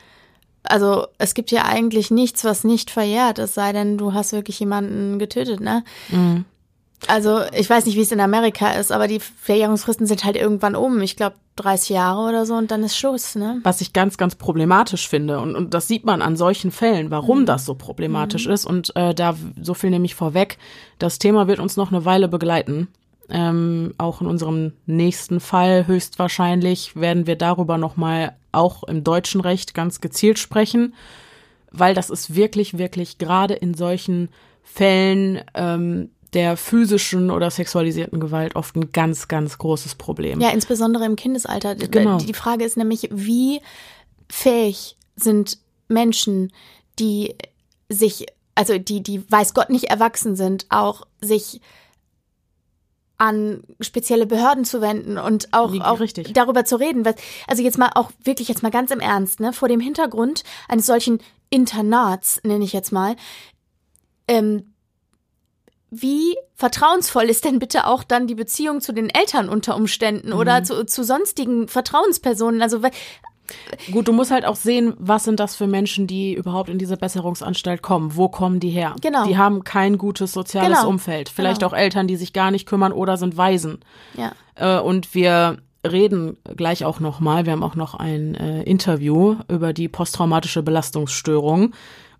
also 0.62 1.06
es 1.18 1.34
gibt 1.34 1.50
ja 1.50 1.64
eigentlich 1.64 2.10
nichts, 2.10 2.44
was 2.44 2.64
nicht 2.64 2.90
verjährt, 2.90 3.38
es 3.38 3.54
sei 3.54 3.72
denn, 3.72 3.98
du 3.98 4.14
hast 4.14 4.32
wirklich 4.32 4.60
jemanden 4.60 5.18
getötet, 5.18 5.60
ne? 5.60 5.84
Mhm. 6.10 6.44
Also 7.08 7.40
ich 7.52 7.68
weiß 7.68 7.86
nicht, 7.86 7.96
wie 7.96 8.02
es 8.02 8.12
in 8.12 8.20
Amerika 8.20 8.72
ist, 8.72 8.92
aber 8.92 9.08
die 9.08 9.20
Verjährungsfristen 9.20 10.06
sind 10.06 10.24
halt 10.24 10.36
irgendwann 10.36 10.76
um. 10.76 11.00
Ich 11.00 11.16
glaube 11.16 11.36
30 11.56 11.90
Jahre 11.90 12.28
oder 12.28 12.46
so 12.46 12.54
und 12.54 12.70
dann 12.70 12.82
ist 12.82 12.96
Schluss. 12.96 13.34
Ne? 13.36 13.60
Was 13.62 13.80
ich 13.80 13.92
ganz, 13.92 14.16
ganz 14.16 14.34
problematisch 14.34 15.08
finde 15.08 15.38
und, 15.40 15.54
und 15.54 15.74
das 15.74 15.86
sieht 15.86 16.04
man 16.04 16.22
an 16.22 16.36
solchen 16.36 16.70
Fällen, 16.70 17.10
warum 17.10 17.40
mhm. 17.40 17.46
das 17.46 17.64
so 17.64 17.74
problematisch 17.74 18.46
mhm. 18.46 18.52
ist. 18.52 18.64
Und 18.64 18.94
äh, 18.96 19.14
da 19.14 19.36
so 19.60 19.74
viel 19.74 19.90
nehme 19.90 20.04
ich 20.04 20.14
vorweg. 20.14 20.58
Das 20.98 21.18
Thema 21.18 21.46
wird 21.46 21.60
uns 21.60 21.76
noch 21.76 21.92
eine 21.92 22.04
Weile 22.04 22.28
begleiten. 22.28 22.88
Ähm, 23.30 23.94
auch 23.96 24.20
in 24.20 24.26
unserem 24.26 24.72
nächsten 24.86 25.40
Fall 25.40 25.86
höchstwahrscheinlich 25.86 26.94
werden 26.94 27.26
wir 27.26 27.36
darüber 27.36 27.78
noch 27.78 27.96
mal 27.96 28.36
auch 28.52 28.84
im 28.84 29.02
deutschen 29.02 29.40
Recht 29.40 29.74
ganz 29.74 30.00
gezielt 30.00 30.38
sprechen, 30.38 30.94
weil 31.72 31.94
das 31.94 32.10
ist 32.10 32.34
wirklich, 32.34 32.76
wirklich 32.76 33.16
gerade 33.16 33.54
in 33.54 33.72
solchen 33.74 34.28
Fällen 34.62 35.40
ähm, 35.54 36.10
der 36.34 36.56
physischen 36.56 37.30
oder 37.30 37.50
sexualisierten 37.50 38.20
Gewalt 38.20 38.56
oft 38.56 38.76
ein 38.76 38.92
ganz, 38.92 39.28
ganz 39.28 39.58
großes 39.58 39.94
Problem. 39.94 40.40
Ja, 40.40 40.50
insbesondere 40.50 41.04
im 41.04 41.16
Kindesalter. 41.16 41.74
Genau. 41.76 42.18
Die 42.18 42.34
Frage 42.34 42.64
ist 42.64 42.76
nämlich, 42.76 43.08
wie 43.12 43.60
fähig 44.28 44.96
sind 45.16 45.58
Menschen, 45.88 46.52
die 46.98 47.34
sich, 47.88 48.26
also 48.54 48.78
die, 48.78 49.02
die 49.02 49.30
weiß 49.30 49.54
Gott 49.54 49.70
nicht 49.70 49.84
erwachsen 49.84 50.36
sind, 50.36 50.66
auch 50.70 51.06
sich 51.20 51.60
an 53.16 53.62
spezielle 53.80 54.26
Behörden 54.26 54.64
zu 54.64 54.80
wenden 54.80 55.18
und 55.18 55.52
auch, 55.52 55.72
auch 55.80 56.00
darüber 56.32 56.64
zu 56.64 56.76
reden. 56.76 57.04
Also 57.46 57.62
jetzt 57.62 57.78
mal 57.78 57.90
auch 57.94 58.10
wirklich 58.24 58.48
jetzt 58.48 58.64
mal 58.64 58.72
ganz 58.72 58.90
im 58.90 58.98
Ernst, 58.98 59.38
ne, 59.38 59.52
vor 59.52 59.68
dem 59.68 59.80
Hintergrund 59.80 60.42
eines 60.68 60.86
solchen 60.86 61.20
Internats, 61.48 62.40
nenne 62.42 62.64
ich 62.64 62.72
jetzt 62.72 62.90
mal, 62.90 63.14
ähm, 64.26 64.73
wie 66.00 66.36
vertrauensvoll 66.54 67.24
ist 67.24 67.44
denn 67.44 67.58
bitte 67.58 67.86
auch 67.86 68.04
dann 68.04 68.26
die 68.26 68.34
Beziehung 68.34 68.80
zu 68.80 68.92
den 68.92 69.10
Eltern 69.10 69.48
unter 69.48 69.76
Umständen 69.76 70.28
mhm. 70.28 70.38
oder 70.38 70.62
zu, 70.64 70.86
zu 70.86 71.04
sonstigen 71.04 71.68
Vertrauenspersonen? 71.68 72.62
Also 72.62 72.80
Gut, 73.92 74.08
du 74.08 74.12
musst 74.12 74.30
halt 74.30 74.46
auch 74.46 74.56
sehen, 74.56 74.94
was 74.98 75.24
sind 75.24 75.38
das 75.38 75.54
für 75.54 75.66
Menschen, 75.66 76.06
die 76.06 76.34
überhaupt 76.34 76.70
in 76.70 76.78
diese 76.78 76.96
Besserungsanstalt 76.96 77.82
kommen? 77.82 78.16
Wo 78.16 78.28
kommen 78.28 78.58
die 78.58 78.70
her? 78.70 78.96
Genau. 79.02 79.26
Die 79.26 79.36
haben 79.36 79.64
kein 79.64 79.98
gutes 79.98 80.32
soziales 80.32 80.78
genau. 80.78 80.88
Umfeld. 80.88 81.28
Vielleicht 81.28 81.60
genau. 81.60 81.72
auch 81.72 81.76
Eltern, 81.76 82.06
die 82.06 82.16
sich 82.16 82.32
gar 82.32 82.50
nicht 82.50 82.66
kümmern 82.66 82.92
oder 82.92 83.16
sind 83.16 83.36
Waisen. 83.36 83.80
Ja. 84.16 84.32
Äh, 84.54 84.80
und 84.80 85.14
wir 85.14 85.58
reden 85.86 86.38
gleich 86.56 86.84
auch 86.84 87.00
noch 87.00 87.20
mal. 87.20 87.44
Wir 87.44 87.52
haben 87.52 87.62
auch 87.62 87.74
noch 87.74 87.94
ein 87.94 88.34
äh, 88.34 88.62
Interview 88.62 89.36
über 89.48 89.72
die 89.72 89.88
posttraumatische 89.88 90.62
Belastungsstörung. 90.62 91.74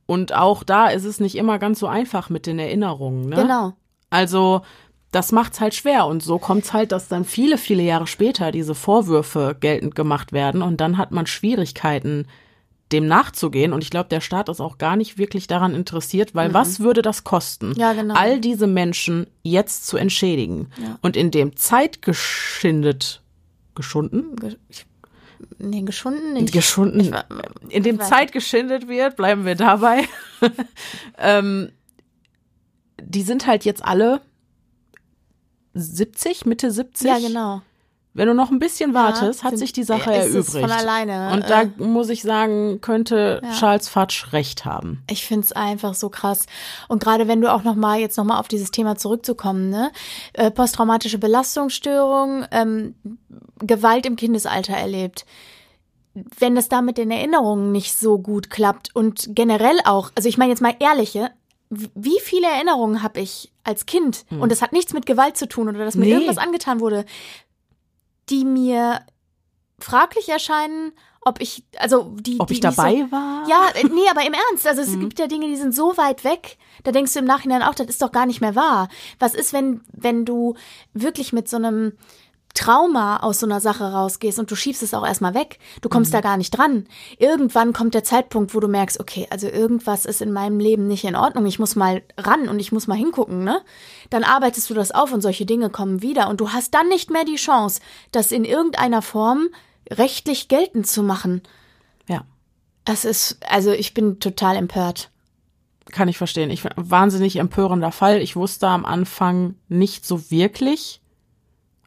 Und 0.07 0.35
auch 0.35 0.63
da 0.63 0.89
ist 0.89 1.05
es 1.05 1.21
nicht 1.21 1.37
immer 1.37 1.59
ganz 1.59 1.79
so 1.79 1.87
einfach 1.87 2.31
mit 2.31 2.47
den 2.47 2.59
Erinnerungen. 2.59 3.29
Ne? 3.29 3.37
Genau. 3.37 3.73
Also 4.11 4.63
das 5.11 5.33
macht's 5.33 5.61
halt 5.61 5.75
schwer 5.75 6.07
und 6.07 6.23
so 6.23 6.39
kommt's 6.39 6.73
halt, 6.73 6.91
dass 6.91 7.09
dann 7.09 7.25
viele, 7.25 7.57
viele 7.57 7.83
Jahre 7.83 8.07
später 8.07 8.51
diese 8.51 8.75
Vorwürfe 8.75 9.57
geltend 9.59 9.95
gemacht 9.95 10.33
werden 10.33 10.61
und 10.61 10.81
dann 10.81 10.99
hat 10.99 11.13
man 11.13 11.27
Schwierigkeiten, 11.27 12.27
dem 12.93 13.07
nachzugehen. 13.07 13.73
Und 13.73 13.83
ich 13.83 13.91
glaube, 13.91 14.09
der 14.09 14.21
Staat 14.21 14.49
ist 14.49 14.61
auch 14.61 14.77
gar 14.77 14.97
nicht 14.97 15.17
wirklich 15.17 15.47
daran 15.47 15.75
interessiert, 15.75 16.35
weil 16.35 16.51
mhm. 16.51 16.55
was 16.55 16.81
würde 16.81 17.03
das 17.03 17.25
kosten, 17.25 17.75
ja, 17.77 17.93
genau. 17.93 18.15
all 18.15 18.41
diese 18.41 18.67
Menschen 18.67 19.27
jetzt 19.43 19.87
zu 19.87 19.97
entschädigen? 19.97 20.69
Ja. 20.83 20.99
Und 21.01 21.17
in 21.17 21.31
dem 21.31 21.57
Zeit 21.57 22.03
geschindet, 22.03 23.23
geschunden? 23.75 24.37
Ich, 24.69 24.87
nee, 25.59 25.83
geschunden 25.83 26.33
nicht. 26.35 26.53
Geschunden. 26.53 27.01
Ich, 27.01 27.12
in 27.69 27.83
dem 27.83 28.01
Zeit 28.01 28.33
geschindet 28.33 28.89
wird, 28.89 29.16
bleiben 29.16 29.45
wir 29.45 29.55
dabei. 29.55 30.09
ähm, 31.19 31.73
die 33.03 33.23
sind 33.23 33.47
halt 33.47 33.65
jetzt 33.65 33.85
alle 33.85 34.21
70, 35.75 36.47
Mitte 36.47 36.71
70. 36.71 37.07
Ja, 37.07 37.19
genau. 37.19 37.62
Wenn 38.16 38.28
du 38.28 38.35
noch 38.35 38.53
ein 38.53 38.61
bisschen 38.61 38.95
wartest, 38.95 39.43
ja, 39.43 39.51
hat 39.51 39.59
sich 39.59 39.73
die 39.73 39.82
Sache 39.82 40.12
erübrigt. 40.12 40.53
Von 40.53 40.70
alleine. 40.70 41.32
Und 41.32 41.51
da 41.51 41.62
äh, 41.62 41.70
muss 41.78 42.09
ich 42.09 42.23
sagen, 42.23 42.81
könnte 42.81 43.41
ja. 43.43 43.51
Charles 43.53 43.89
Fatsch 43.89 44.32
recht 44.32 44.65
haben. 44.65 45.03
Ich 45.11 45.27
finde 45.27 45.45
es 45.45 45.53
einfach 45.53 45.95
so 45.95 46.09
krass. 46.11 46.47
Und 46.86 47.03
gerade 47.03 47.27
wenn 47.27 47.41
du 47.41 47.53
auch 47.53 47.65
noch 47.65 47.74
mal 47.74 47.99
jetzt 47.99 48.16
noch 48.16 48.24
mal 48.24 48.39
auf 48.39 48.47
dieses 48.47 48.70
Thema 48.70 48.97
zurückzukommen, 48.97 49.69
ne, 49.69 49.91
äh, 50.32 50.53
posttraumatische 50.53 51.19
Belastungsstörung, 51.19 52.47
ähm, 52.53 52.95
Gewalt 53.59 54.07
im 54.07 54.16
Kindesalter 54.16 54.74
erlebt 54.74 55.27
wenn 56.39 56.55
das 56.55 56.69
da 56.69 56.81
mit 56.81 56.97
den 56.97 57.11
Erinnerungen 57.11 57.73
nicht 57.73 57.99
so 57.99 58.19
gut 58.19 58.49
klappt 58.49 58.95
und 58.95 59.31
generell 59.31 59.78
auch, 59.85 60.12
also 60.15 60.28
ich 60.28 60.39
meine 60.39 60.51
jetzt 60.51 60.62
mal 60.62 60.77
ehrliche, 60.78 61.32
wie 61.70 62.20
viele 62.20 62.47
Erinnerungen 62.47 63.03
habe 63.03 63.20
ich 63.20 63.53
als 63.65 63.86
Kind 63.86 64.24
hm. 64.28 64.41
und 64.41 64.53
das 64.53 64.62
hat 64.62 64.73
nichts 64.73 64.93
mit 64.93 65.07
Gewalt 65.07 65.36
zu 65.36 65.49
tun 65.49 65.69
oder 65.69 65.85
dass 65.85 65.97
mir 65.97 66.05
nee. 66.05 66.12
irgendwas 66.12 66.39
angetan 66.39 66.81
wurde, 66.81 67.05
die 68.31 68.45
mir 68.45 69.01
fraglich 69.79 70.29
erscheinen, 70.29 70.93
ob 71.25 71.41
ich, 71.41 71.65
also 71.79 72.15
die, 72.21 72.39
ob 72.39 72.49
die, 72.49 72.55
ich 72.55 72.61
dabei 72.61 72.97
so, 72.97 73.13
war? 73.13 73.49
Ja, 73.49 73.69
äh, 73.75 73.85
nee, 73.85 74.09
aber 74.11 74.27
im 74.27 74.35
Ernst, 74.35 74.67
also 74.67 74.83
es 74.83 74.91
mhm. 74.91 75.01
gibt 75.01 75.19
ja 75.19 75.27
Dinge, 75.27 75.47
die 75.47 75.57
sind 75.57 75.75
so 75.75 75.97
weit 75.97 76.23
weg, 76.25 76.59
da 76.83 76.93
denkst 76.93 77.15
du 77.15 77.21
im 77.21 77.25
Nachhinein 77.25 77.63
auch, 77.63 77.75
das 77.75 77.87
ist 77.87 78.03
doch 78.03 78.13
gar 78.13 78.27
nicht 78.27 78.41
mehr 78.41 78.55
wahr. 78.55 78.89
Was 79.19 79.35
ist, 79.35 79.53
wenn, 79.53 79.81
wenn 79.93 80.25
du 80.25 80.55
wirklich 80.93 81.33
mit 81.33 81.49
so 81.49 81.57
einem 81.57 81.97
Trauma 82.55 83.19
aus 83.19 83.41
so 83.41 83.47
einer 83.47 83.61
Sache 83.61 83.93
rausgehst 83.93 84.39
und 84.39 84.51
du 84.51 84.55
schiebst 84.55 84.83
es 84.83 84.95
auch 84.95 85.05
erstmal 85.05 85.35
weg. 85.35 85.59
Du 85.83 85.89
kommst 85.89 86.13
mhm. 86.13 86.15
da 86.15 86.21
gar 86.21 86.37
nicht 86.37 86.57
dran. 86.57 86.87
Irgendwann 87.19 87.73
kommt 87.73 87.95
der 87.95 88.05
Zeitpunkt, 88.05 88.55
wo 88.55 88.61
du 88.61 88.69
merkst, 88.69 89.01
okay, 89.01 89.27
also 89.31 89.49
irgendwas 89.49 90.07
ist 90.07 90.23
in 90.23 90.33
meinem 90.33 90.61
Leben 90.61 90.87
nicht 90.87 91.05
in 91.05 91.17
Ordnung. 91.17 91.47
Ich 91.47 91.59
muss 91.59 91.75
mal 91.75 92.03
ran 92.17 92.49
und 92.49 92.61
ich 92.61 92.71
muss 92.71 92.87
mal 92.87 92.95
hingucken, 92.95 93.43
ne? 93.43 93.61
Dann 94.11 94.23
arbeitest 94.23 94.71
du 94.71 94.75
das 94.75 94.93
auf 94.93 95.13
und 95.13 95.21
solche 95.21 95.47
Dinge 95.47 95.69
kommen 95.69 96.01
wieder 96.01 96.29
und 96.29 96.41
du 96.41 96.51
hast 96.51 96.73
dann 96.75 96.89
nicht 96.89 97.11
mehr 97.11 97.25
die 97.25 97.37
Chance, 97.37 97.81
das 98.13 98.31
in 98.31 98.45
irgendeiner 98.45 99.03
Form 99.03 99.49
rechtlich 99.91 100.47
geltend 100.47 100.87
zu 100.87 101.03
machen. 101.03 101.43
Ja. 102.09 102.25
Das 102.85 103.05
ist, 103.05 103.39
also 103.49 103.73
ich 103.73 103.95
bin 103.95 104.21
total 104.21 104.57
empört. 104.57 105.11
Kann 105.91 106.09
ich 106.09 106.19
verstehen. 106.19 106.51
Ich 106.51 106.65
wahnsinnig 106.77 107.37
empörender 107.37 107.93
Fall. 107.93 108.23
Ich 108.23 108.37
wusste 108.37 108.69
am 108.69 108.85
Anfang 108.85 109.57
nicht 109.69 110.07
so 110.07 110.31
wirklich, 110.31 111.01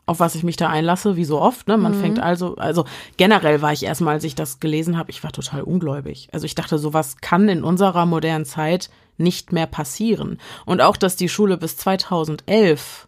auf 0.08 0.20
was 0.20 0.36
ich 0.36 0.44
mich 0.44 0.56
da 0.56 0.70
einlasse, 0.70 1.16
wie 1.18 1.26
so 1.26 1.40
oft. 1.40 1.68
Ne? 1.68 1.78
Man 1.78 1.96
mhm. 1.96 2.02
fängt 2.02 2.20
also, 2.20 2.56
also 2.56 2.86
generell 3.18 3.62
war 3.62 3.74
ich 3.74 3.84
erstmal, 3.84 4.16
als 4.16 4.24
ich 4.24 4.36
das 4.36 4.60
gelesen 4.60 4.98
habe, 4.98 5.12
ich 5.12 5.24
war 5.24 5.32
total 5.32 5.62
ungläubig. 5.62 6.30
Also 6.32 6.46
ich 6.46 6.56
dachte, 6.56 6.80
sowas 6.80 7.18
kann 7.18 7.50
in 7.50 7.64
unserer 7.64 8.06
modernen 8.06 8.46
Zeit 8.46 8.90
nicht 9.18 9.52
mehr 9.52 9.68
passieren. 9.68 10.40
Und 10.66 10.82
auch, 10.82 10.98
dass 10.98 11.18
die 11.18 11.30
Schule 11.30 11.58
bis 11.58 11.78
2011 11.78 13.08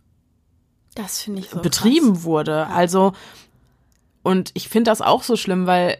das 0.95 1.21
finde 1.21 1.41
ich 1.41 1.49
so 1.49 1.61
betrieben 1.61 2.13
krass. 2.13 2.23
wurde. 2.23 2.51
Ja. 2.51 2.67
Also 2.67 3.13
und 4.21 4.51
ich 4.53 4.67
finde 4.67 4.91
das 4.91 5.01
auch 5.01 5.23
so 5.23 5.37
schlimm, 5.37 5.65
weil 5.65 5.97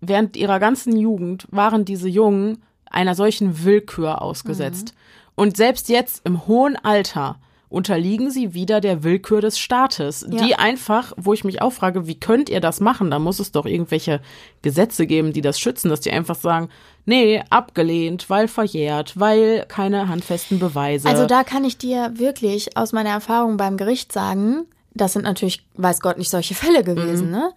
während 0.00 0.36
ihrer 0.36 0.60
ganzen 0.60 0.96
Jugend 0.96 1.48
waren 1.50 1.84
diese 1.84 2.08
Jungen 2.08 2.62
einer 2.88 3.16
solchen 3.16 3.64
Willkür 3.64 4.22
ausgesetzt. 4.22 4.94
Mhm. 4.94 5.32
Und 5.34 5.56
selbst 5.56 5.88
jetzt 5.88 6.24
im 6.24 6.46
hohen 6.46 6.76
Alter 6.76 7.40
unterliegen 7.74 8.30
sie 8.30 8.54
wieder 8.54 8.80
der 8.80 9.02
Willkür 9.02 9.40
des 9.40 9.58
Staates, 9.58 10.26
ja. 10.30 10.42
die 10.42 10.54
einfach, 10.54 11.12
wo 11.16 11.34
ich 11.34 11.44
mich 11.44 11.60
auch 11.60 11.72
frage, 11.72 12.06
wie 12.06 12.18
könnt 12.18 12.48
ihr 12.48 12.60
das 12.60 12.80
machen? 12.80 13.10
Da 13.10 13.18
muss 13.18 13.40
es 13.40 13.52
doch 13.52 13.66
irgendwelche 13.66 14.20
Gesetze 14.62 15.06
geben, 15.06 15.32
die 15.32 15.40
das 15.40 15.60
schützen, 15.60 15.90
dass 15.90 16.00
die 16.00 16.12
einfach 16.12 16.36
sagen, 16.36 16.70
nee, 17.04 17.42
abgelehnt, 17.50 18.30
weil 18.30 18.48
verjährt, 18.48 19.18
weil 19.18 19.66
keine 19.68 20.08
handfesten 20.08 20.58
Beweise. 20.58 21.08
Also 21.08 21.26
da 21.26 21.44
kann 21.44 21.64
ich 21.64 21.76
dir 21.76 22.12
wirklich 22.14 22.76
aus 22.76 22.92
meiner 22.92 23.10
Erfahrung 23.10 23.56
beim 23.56 23.76
Gericht 23.76 24.12
sagen, 24.12 24.66
das 24.94 25.12
sind 25.12 25.22
natürlich, 25.22 25.66
weiß 25.74 26.00
Gott, 26.00 26.18
nicht 26.18 26.30
solche 26.30 26.54
Fälle 26.54 26.84
gewesen, 26.84 27.26
mhm. 27.26 27.32
ne? 27.32 27.52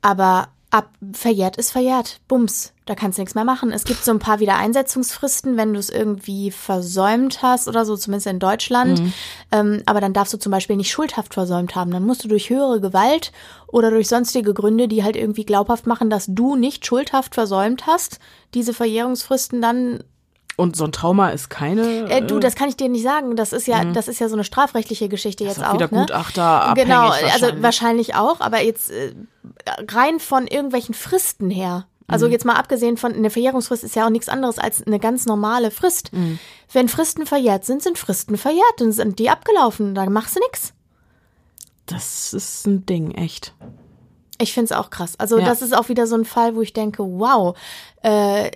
Aber 0.00 0.48
ab 0.70 0.90
verjährt 1.12 1.56
ist 1.56 1.70
verjährt. 1.70 2.20
Bums. 2.28 2.72
Da 2.84 2.94
kannst 2.94 3.18
du 3.18 3.22
nichts 3.22 3.34
mehr 3.34 3.44
machen. 3.44 3.70
Es 3.70 3.84
gibt 3.84 4.04
so 4.04 4.10
ein 4.10 4.18
paar 4.18 4.40
Wiedereinsetzungsfristen, 4.40 5.56
wenn 5.56 5.74
du 5.74 5.78
es 5.78 5.90
irgendwie 5.90 6.50
versäumt 6.50 7.42
hast 7.42 7.68
oder 7.68 7.84
so, 7.84 7.96
zumindest 7.96 8.26
in 8.26 8.38
Deutschland. 8.38 9.00
Mhm. 9.00 9.12
Ähm, 9.52 9.82
aber 9.86 10.00
dann 10.00 10.12
darfst 10.12 10.32
du 10.32 10.38
zum 10.38 10.52
Beispiel 10.52 10.76
nicht 10.76 10.90
schuldhaft 10.90 11.34
versäumt 11.34 11.74
haben. 11.74 11.90
Dann 11.90 12.04
musst 12.04 12.24
du 12.24 12.28
durch 12.28 12.50
höhere 12.50 12.80
Gewalt 12.80 13.32
oder 13.66 13.90
durch 13.90 14.08
sonstige 14.08 14.54
Gründe, 14.54 14.88
die 14.88 15.04
halt 15.04 15.16
irgendwie 15.16 15.44
glaubhaft 15.44 15.86
machen, 15.86 16.10
dass 16.10 16.26
du 16.28 16.56
nicht 16.56 16.86
schuldhaft 16.86 17.34
versäumt 17.34 17.86
hast, 17.86 18.18
diese 18.54 18.72
Verjährungsfristen 18.72 19.60
dann 19.60 20.02
und 20.58 20.74
so 20.74 20.86
ein 20.86 20.92
Trauma 20.92 21.30
ist 21.30 21.50
keine. 21.50 22.10
Äh, 22.10 22.20
du, 22.20 22.40
das 22.40 22.56
kann 22.56 22.68
ich 22.68 22.76
dir 22.76 22.88
nicht 22.88 23.04
sagen. 23.04 23.36
Das 23.36 23.52
ist 23.52 23.68
ja, 23.68 23.84
mhm. 23.84 23.94
das 23.94 24.08
ist 24.08 24.18
ja 24.18 24.28
so 24.28 24.34
eine 24.34 24.42
strafrechtliche 24.42 25.08
Geschichte 25.08 25.44
das 25.44 25.56
jetzt 25.56 25.66
auch. 25.66 25.74
Wieder 25.74 25.88
ne? 25.92 26.00
Gutachter 26.00 26.74
Genau, 26.74 27.10
also 27.10 27.46
wahrscheinlich 27.62 28.16
auch, 28.16 28.40
aber 28.40 28.60
jetzt 28.60 28.90
äh, 28.90 29.14
rein 29.88 30.18
von 30.18 30.48
irgendwelchen 30.48 30.94
Fristen 30.96 31.48
her. 31.48 31.86
Also 32.08 32.26
mhm. 32.26 32.32
jetzt 32.32 32.44
mal 32.44 32.56
abgesehen 32.56 32.96
von, 32.96 33.14
eine 33.14 33.30
Verjährungsfrist 33.30 33.84
ist 33.84 33.94
ja 33.94 34.06
auch 34.06 34.10
nichts 34.10 34.28
anderes 34.28 34.58
als 34.58 34.84
eine 34.84 34.98
ganz 34.98 35.26
normale 35.26 35.70
Frist. 35.70 36.12
Mhm. 36.12 36.40
Wenn 36.72 36.88
Fristen 36.88 37.24
verjährt 37.24 37.64
sind, 37.64 37.80
sind 37.80 37.96
Fristen 37.96 38.36
verjährt, 38.36 38.64
dann 38.78 38.90
sind 38.90 39.20
die 39.20 39.30
abgelaufen, 39.30 39.94
da 39.94 40.10
machst 40.10 40.34
du 40.34 40.40
nichts. 40.40 40.72
Das 41.86 42.34
ist 42.34 42.66
ein 42.66 42.84
Ding, 42.84 43.12
echt. 43.12 43.54
Ich 44.40 44.52
find's 44.52 44.72
auch 44.72 44.90
krass. 44.90 45.14
Also 45.18 45.38
ja. 45.38 45.44
das 45.44 45.62
ist 45.62 45.76
auch 45.76 45.88
wieder 45.88 46.08
so 46.08 46.16
ein 46.16 46.24
Fall, 46.24 46.56
wo 46.56 46.62
ich 46.62 46.72
denke, 46.72 47.04
wow, 47.04 47.56
äh, 48.02 48.50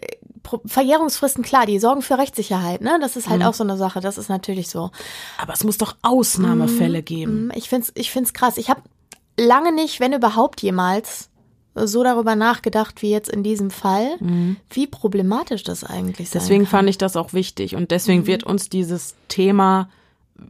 Verjährungsfristen, 0.66 1.42
klar, 1.42 1.66
die 1.66 1.78
sorgen 1.78 2.02
für 2.02 2.18
Rechtssicherheit, 2.18 2.80
ne? 2.80 2.98
Das 3.00 3.16
ist 3.16 3.28
halt 3.28 3.40
mhm. 3.40 3.46
auch 3.46 3.54
so 3.54 3.64
eine 3.64 3.76
Sache, 3.76 4.00
das 4.00 4.18
ist 4.18 4.28
natürlich 4.28 4.68
so. 4.68 4.90
Aber 5.38 5.52
es 5.52 5.64
muss 5.64 5.78
doch 5.78 5.96
Ausnahmefälle 6.02 7.00
mhm. 7.00 7.04
geben. 7.04 7.52
Ich 7.54 7.68
find's, 7.68 7.92
ich 7.94 8.10
find's 8.10 8.32
krass. 8.32 8.58
Ich 8.58 8.68
habe 8.70 8.82
lange 9.38 9.72
nicht, 9.72 10.00
wenn 10.00 10.12
überhaupt 10.12 10.62
jemals, 10.62 11.30
so 11.74 12.02
darüber 12.04 12.36
nachgedacht 12.36 13.00
wie 13.02 13.10
jetzt 13.10 13.30
in 13.30 13.42
diesem 13.42 13.70
Fall, 13.70 14.16
mhm. 14.20 14.56
wie 14.70 14.86
problematisch 14.86 15.62
das 15.62 15.84
eigentlich 15.84 16.28
sein 16.30 16.40
Deswegen 16.40 16.66
fand 16.66 16.88
ich 16.88 16.98
das 16.98 17.16
auch 17.16 17.32
wichtig 17.32 17.74
und 17.76 17.90
deswegen 17.90 18.22
mhm. 18.22 18.26
wird 18.26 18.44
uns 18.44 18.68
dieses 18.68 19.14
Thema 19.28 19.88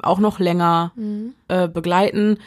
auch 0.02 0.18
noch 0.18 0.40
länger 0.40 0.92
mhm. 0.96 1.34
äh, 1.48 1.68
begleiten, 1.68 2.38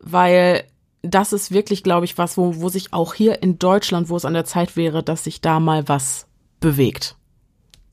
weil 0.00 0.64
das 1.02 1.32
ist 1.32 1.50
wirklich, 1.50 1.82
glaube 1.82 2.04
ich, 2.04 2.16
was, 2.16 2.38
wo, 2.38 2.60
wo 2.60 2.68
sich 2.68 2.92
auch 2.92 3.12
hier 3.14 3.42
in 3.42 3.58
Deutschland, 3.58 4.08
wo 4.08 4.16
es 4.16 4.24
an 4.24 4.34
der 4.34 4.44
Zeit 4.44 4.76
wäre, 4.76 5.02
dass 5.02 5.24
sich 5.24 5.40
da 5.40 5.60
mal 5.60 5.88
was 5.88 6.26
bewegt. 6.62 7.16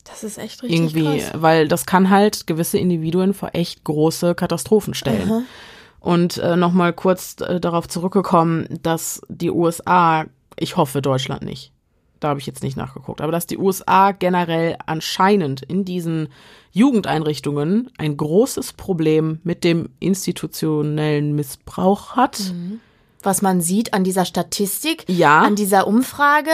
Das 0.04 0.24
ist 0.24 0.38
echt 0.38 0.62
richtig 0.62 0.78
Irgendwie, 0.78 1.18
krass. 1.18 1.32
weil 1.34 1.68
das 1.68 1.84
kann 1.84 2.08
halt 2.08 2.46
gewisse 2.46 2.78
Individuen 2.78 3.34
vor 3.34 3.50
echt 3.52 3.84
große 3.84 4.34
Katastrophen 4.34 4.94
stellen. 4.94 5.30
Aha. 5.30 5.42
Und 6.00 6.38
äh, 6.38 6.56
nochmal 6.56 6.94
kurz 6.94 7.36
äh, 7.40 7.60
darauf 7.60 7.86
zurückgekommen, 7.86 8.66
dass 8.82 9.20
die 9.28 9.50
USA, 9.50 10.24
ich 10.58 10.76
hoffe 10.78 11.02
Deutschland 11.02 11.42
nicht, 11.42 11.72
da 12.20 12.28
habe 12.28 12.40
ich 12.40 12.46
jetzt 12.46 12.62
nicht 12.62 12.76
nachgeguckt, 12.76 13.20
aber 13.20 13.32
dass 13.32 13.46
die 13.46 13.58
USA 13.58 14.12
generell 14.12 14.76
anscheinend 14.86 15.62
in 15.62 15.84
diesen 15.84 16.28
Jugendeinrichtungen 16.72 17.90
ein 17.98 18.16
großes 18.16 18.72
Problem 18.72 19.40
mit 19.42 19.64
dem 19.64 19.90
institutionellen 20.00 21.34
Missbrauch 21.34 22.16
hat. 22.16 22.52
Mhm 22.52 22.80
was 23.22 23.42
man 23.42 23.60
sieht 23.60 23.94
an 23.94 24.04
dieser 24.04 24.24
Statistik, 24.24 25.04
ja. 25.08 25.42
an 25.42 25.56
dieser 25.56 25.86
Umfrage. 25.86 26.50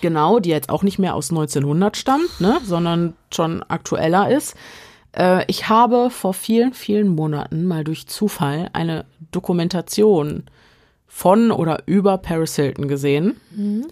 Genau, 0.00 0.38
die 0.38 0.50
jetzt 0.50 0.70
auch 0.70 0.82
nicht 0.82 0.98
mehr 0.98 1.14
aus 1.14 1.30
1900 1.30 1.96
stammt, 1.96 2.40
ne, 2.40 2.60
sondern 2.64 3.14
schon 3.32 3.62
aktueller 3.62 4.30
ist. 4.30 4.54
Äh, 5.16 5.44
ich 5.48 5.68
habe 5.68 6.10
vor 6.10 6.34
vielen, 6.34 6.72
vielen 6.72 7.08
Monaten 7.08 7.66
mal 7.66 7.84
durch 7.84 8.06
Zufall 8.06 8.70
eine 8.72 9.04
Dokumentation 9.32 10.44
von 11.06 11.50
oder 11.50 11.82
über 11.86 12.18
Paris 12.18 12.56
Hilton 12.56 12.88
gesehen, 12.88 13.40
mhm. 13.50 13.86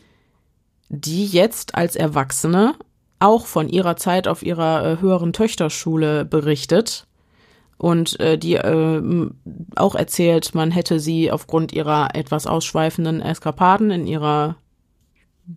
die 0.89 1.27
jetzt 1.27 1.75
als 1.75 1.97
Erwachsene 1.97 2.75
auch 3.19 3.47
von 3.47 3.69
ihrer 3.69 3.97
Zeit 3.97 4.29
auf 4.29 4.43
ihrer 4.43 4.85
äh, 4.85 5.01
höheren 5.01 5.33
Töchterschule 5.33 6.25
berichtet 6.25 7.08
und 7.79 8.19
äh, 8.21 8.37
die 8.37 8.55
äh, 8.55 9.31
auch 9.77 9.95
erzählt, 9.95 10.55
man 10.55 10.71
hätte 10.71 11.01
sie 11.01 11.31
aufgrund 11.31 11.73
ihrer 11.73 12.15
etwas 12.15 12.47
ausschweifenden 12.47 13.23
Eskapaden 13.23 13.91
in 13.91 14.07
ihrer 14.07 14.57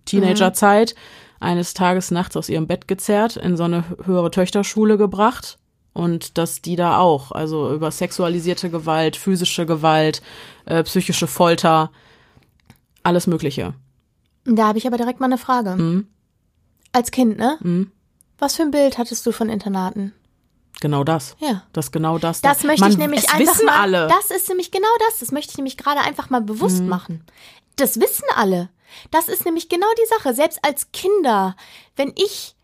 Teenagerzeit 0.06 0.96
mhm. 0.96 1.48
eines 1.48 1.74
Tages 1.74 2.12
nachts 2.12 2.38
aus 2.38 2.48
ihrem 2.48 2.68
Bett 2.68 2.88
gezerrt, 2.88 3.36
in 3.36 3.58
so 3.58 3.64
eine 3.64 3.84
höhere 4.06 4.32
Töchterschule 4.32 4.98
gebracht 4.98 5.58
und 5.94 6.38
dass 6.38 6.62
die 6.62 6.76
da 6.76 7.00
auch, 7.00 7.32
also 7.32 7.74
über 7.74 7.92
sexualisierte 7.92 8.70
Gewalt, 8.70 9.18
physische 9.18 9.66
Gewalt, 9.66 10.22
äh, 10.66 10.84
psychische 10.84 11.28
Folter, 11.28 11.92
alles 13.04 13.28
Mögliche. 13.28 13.74
Da 14.46 14.68
habe 14.68 14.78
ich 14.78 14.88
aber 14.88 14.98
direkt 14.98 15.20
mal 15.20 15.26
eine 15.26 15.38
Frage. 15.38 15.76
Mhm. 15.76 16.08
Als 16.92 17.12
Kind, 17.12 17.38
ne? 17.38 17.58
Mhm. 17.62 17.92
Was 18.38 18.56
für 18.56 18.64
ein 18.64 18.72
Bild 18.72 18.98
hattest 18.98 19.26
du 19.26 19.32
von 19.32 19.50
Internaten? 19.50 20.14
Genau 20.80 21.04
das. 21.04 21.36
Ja. 21.40 21.64
Das 21.74 21.88
ist 21.88 21.92
genau 21.92 22.18
das. 22.18 22.42
Das 22.42 22.64
möchte 22.64 22.82
Man, 22.82 22.92
ich 22.92 22.98
nämlich 22.98 23.30
einfach 23.30 23.54
wissen 23.54 23.66
mal. 23.66 23.80
alle. 23.80 24.08
Das 24.08 24.32
ist 24.32 24.50
nämlich 24.50 24.72
genau 24.72 24.88
das. 25.08 25.20
Das 25.20 25.32
möchte 25.32 25.52
ich 25.52 25.58
nämlich 25.58 25.78
gerade 25.78 26.00
einfach 26.02 26.30
mal 26.30 26.42
bewusst 26.42 26.82
machen. 26.84 27.24
Das 27.76 28.00
wissen 28.00 28.26
alle. 28.36 28.70
Das 29.12 29.28
ist 29.28 29.46
nämlich 29.46 29.70
genau 29.70 29.88
die 29.98 30.08
Sache. 30.08 30.34
Selbst 30.34 30.60
als 30.64 30.92
Kinder, 30.92 31.56
wenn 31.96 32.14
ich, 32.16 32.56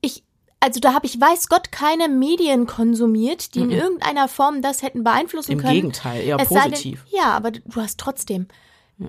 ich, 0.00 0.24
also 0.60 0.80
da 0.80 0.94
habe 0.94 1.06
ich 1.06 1.20
weiß 1.20 1.48
Gott 1.48 1.70
keine 1.70 2.08
Medien 2.08 2.66
konsumiert, 2.66 3.54
die 3.54 3.60
in 3.60 3.70
irgendeiner 3.70 4.28
Form 4.28 4.62
das 4.62 4.82
hätten 4.82 5.04
beeinflussen 5.04 5.52
Im 5.52 5.58
können. 5.60 5.74
Gegenteil, 5.74 6.24
eher 6.24 6.38
Es 6.40 6.48
positiv. 6.48 7.04
Denn, 7.10 7.20
ja, 7.20 7.30
aber 7.32 7.50
du 7.52 7.62
hast 7.76 7.98
trotzdem. 8.00 8.48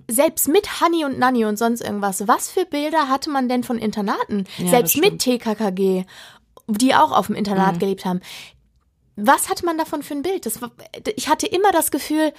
Selbst 0.09 0.49
mit 0.49 0.81
Honey 0.81 1.05
und 1.05 1.17
Nanny 1.17 1.45
und 1.45 1.57
sonst 1.57 1.79
irgendwas, 1.79 2.27
was 2.27 2.49
für 2.49 2.65
Bilder 2.65 3.07
hatte 3.07 3.29
man 3.29 3.47
denn 3.47 3.63
von 3.63 3.77
Internaten? 3.77 4.43
Ja, 4.57 4.67
Selbst 4.67 4.95
das 4.95 5.01
mit 5.01 5.19
TKKG, 5.19 6.03
die 6.67 6.93
auch 6.95 7.11
auf 7.11 7.27
dem 7.27 7.35
Internat 7.35 7.75
Mhm. 7.75 7.79
gelebt 7.79 8.05
haben. 8.05 8.21
Was 9.15 9.49
hatte 9.49 9.65
man 9.65 9.77
davon 9.77 10.03
für 10.03 10.13
ein 10.13 10.21
Bild? 10.21 10.45
Das 10.45 10.59
ich 11.15 11.27
hatte 11.29 11.47
immer 11.47 11.71
das 11.71 11.89
Gefühl, 11.91 12.33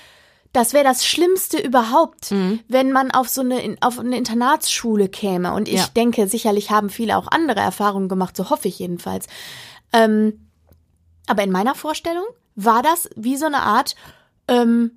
das 0.52 0.72
wäre 0.72 0.84
das 0.84 1.04
Schlimmste 1.04 1.58
überhaupt, 1.58 2.30
Mhm. 2.30 2.60
wenn 2.68 2.92
man 2.92 3.10
auf 3.10 3.28
so 3.28 3.40
eine, 3.40 3.76
auf 3.80 3.98
eine 3.98 4.16
Internatsschule 4.16 5.08
käme. 5.08 5.52
Und 5.52 5.68
ich 5.68 5.80
Ja. 5.80 5.86
denke, 5.96 6.28
sicherlich 6.28 6.70
haben 6.70 6.88
viele 6.90 7.16
auch 7.18 7.26
andere 7.28 7.60
Erfahrungen 7.60 8.08
gemacht, 8.08 8.36
so 8.36 8.48
hoffe 8.50 8.68
ich 8.68 8.78
jedenfalls. 8.78 9.26
Ähm, 9.92 10.48
aber 11.26 11.42
in 11.42 11.50
meiner 11.50 11.74
Vorstellung 11.74 12.24
war 12.54 12.82
das 12.82 13.10
wie 13.16 13.36
so 13.36 13.46
eine 13.46 13.60
Art 13.62 13.94
ähm, 14.48 14.92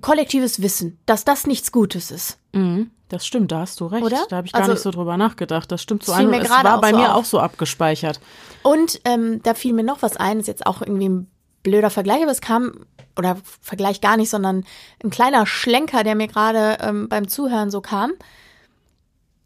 kollektives 0.00 0.60
Wissen, 0.62 0.98
dass 1.06 1.24
das 1.24 1.46
nichts 1.46 1.72
Gutes 1.72 2.10
ist. 2.10 2.38
Mhm. 2.52 2.90
Das 3.08 3.26
stimmt, 3.26 3.52
da 3.52 3.60
hast 3.60 3.80
du 3.80 3.86
recht. 3.86 4.04
Oder? 4.04 4.26
Da 4.28 4.36
habe 4.36 4.46
ich 4.46 4.52
gar 4.52 4.62
Also- 4.62 4.72
nicht 4.72 4.82
so 4.82 4.90
drüber 4.90 5.16
nachgedacht. 5.16 5.70
Das 5.72 5.82
stimmt 5.82 6.02
so 6.04 6.12
mir 6.14 6.40
Es 6.42 6.50
war 6.50 6.80
bei 6.80 6.90
so 6.90 6.96
mir 6.98 7.14
auf. 7.14 7.20
auch 7.22 7.24
so 7.24 7.40
abgespeichert. 7.40 8.20
Und 8.62 9.00
ähm, 9.04 9.42
da 9.42 9.54
fiel 9.54 9.72
mir 9.72 9.84
noch 9.84 10.02
was 10.02 10.16
ein, 10.16 10.40
ist 10.40 10.46
jetzt 10.48 10.66
auch 10.66 10.82
irgendwie 10.82 11.08
ein 11.08 11.30
blöder 11.62 11.90
Vergleich, 11.90 12.22
aber 12.22 12.30
es 12.32 12.40
kam, 12.40 12.84
oder 13.16 13.36
Vergleich 13.62 14.00
gar 14.00 14.16
nicht, 14.16 14.28
sondern 14.30 14.64
ein 15.02 15.10
kleiner 15.10 15.46
Schlenker, 15.46 16.04
der 16.04 16.14
mir 16.14 16.28
gerade 16.28 16.78
ähm, 16.80 17.08
beim 17.08 17.28
Zuhören 17.28 17.70
so 17.70 17.80
kam. 17.80 18.12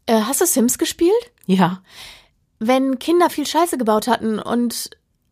Äh, 0.05 0.21
hast 0.21 0.41
du 0.41 0.45
Sims 0.45 0.77
gespielt? 0.77 1.11
Ja. 1.45 1.81
Wenn 2.59 2.99
Kinder 2.99 3.29
viel 3.29 3.45
Scheiße 3.47 3.77
gebaut 3.77 4.07
hatten 4.07 4.39
und 4.39 4.89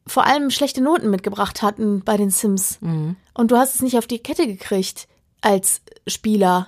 vor 0.08 0.26
allem 0.26 0.50
schlechte 0.50 0.82
Noten 0.82 1.10
mitgebracht 1.10 1.62
hatten 1.62 2.02
bei 2.04 2.18
den 2.18 2.30
Sims 2.32 2.80
und 2.82 3.52
du 3.52 3.58
hast 3.58 3.76
es 3.76 3.82
nicht 3.82 3.98
auf 3.98 4.08
die 4.08 4.20
Kette 4.20 4.48
gekriegt 4.48 5.08
als 5.42 5.82
Spieler, 6.08 6.68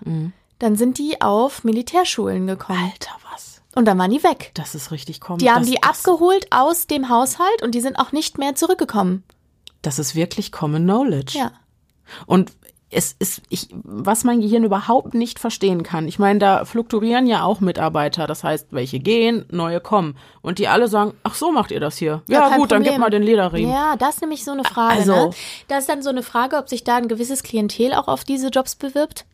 dann 0.64 0.78
sind 0.78 0.98
die 0.98 1.20
auf 1.20 1.66
Militärschulen 1.66 2.48
gekommen. 2.48 2.80
Alter, 2.80 3.12
was? 3.30 3.62
Und 3.76 3.86
dann 3.86 3.98
waren 3.98 4.12
die 4.12 4.24
weg. 4.24 4.52
Das 4.54 4.76
ist 4.76 4.92
richtig 4.92 5.20
komisch. 5.20 5.44
Die 5.44 5.52
haben 5.52 5.64
das, 5.64 5.70
die 5.70 5.78
das, 5.82 5.90
abgeholt 5.90 6.48
aus 6.52 6.88
dem 6.88 7.10
Haushalt 7.10 7.62
und 7.62 7.76
die 7.76 7.82
sind 7.82 8.00
auch 8.00 8.14
nicht 8.14 8.38
mehr 8.38 8.56
zurückgekommen. 8.56 9.24
Das 9.82 10.00
ist 10.00 10.16
wirklich 10.16 10.54
Common 10.54 10.84
Knowledge. 10.84 11.38
Ja. 11.38 11.52
Und 12.28 12.54
es 12.90 13.14
ist, 13.20 13.42
ich, 13.50 13.68
was 13.74 14.24
mein 14.24 14.40
Gehirn 14.40 14.64
überhaupt 14.64 15.16
nicht 15.16 15.40
verstehen 15.40 15.84
kann. 15.84 16.08
Ich 16.08 16.18
meine, 16.18 16.40
da 16.40 16.64
fluktuieren 16.64 17.28
ja 17.28 17.44
auch 17.44 17.60
Mitarbeiter. 17.60 18.26
Das 18.26 18.46
heißt, 18.46 18.68
welche 18.72 19.00
gehen, 19.00 19.46
neue 19.52 19.82
kommen. 19.82 20.16
Und 20.42 20.60
die 20.60 20.70
alle 20.70 20.88
sagen, 20.88 21.14
ach 21.24 21.36
so 21.36 21.52
macht 21.52 21.72
ihr 21.72 21.82
das 21.82 21.98
hier. 21.98 22.22
Ja, 22.28 22.48
kein 22.48 22.60
gut, 22.60 22.72
dann 22.72 22.84
gib 22.84 22.94
Problem. 22.94 23.02
mal 23.02 23.10
den 23.10 23.24
Lederriemen. 23.24 23.70
Ja, 23.74 23.98
das 23.98 24.16
ist 24.16 24.22
nämlich 24.22 24.46
so 24.46 24.52
eine 24.52 24.64
Frage. 24.64 24.94
Also- 24.94 25.12
ne? 25.12 25.30
Das 25.68 25.80
ist 25.80 25.90
dann 25.90 26.04
so 26.04 26.10
eine 26.10 26.24
Frage, 26.24 26.56
ob 26.56 26.70
sich 26.70 26.86
da 26.86 26.96
ein 26.96 27.10
gewisses 27.10 27.44
Klientel 27.44 27.94
auch 27.94 28.08
auf 28.08 28.24
diese 28.24 28.48
Jobs 28.48 28.76
bewirbt. 28.76 29.26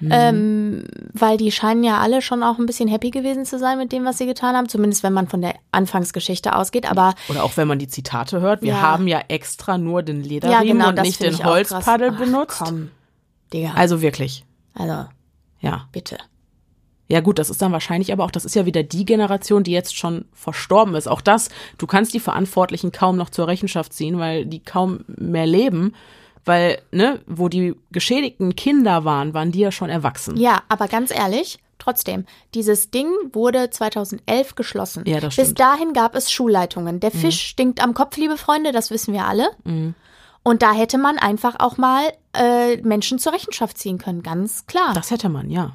Mhm. 0.00 0.08
Ähm, 0.12 0.84
weil 1.12 1.36
die 1.36 1.50
scheinen 1.50 1.82
ja 1.82 1.98
alle 1.98 2.20
schon 2.22 2.42
auch 2.42 2.58
ein 2.58 2.66
bisschen 2.66 2.88
happy 2.88 3.10
gewesen 3.10 3.44
zu 3.44 3.58
sein 3.58 3.78
mit 3.78 3.92
dem, 3.92 4.04
was 4.04 4.18
sie 4.18 4.26
getan 4.26 4.54
haben. 4.56 4.68
Zumindest 4.68 5.02
wenn 5.02 5.12
man 5.12 5.28
von 5.28 5.40
der 5.40 5.54
Anfangsgeschichte 5.72 6.54
ausgeht. 6.54 6.90
Aber 6.90 7.14
Oder 7.28 7.44
auch 7.44 7.56
wenn 7.56 7.68
man 7.68 7.78
die 7.78 7.88
Zitate 7.88 8.40
hört. 8.40 8.62
Wir 8.62 8.74
Ja. 8.74 8.80
haben 8.82 9.08
ja 9.08 9.20
extra 9.28 9.78
nur 9.78 10.02
den 10.02 10.22
ja, 10.22 10.28
Lederriemen 10.28 10.78
genau, 10.78 10.88
und 10.90 11.00
nicht 11.02 11.22
den. 11.22 11.42
Holzpaddel 11.44 12.12
Ach, 12.14 12.18
benutzt. 12.18 12.58
Komm, 12.64 12.90
Digga. 13.52 13.72
Also 13.74 14.02
wirklich. 14.02 14.44
Also, 14.74 15.06
Ja. 15.60 15.88
bitte. 15.92 16.18
Ja 17.08 17.20
gut, 17.20 17.38
das 17.38 17.50
ist 17.50 17.62
dann 17.62 17.70
wahrscheinlich 17.72 18.12
aber 18.12 18.24
auch, 18.24 18.32
das 18.32 18.44
ist 18.44 18.56
ja 18.56 18.66
wieder 18.66 18.82
die 18.82 19.04
Generation, 19.04 19.62
die 19.62 19.70
jetzt 19.70 19.96
schon 19.96 20.24
verstorben 20.32 20.94
ist. 20.96 21.06
Auch 21.06 21.20
das, 21.20 21.50
du 21.78 21.86
kannst 21.86 22.12
die 22.14 22.20
Verantwortlichen 22.20 22.90
kaum 22.90 23.16
noch 23.16 23.30
zur 23.30 23.46
Rechenschaft 23.46 23.92
ziehen, 23.92 24.18
weil 24.18 24.44
die 24.44 24.58
kaum 24.60 25.04
mehr 25.06 25.46
leben. 25.46 25.94
Weil, 26.46 26.80
ne, 26.92 27.20
wo 27.26 27.48
die 27.48 27.74
geschädigten 27.90 28.56
Kinder 28.56 29.04
waren, 29.04 29.34
waren 29.34 29.52
die 29.52 29.58
ja 29.58 29.72
schon 29.72 29.90
erwachsen. 29.90 30.36
Ja, 30.36 30.62
aber 30.68 30.86
ganz 30.86 31.10
ehrlich, 31.10 31.58
trotzdem, 31.78 32.24
dieses 32.54 32.90
Ding 32.90 33.08
wurde 33.32 33.68
2011 33.68 34.54
geschlossen. 34.54 35.02
Ja, 35.06 35.20
das 35.20 35.36
Bis 35.36 35.46
stimmt. 35.46 35.60
dahin 35.60 35.92
gab 35.92 36.14
es 36.14 36.30
Schulleitungen. 36.30 37.00
Der 37.00 37.10
Fisch 37.10 37.40
stinkt 37.42 37.82
am 37.82 37.94
Kopf, 37.94 38.16
liebe 38.16 38.36
Freunde, 38.36 38.72
das 38.72 38.90
wissen 38.90 39.12
wir 39.12 39.26
alle. 39.26 39.48
Und 40.44 40.62
da 40.62 40.72
hätte 40.72 40.98
man 40.98 41.18
einfach 41.18 41.56
auch 41.58 41.76
mal 41.76 42.04
äh, 42.32 42.76
Menschen 42.82 43.18
zur 43.18 43.32
Rechenschaft 43.32 43.76
ziehen 43.76 43.98
können, 43.98 44.22
ganz 44.22 44.66
klar. 44.66 44.94
Das 44.94 45.10
hätte 45.10 45.28
man, 45.28 45.50
ja. 45.50 45.72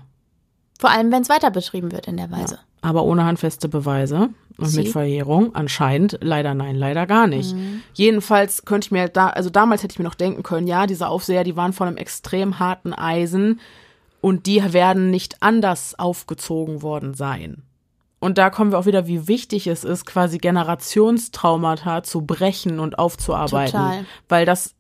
Vor 0.80 0.90
allem, 0.90 1.12
wenn 1.12 1.22
es 1.22 1.30
weiter 1.30 1.52
betrieben 1.52 1.92
wird 1.92 2.08
in 2.08 2.16
der 2.16 2.32
Weise. 2.32 2.60
Aber 2.82 3.04
ohne 3.04 3.26
handfeste 3.26 3.68
Beweise 3.68 4.30
und 4.58 4.76
mit 4.76 4.90
Verjährung 4.90 5.56
anscheinend 5.56 6.18
leider 6.22 6.54
nein, 6.54 6.76
leider 6.76 7.08
gar 7.08 7.28
nicht. 7.28 7.56
Mhm. 7.56 7.82
Jedenfalls 7.94 8.66
könnte 8.66 8.88
ich 8.88 8.92
mir 8.92 9.08
da, 9.08 9.28
also 9.28 9.50
damals 9.50 9.84
hätte 9.84 9.94
ich 9.94 10.00
mir 10.00 10.06
noch 10.06 10.16
denken 10.16 10.44
können, 10.44 10.68
ja, 10.68 10.88
diese 10.88 11.08
Aufseher, 11.08 11.44
die 11.44 11.56
waren 11.56 11.74
von 11.74 11.88
einem 11.88 11.98
extrem 11.98 12.60
harten 12.60 12.94
Eisen 12.94 13.60
und 14.22 14.46
die 14.46 14.74
werden 14.74 15.10
nicht 15.10 15.42
anders 15.42 15.98
aufgezogen 15.98 16.82
worden 16.82 17.14
sein. 17.14 17.64
Und 18.20 18.38
da 18.38 18.52
kommen 18.52 18.72
wir 18.72 18.78
auch 18.78 18.86
wieder, 18.86 19.08
wie 19.08 19.28
wichtig 19.28 19.66
es 19.66 19.84
ist, 19.84 20.06
quasi 20.06 20.38
Generationstraumata 20.38 22.04
zu 22.04 22.22
brechen 22.22 22.80
und 22.80 23.00
aufzuarbeiten. 23.00 23.72
Total. 23.72 24.06
Weil 24.30 24.46
das 24.46 24.76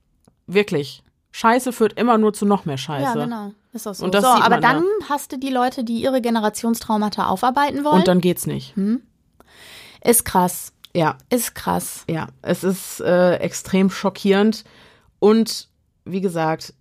wirklich, 0.45 1.01
Scheiße 1.31 1.73
führt 1.73 1.93
immer 1.93 2.19
nur 2.19 2.33
zu 2.33 2.45
noch 2.45 2.65
mehr 2.65 2.77
Scheiße. 2.77 3.17
Ja, 3.17 3.25
genau. 3.25 3.51
Ist 3.73 3.87
auch 3.87 3.95
so. 3.95 4.11
So 4.11 4.27
aber 4.27 4.57
da. 4.57 4.73
dann 4.73 4.83
hast 5.09 5.31
du 5.31 5.39
die 5.39 5.49
Leute, 5.49 5.83
die 5.83 6.01
ihre 6.01 6.21
Generationstraumata 6.21 7.27
aufarbeiten 7.27 7.83
wollen. 7.83 7.99
Und 7.99 8.07
dann 8.07 8.21
geht's 8.21 8.45
nicht. 8.45 8.75
Ist 10.03 10.25
krass. 10.25 10.73
Ja, 10.93 11.17
Ist 11.29 11.55
krass. 11.55 12.03
Ja, 12.09 12.27
es 12.41 12.63
ist 12.63 12.99
äh, 12.99 13.35
extrem 13.35 13.89
schockierend. 13.89 14.65
Und 15.19 15.69
wie 16.03 16.21
gesagt, 16.21 16.73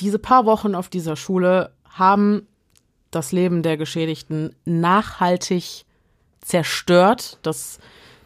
diese 0.00 0.18
paar 0.18 0.44
Wochen 0.44 0.74
auf 0.74 0.88
dieser 0.88 1.16
Schule 1.16 1.72
haben 1.88 2.46
das 3.10 3.32
Leben 3.32 3.62
der 3.62 3.76
Geschädigten 3.76 4.54
nachhaltig 4.64 5.86
zerstört. 6.40 7.38
Das, 7.42 7.78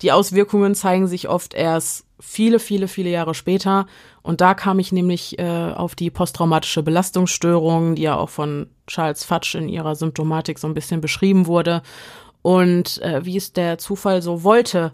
die 0.03 0.13
Auswirkungen 0.13 0.75
zeigen 0.75 1.07
sich 1.07 1.29
oft 1.29 1.55
erst 1.55 2.05
viele, 2.21 2.59
viele, 2.59 2.89
viele 2.89 3.11
Jahre 3.11 3.35
später. 3.35 3.87
Und 4.23 4.41
da 4.41 4.55
kam 4.55 4.79
ich 4.79 4.93
nämlich 4.93 5.39
äh, 5.39 5.73
auf 5.75 5.95
die 5.95 6.11
posttraumatische 6.11 6.83
Belastungsstörung, 6.83 7.97
die 7.97 8.03
ja 8.03 8.17
auch 8.17 8.29
von 8.29 8.69
Charles 8.87 9.25
Fatsch 9.25 9.55
in 9.55 9.69
ihrer 9.69 9.95
Symptomatik 9.95 10.59
so 10.59 10.69
ein 10.69 10.75
bisschen 10.75 11.01
beschrieben 11.01 11.47
wurde. 11.47 11.83
Und 12.43 13.01
äh, 13.03 13.25
wie 13.25 13.37
es 13.37 13.53
der 13.53 13.79
Zufall 13.79 14.21
so 14.21 14.43
wollte, 14.43 14.93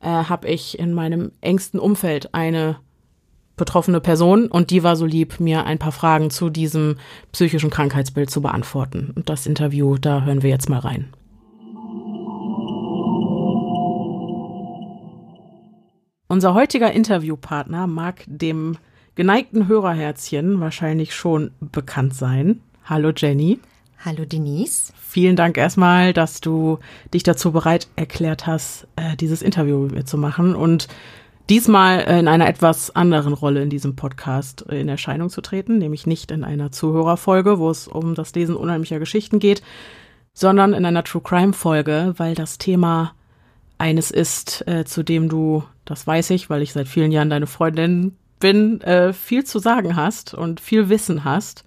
äh, 0.00 0.08
habe 0.08 0.48
ich 0.48 0.78
in 0.78 0.94
meinem 0.94 1.32
engsten 1.40 1.78
Umfeld 1.78 2.34
eine 2.34 2.76
betroffene 3.56 4.00
Person 4.00 4.48
und 4.48 4.70
die 4.70 4.82
war 4.82 4.96
so 4.96 5.06
lieb, 5.06 5.40
mir 5.40 5.64
ein 5.64 5.78
paar 5.78 5.92
Fragen 5.92 6.30
zu 6.30 6.50
diesem 6.50 6.96
psychischen 7.32 7.70
Krankheitsbild 7.70 8.30
zu 8.30 8.42
beantworten. 8.42 9.12
Und 9.14 9.28
das 9.30 9.46
Interview, 9.46 9.96
da 9.96 10.22
hören 10.22 10.42
wir 10.42 10.50
jetzt 10.50 10.68
mal 10.68 10.80
rein. 10.80 11.08
Unser 16.28 16.54
heutiger 16.54 16.92
Interviewpartner 16.92 17.86
mag 17.86 18.24
dem 18.26 18.76
geneigten 19.14 19.68
Hörerherzchen 19.68 20.60
wahrscheinlich 20.60 21.14
schon 21.14 21.52
bekannt 21.60 22.14
sein. 22.14 22.60
Hallo 22.84 23.12
Jenny. 23.16 23.58
Hallo 24.04 24.24
Denise. 24.24 24.92
Vielen 25.00 25.36
Dank 25.36 25.56
erstmal, 25.56 26.12
dass 26.12 26.40
du 26.40 26.78
dich 27.12 27.22
dazu 27.22 27.50
bereit 27.50 27.88
erklärt 27.96 28.46
hast, 28.46 28.86
äh, 28.96 29.16
dieses 29.16 29.42
Interview 29.42 29.78
mit 29.78 29.92
mir 29.92 30.04
zu 30.04 30.18
machen 30.18 30.54
und 30.54 30.86
diesmal 31.48 32.00
äh, 32.00 32.18
in 32.18 32.28
einer 32.28 32.46
etwas 32.46 32.94
anderen 32.94 33.32
Rolle 33.32 33.62
in 33.62 33.70
diesem 33.70 33.96
Podcast 33.96 34.66
äh, 34.68 34.80
in 34.80 34.88
Erscheinung 34.88 35.30
zu 35.30 35.40
treten, 35.40 35.78
nämlich 35.78 36.06
nicht 36.06 36.30
in 36.30 36.44
einer 36.44 36.70
Zuhörerfolge, 36.70 37.58
wo 37.58 37.70
es 37.70 37.88
um 37.88 38.14
das 38.14 38.34
Lesen 38.34 38.54
unheimlicher 38.54 38.98
Geschichten 38.98 39.38
geht, 39.38 39.62
sondern 40.34 40.74
in 40.74 40.84
einer 40.84 41.02
True 41.02 41.22
Crime 41.22 41.54
Folge, 41.54 42.14
weil 42.18 42.34
das 42.34 42.58
Thema 42.58 43.14
eines 43.78 44.10
ist, 44.10 44.64
zu 44.86 45.02
dem 45.02 45.28
du, 45.28 45.64
das 45.84 46.06
weiß 46.06 46.30
ich, 46.30 46.48
weil 46.48 46.62
ich 46.62 46.72
seit 46.72 46.88
vielen 46.88 47.12
Jahren 47.12 47.28
deine 47.28 47.46
Freundin 47.46 48.16
bin, 48.40 48.80
viel 49.12 49.44
zu 49.44 49.58
sagen 49.58 49.96
hast 49.96 50.32
und 50.32 50.60
viel 50.60 50.88
Wissen 50.88 51.24
hast. 51.24 51.65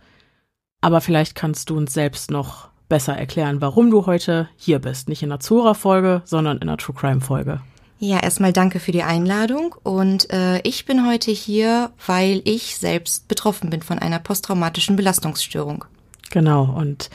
Aber 0.82 1.02
vielleicht 1.02 1.36
kannst 1.36 1.70
du 1.70 1.78
uns 1.78 1.94
selbst 1.94 2.32
noch 2.32 2.70
besser 2.88 3.16
erklären, 3.16 3.62
warum 3.62 3.92
du 3.92 4.06
heute 4.06 4.50
hier 4.56 4.80
bist. 4.80 5.10
Nicht 5.10 5.22
in 5.22 5.32
einer 5.32 5.40
Zura-Folge, 5.40 6.22
sondern 6.26 6.58
in 6.58 6.64
einer 6.64 6.78
True 6.78 6.96
Crime-Folge. 6.96 7.62
Ja, 8.00 8.20
erstmal 8.20 8.54
danke 8.54 8.80
für 8.80 8.94
die 8.94 9.04
Einladung 9.04 9.76
und 9.84 10.32
äh, 10.32 10.60
ich 10.62 10.86
bin 10.86 11.06
heute 11.06 11.32
hier, 11.32 11.92
weil 12.08 12.42
ich 12.46 12.78
selbst 12.78 13.28
betroffen 13.28 13.70
bin 13.70 13.82
von 13.82 14.00
einer 14.00 14.20
posttraumatischen 14.20 14.96
Belastungsstörung. 14.96 15.84
Genau. 16.32 16.64
Und 16.64 17.10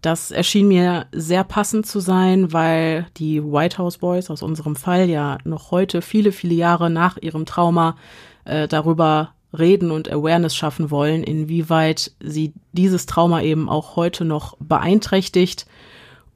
Das 0.00 0.30
erschien 0.30 0.68
mir 0.68 1.06
sehr 1.10 1.42
passend 1.42 1.86
zu 1.86 1.98
sein, 1.98 2.52
weil 2.52 3.06
die 3.16 3.42
White 3.42 3.78
House 3.78 3.98
Boys 3.98 4.30
aus 4.30 4.42
unserem 4.42 4.76
Fall 4.76 5.08
ja 5.08 5.38
noch 5.44 5.72
heute, 5.72 6.02
viele, 6.02 6.30
viele 6.30 6.54
Jahre 6.54 6.88
nach 6.88 7.16
ihrem 7.16 7.46
Trauma, 7.46 7.96
äh, 8.44 8.68
darüber 8.68 9.34
reden 9.56 9.90
und 9.90 10.10
Awareness 10.10 10.54
schaffen 10.54 10.90
wollen, 10.90 11.22
inwieweit 11.22 12.12
sie 12.20 12.52
dieses 12.72 13.06
Trauma 13.06 13.42
eben 13.42 13.68
auch 13.68 13.96
heute 13.96 14.24
noch 14.24 14.56
beeinträchtigt 14.60 15.66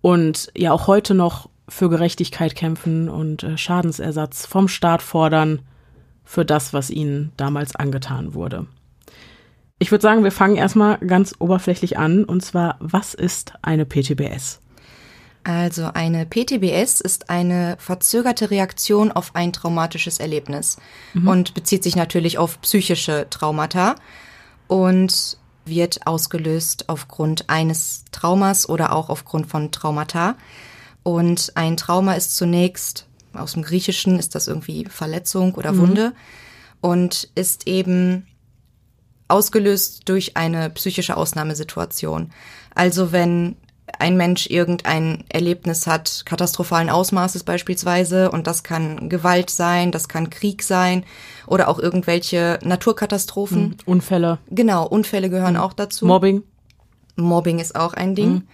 und 0.01 0.51
ja 0.57 0.73
auch 0.73 0.87
heute 0.87 1.15
noch 1.15 1.49
für 1.69 1.89
Gerechtigkeit 1.89 2.55
kämpfen 2.55 3.09
und 3.09 3.43
äh, 3.43 3.57
Schadensersatz 3.57 4.47
vom 4.47 4.69
Staat 4.69 5.03
fordern 5.03 5.63
für 6.25 6.45
das, 6.45 6.73
was 6.73 6.91
ihnen 6.91 7.33
damals 7.37 7.77
angetan 7.77 8.35
wurde. 8.35 8.67
Ich 9.79 9.91
würde 9.91 10.03
sagen, 10.03 10.23
wir 10.23 10.33
fangen 10.33 10.57
erstmal 10.57 10.99
ganz 10.99 11.35
oberflächlich 11.39 11.99
an 11.99 12.25
und 12.25 12.43
zwar, 12.43 12.77
was 12.79 13.15
ist 13.15 13.55
eine 13.63 13.85
PTBS? 13.85 14.62
Also 15.45 15.91
eine 15.93 16.25
PTBS 16.25 17.01
ist 17.01 17.29
eine 17.29 17.77
verzögerte 17.79 18.51
Reaktion 18.51 19.11
auf 19.11 19.35
ein 19.35 19.53
traumatisches 19.53 20.19
Erlebnis 20.19 20.77
mhm. 21.15 21.29
und 21.29 21.55
bezieht 21.55 21.83
sich 21.83 21.97
natürlich 21.97 22.39
auf 22.39 22.61
psychische 22.61 23.27
Traumata 23.29 23.97
und 24.69 25.39
wird 25.65 26.07
ausgelöst 26.07 26.89
aufgrund 26.89 27.49
eines 27.49 28.05
Traumas 28.13 28.69
oder 28.69 28.93
auch 28.93 29.11
aufgrund 29.11 29.47
von 29.47 29.73
Traumata. 29.73 30.37
Und 31.03 31.53
ein 31.57 31.77
Trauma 31.77 32.15
ist 32.15 32.37
zunächst, 32.37 33.07
aus 33.33 33.55
dem 33.55 33.63
Griechischen 33.63 34.19
ist 34.19 34.35
das 34.35 34.47
irgendwie 34.47 34.85
Verletzung 34.85 35.55
oder 35.55 35.77
Wunde 35.77 36.11
mhm. 36.11 36.15
und 36.81 37.29
ist 37.35 37.67
eben 37.67 38.27
ausgelöst 39.27 40.09
durch 40.09 40.37
eine 40.37 40.71
psychische 40.71 41.17
Ausnahmesituation. 41.17 42.31
Also 42.75 43.13
wenn 43.13 43.57
ein 44.03 44.17
Mensch 44.17 44.51
irgendein 44.51 45.23
Erlebnis 45.29 45.87
hat, 45.87 46.23
katastrophalen 46.25 46.91
Ausmaßes 46.91 47.45
beispielsweise, 47.45 48.33
und 48.33 48.49
das 48.49 48.65
kann 48.65 49.09
Gewalt 49.09 49.49
sein, 49.49 49.93
das 49.93 50.09
kann 50.09 50.29
Krieg 50.29 50.65
sein 50.65 51.05
oder 51.47 51.69
auch 51.69 51.79
irgendwelche 51.79 52.59
Naturkatastrophen. 52.65 53.63
Mhm. 53.63 53.77
Unfälle. 53.87 54.39
Genau, 54.51 54.85
Unfälle 54.89 55.31
gehören 55.31 55.55
mhm. 55.55 55.61
auch 55.61 55.73
dazu. 55.73 56.05
Mobbing. 56.05 56.43
Mobbing 57.15 57.61
ist 57.61 57.77
auch 57.77 57.95
ein 57.95 58.17
Ding. 58.17 58.33
Mhm. 58.33 58.49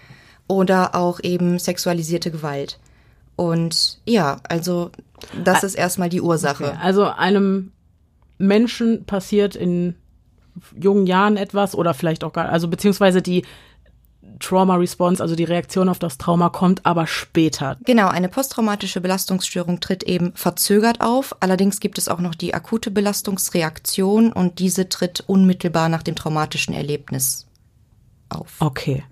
Oder 0.48 0.94
auch 0.94 1.20
eben 1.22 1.58
sexualisierte 1.58 2.30
Gewalt. 2.30 2.78
Und 3.34 4.00
ja, 4.04 4.40
also 4.48 4.90
das 5.44 5.64
ist 5.64 5.76
erstmal 5.76 6.10
die 6.10 6.20
Ursache. 6.20 6.64
Okay. 6.64 6.78
Also 6.82 7.04
einem 7.04 7.72
Menschen 8.36 9.06
passiert 9.06 9.56
in 9.56 9.94
jungen 10.78 11.06
Jahren 11.06 11.38
etwas 11.38 11.74
oder 11.74 11.94
vielleicht 11.94 12.22
auch 12.22 12.32
gar, 12.34 12.50
also 12.50 12.68
beziehungsweise 12.68 13.22
die 13.22 13.44
Trauma 14.40 14.76
Response, 14.76 15.22
also 15.22 15.34
die 15.34 15.44
Reaktion 15.44 15.88
auf 15.88 15.98
das 15.98 16.18
Trauma 16.18 16.48
kommt 16.48 16.86
aber 16.86 17.06
später. 17.06 17.76
Genau, 17.84 18.08
eine 18.08 18.28
posttraumatische 18.28 19.00
Belastungsstörung 19.00 19.80
tritt 19.80 20.02
eben 20.02 20.32
verzögert 20.34 21.00
auf. 21.00 21.36
Allerdings 21.40 21.80
gibt 21.80 21.98
es 21.98 22.08
auch 22.08 22.20
noch 22.20 22.34
die 22.34 22.54
akute 22.54 22.90
Belastungsreaktion 22.90 24.32
und 24.32 24.58
diese 24.58 24.88
tritt 24.88 25.20
unmittelbar 25.26 25.88
nach 25.88 26.02
dem 26.02 26.14
traumatischen 26.14 26.74
Erlebnis 26.74 27.46
auf. 28.28 28.56
Okay. 28.60 29.04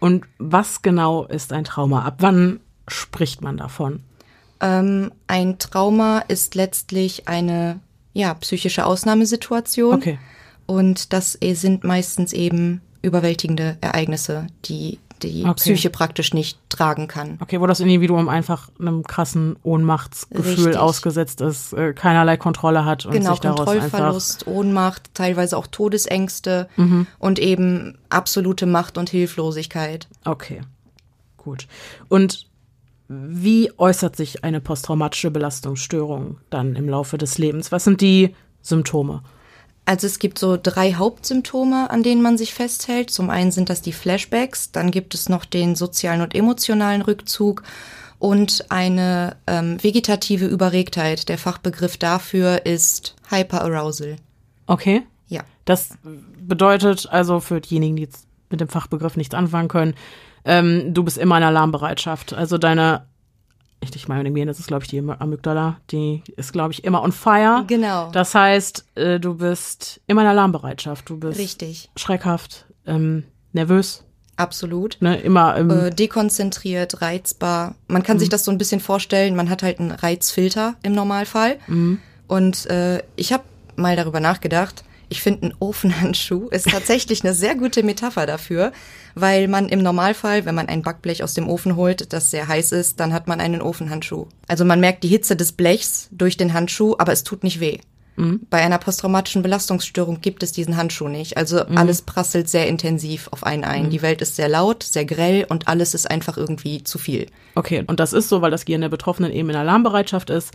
Und 0.00 0.24
was 0.38 0.82
genau 0.82 1.24
ist 1.24 1.52
ein 1.52 1.64
Trauma? 1.64 2.04
Ab 2.04 2.16
wann 2.18 2.60
spricht 2.86 3.42
man 3.42 3.56
davon? 3.56 4.02
Ähm, 4.60 5.12
ein 5.26 5.58
Trauma 5.58 6.20
ist 6.20 6.54
letztlich 6.54 7.28
eine 7.28 7.80
ja, 8.12 8.34
psychische 8.34 8.86
Ausnahmesituation. 8.86 9.94
Okay. 9.94 10.18
Und 10.66 11.12
das 11.12 11.32
sind 11.32 11.84
meistens 11.84 12.32
eben 12.32 12.82
überwältigende 13.02 13.78
Ereignisse, 13.80 14.46
die 14.64 14.98
die 15.22 15.42
okay. 15.44 15.54
Psyche 15.54 15.90
praktisch 15.90 16.32
nicht 16.32 16.58
tragen 16.68 17.08
kann. 17.08 17.38
Okay, 17.40 17.60
wo 17.60 17.66
das 17.66 17.80
Individuum 17.80 18.28
einfach 18.28 18.70
einem 18.78 19.02
krassen 19.02 19.56
Ohnmachtsgefühl 19.62 20.54
Richtig. 20.54 20.76
ausgesetzt 20.76 21.40
ist, 21.40 21.72
äh, 21.72 21.92
keinerlei 21.92 22.36
Kontrolle 22.36 22.84
hat 22.84 23.06
und 23.06 23.12
genau, 23.12 23.32
sich 23.32 23.40
daraus 23.40 23.66
Kontrollverlust, 23.66 24.46
Ohnmacht, 24.46 25.14
teilweise 25.14 25.56
auch 25.56 25.66
Todesängste 25.66 26.68
mhm. 26.76 27.06
und 27.18 27.38
eben 27.38 27.98
absolute 28.08 28.66
Macht 28.66 28.98
und 28.98 29.10
Hilflosigkeit. 29.10 30.08
Okay, 30.24 30.60
gut. 31.36 31.66
Und 32.08 32.46
wie 33.08 33.72
äußert 33.78 34.16
sich 34.16 34.44
eine 34.44 34.60
posttraumatische 34.60 35.30
Belastungsstörung 35.30 36.38
dann 36.50 36.76
im 36.76 36.88
Laufe 36.88 37.16
des 37.16 37.38
Lebens? 37.38 37.72
Was 37.72 37.84
sind 37.84 38.00
die 38.02 38.34
Symptome? 38.60 39.22
Also 39.88 40.06
es 40.06 40.18
gibt 40.18 40.38
so 40.38 40.58
drei 40.62 40.92
Hauptsymptome, 40.92 41.88
an 41.88 42.02
denen 42.02 42.20
man 42.20 42.36
sich 42.36 42.52
festhält. 42.52 43.08
Zum 43.10 43.30
einen 43.30 43.52
sind 43.52 43.70
das 43.70 43.80
die 43.80 43.94
Flashbacks, 43.94 44.70
dann 44.70 44.90
gibt 44.90 45.14
es 45.14 45.30
noch 45.30 45.46
den 45.46 45.76
sozialen 45.76 46.20
und 46.20 46.34
emotionalen 46.34 47.00
Rückzug 47.00 47.62
und 48.18 48.66
eine 48.68 49.36
ähm, 49.46 49.82
vegetative 49.82 50.44
Überregtheit. 50.44 51.30
Der 51.30 51.38
Fachbegriff 51.38 51.96
dafür 51.96 52.66
ist 52.66 53.16
Hyperarousal. 53.30 54.16
Okay. 54.66 55.04
Ja. 55.28 55.40
Das 55.64 55.96
bedeutet 56.38 57.08
also 57.10 57.40
für 57.40 57.62
diejenigen, 57.62 57.96
die 57.96 58.02
jetzt 58.02 58.26
mit 58.50 58.60
dem 58.60 58.68
Fachbegriff 58.68 59.16
nichts 59.16 59.34
anfangen 59.34 59.68
können, 59.68 59.94
ähm, 60.44 60.92
du 60.92 61.02
bist 61.02 61.16
immer 61.16 61.38
in 61.38 61.44
Alarmbereitschaft. 61.44 62.34
Also 62.34 62.58
deine 62.58 63.06
ich, 63.80 63.94
ich 63.94 64.08
meine, 64.08 64.46
das 64.46 64.58
ist, 64.58 64.66
glaube 64.66 64.84
ich, 64.84 64.90
die 64.90 64.98
Amygdala, 64.98 65.78
die 65.90 66.22
ist, 66.36 66.52
glaube 66.52 66.72
ich, 66.72 66.84
immer 66.84 67.02
on 67.02 67.12
fire. 67.12 67.64
Genau. 67.66 68.10
Das 68.10 68.34
heißt, 68.34 68.84
äh, 68.96 69.20
du 69.20 69.34
bist 69.34 70.00
immer 70.06 70.22
in 70.22 70.28
Alarmbereitschaft. 70.28 71.08
Du 71.08 71.18
bist 71.18 71.38
Richtig. 71.38 71.90
schreckhaft, 71.96 72.66
ähm, 72.86 73.24
nervös. 73.52 74.04
Absolut. 74.36 74.98
Ne, 75.00 75.20
immer 75.20 75.56
ähm, 75.56 75.70
äh, 75.70 75.90
dekonzentriert, 75.90 77.02
reizbar. 77.02 77.74
Man 77.88 78.02
kann 78.02 78.16
mhm. 78.16 78.20
sich 78.20 78.28
das 78.28 78.44
so 78.44 78.52
ein 78.52 78.58
bisschen 78.58 78.80
vorstellen, 78.80 79.34
man 79.34 79.50
hat 79.50 79.62
halt 79.62 79.80
einen 79.80 79.90
Reizfilter 79.90 80.76
im 80.82 80.92
Normalfall. 80.92 81.58
Mhm. 81.66 81.98
Und 82.28 82.66
äh, 82.66 83.02
ich 83.16 83.32
habe 83.32 83.42
mal 83.74 83.96
darüber 83.96 84.20
nachgedacht, 84.20 84.84
ich 85.08 85.22
finde, 85.22 85.48
ein 85.48 85.54
Ofenhandschuh 85.58 86.48
ist 86.48 86.68
tatsächlich 86.70 87.24
eine 87.24 87.34
sehr 87.34 87.54
gute 87.54 87.82
Metapher 87.82 88.26
dafür, 88.26 88.72
weil 89.14 89.48
man 89.48 89.68
im 89.68 89.82
Normalfall, 89.82 90.44
wenn 90.44 90.54
man 90.54 90.68
ein 90.68 90.82
Backblech 90.82 91.22
aus 91.22 91.34
dem 91.34 91.48
Ofen 91.48 91.76
holt, 91.76 92.12
das 92.12 92.30
sehr 92.30 92.48
heiß 92.48 92.72
ist, 92.72 93.00
dann 93.00 93.12
hat 93.12 93.26
man 93.26 93.40
einen 93.40 93.62
Ofenhandschuh. 93.62 94.26
Also 94.46 94.64
man 94.64 94.80
merkt 94.80 95.04
die 95.04 95.08
Hitze 95.08 95.36
des 95.36 95.52
Blechs 95.52 96.08
durch 96.12 96.36
den 96.36 96.52
Handschuh, 96.52 96.94
aber 96.98 97.12
es 97.12 97.24
tut 97.24 97.42
nicht 97.42 97.60
weh. 97.60 97.78
Mhm. 98.16 98.40
Bei 98.50 98.58
einer 98.58 98.78
posttraumatischen 98.78 99.42
Belastungsstörung 99.42 100.20
gibt 100.20 100.42
es 100.42 100.50
diesen 100.52 100.76
Handschuh 100.76 101.08
nicht. 101.08 101.36
Also 101.36 101.64
mhm. 101.64 101.78
alles 101.78 102.02
prasselt 102.02 102.48
sehr 102.48 102.66
intensiv 102.66 103.28
auf 103.30 103.44
einen 103.44 103.64
ein. 103.64 103.84
Mhm. 103.84 103.90
Die 103.90 104.02
Welt 104.02 104.20
ist 104.20 104.36
sehr 104.36 104.48
laut, 104.48 104.82
sehr 104.82 105.04
grell 105.04 105.46
und 105.48 105.68
alles 105.68 105.94
ist 105.94 106.10
einfach 106.10 106.36
irgendwie 106.36 106.82
zu 106.82 106.98
viel. 106.98 107.26
Okay, 107.54 107.84
und 107.86 108.00
das 108.00 108.12
ist 108.12 108.28
so, 108.28 108.42
weil 108.42 108.50
das 108.50 108.64
Gehirn 108.64 108.82
der 108.82 108.88
Betroffenen 108.88 109.32
eben 109.32 109.48
in 109.50 109.56
Alarmbereitschaft 109.56 110.30
ist 110.30 110.52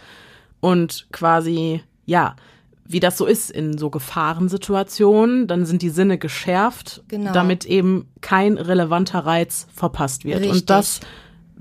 und 0.60 1.08
quasi, 1.12 1.82
ja, 2.06 2.36
wie 2.86 3.00
das 3.00 3.18
so 3.18 3.26
ist 3.26 3.50
in 3.50 3.78
so 3.78 3.90
Gefahrensituationen, 3.90 5.48
dann 5.48 5.66
sind 5.66 5.82
die 5.82 5.90
Sinne 5.90 6.18
geschärft, 6.18 7.04
genau. 7.08 7.32
damit 7.32 7.66
eben 7.66 8.08
kein 8.22 8.58
relevanter 8.58 9.20
Reiz 9.20 9.68
verpasst 9.74 10.26
wird. 10.26 10.42
Richtig. 10.42 10.52
Und 10.52 10.70
das 10.70 11.00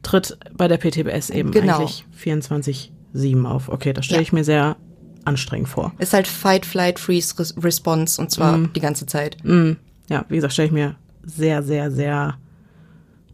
tritt 0.02 0.36
bei 0.52 0.68
der 0.68 0.78
PTBS 0.78 1.30
eben 1.30 1.52
genau. 1.52 1.78
eigentlich 1.78 2.04
24-7 2.20 3.44
auf. 3.46 3.68
Okay, 3.68 3.92
das 3.92 4.04
stelle 4.04 4.20
ja. 4.20 4.22
ich 4.22 4.32
mir 4.32 4.44
sehr 4.44 4.76
anstrengend 5.24 5.68
vor. 5.68 5.92
Ist 5.98 6.12
halt 6.12 6.26
Fight, 6.26 6.66
Flight, 6.66 6.98
Freeze, 6.98 7.34
Response 7.62 8.20
und 8.20 8.30
zwar 8.30 8.58
mm. 8.58 8.72
die 8.72 8.80
ganze 8.80 9.06
Zeit. 9.06 9.36
Mm. 9.44 9.72
Ja, 10.08 10.24
wie 10.28 10.34
gesagt, 10.34 10.52
stelle 10.52 10.66
ich 10.66 10.72
mir 10.72 10.96
sehr, 11.22 11.62
sehr, 11.62 11.92
sehr 11.92 12.36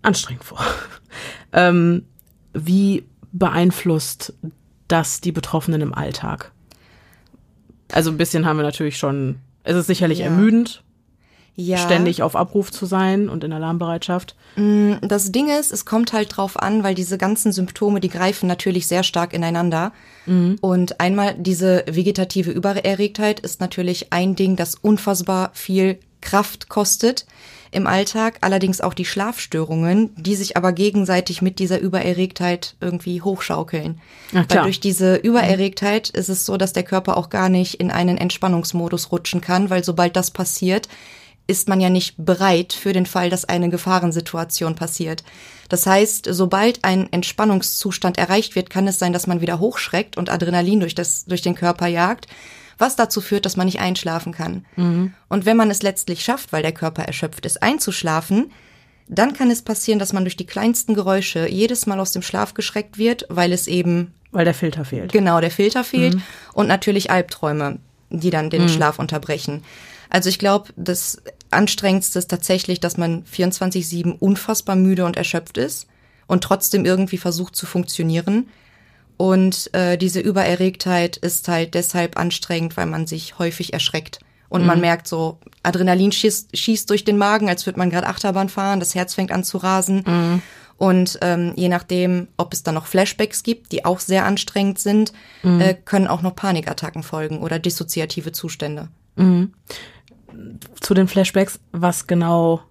anstrengend 0.03 0.45
vor. 0.45 0.61
ähm, 1.55 2.05
wie 2.53 3.05
beeinflusst 3.33 4.35
das 4.89 5.23
die 5.23 5.33
Betroffenen 5.33 5.81
im 5.81 5.95
Alltag? 5.95 6.53
Also 7.93 8.11
ein 8.11 8.17
bisschen 8.17 8.47
haben 8.47 8.57
wir 8.57 8.65
natürlich 8.65 8.99
schon, 8.99 9.37
es 9.65 9.77
ist 9.77 9.87
sicherlich 9.87 10.21
ja. 10.21 10.27
ermüdend, 10.27 10.83
ja. 11.57 11.79
ständig 11.79 12.23
auf 12.23 12.37
Abruf 12.37 12.71
zu 12.71 12.87
sein 12.87 13.29
und 13.29 13.43
in 13.43 13.53
Alarmbereitschaft. 13.53 14.37
Mm, 14.57 14.95
das 15.03 15.33
Ding 15.33 15.49
ist, 15.49 15.73
es 15.73 15.85
kommt 15.85 16.13
halt 16.13 16.37
drauf 16.37 16.59
an, 16.61 16.85
weil 16.85 16.95
diese 16.95 17.19
ganzen 17.19 17.53
Symptome, 17.53 18.01
die 18.01 18.09
greifen 18.09 18.47
natürlich 18.47 18.87
sehr 18.87 19.03
stark 19.03 19.33
ineinander. 19.33 19.93
Mhm. 20.27 20.59
Und 20.61 21.01
einmal 21.01 21.35
diese 21.37 21.85
vegetative 21.91 22.51
Übererregtheit 22.51 23.41
ist 23.41 23.61
natürlich 23.61 24.13
ein 24.13 24.37
Ding, 24.37 24.55
das 24.55 24.77
unfassbar 24.77 25.51
viel 25.53 25.99
Kraft 26.21 26.69
kostet 26.69 27.27
im 27.71 27.87
Alltag, 27.87 28.39
allerdings 28.41 28.81
auch 28.81 28.95
die 28.95 29.05
Schlafstörungen, 29.05 30.15
die 30.17 30.35
sich 30.35 30.57
aber 30.57 30.73
gegenseitig 30.73 31.43
mit 31.43 31.59
dieser 31.59 31.79
Übererregtheit 31.79 32.77
irgendwie 32.81 33.23
hochschaukeln. 33.23 34.01
Ach, 34.35 34.45
Weil 34.49 34.63
durch 34.63 34.81
diese 34.81 35.17
Übererregtheit 35.17 36.09
ist 36.11 36.29
es 36.29 36.45
so, 36.45 36.57
dass 36.57 36.73
der 36.73 36.83
Körper 36.83 37.17
auch 37.17 37.31
gar 37.31 37.49
nicht 37.49 37.75
in 37.75 37.91
einen 37.91 38.19
Entspannungsmodus 38.19 39.13
rutschen 39.13 39.41
kann, 39.41 39.71
weil 39.71 39.85
sobald 39.85 40.17
das 40.17 40.31
passiert, 40.31 40.89
ist 41.47 41.69
man 41.69 41.81
ja 41.81 41.89
nicht 41.89 42.15
bereit 42.19 42.75
für 42.75 42.93
den 42.93 43.07
Fall, 43.07 43.31
dass 43.31 43.47
eine 43.47 43.71
Gefahrensituation 43.71 44.75
passiert. 44.75 45.25
Das 45.71 45.87
heißt, 45.87 46.29
sobald 46.31 46.85
ein 46.85 47.11
Entspannungszustand 47.11 48.19
erreicht 48.19 48.55
wird, 48.55 48.69
kann 48.69 48.87
es 48.87 48.99
sein, 48.99 49.15
dass 49.15 49.27
man 49.27 49.41
wieder 49.41 49.59
hochschreckt 49.59 50.19
und 50.19 50.31
Adrenalin 50.31 50.81
durch, 50.81 50.95
das, 50.95 51.25
durch 51.25 51.41
den 51.41 51.55
Körper 51.55 51.87
jagt 51.87 52.27
was 52.79 52.97
dazu 52.97 53.21
führt, 53.21 53.45
dass 53.45 53.57
man 53.57 53.67
nicht 53.67 53.81
einschlafen 53.81 54.33
kann. 54.33 54.65
Mhm. 54.77 55.13
Und 55.29 55.45
wenn 55.47 55.57
man 55.57 55.71
es 55.71 55.83
letztlich 55.83 56.25
schafft, 56.25 56.53
weil 56.53 56.63
der 56.63 56.73
Körper 56.73 57.03
erschöpft 57.03 57.45
ist, 57.45 57.63
einzuschlafen, 57.63 58.51
Dann 59.09 59.33
kann 59.33 59.51
es 59.51 59.63
passieren, 59.63 59.99
dass 59.99 60.13
man 60.13 60.25
durch 60.25 60.37
die 60.37 60.47
kleinsten 60.47 60.95
Geräusche 60.95 61.49
jedes 61.49 61.87
Mal 61.87 61.99
aus 61.99 62.13
dem 62.13 62.23
Schlaf 62.23 62.55
geschreckt 62.55 62.99
wird, 62.99 63.27
weil 63.29 63.53
es 63.53 63.67
eben. 63.67 64.13
Weil 64.31 64.45
der 64.45 64.55
Filter 64.55 64.85
fehlt. 64.85 65.13
Genau, 65.13 65.41
der 65.41 65.51
Filter 65.51 65.83
fehlt. 65.83 66.17
Mhm. 66.17 66.23
Und 66.53 66.69
natürlich 66.69 67.11
Albträume, 67.11 67.79
die 68.11 68.31
dann 68.31 68.51
den 68.51 68.63
mhm. 68.63 68.69
Schlaf 68.69 68.99
unterbrechen. 68.99 69.65
Also 70.11 70.29
ich 70.29 70.39
glaube, 70.39 70.73
das 70.77 71.23
Anstrengendste 71.51 72.19
ist 72.19 72.31
tatsächlich, 72.31 72.81
dass 72.81 72.99
man 72.99 73.25
24-7 73.25 74.19
unfassbar 74.19 74.77
müde 74.77 75.07
und 75.07 75.17
erschöpft 75.17 75.57
ist 75.57 75.87
und 76.27 76.45
trotzdem 76.45 76.85
irgendwie 76.85 77.19
versucht 77.19 77.57
zu 77.57 77.65
funktionieren. 77.65 78.49
Und 79.19 79.75
äh, 79.75 79.99
diese 79.99 80.21
Übererregtheit 80.21 81.17
ist 81.19 81.49
halt 81.49 81.75
deshalb 81.75 82.17
anstrengend, 82.17 82.77
weil 82.77 82.87
man 82.87 83.07
sich 83.07 83.39
häufig 83.39 83.73
erschreckt. 83.73 84.21
Und 84.49 84.63
mhm. 84.63 84.69
man 84.69 84.81
merkt 84.81 85.09
so, 85.09 85.39
Adrenalin 85.63 86.13
schießt, 86.13 86.57
schießt 86.57 86.89
durch 86.89 87.05
den 87.05 87.19
Magen, 87.19 87.49
als 87.49 87.67
würde 87.67 87.81
man 87.81 87.91
gerade 87.91 88.07
Achterbahn 88.07 88.49
fahren, 88.49 88.81
das 88.81 88.95
Herz 88.95 89.15
fängt 89.15 89.33
an 89.33 89.45
zu 89.45 89.59
rasen. 89.59 90.05
Mhm. 90.07 90.43
Und 90.79 91.19
ähm, 91.23 91.53
je 91.57 91.69
nachdem, 91.69 92.29
ob 92.37 92.53
es 92.53 92.63
dann 92.63 92.77
noch 92.77 92.87
Flashbacks 92.87 93.43
gibt, 93.43 93.73
die 93.73 93.85
auch 93.85 93.99
sehr 93.99 94.25
anstrengend 94.25 94.79
sind, 94.79 95.13
mhm. 95.43 95.61
äh, 95.61 95.75
können 95.75 96.07
auch 96.07 96.23
noch 96.23 96.37
Panikattacken 96.37 97.03
folgen 97.03 97.41
oder 97.41 97.59
dissoziative 97.59 98.31
Zustände. 98.31 98.89
Mhm. 99.17 99.53
Zu 100.81 100.95
den 100.95 101.09
Flashbacks, 101.09 101.59
was 101.73 102.07
genau 102.07 102.63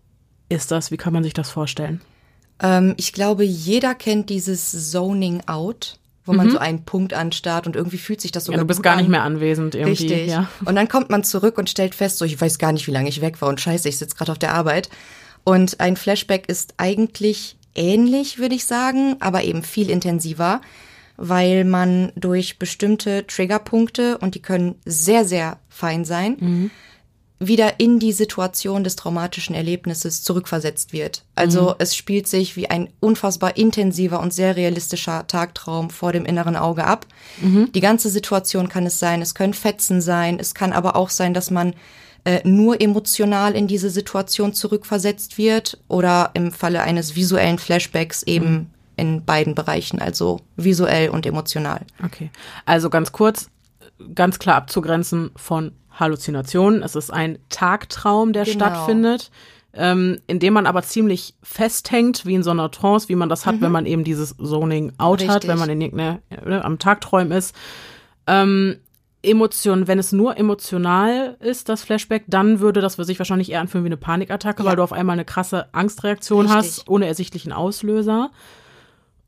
ist 0.47 0.71
das? 0.71 0.89
Wie 0.91 0.97
kann 0.97 1.11
man 1.11 1.23
sich 1.23 1.33
das 1.33 1.49
vorstellen? 1.49 1.99
Ähm, 2.61 2.93
ich 2.95 3.11
glaube, 3.11 3.43
jeder 3.43 3.93
kennt 3.93 4.29
dieses 4.29 4.91
Zoning 4.91 5.41
Out 5.47 5.99
wo 6.27 6.33
mhm. 6.33 6.37
man 6.37 6.51
so 6.51 6.57
einen 6.57 6.83
Punkt 6.83 7.13
anstarrt 7.13 7.65
und 7.65 7.75
irgendwie 7.75 7.97
fühlt 7.97 8.21
sich 8.21 8.31
das 8.31 8.45
so. 8.45 8.51
Ja, 8.51 8.59
du 8.59 8.65
bist 8.65 8.83
gar 8.83 8.93
an. 8.93 8.99
nicht 8.99 9.09
mehr 9.09 9.23
anwesend 9.23 9.75
irgendwie. 9.75 10.07
Richtig. 10.07 10.27
Ja. 10.27 10.49
Und 10.65 10.75
dann 10.75 10.87
kommt 10.87 11.09
man 11.09 11.23
zurück 11.23 11.57
und 11.57 11.69
stellt 11.69 11.95
fest, 11.95 12.17
so 12.17 12.25
ich 12.25 12.39
weiß 12.39 12.59
gar 12.59 12.71
nicht, 12.71 12.87
wie 12.87 12.91
lange 12.91 13.09
ich 13.09 13.21
weg 13.21 13.41
war 13.41 13.49
und 13.49 13.61
scheiße, 13.61 13.89
ich 13.89 13.97
sitze 13.97 14.15
gerade 14.15 14.31
auf 14.31 14.39
der 14.39 14.53
Arbeit. 14.53 14.89
Und 15.43 15.79
ein 15.79 15.95
Flashback 15.95 16.49
ist 16.49 16.73
eigentlich 16.77 17.57
ähnlich, 17.73 18.37
würde 18.37 18.55
ich 18.55 18.65
sagen, 18.65 19.15
aber 19.19 19.43
eben 19.43 19.63
viel 19.63 19.89
intensiver, 19.89 20.61
weil 21.15 21.63
man 21.63 22.11
durch 22.15 22.59
bestimmte 22.59 23.25
Triggerpunkte, 23.25 24.17
und 24.17 24.35
die 24.35 24.41
können 24.41 24.75
sehr, 24.85 25.25
sehr 25.25 25.57
fein 25.69 26.05
sein, 26.05 26.37
mhm 26.39 26.71
wieder 27.39 27.79
in 27.79 27.99
die 27.99 28.13
Situation 28.13 28.83
des 28.83 28.95
traumatischen 28.95 29.55
Erlebnisses 29.55 30.23
zurückversetzt 30.23 30.91
wird. 30.91 31.23
Also 31.35 31.69
mhm. 31.69 31.75
es 31.79 31.95
spielt 31.95 32.27
sich 32.27 32.55
wie 32.55 32.69
ein 32.69 32.89
unfassbar 32.99 33.57
intensiver 33.57 34.19
und 34.19 34.33
sehr 34.33 34.55
realistischer 34.55 35.27
Tagtraum 35.27 35.89
vor 35.89 36.11
dem 36.11 36.25
inneren 36.25 36.55
Auge 36.55 36.85
ab. 36.85 37.05
Mhm. 37.39 37.71
Die 37.73 37.79
ganze 37.79 38.09
Situation 38.09 38.69
kann 38.69 38.85
es 38.85 38.97
sein, 38.97 39.21
es 39.21 39.35
können 39.35 39.53
Fetzen 39.53 40.01
sein, 40.01 40.39
es 40.39 40.55
kann 40.55 40.73
aber 40.73 40.95
auch 40.95 41.11
sein, 41.11 41.33
dass 41.35 41.51
man 41.51 41.73
äh, 42.25 42.41
nur 42.43 42.81
emotional 42.81 43.55
in 43.55 43.67
diese 43.67 43.91
Situation 43.91 44.53
zurückversetzt 44.53 45.37
wird 45.37 45.77
oder 45.87 46.31
im 46.33 46.51
Falle 46.51 46.81
eines 46.81 47.15
visuellen 47.15 47.59
Flashbacks 47.59 48.23
eben 48.23 48.51
mhm. 48.51 48.65
in 48.95 49.25
beiden 49.25 49.53
Bereichen, 49.53 49.99
also 49.99 50.41
visuell 50.55 51.09
und 51.09 51.27
emotional. 51.27 51.85
Okay, 52.03 52.31
also 52.65 52.89
ganz 52.89 53.11
kurz, 53.11 53.49
ganz 54.13 54.39
klar 54.39 54.55
abzugrenzen 54.55 55.31
von 55.35 55.71
Halluzination. 55.91 56.83
Es 56.83 56.95
ist 56.95 57.11
ein 57.11 57.39
Tagtraum, 57.49 58.33
der 58.33 58.45
genau. 58.45 58.55
stattfindet, 58.55 59.31
ähm, 59.73 60.19
in 60.27 60.39
dem 60.39 60.53
man 60.53 60.65
aber 60.65 60.83
ziemlich 60.83 61.35
festhängt, 61.41 62.25
wie 62.25 62.35
in 62.35 62.43
so 62.43 62.51
einer 62.51 62.71
Trance, 62.71 63.09
wie 63.09 63.15
man 63.15 63.29
das 63.29 63.45
hat, 63.45 63.55
mhm. 63.55 63.61
wenn 63.61 63.71
man 63.71 63.85
eben 63.85 64.03
dieses 64.03 64.35
Zoning 64.37 64.93
out 64.97 65.19
Richtig. 65.19 65.29
hat, 65.29 65.47
wenn 65.47 65.59
man 65.59 65.69
in 65.69 65.81
irgendeine, 65.81 66.21
äh, 66.29 66.59
am 66.59 66.79
Tagträumen 66.79 67.31
ist. 67.31 67.55
Ähm, 68.27 68.77
Emotion, 69.23 69.87
wenn 69.87 69.99
es 69.99 70.11
nur 70.11 70.37
emotional 70.37 71.37
ist, 71.39 71.69
das 71.69 71.83
Flashback, 71.83 72.25
dann 72.27 72.59
würde 72.59 72.81
das 72.81 72.95
für 72.95 73.03
sich 73.03 73.19
wahrscheinlich 73.19 73.51
eher 73.51 73.61
anfühlen 73.61 73.83
wie 73.83 73.89
eine 73.89 73.97
Panikattacke, 73.97 74.63
ja. 74.63 74.69
weil 74.69 74.75
du 74.75 74.83
auf 74.83 74.93
einmal 74.93 75.13
eine 75.15 75.25
krasse 75.25 75.73
Angstreaktion 75.73 76.45
Richtig. 76.45 76.55
hast, 76.55 76.89
ohne 76.89 77.07
ersichtlichen 77.07 77.51
Auslöser. 77.51 78.29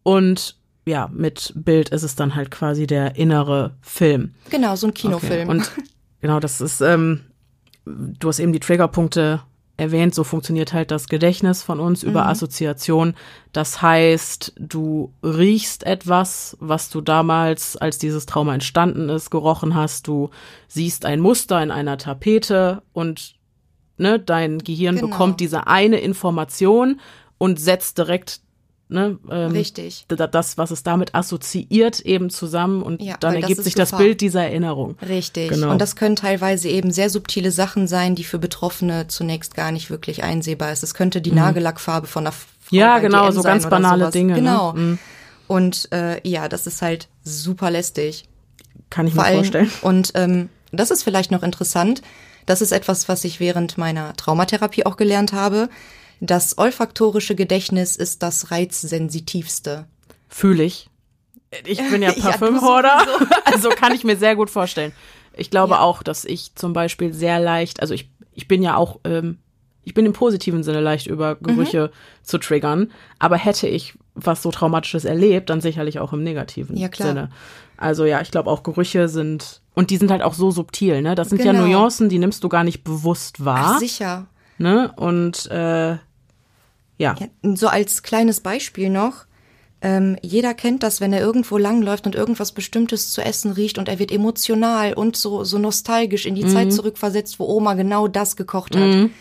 Und 0.04 0.59
ja, 0.90 1.10
mit 1.14 1.54
Bild 1.56 1.90
ist 1.90 2.04
es 2.04 2.16
dann 2.16 2.36
halt 2.36 2.52
quasi 2.52 2.88
der 2.88 3.16
innere 3.16 3.76
Film. 3.82 4.34
Genau, 4.50 4.76
so 4.76 4.88
ein 4.88 4.94
Kinofilm. 4.94 5.50
Okay. 5.50 5.58
Und 5.58 5.72
Genau, 6.22 6.40
das 6.40 6.62
ist, 6.62 6.82
ähm, 6.82 7.22
du 7.86 8.28
hast 8.28 8.40
eben 8.40 8.54
die 8.54 8.60
Triggerpunkte 8.60 9.42
erwähnt, 9.78 10.14
so 10.14 10.26
funktioniert 10.26 10.74
halt 10.74 10.92
das 10.92 11.08
Gedächtnis 11.08 11.64
von 11.64 11.80
uns 11.80 12.04
über 12.04 12.24
mhm. 12.24 12.30
Assoziation. 12.30 13.14
Das 13.54 13.82
heißt, 13.82 14.54
du 14.60 15.14
riechst 15.24 15.86
etwas, 15.86 16.58
was 16.60 16.90
du 16.90 17.00
damals, 17.00 17.78
als 17.78 17.98
dieses 17.98 18.26
Trauma 18.26 18.54
entstanden 18.54 19.08
ist, 19.08 19.30
gerochen 19.30 19.76
hast. 19.76 20.08
Du 20.08 20.32
siehst 20.68 21.06
ein 21.06 21.22
Muster 21.22 21.64
in 21.64 21.72
einer 21.72 21.98
Tapete 21.98 22.82
und 22.92 23.36
ne, 23.98 24.20
dein 24.20 24.60
Gehirn 24.60 24.96
genau. 24.96 25.08
bekommt 25.08 25.40
diese 25.40 25.68
eine 25.68 26.00
Information 26.00 27.00
und 27.38 27.58
setzt 27.58 27.98
direkt 27.98 28.42
Ne, 28.92 29.20
ähm, 29.30 29.52
Richtig. 29.52 30.06
Das, 30.08 30.58
was 30.58 30.72
es 30.72 30.82
damit 30.82 31.14
assoziiert, 31.14 32.00
eben 32.00 32.32
zusammen 32.32 32.82
und 32.82 33.00
ja, 33.04 33.18
dann 33.20 33.36
ergibt 33.36 33.64
sich 33.64 33.76
das 33.76 33.96
Bild 33.96 34.20
dieser 34.20 34.42
Erinnerung. 34.42 34.98
Richtig. 35.08 35.50
Genau. 35.50 35.70
Und 35.70 35.80
das 35.80 35.96
können 35.96 36.16
teilweise 36.16 36.70
eben 36.70 36.92
sehr 36.92 37.12
subtile 37.12 37.52
Sachen 37.52 37.88
sein, 37.88 38.16
die 38.16 38.24
für 38.24 38.40
Betroffene 38.40 39.08
zunächst 39.08 39.54
gar 39.54 39.72
nicht 39.72 39.92
wirklich 39.92 40.24
einsehbar 40.24 40.72
ist. 40.72 40.82
Es 40.82 40.96
könnte 40.96 41.22
die 41.22 41.30
mhm. 41.30 41.38
Nagellackfarbe 41.38 42.08
von 42.08 42.24
einer 42.24 42.32
Frau 42.32 42.48
Ja, 42.72 42.98
genau, 42.98 43.30
so 43.30 43.44
ganz 43.44 43.70
banale 43.70 44.06
sowas. 44.06 44.14
Dinge. 44.14 44.34
Ne? 44.34 44.40
Genau. 44.40 44.74
Ne? 44.74 44.80
Mhm. 44.80 45.00
Und 45.46 45.92
äh, 45.92 46.28
ja, 46.28 46.50
das 46.50 46.66
ist 46.66 46.82
halt 46.82 47.10
super 47.24 47.70
lästig. 47.70 48.28
Kann 48.90 49.06
ich 49.06 49.14
mir 49.14 49.24
allem, 49.24 49.36
vorstellen. 49.36 49.72
Und 49.84 50.14
ähm, 50.16 50.50
das 50.72 50.90
ist 50.90 51.04
vielleicht 51.04 51.30
noch 51.30 51.44
interessant. 51.44 52.02
Das 52.48 52.64
ist 52.64 52.72
etwas, 52.72 53.08
was 53.08 53.24
ich 53.24 53.40
während 53.40 53.78
meiner 53.78 54.16
Traumatherapie 54.16 54.88
auch 54.88 54.98
gelernt 54.98 55.32
habe 55.32 55.70
das 56.20 56.58
olfaktorische 56.58 57.36
Gedächtnis 57.36 57.96
ist 57.96 58.24
das 58.24 58.52
reizsensitivste. 58.52 59.88
Fühle 60.28 60.64
ich. 60.64 60.90
Ich 61.66 61.80
bin 61.90 62.02
ja 62.02 62.12
Parfümhorder, 62.12 62.88
ja, 63.08 63.38
also 63.46 63.70
kann 63.70 63.94
ich 63.94 64.04
mir 64.04 64.18
sehr 64.18 64.36
gut 64.36 64.50
vorstellen. 64.50 64.92
Ich 65.36 65.50
glaube 65.50 65.76
ja. 65.76 65.82
auch, 65.82 66.04
dass 66.04 66.26
ich 66.26 66.54
zum 66.56 66.74
Beispiel 66.74 67.14
sehr 67.14 67.40
leicht, 67.40 67.82
also 67.82 67.94
ich, 67.94 68.12
ich 68.34 68.48
bin 68.48 68.62
ja 68.62 68.76
auch, 68.76 69.00
ähm, 69.04 69.40
ich 69.84 69.94
bin 69.94 70.06
im 70.06 70.14
positiven 70.14 70.64
Sinne 70.64 70.82
leicht 70.82 71.08
über 71.08 71.36
Gerüche 71.36 71.88
mhm. 71.92 72.26
zu 72.26 72.38
triggern, 72.38 72.92
aber 73.18 73.38
hätte 73.38 73.68
ich 73.68 73.98
was 74.14 74.44
so 74.44 74.52
Traumatisches 74.52 75.06
erlebt, 75.06 75.50
dann 75.50 75.62
sicherlich 75.62 76.00
auch 76.00 76.14
im 76.14 76.24
negativen 76.24 76.78
ja, 76.78 76.90
Sinne. 76.94 77.32
Also 77.78 78.06
ja, 78.06 78.22
ich 78.22 78.30
glaube 78.30 78.52
auch 78.52 78.62
Gerüche 78.62 79.08
sind, 79.08 79.62
und 79.74 79.90
die 79.90 79.98
sind 79.98 80.12
halt 80.12 80.22
auch 80.22 80.34
so 80.34 80.52
subtil, 80.52 81.02
ne? 81.02 81.16
Das 81.16 81.30
sind 81.30 81.42
genau. 81.42 81.66
ja 81.66 81.68
Nuancen, 81.68 82.10
die 82.10 82.20
nimmst 82.20 82.44
du 82.44 82.50
gar 82.50 82.66
nicht 82.66 82.84
bewusst 82.84 83.46
wahr. 83.46 83.76
Ach, 83.76 83.80
sicher. 83.80 84.28
Ne? 84.58 84.92
Und 84.98 85.50
äh, 85.50 85.98
ja. 87.00 87.16
ja. 87.20 87.56
So 87.56 87.68
als 87.68 88.04
kleines 88.04 88.42
Beispiel 88.42 88.92
noch. 88.92 89.26
Ähm, 89.82 90.18
jeder 90.22 90.54
kennt 90.54 90.84
das, 90.84 91.00
wenn 91.00 91.14
er 91.14 91.22
irgendwo 91.22 91.58
langläuft 91.58 92.06
und 92.06 92.14
irgendwas 92.14 92.52
Bestimmtes 92.52 93.12
zu 93.12 93.22
essen 93.22 93.52
riecht 93.52 93.78
und 93.78 93.88
er 93.88 93.98
wird 93.98 94.12
emotional 94.12 94.94
und 94.94 95.16
so, 95.16 95.46
so 95.46 95.58
nostalgisch 95.58 96.26
in 96.26 96.36
die 96.36 96.44
mhm. 96.44 96.50
Zeit 96.50 96.74
zurückversetzt, 96.74 97.40
wo 97.40 97.46
Oma 97.46 97.76
genau 97.76 98.10
das 98.10 98.36
gekocht 98.36 98.76
hat. 98.76 98.84
Mhm. 98.84 99.12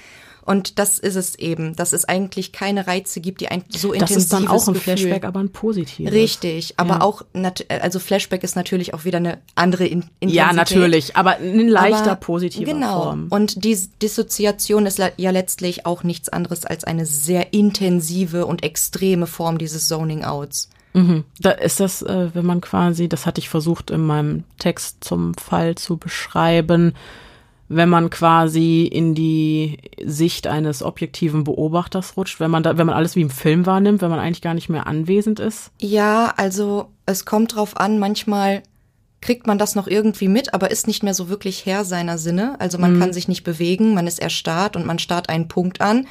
Und 0.48 0.78
das 0.78 0.98
ist 0.98 1.14
es 1.14 1.34
eben, 1.34 1.76
dass 1.76 1.92
es 1.92 2.06
eigentlich 2.06 2.52
keine 2.52 2.86
Reize 2.86 3.20
gibt, 3.20 3.42
die 3.42 3.48
ein 3.48 3.64
so 3.68 3.92
intensives 3.92 4.14
Das 4.14 4.24
ist 4.24 4.32
dann 4.32 4.48
auch 4.48 4.66
ein 4.66 4.72
Gefühl. 4.72 4.96
Flashback, 4.96 5.24
aber 5.26 5.40
ein 5.40 5.50
positives. 5.50 6.10
Richtig, 6.10 6.72
aber 6.78 6.94
ja. 6.94 7.00
auch, 7.02 7.22
also 7.68 7.98
Flashback 7.98 8.42
ist 8.42 8.56
natürlich 8.56 8.94
auch 8.94 9.04
wieder 9.04 9.18
eine 9.18 9.40
andere 9.56 9.84
Intensität. 9.84 10.30
Ja, 10.30 10.54
natürlich, 10.54 11.16
aber 11.16 11.36
in 11.36 11.68
leichter 11.68 12.12
aber, 12.12 12.20
positiver 12.20 12.72
genau. 12.72 13.02
Form. 13.02 13.26
Und 13.28 13.62
die 13.62 13.78
Dissoziation 14.00 14.86
ist 14.86 14.98
ja 15.18 15.30
letztlich 15.30 15.84
auch 15.84 16.02
nichts 16.02 16.30
anderes 16.30 16.64
als 16.64 16.84
eine 16.84 17.04
sehr 17.04 17.52
intensive 17.52 18.46
und 18.46 18.64
extreme 18.64 19.26
Form 19.26 19.58
dieses 19.58 19.86
Zoning-Outs. 19.86 20.70
Mhm. 20.94 21.24
Da 21.40 21.50
ist 21.50 21.78
das, 21.78 22.00
äh, 22.00 22.30
wenn 22.32 22.46
man 22.46 22.62
quasi, 22.62 23.06
das 23.06 23.26
hatte 23.26 23.42
ich 23.42 23.50
versucht 23.50 23.90
in 23.90 24.00
meinem 24.00 24.44
Text 24.58 25.04
zum 25.04 25.34
Fall 25.34 25.74
zu 25.74 25.98
beschreiben, 25.98 26.94
wenn 27.68 27.88
man 27.88 28.08
quasi 28.08 28.84
in 28.84 29.14
die 29.14 29.78
Sicht 30.02 30.46
eines 30.46 30.82
objektiven 30.82 31.44
Beobachters 31.44 32.16
rutscht, 32.16 32.40
wenn 32.40 32.50
man 32.50 32.62
da, 32.62 32.78
wenn 32.78 32.86
man 32.86 32.96
alles 32.96 33.14
wie 33.14 33.20
im 33.20 33.30
Film 33.30 33.66
wahrnimmt, 33.66 34.00
wenn 34.00 34.10
man 34.10 34.20
eigentlich 34.20 34.42
gar 34.42 34.54
nicht 34.54 34.70
mehr 34.70 34.86
anwesend 34.86 35.38
ist? 35.38 35.70
Ja, 35.78 36.32
also 36.36 36.90
es 37.04 37.26
kommt 37.26 37.54
drauf 37.54 37.76
an, 37.76 37.98
manchmal 37.98 38.62
kriegt 39.20 39.46
man 39.46 39.58
das 39.58 39.74
noch 39.74 39.86
irgendwie 39.86 40.28
mit, 40.28 40.54
aber 40.54 40.70
ist 40.70 40.86
nicht 40.86 41.02
mehr 41.02 41.14
so 41.14 41.28
wirklich 41.28 41.66
Herr 41.66 41.84
seiner 41.84 42.18
Sinne. 42.18 42.58
Also 42.60 42.78
man 42.78 42.94
mhm. 42.94 43.00
kann 43.00 43.12
sich 43.12 43.28
nicht 43.28 43.44
bewegen, 43.44 43.92
man 43.92 44.06
ist 44.06 44.20
erstarrt 44.20 44.76
und 44.76 44.86
man 44.86 44.98
starrt 44.98 45.28
einen 45.28 45.48
Punkt 45.48 45.80
an. 45.80 46.06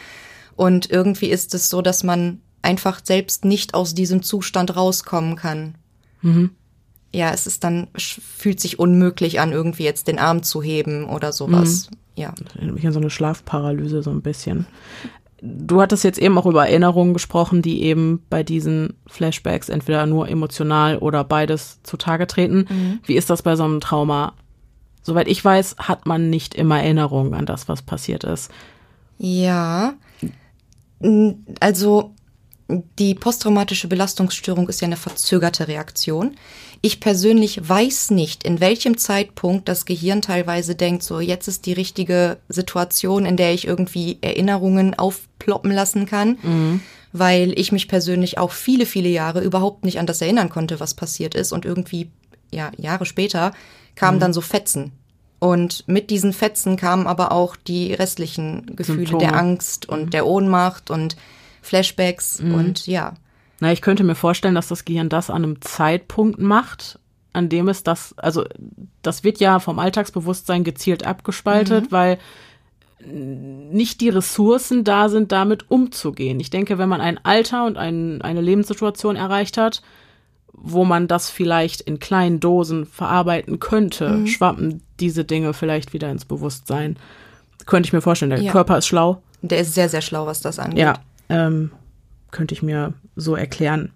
Und 0.56 0.92
irgendwie 0.92 1.28
ist 1.28 1.54
es 1.54 1.70
so, 1.70 1.82
dass 1.82 2.04
man 2.04 2.42
einfach 2.62 3.00
selbst 3.04 3.46
nicht 3.46 3.74
aus 3.74 3.96
diesem 3.96 4.24
Zustand 4.24 4.76
rauskommen 4.76 5.36
kann. 5.36 5.76
Mhm 6.22 6.52
ja, 7.14 7.32
es 7.32 7.48
ist 7.48 7.64
dann, 7.64 7.88
fühlt 7.98 8.60
sich 8.60 8.80
unmöglich 8.80 9.40
an, 9.40 9.52
irgendwie 9.52 9.84
jetzt 9.84 10.08
den 10.08 10.20
Arm 10.20 10.44
zu 10.44 10.62
heben 10.62 11.06
oder 11.06 11.32
sowas. 11.32 11.90
Mhm. 11.90 11.98
Ja. 12.16 12.34
Das 12.44 12.56
erinnert 12.56 12.76
mich 12.76 12.88
an 12.88 12.94
so 12.94 13.00
eine 13.00 13.10
Schlafparalyse 13.10 14.04
so 14.04 14.10
ein 14.10 14.22
bisschen. 14.22 14.66
Du 15.42 15.82
hattest 15.82 16.04
jetzt 16.04 16.18
eben 16.18 16.38
auch 16.38 16.48
über 16.48 16.68
Erinnerungen 16.68 17.14
gesprochen, 17.14 17.62
die 17.62 17.84
eben 17.84 18.24
bei 18.30 18.42
diesen 18.42 18.96
Flashbacks 19.06 19.70
entweder 19.70 20.08
nur 20.08 20.28
emotional 20.28 20.98
oder 20.98 21.24
beides 21.24 21.80
zutage 21.84 22.26
treten. 22.26 22.66
Mhm. 22.70 23.00
Wie 23.06 23.16
ist 23.16 23.30
das 23.30 23.44
bei 23.44 23.56
so 23.56 23.64
einem 23.64 23.80
Trauma? 23.80 24.34
Soweit 25.04 25.28
ich 25.28 25.46
weiß, 25.46 25.76
hat 25.78 26.06
man 26.08 26.30
nicht 26.30 26.56
immer 26.56 26.82
Erinnerungen 26.82 27.36
an 27.36 27.46
das, 27.46 27.70
was 27.70 27.84
passiert 27.84 28.24
ist. 28.24 28.52
Ja. 29.20 29.94
Also 31.60 32.16
die 32.70 33.16
posttraumatische 33.16 33.88
Belastungsstörung 33.88 34.68
ist 34.68 34.82
ja 34.82 34.88
eine 34.88 34.98
verzögerte 34.98 35.68
Reaktion. 35.68 36.36
Ich 36.82 37.00
persönlich 37.00 37.68
weiß 37.68 38.12
nicht, 38.12 38.44
in 38.44 38.60
welchem 38.60 38.98
Zeitpunkt 38.98 39.70
das 39.70 39.86
Gehirn 39.86 40.22
teilweise 40.22 40.76
denkt, 40.76 41.04
so 41.04 41.20
jetzt 41.20 41.48
ist 41.48 41.66
die 41.66 41.74
richtige 41.74 42.38
Situation, 42.50 43.26
in 43.26 43.38
der 43.38 43.54
ich 43.54 43.66
irgendwie 43.66 44.18
Erinnerungen 44.22 44.94
aufploppen 45.00 45.72
lassen 45.72 46.06
kann, 46.06 46.38
mhm. 46.44 46.82
weil 47.14 47.58
ich 47.58 47.72
mich 47.72 47.88
persönlich 47.88 48.38
auch 48.38 48.52
viele, 48.52 48.86
viele 48.86 49.10
Jahre 49.10 49.42
überhaupt 49.42 49.86
nicht 49.86 50.00
an 50.00 50.06
das 50.06 50.22
erinnern 50.22 50.50
konnte, 50.50 50.80
was 50.80 50.94
passiert 50.94 51.36
ist 51.36 51.54
und 51.54 51.64
irgendwie, 51.64 52.12
ja, 52.52 52.72
Jahre 52.78 53.06
später 53.06 53.54
kamen 53.96 54.18
mhm. 54.18 54.22
dann 54.22 54.34
so 54.34 54.42
Fetzen. 54.42 54.92
Und 55.40 55.88
mit 55.88 56.10
diesen 56.10 56.34
Fetzen 56.34 56.78
kamen 56.78 57.08
aber 57.08 57.32
auch 57.32 57.56
die 57.56 57.94
restlichen 57.94 58.76
Gefühle 58.76 59.08
Symptome. 59.08 59.20
der 59.24 59.36
Angst 59.36 59.88
und 59.88 60.06
mhm. 60.06 60.10
der 60.10 60.26
Ohnmacht 60.26 60.92
und 60.92 61.16
Flashbacks 61.68 62.42
mhm. 62.42 62.54
und 62.54 62.88
ja. 62.88 63.14
Na, 63.60 63.72
ich 63.72 63.82
könnte 63.82 64.04
mir 64.04 64.16
vorstellen, 64.16 64.56
dass 64.56 64.68
das 64.68 64.86
Gehirn 64.86 65.10
das 65.10 65.30
an 65.30 65.44
einem 65.44 65.62
Zeitpunkt 65.62 66.40
macht, 66.40 67.00
an 67.34 67.50
dem 67.50 67.68
es 67.68 67.84
das, 67.84 68.18
also 68.18 68.46
das 69.02 69.24
wird 69.24 69.40
ja 69.40 69.60
vom 69.60 69.80
Alltagsbewusstsein 69.80 70.64
gezielt 70.64 71.06
abgespaltet, 71.06 71.86
mhm. 71.86 71.92
weil 71.92 72.18
nicht 73.00 74.02
die 74.02 74.10
Ressourcen 74.10 74.84
da 74.84 75.10
sind, 75.10 75.32
damit 75.32 75.70
umzugehen. 75.70 76.40
Ich 76.40 76.50
denke, 76.50 76.78
wenn 76.78 76.90
man 76.90 77.02
ein 77.02 77.20
Alter 77.24 77.66
und 77.66 77.78
ein, 77.78 78.22
eine 78.22 78.42
Lebenssituation 78.42 79.16
erreicht 79.16 79.58
hat, 79.58 79.82
wo 80.52 80.84
man 80.84 81.08
das 81.08 81.30
vielleicht 81.30 81.82
in 81.82 82.00
kleinen 82.00 82.40
Dosen 82.40 82.86
verarbeiten 82.86 83.60
könnte, 83.60 84.10
mhm. 84.10 84.28
schwappen 84.28 84.82
diese 85.00 85.24
Dinge 85.24 85.54
vielleicht 85.54 85.94
wieder 85.94 86.10
ins 86.10 86.26
Bewusstsein. 86.26 86.98
Könnte 87.68 87.88
ich 87.88 87.94
mir 87.94 88.02
vorstellen. 88.02 88.32
Der 88.32 88.42
ja. 88.42 88.52
Körper 88.52 88.78
ist 88.80 88.88
schlau. 88.88 89.22
Der 89.44 89.60
ist 89.60 89.76
sehr, 89.76 89.90
sehr 89.90 90.02
schlau, 90.02 90.26
was 90.26 90.42
das 90.42 90.58
angeht. 90.58 90.80
Ja, 90.80 90.96
ähm, 91.30 91.72
könnte 92.32 92.54
ich 92.54 92.62
mir 92.62 92.94
so 93.16 93.36
erklären. 93.36 93.92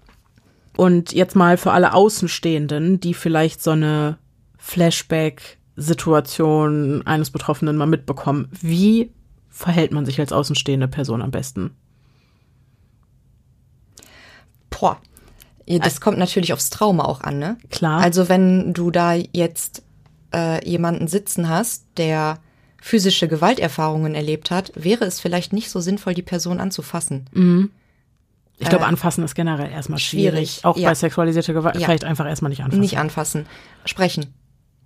Und 0.78 1.12
jetzt 1.12 1.36
mal 1.36 1.58
für 1.58 1.72
alle 1.72 1.94
Außenstehenden, 1.94 3.00
die 3.00 3.14
vielleicht 3.14 3.62
so 3.62 3.70
eine 3.72 4.18
Flashback-Situation 4.58 7.06
eines 7.06 7.30
Betroffenen 7.32 7.78
mal 7.78 7.88
mitbekommen. 7.88 8.50
Wie 8.62 9.12
verhält 9.50 9.92
man 9.92 10.06
sich 10.06 10.20
als 10.20 10.32
außenstehende 10.32 10.88
Person 10.88 11.22
am 11.22 11.32
besten? 11.32 11.72
Boah. 14.70 14.98
Das 15.68 15.82
also, 15.82 16.00
kommt 16.00 16.18
natürlich 16.18 16.54
aufs 16.54 16.70
Trauma 16.70 17.04
auch 17.06 17.22
an, 17.22 17.40
ne? 17.40 17.58
Klar. 17.70 18.02
Also 18.02 18.30
wenn 18.30 18.74
du 18.74 18.92
da 18.92 19.14
jetzt 19.14 19.84
äh, 20.34 20.68
jemanden 20.68 21.08
sitzen 21.08 21.50
hast, 21.50 21.86
der 21.98 22.40
physische 22.82 23.28
Gewalterfahrungen 23.28 24.16
erlebt 24.16 24.52
hat, 24.52 24.72
wäre 24.76 25.06
es 25.06 25.20
vielleicht 25.20 25.54
nicht 25.54 25.70
so 25.70 25.80
sinnvoll, 25.80 26.14
die 26.14 26.24
Person 26.24 26.60
anzufassen. 26.60 27.30
Mhm. 27.32 27.72
Ich 28.58 28.70
glaube, 28.70 28.84
äh, 28.84 28.88
anfassen 28.88 29.24
ist 29.24 29.36
generell 29.36 29.72
erstmal 29.72 30.00
schwierig. 30.00 30.32
schwierig. 30.32 30.66
Auch 30.66 30.78
ja. 30.78 30.90
bei 30.90 30.96
sexualisierter 30.96 31.54
Gewalt. 31.54 31.76
Ja. 31.76 31.86
Vielleicht 31.86 32.04
einfach 32.04 32.28
erstmal 32.28 32.50
nicht 32.50 32.64
anfassen. 32.64 32.82
Nicht 32.82 32.98
anfassen. 32.98 33.46
Sprechen. 33.86 34.34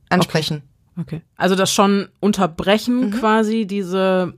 Ansprechen. 0.10 0.62
Okay. 0.98 1.18
okay. 1.18 1.22
Also 1.36 1.56
das 1.56 1.74
schon 1.74 2.10
unterbrechen 2.20 3.08
mhm. 3.08 3.12
quasi, 3.12 3.66
diese 3.66 4.34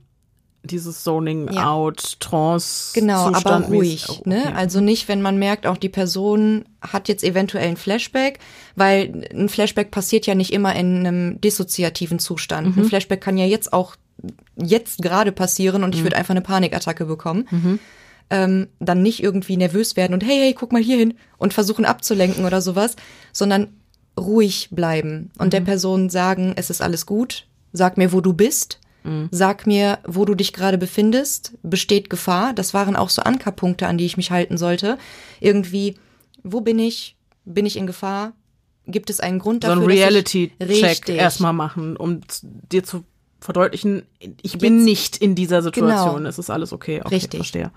dieses 0.70 1.04
Zoning 1.04 1.52
ja. 1.52 1.70
out, 1.70 2.20
Trance. 2.20 2.92
Genau, 2.94 3.32
aber 3.32 3.66
ruhig. 3.66 4.06
Oh, 4.08 4.22
ne? 4.24 4.40
okay. 4.40 4.50
ne? 4.50 4.56
Also 4.56 4.80
nicht, 4.80 5.08
wenn 5.08 5.22
man 5.22 5.38
merkt, 5.38 5.66
auch 5.66 5.76
die 5.76 5.88
Person 5.88 6.64
hat 6.80 7.08
jetzt 7.08 7.24
eventuell 7.24 7.68
ein 7.68 7.76
Flashback, 7.76 8.38
weil 8.76 9.28
ein 9.32 9.48
Flashback 9.48 9.90
passiert 9.90 10.26
ja 10.26 10.34
nicht 10.34 10.52
immer 10.52 10.74
in 10.74 11.06
einem 11.06 11.40
dissoziativen 11.40 12.18
Zustand. 12.18 12.76
Mhm. 12.76 12.82
Ein 12.82 12.88
Flashback 12.88 13.20
kann 13.20 13.38
ja 13.38 13.46
jetzt 13.46 13.72
auch 13.72 13.96
jetzt 14.56 15.02
gerade 15.02 15.32
passieren 15.32 15.84
und 15.84 15.94
ich 15.94 16.00
mhm. 16.00 16.06
würde 16.06 16.16
einfach 16.16 16.32
eine 16.32 16.40
Panikattacke 16.40 17.04
bekommen. 17.04 17.46
Mhm. 17.50 17.78
Ähm, 18.30 18.68
dann 18.78 19.02
nicht 19.02 19.22
irgendwie 19.22 19.56
nervös 19.56 19.96
werden 19.96 20.12
und 20.12 20.22
hey, 20.22 20.38
hey, 20.38 20.54
guck 20.54 20.70
mal 20.70 20.82
hier 20.82 20.98
hin 20.98 21.14
und 21.38 21.54
versuchen 21.54 21.86
abzulenken 21.86 22.44
oder 22.44 22.60
sowas, 22.60 22.94
sondern 23.32 23.68
ruhig 24.18 24.68
bleiben 24.70 25.30
und 25.38 25.54
der 25.54 25.62
mhm. 25.62 25.64
Person 25.64 26.10
sagen, 26.10 26.52
es 26.56 26.68
ist 26.68 26.82
alles 26.82 27.06
gut, 27.06 27.46
sag 27.72 27.96
mir, 27.96 28.12
wo 28.12 28.20
du 28.20 28.34
bist 28.34 28.80
Mhm. 29.04 29.28
Sag 29.30 29.66
mir, 29.66 29.98
wo 30.06 30.24
du 30.24 30.34
dich 30.34 30.52
gerade 30.52 30.78
befindest. 30.78 31.54
Besteht 31.62 32.10
Gefahr? 32.10 32.52
Das 32.52 32.74
waren 32.74 32.96
auch 32.96 33.10
so 33.10 33.22
Ankerpunkte, 33.22 33.86
an 33.86 33.98
die 33.98 34.06
ich 34.06 34.16
mich 34.16 34.30
halten 34.30 34.58
sollte. 34.58 34.98
Irgendwie, 35.40 35.96
wo 36.42 36.60
bin 36.60 36.78
ich? 36.78 37.16
Bin 37.44 37.66
ich 37.66 37.76
in 37.76 37.86
Gefahr? 37.86 38.32
Gibt 38.86 39.10
es 39.10 39.20
einen 39.20 39.38
Grund 39.38 39.64
dafür? 39.64 39.76
So 39.76 39.82
ein 39.82 39.86
Reality-Check 39.86 41.08
erstmal 41.10 41.52
machen, 41.52 41.96
um 41.96 42.20
dir 42.42 42.84
zu 42.84 43.04
verdeutlichen, 43.40 44.02
ich 44.42 44.58
bin 44.58 44.78
Jetzt, 44.78 44.84
nicht 44.84 45.16
in 45.18 45.34
dieser 45.34 45.62
Situation. 45.62 46.16
Genau. 46.16 46.28
Es 46.28 46.38
ist 46.38 46.50
alles 46.50 46.72
okay. 46.72 47.00
okay 47.04 47.14
Richtig. 47.14 47.38
Verstehe. 47.38 47.70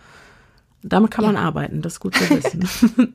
Damit 0.83 1.11
kann 1.11 1.25
ja. 1.25 1.31
man 1.31 1.41
arbeiten, 1.41 1.81
das 1.81 1.93
ist 1.93 1.99
gut 1.99 2.15
zu 2.15 2.29
wissen. 2.29 2.67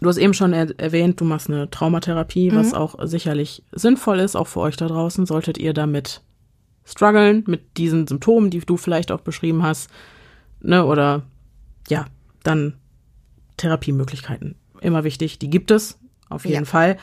du 0.00 0.08
hast 0.08 0.16
eben 0.16 0.34
schon 0.34 0.52
er 0.52 0.78
erwähnt, 0.80 1.20
du 1.20 1.24
machst 1.24 1.48
eine 1.48 1.70
Traumatherapie, 1.70 2.50
mhm. 2.50 2.56
was 2.56 2.74
auch 2.74 2.96
sicherlich 3.06 3.62
sinnvoll 3.70 4.18
ist, 4.18 4.34
auch 4.34 4.48
für 4.48 4.60
euch 4.60 4.76
da 4.76 4.88
draußen. 4.88 5.26
Solltet 5.26 5.58
ihr 5.58 5.72
damit 5.72 6.22
strugglen 6.84 7.44
mit 7.46 7.76
diesen 7.76 8.06
Symptomen, 8.06 8.50
die 8.50 8.60
du 8.60 8.76
vielleicht 8.76 9.12
auch 9.12 9.20
beschrieben 9.20 9.62
hast, 9.62 9.90
ne, 10.60 10.84
oder 10.84 11.22
ja, 11.88 12.06
dann 12.42 12.74
Therapiemöglichkeiten. 13.56 14.56
Immer 14.80 15.04
wichtig, 15.04 15.38
die 15.38 15.50
gibt 15.50 15.70
es, 15.70 15.98
auf 16.28 16.44
jeden 16.44 16.64
ja. 16.64 16.70
Fall. 16.70 16.98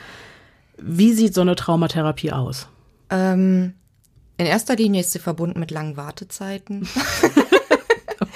Wie 0.78 1.12
sieht 1.12 1.34
so 1.34 1.40
eine 1.40 1.56
Traumatherapie 1.56 2.32
aus? 2.32 2.68
Ähm, 3.10 3.74
in 4.36 4.46
erster 4.46 4.76
Linie 4.76 5.00
ist 5.00 5.12
sie 5.12 5.18
verbunden 5.18 5.60
mit 5.60 5.70
langen 5.70 5.96
Wartezeiten. 5.96 6.88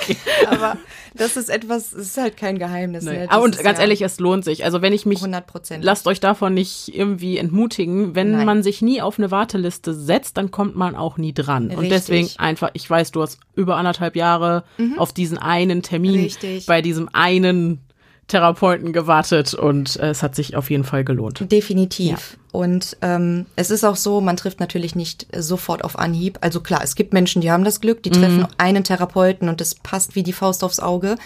okay. 0.05 0.17
Aber 0.49 0.77
das 1.15 1.37
ist 1.37 1.49
etwas, 1.49 1.93
es 1.93 2.09
ist 2.09 2.17
halt 2.17 2.37
kein 2.37 2.59
Geheimnis. 2.59 3.05
Nee. 3.05 3.19
Ne? 3.19 3.27
Ah, 3.31 3.39
und 3.39 3.59
ganz 3.59 3.79
ja 3.79 3.83
ehrlich, 3.83 4.03
es 4.03 4.21
lohnt 4.21 4.45
sich. 4.45 4.65
Also 4.65 4.83
wenn 4.83 4.93
ich 4.93 5.07
mich, 5.07 5.21
100%. 5.21 5.79
lasst 5.81 6.07
euch 6.07 6.21
davon 6.21 6.55
nicht 6.55 6.95
irgendwie 6.95 7.39
entmutigen. 7.39 8.15
Wenn 8.15 8.33
Nein. 8.33 8.47
man 8.47 8.63
sich 8.63 8.83
nie 8.83 9.01
auf 9.01 9.19
eine 9.19 9.31
Warteliste 9.31 9.95
setzt, 9.95 10.37
dann 10.37 10.51
kommt 10.51 10.77
man 10.77 10.97
auch 10.97 11.17
nie 11.17 11.33
dran. 11.33 11.65
Richtig. 11.65 11.79
Und 11.79 11.91
deswegen 11.91 12.31
einfach, 12.39 12.71
ich 12.75 12.89
weiß, 12.89 13.13
du 13.13 13.23
hast 13.23 13.39
über 13.55 13.77
anderthalb 13.77 14.17
Jahre 14.17 14.65
mhm. 14.79 14.99
auf 14.99 15.13
diesen 15.13 15.39
einen 15.39 15.83
Termin 15.83 16.21
Richtig. 16.21 16.67
bei 16.67 16.83
diesem 16.83 17.09
einen 17.13 17.81
Therapeuten 18.27 18.93
gewartet 18.93 19.55
und 19.55 19.97
äh, 19.97 20.09
es 20.09 20.23
hat 20.23 20.35
sich 20.35 20.57
auf 20.57 20.71
jeden 20.71 20.85
Fall 20.85 21.05
gelohnt. 21.05 21.51
Definitiv. 21.51 22.39
Ja. 22.39 22.44
Und 22.55 22.97
ähm, 23.03 23.47
es 23.57 23.73
ist 23.73 23.83
auch 23.83 23.97
so, 23.97 24.21
man 24.21 24.37
trifft 24.37 24.61
natürlich 24.61 24.95
nicht 24.95 25.27
sofort 25.37 25.83
auf 25.83 25.99
Anhieb. 25.99 26.39
Also 26.41 26.61
klar, 26.61 26.83
es 26.85 26.95
gibt 26.95 27.13
Menschen, 27.13 27.43
die 27.43 27.51
haben 27.51 27.65
das 27.65 27.81
Glück, 27.81 28.05
die 28.05 28.11
treffen 28.11 28.43
mhm. 28.43 28.49
einen 28.59 28.85
Therapeuten 28.85 29.49
und 29.49 29.61
es 29.61 29.75
passt 29.75 30.15
wie 30.15 30.23
die 30.23 30.33
Faust 30.33 30.63
aufs 30.63 30.79
Auge. 30.79 31.17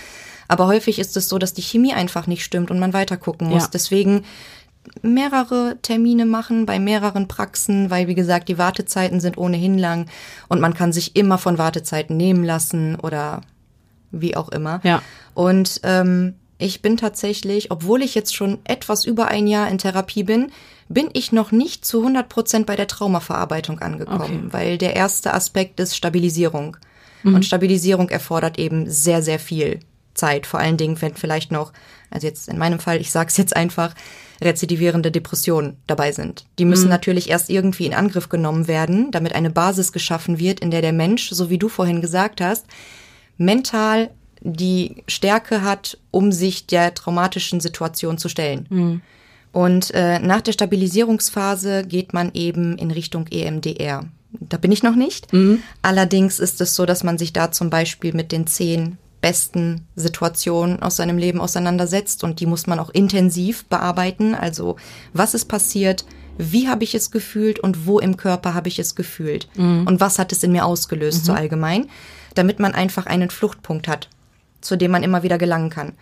Aber 0.48 0.66
häufig 0.68 0.98
ist 0.98 1.18
es 1.18 1.28
so, 1.28 1.36
dass 1.36 1.52
die 1.52 1.60
Chemie 1.60 1.92
einfach 1.92 2.26
nicht 2.28 2.44
stimmt 2.44 2.70
und 2.70 2.78
man 2.78 2.94
weiter 2.94 3.18
gucken 3.18 3.50
muss. 3.50 3.64
Ja. 3.64 3.68
Deswegen 3.74 4.24
mehrere 5.02 5.76
Termine 5.82 6.24
machen 6.24 6.64
bei 6.64 6.78
mehreren 6.78 7.28
Praxen, 7.28 7.90
weil 7.90 8.08
wie 8.08 8.14
gesagt, 8.14 8.48
die 8.48 8.56
Wartezeiten 8.56 9.20
sind 9.20 9.36
ohnehin 9.36 9.76
lang 9.76 10.06
und 10.48 10.62
man 10.62 10.72
kann 10.72 10.94
sich 10.94 11.14
immer 11.14 11.36
von 11.36 11.58
Wartezeiten 11.58 12.16
nehmen 12.16 12.42
lassen 12.42 12.94
oder 12.94 13.42
wie 14.12 14.34
auch 14.34 14.48
immer. 14.48 14.80
Ja. 14.82 15.02
Und 15.34 15.82
ähm, 15.82 16.36
ich 16.58 16.82
bin 16.82 16.96
tatsächlich, 16.96 17.70
obwohl 17.70 18.02
ich 18.02 18.14
jetzt 18.14 18.34
schon 18.34 18.58
etwas 18.64 19.04
über 19.04 19.28
ein 19.28 19.46
Jahr 19.46 19.68
in 19.68 19.78
Therapie 19.78 20.24
bin, 20.24 20.50
bin 20.88 21.08
ich 21.12 21.32
noch 21.32 21.52
nicht 21.52 21.84
zu 21.84 21.98
100 21.98 22.28
Prozent 22.28 22.66
bei 22.66 22.74
der 22.74 22.88
Traumaverarbeitung 22.88 23.78
angekommen, 23.78 24.46
okay. 24.46 24.52
weil 24.52 24.78
der 24.78 24.96
erste 24.96 25.34
Aspekt 25.34 25.78
ist 25.80 25.96
Stabilisierung. 25.96 26.76
Mhm. 27.22 27.36
Und 27.36 27.44
Stabilisierung 27.44 28.08
erfordert 28.08 28.58
eben 28.58 28.90
sehr, 28.90 29.22
sehr 29.22 29.38
viel 29.38 29.80
Zeit. 30.14 30.46
Vor 30.46 30.60
allen 30.60 30.76
Dingen, 30.76 31.00
wenn 31.00 31.14
vielleicht 31.14 31.52
noch, 31.52 31.72
also 32.10 32.26
jetzt 32.26 32.48
in 32.48 32.58
meinem 32.58 32.80
Fall, 32.80 33.00
ich 33.00 33.10
sage 33.10 33.28
es 33.28 33.36
jetzt 33.36 33.54
einfach, 33.54 33.94
rezidivierende 34.40 35.10
Depressionen 35.10 35.76
dabei 35.86 36.12
sind. 36.12 36.46
Die 36.58 36.64
müssen 36.64 36.84
mhm. 36.84 36.90
natürlich 36.90 37.30
erst 37.30 37.50
irgendwie 37.50 37.86
in 37.86 37.94
Angriff 37.94 38.28
genommen 38.28 38.66
werden, 38.68 39.10
damit 39.10 39.34
eine 39.34 39.50
Basis 39.50 39.92
geschaffen 39.92 40.38
wird, 40.38 40.60
in 40.60 40.70
der 40.70 40.82
der 40.82 40.92
Mensch, 40.92 41.30
so 41.30 41.50
wie 41.50 41.58
du 41.58 41.68
vorhin 41.68 42.00
gesagt 42.00 42.40
hast, 42.40 42.66
mental 43.36 44.10
die 44.40 45.02
Stärke 45.06 45.62
hat, 45.62 45.98
um 46.10 46.32
sich 46.32 46.66
der 46.66 46.94
traumatischen 46.94 47.60
Situation 47.60 48.18
zu 48.18 48.28
stellen. 48.28 48.66
Mhm. 48.70 49.00
Und 49.52 49.92
äh, 49.94 50.18
nach 50.18 50.40
der 50.40 50.52
Stabilisierungsphase 50.52 51.84
geht 51.84 52.12
man 52.12 52.30
eben 52.34 52.76
in 52.78 52.90
Richtung 52.90 53.26
EMDR. 53.28 54.04
Da 54.32 54.56
bin 54.58 54.72
ich 54.72 54.82
noch 54.82 54.94
nicht. 54.94 55.32
Mhm. 55.32 55.62
Allerdings 55.82 56.38
ist 56.38 56.60
es 56.60 56.74
so, 56.74 56.86
dass 56.86 57.02
man 57.02 57.18
sich 57.18 57.32
da 57.32 57.50
zum 57.50 57.70
Beispiel 57.70 58.12
mit 58.12 58.30
den 58.30 58.46
zehn 58.46 58.98
besten 59.20 59.86
Situationen 59.96 60.80
aus 60.80 60.96
seinem 60.96 61.18
Leben 61.18 61.40
auseinandersetzt 61.40 62.22
und 62.22 62.40
die 62.40 62.46
muss 62.46 62.66
man 62.66 62.78
auch 62.78 62.90
intensiv 62.90 63.64
bearbeiten. 63.64 64.34
Also 64.34 64.76
was 65.12 65.34
ist 65.34 65.46
passiert, 65.46 66.04
wie 66.36 66.68
habe 66.68 66.84
ich 66.84 66.94
es 66.94 67.10
gefühlt 67.10 67.58
und 67.58 67.86
wo 67.86 67.98
im 67.98 68.16
Körper 68.16 68.54
habe 68.54 68.68
ich 68.68 68.78
es 68.78 68.94
gefühlt 68.94 69.48
mhm. 69.56 69.86
und 69.88 70.00
was 70.00 70.20
hat 70.20 70.30
es 70.30 70.44
in 70.44 70.52
mir 70.52 70.64
ausgelöst, 70.64 71.22
mhm. 71.22 71.26
so 71.26 71.32
allgemein, 71.32 71.88
damit 72.34 72.60
man 72.60 72.74
einfach 72.74 73.06
einen 73.06 73.30
Fluchtpunkt 73.30 73.88
hat 73.88 74.08
zu 74.60 74.76
dem 74.76 74.90
man 74.90 75.02
immer 75.02 75.22
wieder 75.22 75.38
gelangen 75.38 75.70
kann. 75.70 75.94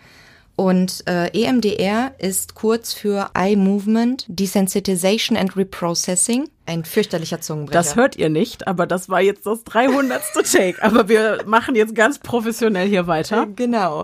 Und 0.57 1.03
äh, 1.07 1.27
EMDR 1.39 2.15
ist 2.17 2.55
kurz 2.55 2.91
für 2.91 3.29
Eye 3.35 3.55
Movement 3.55 4.25
Desensitization 4.27 5.37
and 5.37 5.55
Reprocessing. 5.55 6.49
Ein 6.65 6.83
fürchterlicher 6.83 7.39
Zungenbrecher. 7.39 7.77
Das 7.77 7.95
hört 7.95 8.15
ihr 8.15 8.29
nicht, 8.29 8.67
aber 8.67 8.87
das 8.87 9.07
war 9.07 9.21
jetzt 9.21 9.45
das 9.45 9.63
300. 9.65 10.21
Take. 10.51 10.81
Aber 10.81 11.09
wir 11.09 11.43
machen 11.45 11.75
jetzt 11.75 11.93
ganz 11.93 12.17
professionell 12.17 12.87
hier 12.87 13.05
weiter. 13.05 13.43
Äh, 13.43 13.53
genau. 13.55 14.03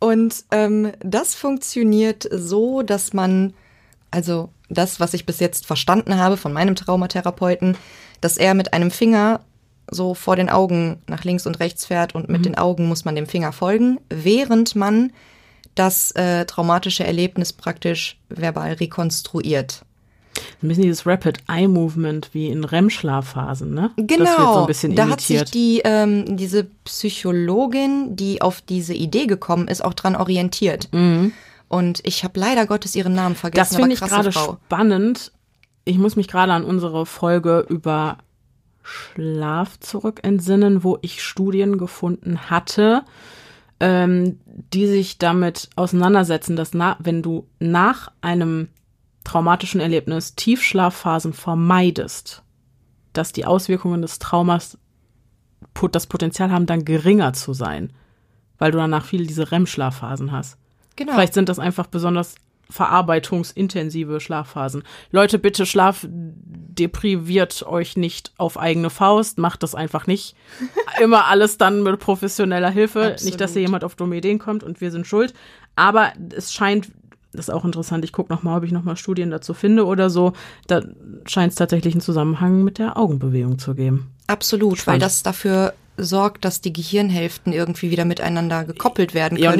Und 0.00 0.44
ähm, 0.50 0.92
das 1.00 1.36
funktioniert 1.36 2.28
so, 2.32 2.82
dass 2.82 3.12
man, 3.12 3.54
also 4.10 4.50
das, 4.68 4.98
was 4.98 5.14
ich 5.14 5.24
bis 5.24 5.38
jetzt 5.38 5.66
verstanden 5.66 6.18
habe 6.18 6.36
von 6.36 6.52
meinem 6.52 6.74
Traumatherapeuten, 6.74 7.76
dass 8.20 8.36
er 8.36 8.54
mit 8.54 8.72
einem 8.72 8.90
Finger 8.90 9.40
so 9.90 10.14
vor 10.14 10.36
den 10.36 10.48
Augen 10.48 10.98
nach 11.06 11.24
links 11.24 11.46
und 11.46 11.60
rechts 11.60 11.86
fährt 11.86 12.14
und 12.14 12.28
mit 12.28 12.44
den 12.44 12.56
Augen 12.58 12.88
muss 12.88 13.04
man 13.04 13.14
dem 13.14 13.26
Finger 13.26 13.52
folgen, 13.52 13.98
während 14.08 14.74
man 14.76 15.12
das 15.74 16.10
äh, 16.12 16.44
traumatische 16.46 17.04
Erlebnis 17.04 17.52
praktisch 17.52 18.18
verbal 18.28 18.72
rekonstruiert. 18.72 19.82
Ein 20.62 20.68
bisschen 20.68 20.82
dieses 20.82 21.06
Rapid 21.06 21.38
Eye 21.48 21.68
Movement 21.68 22.30
wie 22.32 22.48
in 22.48 22.64
REM-Schlafphasen, 22.64 23.72
ne? 23.72 23.90
Genau, 23.96 24.24
Das 24.24 24.38
wird 24.38 24.48
so 24.54 24.60
ein 24.60 24.66
bisschen 24.66 24.94
da 24.96 25.08
hat 25.08 25.20
sich 25.20 25.36
imitiert. 25.36 25.54
die 25.54 25.80
ähm, 25.84 26.36
diese 26.36 26.64
Psychologin, 26.84 28.16
die 28.16 28.42
auf 28.42 28.60
diese 28.60 28.94
Idee 28.94 29.26
gekommen 29.26 29.68
ist, 29.68 29.84
auch 29.84 29.94
dran 29.94 30.16
orientiert. 30.16 30.88
Und 31.68 32.00
ich 32.04 32.22
habe 32.24 32.38
leider 32.38 32.66
Gottes 32.66 32.94
ihren 32.94 33.14
Namen 33.14 33.34
vergessen. 33.34 33.74
Mhm. 33.74 33.76
Das 33.76 33.76
finde 33.76 33.94
ich 33.94 34.00
gerade 34.00 34.32
spannend. 34.32 35.32
Ich 35.84 35.98
muss 35.98 36.16
mich 36.16 36.28
gerade 36.28 36.52
an 36.52 36.64
unsere 36.64 37.06
Folge 37.06 37.64
über 37.68 38.18
Schlaf 38.86 39.80
zurückentsinnen, 39.80 40.84
wo 40.84 40.98
ich 41.02 41.22
Studien 41.22 41.76
gefunden 41.76 42.48
hatte, 42.50 43.02
ähm, 43.80 44.38
die 44.72 44.86
sich 44.86 45.18
damit 45.18 45.68
auseinandersetzen, 45.76 46.56
dass 46.56 46.72
na, 46.72 46.96
wenn 47.00 47.22
du 47.22 47.48
nach 47.58 48.12
einem 48.20 48.68
traumatischen 49.24 49.80
Erlebnis 49.80 50.36
Tiefschlafphasen 50.36 51.32
vermeidest, 51.32 52.42
dass 53.12 53.32
die 53.32 53.44
Auswirkungen 53.44 54.02
des 54.02 54.18
Traumas 54.18 54.78
pot- 55.74 55.94
das 55.94 56.06
Potenzial 56.06 56.50
haben, 56.52 56.66
dann 56.66 56.84
geringer 56.84 57.32
zu 57.32 57.52
sein, 57.52 57.92
weil 58.58 58.70
du 58.70 58.78
danach 58.78 59.04
viel 59.04 59.26
diese 59.26 59.50
REM-Schlafphasen 59.50 60.30
hast. 60.32 60.58
Genau. 60.94 61.12
Vielleicht 61.12 61.34
sind 61.34 61.48
das 61.48 61.58
einfach 61.58 61.88
besonders 61.88 62.36
verarbeitungsintensive 62.70 64.20
Schlafphasen. 64.20 64.82
Leute, 65.10 65.38
bitte 65.38 65.66
schlaf 65.66 66.06
depriviert 66.08 67.64
euch 67.66 67.96
nicht 67.96 68.32
auf 68.36 68.58
eigene 68.58 68.90
Faust, 68.90 69.38
macht 69.38 69.62
das 69.62 69.74
einfach 69.74 70.06
nicht. 70.06 70.34
Immer 71.00 71.26
alles 71.26 71.58
dann 71.58 71.82
mit 71.82 71.98
professioneller 72.00 72.70
Hilfe. 72.70 73.00
Absolut. 73.00 73.24
Nicht, 73.24 73.40
dass 73.40 73.52
hier 73.52 73.62
jemand 73.62 73.84
auf 73.84 73.94
dumme 73.94 74.16
Ideen 74.16 74.38
kommt 74.38 74.62
und 74.62 74.80
wir 74.80 74.90
sind 74.90 75.06
schuld. 75.06 75.32
Aber 75.74 76.12
es 76.34 76.52
scheint, 76.52 76.90
das 77.32 77.48
ist 77.48 77.54
auch 77.54 77.64
interessant, 77.64 78.04
ich 78.04 78.12
gucke 78.12 78.32
nochmal, 78.32 78.58
ob 78.58 78.64
ich 78.64 78.72
nochmal 78.72 78.96
Studien 78.96 79.30
dazu 79.30 79.54
finde 79.54 79.86
oder 79.86 80.10
so. 80.10 80.32
Da 80.66 80.82
scheint 81.26 81.52
es 81.52 81.56
tatsächlich 81.56 81.94
einen 81.94 82.00
Zusammenhang 82.00 82.64
mit 82.64 82.78
der 82.78 82.96
Augenbewegung 82.96 83.58
zu 83.58 83.74
geben. 83.74 84.10
Absolut, 84.26 84.72
weil 84.72 84.78
Spannend. 84.78 85.02
das 85.02 85.22
dafür 85.22 85.74
sorgt, 85.96 86.44
dass 86.44 86.60
die 86.60 86.72
Gehirnhälften 86.72 87.52
irgendwie 87.52 87.90
wieder 87.90 88.04
miteinander 88.04 88.64
gekoppelt 88.64 89.14
werden 89.14 89.38
Ja, 89.38 89.54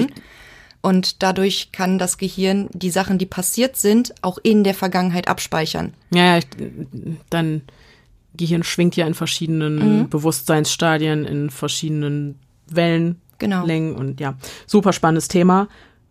und 0.86 1.24
dadurch 1.24 1.72
kann 1.72 1.98
das 1.98 2.16
Gehirn 2.16 2.68
die 2.72 2.90
Sachen, 2.90 3.18
die 3.18 3.26
passiert 3.26 3.76
sind, 3.76 4.14
auch 4.22 4.38
in 4.40 4.62
der 4.62 4.72
Vergangenheit 4.74 5.26
abspeichern. 5.26 5.94
Ja, 6.14 6.24
ja, 6.34 6.38
ich, 6.38 6.46
dein 7.28 7.62
Gehirn 8.36 8.62
schwingt 8.62 8.94
ja 8.94 9.04
in 9.04 9.14
verschiedenen 9.14 10.02
Mhm. 10.02 10.08
Bewusstseinsstadien, 10.10 11.24
in 11.24 11.50
verschiedenen 11.50 12.38
Wellenlängen 12.68 13.16
Genau. 13.38 13.98
und 13.98 14.20
ja, 14.20 14.34
super 14.68 14.92
spannendes 14.92 15.26
Thema. 15.26 15.66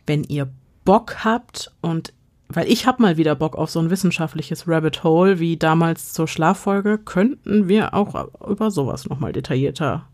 Wenn 0.05 0.25
ihr 0.25 0.49
Bock 0.83 1.23
habt 1.23 1.71
und 1.81 2.11
weil 2.49 2.69
ich 2.69 2.85
habe 2.85 3.01
mal 3.01 3.15
wieder 3.17 3.33
Bock 3.33 3.55
auf 3.55 3.69
so 3.71 3.79
ein 3.79 3.89
wissenschaftliches 3.89 4.67
Rabbit 4.67 5.03
Hole 5.05 5.39
wie 5.39 5.55
damals 5.57 6.11
zur 6.11 6.27
Schlaffolge, 6.27 6.97
könnten 6.99 7.69
wir 7.69 7.93
auch 7.93 8.27
über 8.45 8.69
sowas 8.71 9.07
nochmal 9.07 9.31
detaillierter 9.31 10.05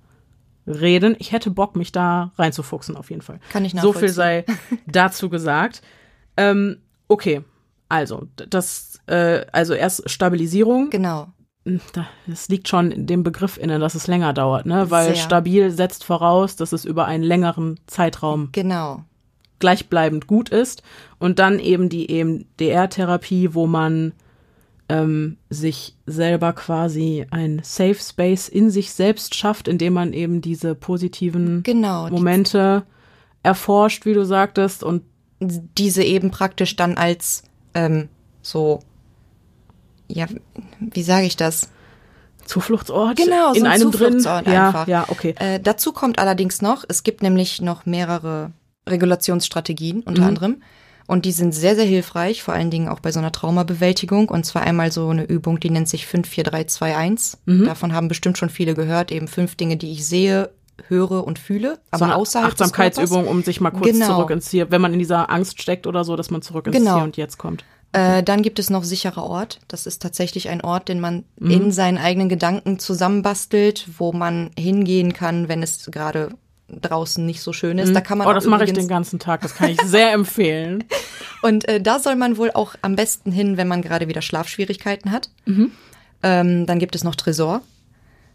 reden. 0.71 1.15
Ich 1.19 1.31
hätte 1.31 1.51
Bock, 1.51 1.75
mich 1.75 1.91
da 1.91 2.31
reinzufuchsen 2.37 2.95
auf 2.97 3.09
jeden 3.09 3.21
Fall. 3.21 3.39
Kann 3.51 3.65
ich 3.65 3.73
So 3.73 3.93
viel 3.93 4.09
nachvollziehen. 4.09 4.13
sei 4.13 4.45
dazu 4.87 5.29
gesagt. 5.29 5.81
Ähm, 6.37 6.77
okay, 7.07 7.41
also 7.89 8.27
das, 8.35 8.99
äh, 9.07 9.45
also 9.51 9.73
erst 9.73 10.09
Stabilisierung. 10.09 10.89
Genau. 10.89 11.27
Da- 11.93 12.07
Das 12.25 12.49
liegt 12.49 12.67
schon 12.69 12.91
in 12.91 13.05
dem 13.05 13.21
Begriff 13.23 13.57
inne, 13.57 13.77
dass 13.77 13.93
es 13.95 14.07
länger 14.07 14.33
dauert, 14.33 14.65
ne? 14.65 14.89
Weil 14.89 15.07
Sehr. 15.13 15.15
stabil 15.23 15.69
setzt 15.71 16.03
voraus, 16.03 16.55
dass 16.55 16.71
es 16.73 16.85
über 16.85 17.05
einen 17.05 17.23
längeren 17.23 17.79
Zeitraum 17.85 18.49
Genau. 18.51 19.03
gleichbleibend 19.59 20.25
gut 20.25 20.49
ist. 20.49 20.81
Und 21.19 21.37
dann 21.37 21.59
eben 21.59 21.87
die 21.89 22.09
EMDR-Therapie, 22.19 23.53
wo 23.53 23.67
man 23.67 24.13
ähm, 24.91 25.37
sich 25.49 25.95
selber 26.05 26.51
quasi 26.53 27.25
ein 27.31 27.61
Safe 27.63 27.95
Space 27.95 28.49
in 28.49 28.69
sich 28.69 28.91
selbst 28.91 29.35
schafft, 29.35 29.67
indem 29.67 29.93
man 29.93 30.11
eben 30.13 30.41
diese 30.41 30.75
positiven 30.75 31.63
Genau. 31.63 32.07
Die- 32.07 32.13
Momente 32.13 32.83
erforscht, 33.43 34.05
wie 34.05 34.13
du 34.13 34.25
sagtest, 34.25 34.83
und 34.83 35.03
diese 35.39 36.03
eben 36.03 36.29
praktisch 36.29 36.75
dann 36.75 36.97
als 36.97 37.43
ähm, 37.73 38.09
so, 38.41 38.79
ja, 40.07 40.25
wie 40.79 41.03
sage 41.03 41.25
ich 41.25 41.37
das? 41.37 41.69
Zufluchtsort 42.45 43.17
Genau, 43.17 43.53
so 43.53 43.59
in 43.59 43.65
ein 43.65 43.73
einem 43.73 43.91
Zufluchtsort 43.91 44.45
drin. 44.45 44.53
Ja, 44.53 44.67
einfach. 44.67 44.87
ja, 44.87 45.05
okay. 45.07 45.35
Äh, 45.39 45.59
dazu 45.59 45.93
kommt 45.93 46.19
allerdings 46.19 46.61
noch, 46.61 46.83
es 46.89 47.03
gibt 47.03 47.21
nämlich 47.23 47.61
noch 47.61 47.85
mehrere 47.85 48.51
Regulationsstrategien 48.89 49.97
Mhm. 49.97 50.03
unter 50.05 50.23
anderem. 50.25 50.61
Und 51.11 51.25
die 51.25 51.33
sind 51.33 51.51
sehr, 51.53 51.75
sehr 51.75 51.83
hilfreich, 51.85 52.41
vor 52.41 52.53
allen 52.53 52.71
Dingen 52.71 52.87
auch 52.87 53.01
bei 53.01 53.11
so 53.11 53.19
einer 53.19 53.33
Traumabewältigung. 53.33 54.29
Und 54.29 54.45
zwar 54.45 54.61
einmal 54.63 54.91
so 54.93 55.09
eine 55.09 55.25
Übung, 55.25 55.59
die 55.59 55.69
nennt 55.69 55.89
sich 55.89 56.05
54321. 56.05 57.39
Mhm. 57.45 57.65
Davon 57.65 57.93
haben 57.93 58.07
bestimmt 58.07 58.37
schon 58.37 58.49
viele 58.49 58.73
gehört. 58.75 59.11
Eben 59.11 59.27
fünf 59.27 59.55
Dinge, 59.55 59.75
die 59.75 59.91
ich 59.91 60.05
sehe, 60.07 60.51
höre 60.87 61.25
und 61.25 61.37
fühle. 61.37 61.79
Aber 61.91 61.99
so 61.99 62.05
eine 62.05 62.15
außerhalb 62.15 62.51
Achtsamkeitsübung, 62.53 63.27
um 63.27 63.43
sich 63.43 63.59
mal 63.59 63.71
kurz 63.71 63.91
Genau. 63.91 64.07
zurück 64.07 64.29
ins 64.31 64.49
Hier, 64.49 64.71
wenn 64.71 64.79
man 64.81 64.93
in 64.93 64.99
dieser 64.99 65.29
Angst 65.29 65.61
steckt 65.61 65.85
oder 65.85 66.03
so, 66.05 66.15
dass 66.15 66.31
man 66.31 66.41
zurück 66.41 66.67
ins 66.67 66.77
Genau. 66.77 66.95
Hier 66.95 67.03
und 67.03 67.17
Jetzt 67.17 67.37
kommt. 67.37 67.65
Äh, 67.93 68.23
dann 68.23 68.41
gibt 68.41 68.57
es 68.57 68.69
noch 68.69 68.85
sicherer 68.85 69.23
Ort. 69.25 69.59
Das 69.67 69.85
ist 69.85 70.01
tatsächlich 70.01 70.47
ein 70.47 70.61
Ort, 70.61 70.87
den 70.87 71.01
man 71.01 71.25
Mhm. 71.39 71.51
in 71.51 71.71
seinen 71.73 71.97
eigenen 71.97 72.29
Gedanken 72.29 72.79
zusammenbastelt, 72.79 73.89
wo 73.97 74.13
man 74.13 74.51
hingehen 74.57 75.11
kann, 75.13 75.49
wenn 75.49 75.61
es 75.61 75.91
gerade 75.91 76.29
draußen 76.79 77.25
nicht 77.25 77.41
so 77.41 77.53
schön 77.53 77.77
ist. 77.77 77.93
Da 77.93 78.01
kann 78.01 78.17
man 78.17 78.27
oh, 78.27 78.33
das 78.33 78.45
mache 78.45 78.65
ich 78.65 78.73
den 78.73 78.87
ganzen 78.87 79.19
Tag. 79.19 79.41
Das 79.41 79.55
kann 79.55 79.69
ich 79.69 79.81
sehr 79.81 80.11
empfehlen. 80.13 80.83
Und 81.41 81.67
äh, 81.67 81.81
da 81.81 81.99
soll 81.99 82.15
man 82.15 82.37
wohl 82.37 82.51
auch 82.51 82.75
am 82.81 82.95
besten 82.95 83.31
hin, 83.31 83.57
wenn 83.57 83.67
man 83.67 83.81
gerade 83.81 84.07
wieder 84.07 84.21
Schlafschwierigkeiten 84.21 85.11
hat. 85.11 85.29
Ähm, 86.23 86.65
dann 86.65 86.79
gibt 86.79 86.95
es 86.95 87.03
noch 87.03 87.15
Tresor. 87.15 87.61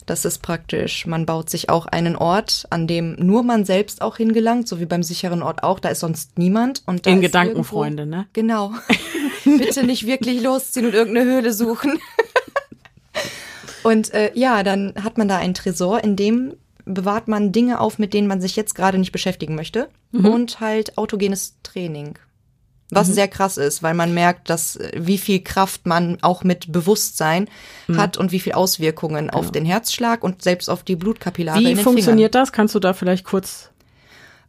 Das 0.06 0.24
ist 0.24 0.38
praktisch, 0.38 1.04
man 1.06 1.26
baut 1.26 1.50
sich 1.50 1.68
auch 1.68 1.86
einen 1.86 2.14
Ort, 2.14 2.66
an 2.70 2.86
dem 2.86 3.14
nur 3.14 3.42
man 3.42 3.64
selbst 3.64 4.02
auch 4.02 4.16
hingelangt, 4.16 4.68
so 4.68 4.78
wie 4.78 4.86
beim 4.86 5.02
sicheren 5.02 5.42
Ort 5.42 5.64
auch. 5.64 5.80
Da 5.80 5.88
ist 5.88 6.00
sonst 6.00 6.38
niemand. 6.38 6.82
Und 6.86 7.06
da 7.06 7.10
In 7.10 7.20
Gedanken, 7.20 7.64
Freunde, 7.64 8.06
ne? 8.06 8.26
Genau. 8.32 8.72
Bitte 9.44 9.84
nicht 9.84 10.06
wirklich 10.06 10.42
losziehen 10.42 10.86
und 10.86 10.94
irgendeine 10.94 11.28
Höhle 11.28 11.52
suchen. 11.52 11.98
und 13.82 14.14
äh, 14.14 14.30
ja, 14.34 14.62
dann 14.62 14.94
hat 15.02 15.18
man 15.18 15.26
da 15.26 15.38
einen 15.38 15.54
Tresor, 15.54 16.02
in 16.04 16.14
dem 16.14 16.54
bewahrt 16.86 17.28
man 17.28 17.52
Dinge 17.52 17.80
auf, 17.80 17.98
mit 17.98 18.14
denen 18.14 18.26
man 18.28 18.40
sich 18.40 18.56
jetzt 18.56 18.74
gerade 18.74 18.96
nicht 18.96 19.12
beschäftigen 19.12 19.54
möchte. 19.54 19.88
Und 20.12 20.60
halt 20.60 20.96
autogenes 20.96 21.56
Training. 21.62 22.18
Was 22.90 23.08
sehr 23.08 23.26
krass 23.26 23.56
ist, 23.56 23.82
weil 23.82 23.94
man 23.94 24.14
merkt, 24.14 24.48
dass 24.48 24.76
äh, 24.76 24.92
wie 24.96 25.18
viel 25.18 25.40
Kraft 25.40 25.86
man 25.86 26.18
auch 26.22 26.44
mit 26.44 26.70
Bewusstsein 26.70 27.48
hat 27.96 28.16
und 28.16 28.30
wie 28.30 28.38
viel 28.38 28.52
Auswirkungen 28.52 29.28
auf 29.28 29.50
den 29.50 29.64
Herzschlag 29.64 30.22
und 30.22 30.42
selbst 30.42 30.70
auf 30.70 30.84
die 30.84 30.94
Blutkapillare 30.94 31.58
Wie 31.58 31.74
funktioniert 31.74 32.34
das? 32.36 32.52
Kannst 32.52 32.74
du 32.76 32.78
da 32.78 32.92
vielleicht 32.94 33.24
kurz. 33.24 33.70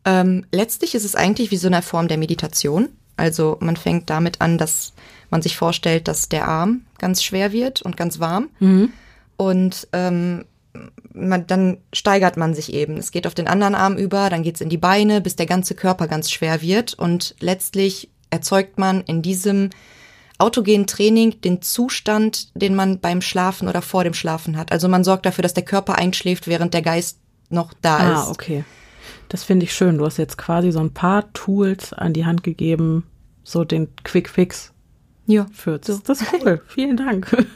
ähm, 0.05 0.45
letztlich 0.51 0.93
ist 0.93 1.03
es 1.03 1.15
eigentlich 1.15 1.49
wie 1.51 1.57
so 1.57 1.67
eine 1.67 1.81
Form 1.81 2.07
der 2.07 2.17
Meditation. 2.17 2.89
Also 3.17 3.57
man 3.59 3.75
fängt 3.75 4.09
damit 4.11 4.39
an, 4.39 4.59
dass 4.59 4.93
man 5.31 5.41
sich 5.41 5.57
vorstellt, 5.57 6.07
dass 6.07 6.29
der 6.29 6.47
Arm 6.47 6.81
ganz 6.99 7.23
schwer 7.23 7.51
wird 7.51 7.81
und 7.81 7.97
ganz 7.97 8.19
warm. 8.19 8.49
Und 9.37 9.87
ähm, 9.93 10.45
man, 11.19 11.47
dann 11.47 11.77
steigert 11.93 12.37
man 12.37 12.53
sich 12.53 12.73
eben. 12.73 12.97
Es 12.97 13.11
geht 13.11 13.27
auf 13.27 13.33
den 13.33 13.47
anderen 13.47 13.75
Arm 13.75 13.97
über, 13.97 14.29
dann 14.29 14.43
geht's 14.43 14.61
in 14.61 14.69
die 14.69 14.77
Beine, 14.77 15.21
bis 15.21 15.35
der 15.35 15.45
ganze 15.45 15.75
Körper 15.75 16.07
ganz 16.07 16.31
schwer 16.31 16.61
wird. 16.61 16.93
Und 16.93 17.35
letztlich 17.39 18.09
erzeugt 18.29 18.77
man 18.77 19.01
in 19.01 19.21
diesem 19.21 19.69
autogenen 20.37 20.85
Training 20.87 21.41
den 21.41 21.61
Zustand, 21.61 22.49
den 22.55 22.75
man 22.75 22.99
beim 22.99 23.21
Schlafen 23.21 23.67
oder 23.67 23.81
vor 23.81 24.03
dem 24.03 24.13
Schlafen 24.13 24.57
hat. 24.57 24.71
Also 24.71 24.87
man 24.87 25.03
sorgt 25.03 25.25
dafür, 25.25 25.41
dass 25.41 25.53
der 25.53 25.65
Körper 25.65 25.95
einschläft, 25.97 26.47
während 26.47 26.73
der 26.73 26.81
Geist 26.83 27.19
noch 27.49 27.73
da 27.81 27.97
ist. 27.97 28.27
Ah, 28.27 28.31
okay. 28.31 28.63
Das 29.29 29.43
finde 29.43 29.65
ich 29.65 29.73
schön. 29.73 29.97
Du 29.97 30.05
hast 30.05 30.17
jetzt 30.17 30.37
quasi 30.37 30.71
so 30.71 30.79
ein 30.79 30.93
paar 30.93 31.31
Tools 31.33 31.91
an 31.93 32.13
die 32.13 32.25
Hand 32.25 32.43
gegeben, 32.43 33.05
so 33.43 33.63
den 33.63 33.89
Quick 34.03 34.29
Fix 34.29 34.73
Ja. 35.25 35.47
für. 35.51 35.79
Das, 35.79 36.03
das 36.03 36.21
ist 36.21 36.33
cool. 36.33 36.61
Vielen 36.67 36.97
Dank. 36.97 37.35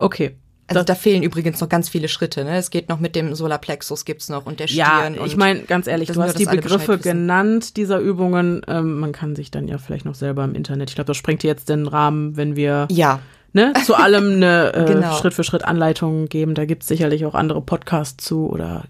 Okay. 0.00 0.36
Also 0.68 0.84
da 0.84 0.94
fehlen 0.94 1.22
übrigens 1.22 1.60
noch 1.60 1.68
ganz 1.68 1.88
viele 1.88 2.08
Schritte. 2.08 2.44
Ne? 2.44 2.56
Es 2.56 2.70
geht 2.70 2.88
noch 2.88 3.00
mit 3.00 3.16
dem 3.16 3.34
Solarplexus 3.34 4.04
gibt's 4.04 4.28
noch 4.28 4.44
und 4.44 4.60
der 4.60 4.66
Stirn. 4.66 5.14
Ja, 5.14 5.24
ich 5.24 5.36
meine, 5.36 5.62
ganz 5.62 5.86
ehrlich, 5.86 6.10
du 6.10 6.22
hast 6.22 6.38
die 6.38 6.44
Begriffe 6.44 6.98
genannt 6.98 7.76
dieser 7.78 7.98
Übungen. 7.98 8.60
Ähm, 8.68 9.00
man 9.00 9.12
kann 9.12 9.34
sich 9.34 9.50
dann 9.50 9.66
ja 9.66 9.78
vielleicht 9.78 10.04
noch 10.04 10.14
selber 10.14 10.44
im 10.44 10.54
Internet. 10.54 10.90
Ich 10.90 10.94
glaube, 10.94 11.06
das 11.06 11.16
sprengt 11.16 11.42
jetzt 11.42 11.70
den 11.70 11.86
Rahmen, 11.86 12.36
wenn 12.36 12.54
wir 12.54 12.86
ja. 12.90 13.20
ne, 13.54 13.72
zu 13.86 13.94
allem 13.94 14.34
eine 14.34 14.74
äh, 14.74 14.84
genau. 14.84 15.16
Schritt 15.16 15.32
für 15.32 15.44
Schritt 15.44 15.64
Anleitung 15.64 16.26
geben. 16.26 16.54
Da 16.54 16.66
gibt's 16.66 16.86
sicherlich 16.86 17.24
auch 17.24 17.34
andere 17.34 17.62
Podcasts 17.62 18.22
zu 18.22 18.50
oder 18.50 18.84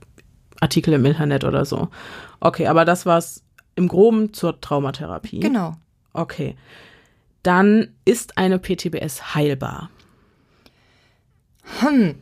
Artikel 0.60 0.94
im 0.94 1.05
Internet 1.05 1.44
oder 1.44 1.64
so. 1.64 1.88
Okay, 2.40 2.66
aber 2.66 2.84
das 2.84 3.06
war's 3.06 3.44
im 3.76 3.86
Groben 3.86 4.32
zur 4.32 4.60
Traumatherapie. 4.60 5.38
Genau. 5.38 5.76
Okay. 6.12 6.56
Dann 7.44 7.88
ist 8.05 8.36
eine 8.36 8.59
PTBS 8.59 9.36
heilbar. 9.36 9.90
Hm. 11.81 12.16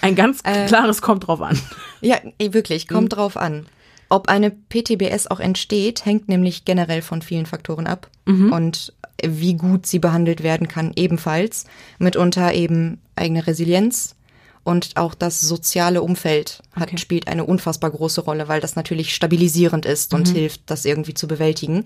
Ein 0.00 0.14
ganz 0.14 0.40
äh, 0.44 0.66
klares 0.66 0.98
äh, 0.98 1.02
kommt 1.02 1.26
drauf 1.26 1.42
an. 1.42 1.58
Ja, 2.00 2.16
wirklich, 2.40 2.88
kommt 2.88 3.12
mhm. 3.12 3.16
drauf 3.16 3.36
an. 3.36 3.66
Ob 4.08 4.28
eine 4.28 4.50
PTBS 4.50 5.26
auch 5.26 5.40
entsteht, 5.40 6.04
hängt 6.04 6.28
nämlich 6.28 6.64
generell 6.64 7.02
von 7.02 7.22
vielen 7.22 7.46
Faktoren 7.46 7.86
ab. 7.86 8.10
Mhm. 8.26 8.52
Und 8.52 8.92
wie 9.24 9.54
gut 9.54 9.86
sie 9.86 9.98
behandelt 9.98 10.42
werden 10.42 10.68
kann, 10.68 10.92
ebenfalls. 10.96 11.66
Mitunter 11.98 12.54
eben 12.54 13.00
eigene 13.16 13.46
Resilienz, 13.46 14.16
und 14.64 14.96
auch 14.96 15.14
das 15.14 15.40
soziale 15.40 16.02
Umfeld 16.02 16.62
hat, 16.72 16.88
okay. 16.88 16.98
spielt 16.98 17.26
eine 17.26 17.44
unfassbar 17.44 17.90
große 17.90 18.20
Rolle, 18.20 18.46
weil 18.46 18.60
das 18.60 18.76
natürlich 18.76 19.14
stabilisierend 19.14 19.86
ist 19.86 20.14
und 20.14 20.28
mhm. 20.30 20.34
hilft, 20.34 20.62
das 20.66 20.84
irgendwie 20.84 21.14
zu 21.14 21.26
bewältigen. 21.26 21.84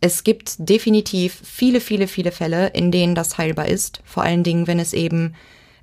Es 0.00 0.24
gibt 0.24 0.56
definitiv 0.58 1.40
viele, 1.44 1.80
viele, 1.80 2.06
viele 2.08 2.32
Fälle, 2.32 2.68
in 2.68 2.90
denen 2.90 3.14
das 3.14 3.38
heilbar 3.38 3.68
ist. 3.68 4.00
Vor 4.04 4.22
allen 4.22 4.42
Dingen, 4.42 4.66
wenn 4.66 4.78
es 4.78 4.92
eben 4.92 5.34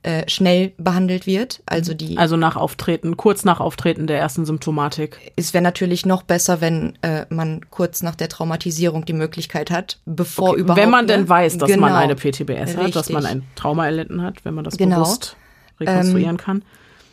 äh, 0.03 0.30
schnell 0.30 0.73
behandelt 0.77 1.27
wird. 1.27 1.61
Also 1.65 1.94
die. 1.94 2.18
Also 2.18 2.38
nach 2.38 2.56
Auftreten, 2.56 3.18
kurz 3.18 3.44
nach 3.44 3.60
Auftreten 3.60 4.07
der 4.07 4.19
ersten 4.19 4.45
Symptomatik. 4.45 5.19
Es 5.35 5.53
wäre 5.53 5.64
natürlich 5.64 6.06
noch 6.06 6.23
besser, 6.23 6.61
wenn 6.61 6.98
äh, 7.02 7.26
man 7.30 7.61
kurz 7.72 8.03
nach 8.03 8.15
der 8.15 8.30
Traumatisierung 8.30 9.06
die 9.06 9.14
Möglichkeit 9.14 9.69
hat, 9.69 9.99
bevor 10.06 10.52
okay. 10.52 10.61
überhaupt. 10.61 10.81
Wenn 10.81 10.91
man 10.91 11.07
denn 11.07 11.22
ne? 11.22 11.30
weiß, 11.30 11.57
dass 11.57 11.69
genau. 11.69 11.81
man 11.81 11.94
eine 11.94 12.15
PTBS 12.15 12.48
Richtig. 12.48 12.77
hat, 12.77 12.95
dass 12.95 13.10
man 13.10 13.26
ein 13.26 13.44
Trauma 13.56 13.85
erlitten 13.85 14.22
hat, 14.22 14.45
wenn 14.45 14.53
man 14.53 14.64
das 14.64 14.77
genau. 14.77 14.98
bewusst 14.98 15.35
rekonstruieren 15.80 16.31
ähm, 16.31 16.38
kann. 16.38 16.64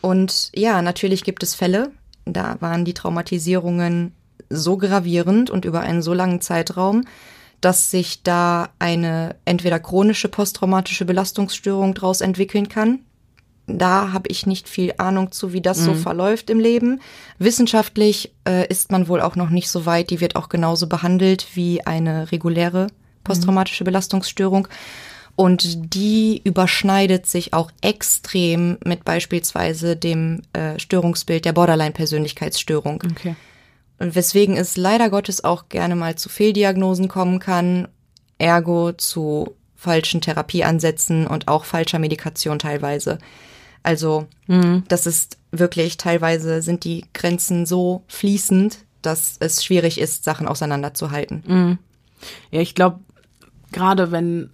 Und 0.01 0.51
ja, 0.55 0.81
natürlich 0.81 1.25
gibt 1.25 1.43
es 1.43 1.55
Fälle, 1.55 1.91
da 2.27 2.59
waren 2.61 2.85
die 2.85 2.95
Traumatisierungen 2.95 4.13
so 4.51 4.77
gravierend 4.77 5.51
und 5.51 5.65
über 5.65 5.81
einen 5.81 6.03
so 6.03 6.15
langen 6.15 6.41
Zeitraum, 6.41 7.05
dass 7.61 7.91
sich 7.91 8.23
da 8.23 8.69
eine 8.79 9.37
entweder 9.45 9.81
chronische 9.81 10.29
posttraumatische 10.29 11.05
Belastungsstörung 11.05 11.95
daraus 11.95 12.21
entwickeln 12.21 12.69
kann. 12.69 13.01
Da 13.67 14.13
habe 14.13 14.29
ich 14.29 14.47
nicht 14.47 14.69
viel 14.69 14.93
Ahnung 14.99 15.33
zu, 15.33 15.55
wie 15.55 15.63
das 15.63 15.81
mhm. 15.81 15.85
so 15.85 15.95
verläuft 15.95 16.51
im 16.51 16.61
Leben. 16.61 17.01
Wissenschaftlich 17.39 18.35
äh, 18.47 18.67
ist 18.69 18.93
man 18.93 19.09
wohl 19.09 19.23
auch 19.23 19.37
noch 19.37 19.49
nicht 19.49 19.71
so 19.71 19.87
weit. 19.87 20.11
Die 20.11 20.21
wird 20.21 20.37
auch 20.37 20.51
genauso 20.51 20.87
behandelt 20.87 21.47
wie 21.55 21.87
eine 21.87 22.31
reguläre 22.31 22.89
posttraumatische 23.25 23.85
Belastungsstörung. 23.85 24.69
Und 25.37 25.95
die 25.95 26.41
überschneidet 26.45 27.27
sich 27.27 27.55
auch 27.55 27.71
extrem 27.81 28.79
mit 28.85 29.05
beispielsweise 29.05 29.97
dem 29.97 30.43
äh, 30.53 30.79
Störungsbild 30.79 31.45
der 31.45 31.53
Borderline-Persönlichkeitsstörung. 31.53 33.03
Okay. 33.11 33.35
Und 33.99 34.15
weswegen 34.15 34.57
es 34.57 34.77
leider 34.77 35.11
Gottes 35.11 35.45
auch 35.45 35.69
gerne 35.69 35.97
mal 35.97 36.17
zu 36.17 36.29
Fehldiagnosen 36.29 37.09
kommen 37.09 37.39
kann, 37.39 37.89
ergo 38.39 38.93
zu 38.93 39.55
falschen 39.77 40.21
Therapieansätzen 40.21 41.27
und 41.27 41.49
auch 41.49 41.65
falscher 41.65 41.99
Medikation 41.99 42.59
teilweise. 42.59 43.19
Also, 43.83 44.27
mhm. 44.47 44.85
das 44.89 45.07
ist 45.07 45.39
wirklich, 45.53 45.97
teilweise 45.97 46.63
sind 46.63 46.85
die 46.85 47.05
Grenzen 47.13 47.67
so 47.67 48.03
fließend, 48.09 48.79
dass 49.03 49.37
es 49.39 49.63
schwierig 49.63 50.01
ist, 50.01 50.25
Sachen 50.25 50.49
auseinanderzuhalten. 50.49 51.45
Mhm. 51.47 51.79
Ja, 52.51 52.61
ich 52.61 52.75
glaube, 52.75 53.01
gerade 53.71 54.11
wenn 54.11 54.51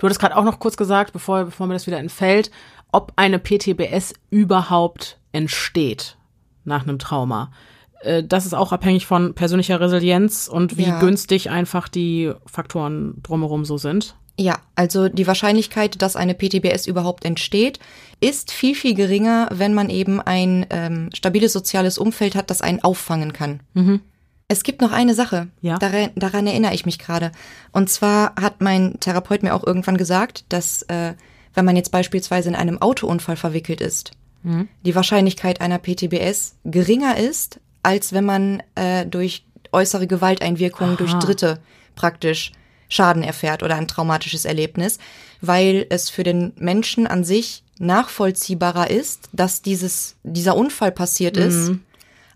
Du 0.00 0.06
hattest 0.06 0.20
gerade 0.20 0.36
auch 0.36 0.44
noch 0.44 0.58
kurz 0.58 0.78
gesagt, 0.78 1.12
bevor, 1.12 1.44
bevor 1.44 1.66
mir 1.66 1.74
das 1.74 1.86
wieder 1.86 1.98
entfällt, 1.98 2.50
ob 2.90 3.12
eine 3.16 3.38
PTBS 3.38 4.14
überhaupt 4.30 5.18
entsteht 5.30 6.16
nach 6.64 6.84
einem 6.84 6.98
Trauma. 6.98 7.52
Äh, 8.00 8.24
das 8.24 8.46
ist 8.46 8.54
auch 8.54 8.72
abhängig 8.72 9.06
von 9.06 9.34
persönlicher 9.34 9.80
Resilienz 9.80 10.48
und 10.48 10.76
wie 10.76 10.86
ja. 10.86 11.00
günstig 11.00 11.50
einfach 11.50 11.88
die 11.88 12.32
Faktoren 12.46 13.22
drumherum 13.22 13.64
so 13.64 13.78
sind. 13.78 14.16
Ja, 14.38 14.58
also 14.74 15.08
die 15.08 15.26
Wahrscheinlichkeit, 15.26 16.00
dass 16.00 16.16
eine 16.16 16.34
PTBS 16.34 16.86
überhaupt 16.86 17.26
entsteht, 17.26 17.78
ist 18.20 18.52
viel, 18.52 18.74
viel 18.74 18.94
geringer, 18.94 19.48
wenn 19.52 19.74
man 19.74 19.90
eben 19.90 20.20
ein 20.20 20.66
ähm, 20.70 21.10
stabiles 21.12 21.52
soziales 21.52 21.98
Umfeld 21.98 22.34
hat, 22.34 22.48
das 22.48 22.62
einen 22.62 22.82
auffangen 22.82 23.34
kann. 23.34 23.60
Mhm. 23.74 24.00
Es 24.48 24.62
gibt 24.62 24.80
noch 24.80 24.92
eine 24.92 25.14
Sache, 25.14 25.48
ja? 25.60 25.78
daran, 25.78 26.10
daran 26.16 26.46
erinnere 26.46 26.74
ich 26.74 26.86
mich 26.86 26.98
gerade. 26.98 27.32
Und 27.70 27.90
zwar 27.90 28.34
hat 28.40 28.60
mein 28.60 28.98
Therapeut 28.98 29.42
mir 29.42 29.54
auch 29.54 29.64
irgendwann 29.64 29.96
gesagt, 29.96 30.44
dass 30.48 30.82
äh, 30.82 31.14
wenn 31.54 31.64
man 31.64 31.76
jetzt 31.76 31.92
beispielsweise 31.92 32.48
in 32.48 32.56
einem 32.56 32.80
Autounfall 32.80 33.36
verwickelt 33.36 33.80
ist, 33.80 34.12
mhm. 34.42 34.68
die 34.84 34.94
Wahrscheinlichkeit 34.94 35.60
einer 35.60 35.78
PTBS 35.78 36.56
geringer 36.64 37.16
ist, 37.18 37.60
als 37.82 38.12
wenn 38.12 38.24
man 38.24 38.62
äh, 38.74 39.06
durch 39.06 39.44
äußere 39.72 40.06
Gewalteinwirkungen 40.06 40.96
durch 40.96 41.12
Dritte 41.14 41.60
praktisch 41.94 42.52
Schaden 42.88 43.22
erfährt 43.22 43.62
oder 43.62 43.76
ein 43.76 43.86
traumatisches 43.86 44.44
Erlebnis, 44.44 44.98
weil 45.40 45.86
es 45.90 46.10
für 46.10 46.24
den 46.24 46.52
Menschen 46.56 47.06
an 47.06 47.22
sich 47.22 47.62
nachvollziehbarer 47.78 48.90
ist, 48.90 49.28
dass 49.32 49.62
dieses, 49.62 50.16
dieser 50.24 50.56
Unfall 50.56 50.90
passiert 50.90 51.36
ist, 51.36 51.68
mhm 51.68 51.80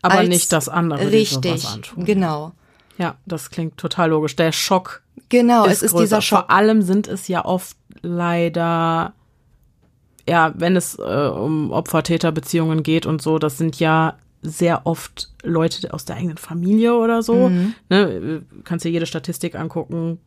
aber 0.05 0.23
nicht 0.25 0.53
das 0.53 0.69
andere. 0.69 1.11
Richtig, 1.11 1.67
genau. 1.97 2.53
Ja, 2.99 3.17
das 3.27 3.51
klingt 3.51 3.77
total 3.79 4.11
logisch. 4.11 4.37
Der 4.37 4.53
Schock. 4.53 5.03
Genau, 5.29 5.65
ist 5.65 5.79
es 5.79 5.83
ist 5.83 5.91
größer. 5.93 6.05
dieser 6.05 6.23
Schock. 6.23 6.41
Vor 6.41 6.51
allem 6.51 6.83
sind 6.83 7.09
es 7.09 7.27
ja 7.29 7.45
oft 7.45 7.77
leider, 8.03 9.15
ja, 10.29 10.53
wenn 10.57 10.77
es 10.77 10.99
äh, 10.99 11.03
um 11.03 11.73
Opfer-Täter-Beziehungen 11.73 12.83
geht 12.83 13.07
und 13.07 13.23
so, 13.23 13.39
das 13.39 13.59
sind 13.59 13.79
ja 13.81 14.17
sehr 14.45 14.87
oft 14.87 15.33
Leute 15.43 15.93
aus 15.93 16.05
der 16.05 16.17
eigenen 16.17 16.37
Familie 16.37 16.95
oder 16.95 17.23
so. 17.23 17.49
Mhm. 17.49 17.75
Ne, 17.89 18.43
kannst 18.63 18.85
dir 18.85 18.91
jede 18.91 19.07
Statistik 19.07 19.55
angucken. 19.55 20.21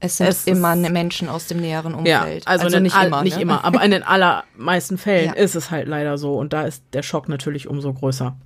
Es 0.00 0.16
sind 0.16 0.28
es 0.28 0.46
immer 0.46 0.74
ist, 0.74 0.90
Menschen 0.90 1.28
aus 1.28 1.46
dem 1.46 1.60
näheren 1.60 1.94
Umfeld. 1.94 2.44
Ja, 2.44 2.50
also, 2.50 2.66
also 2.66 2.80
nicht 2.80 2.94
all, 2.94 3.08
immer. 3.08 3.22
Nicht 3.22 3.36
ne? 3.36 3.42
immer, 3.42 3.64
aber 3.64 3.82
in 3.82 3.90
den 3.90 4.02
allermeisten 4.02 4.96
Fällen 4.96 5.26
ja. 5.26 5.32
ist 5.32 5.54
es 5.54 5.70
halt 5.70 5.88
leider 5.88 6.18
so. 6.18 6.36
Und 6.36 6.52
da 6.52 6.62
ist 6.62 6.84
der 6.92 7.02
Schock 7.02 7.28
natürlich 7.28 7.68
umso 7.68 7.92
größer. 7.92 8.36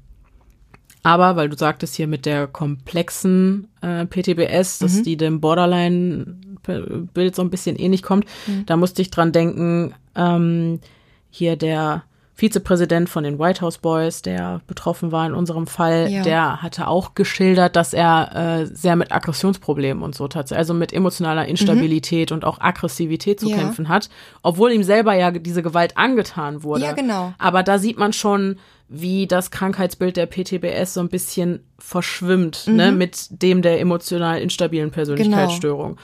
Aber 1.05 1.37
weil 1.37 1.49
du 1.49 1.57
sagtest 1.57 1.95
hier 1.97 2.07
mit 2.07 2.27
der 2.27 2.47
komplexen 2.47 3.69
äh, 3.81 4.07
PTBS, 4.07 4.79
dass 4.79 4.95
mhm. 4.99 5.03
die 5.03 5.17
dem 5.17 5.41
Borderline-Bild 5.41 7.35
so 7.35 7.43
ein 7.43 7.51
bisschen 7.51 7.77
ähnlich 7.77 8.03
kommt, 8.03 8.27
mhm. 8.47 8.67
da 8.67 8.77
musste 8.77 9.03
ich 9.03 9.11
dran 9.11 9.33
denken, 9.33 9.95
ähm, 10.15 10.81
hier 11.29 11.57
der 11.57 12.05
Vizepräsident 12.43 13.09
von 13.09 13.23
den 13.23 13.39
White 13.39 13.61
House 13.61 13.79
Boys, 13.79 14.21
der 14.21 14.63
betroffen 14.67 15.13
war 15.13 15.25
in 15.29 15.33
unserem 15.33 15.69
Fall, 15.69 16.11
ja. 16.11 16.23
der 16.23 16.61
hatte 16.61 16.89
auch 16.89 17.15
geschildert, 17.15 17.77
dass 17.77 17.95
er 17.95 18.63
äh, 18.63 18.67
sehr 18.67 18.97
mit 18.97 19.13
Aggressionsproblemen 19.13 20.03
und 20.03 20.17
so 20.17 20.27
tatsächlich, 20.27 20.59
also 20.59 20.75
mit 20.75 20.93
emotionaler 20.93 21.47
Instabilität 21.47 22.31
mhm. 22.31 22.35
und 22.35 22.45
auch 22.45 22.61
Aggressivität 22.61 23.39
zu 23.39 23.49
ja. 23.49 23.57
kämpfen 23.57 23.89
hat, 23.89 24.11
obwohl 24.43 24.73
ihm 24.73 24.83
selber 24.83 25.15
ja 25.15 25.31
diese 25.31 25.63
Gewalt 25.63 25.97
angetan 25.97 26.65
wurde. 26.65 26.83
Ja, 26.83 26.93
genau. 26.95 27.33
Aber 27.39 27.63
da 27.63 27.79
sieht 27.79 27.97
man 27.97 28.13
schon, 28.13 28.57
wie 28.89 29.29
das 29.29 29.53
Krankheitsbild 29.53 30.17
der 30.17 30.27
PTBS 30.27 30.95
so 30.95 31.01
ein 31.01 31.11
bisschen 31.11 31.61
verschwimmt, 31.79 32.65
ne, 32.67 32.73
mhm. 32.73 32.77
ne, 32.77 32.93
mit 32.93 33.41
dem 33.41 33.63
der 33.63 33.79
emotional 33.79 34.41
instabilen 34.41 34.91
Persönlichkeitsstörung. 34.91 35.97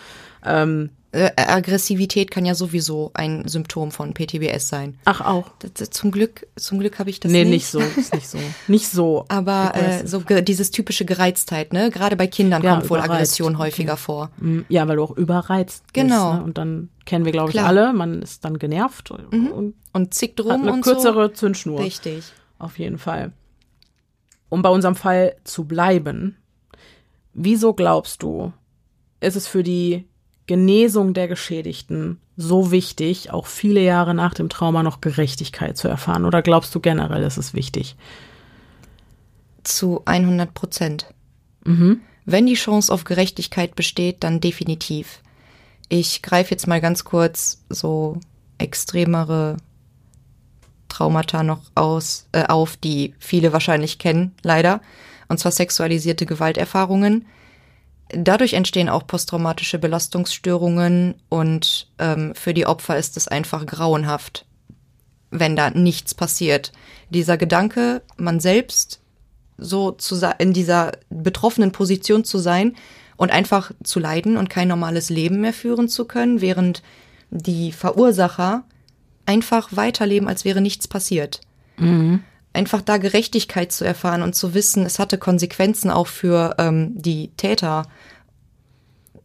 Genau. 0.42 0.62
Ähm, 0.62 0.90
äh, 1.10 1.30
Aggressivität 1.36 2.30
kann 2.30 2.44
ja 2.44 2.54
sowieso 2.54 3.10
ein 3.14 3.48
Symptom 3.48 3.90
von 3.90 4.12
PTBS 4.12 4.68
sein. 4.68 4.98
Ach 5.06 5.22
auch. 5.22 5.50
Das, 5.58 5.88
zum 5.88 6.10
Glück, 6.10 6.46
zum 6.56 6.78
Glück 6.78 6.98
habe 6.98 7.08
ich 7.08 7.18
das 7.18 7.32
nee, 7.32 7.44
nicht. 7.44 7.72
Nee, 7.74 7.82
nicht 7.82 7.94
so, 7.94 8.00
ist 8.00 8.14
nicht 8.14 8.28
so, 8.28 8.38
nicht 8.66 8.88
so. 8.88 9.24
Aber 9.28 9.72
äh, 9.74 10.06
so 10.06 10.20
dieses 10.20 10.70
typische 10.70 11.06
Gereiztheit, 11.06 11.72
ne? 11.72 11.90
Gerade 11.90 12.16
bei 12.16 12.26
Kindern 12.26 12.62
ja, 12.62 12.74
kommt 12.74 12.90
wohl 12.90 13.00
Aggression 13.00 13.56
häufiger 13.56 13.94
okay. 13.94 14.02
vor. 14.02 14.30
Mm, 14.36 14.60
ja, 14.68 14.86
weil 14.86 14.96
du 14.96 15.02
auch 15.02 15.16
überreizt 15.16 15.94
genau. 15.94 16.30
bist. 16.30 16.38
Ne? 16.40 16.44
Und 16.44 16.58
dann 16.58 16.88
kennen 17.06 17.24
wir, 17.24 17.32
glaube 17.32 17.50
ich, 17.52 17.60
alle. 17.60 17.94
Man 17.94 18.20
ist 18.20 18.44
dann 18.44 18.58
genervt 18.58 19.10
mhm. 19.30 19.48
und, 19.48 19.74
und 19.94 20.12
zickt 20.12 20.40
rum 20.40 20.52
hat 20.52 20.60
eine 20.60 20.72
und 20.72 20.82
kürzere 20.82 21.28
so. 21.28 21.34
Zündschnur. 21.34 21.80
Richtig. 21.80 22.24
Auf 22.58 22.78
jeden 22.78 22.98
Fall. 22.98 23.32
Um 24.50 24.60
bei 24.60 24.68
unserem 24.68 24.94
Fall 24.94 25.36
zu 25.44 25.64
bleiben, 25.64 26.36
wieso 27.32 27.72
glaubst 27.72 28.22
du, 28.22 28.52
ist 29.20 29.36
es 29.36 29.46
für 29.46 29.62
die 29.62 30.06
Genesung 30.48 31.14
der 31.14 31.28
Geschädigten 31.28 32.18
so 32.36 32.72
wichtig, 32.72 33.30
auch 33.30 33.46
viele 33.46 33.80
Jahre 33.80 34.14
nach 34.14 34.34
dem 34.34 34.48
Trauma 34.48 34.82
noch 34.82 35.00
Gerechtigkeit 35.00 35.76
zu 35.76 35.86
erfahren? 35.86 36.24
Oder 36.24 36.42
glaubst 36.42 36.74
du 36.74 36.80
generell, 36.80 37.22
ist 37.22 37.36
es 37.36 37.54
wichtig? 37.54 37.94
Zu 39.62 40.02
100 40.06 40.52
Prozent. 40.54 41.06
Mhm. 41.64 42.00
Wenn 42.24 42.46
die 42.46 42.54
Chance 42.54 42.92
auf 42.92 43.04
Gerechtigkeit 43.04 43.76
besteht, 43.76 44.24
dann 44.24 44.40
definitiv. 44.40 45.20
Ich 45.88 46.22
greife 46.22 46.50
jetzt 46.50 46.66
mal 46.66 46.80
ganz 46.80 47.04
kurz 47.04 47.62
so 47.68 48.18
extremere 48.58 49.58
Traumata 50.88 51.42
noch 51.42 51.62
aus, 51.74 52.26
äh, 52.32 52.44
auf, 52.44 52.76
die 52.76 53.14
viele 53.18 53.52
wahrscheinlich 53.52 53.98
kennen, 53.98 54.34
leider. 54.42 54.80
Und 55.28 55.38
zwar 55.38 55.52
sexualisierte 55.52 56.26
Gewalterfahrungen. 56.26 57.26
Dadurch 58.10 58.54
entstehen 58.54 58.88
auch 58.88 59.06
posttraumatische 59.06 59.78
Belastungsstörungen 59.78 61.16
und 61.28 61.88
ähm, 61.98 62.34
für 62.34 62.54
die 62.54 62.66
Opfer 62.66 62.96
ist 62.96 63.16
es 63.16 63.28
einfach 63.28 63.66
grauenhaft, 63.66 64.46
wenn 65.30 65.56
da 65.56 65.70
nichts 65.70 66.14
passiert. 66.14 66.72
Dieser 67.10 67.36
Gedanke, 67.36 68.02
man 68.16 68.40
selbst 68.40 69.00
so 69.58 69.90
zu 69.90 70.16
in 70.38 70.52
dieser 70.52 70.92
betroffenen 71.10 71.72
Position 71.72 72.24
zu 72.24 72.38
sein 72.38 72.76
und 73.16 73.30
einfach 73.30 73.72
zu 73.82 73.98
leiden 73.98 74.36
und 74.36 74.48
kein 74.48 74.68
normales 74.68 75.10
Leben 75.10 75.40
mehr 75.40 75.52
führen 75.52 75.88
zu 75.88 76.06
können, 76.06 76.40
während 76.40 76.82
die 77.30 77.72
Verursacher 77.72 78.64
einfach 79.26 79.68
weiterleben, 79.72 80.28
als 80.28 80.44
wäre 80.44 80.62
nichts 80.62 80.88
passiert. 80.88 81.40
Mhm. 81.76 82.22
Einfach 82.52 82.82
da 82.82 82.96
Gerechtigkeit 82.96 83.72
zu 83.72 83.84
erfahren 83.84 84.22
und 84.22 84.34
zu 84.34 84.54
wissen, 84.54 84.84
es 84.86 84.98
hatte 84.98 85.18
Konsequenzen 85.18 85.90
auch 85.90 86.06
für 86.06 86.54
ähm, 86.58 86.92
die 86.96 87.28
Täter. 87.36 87.86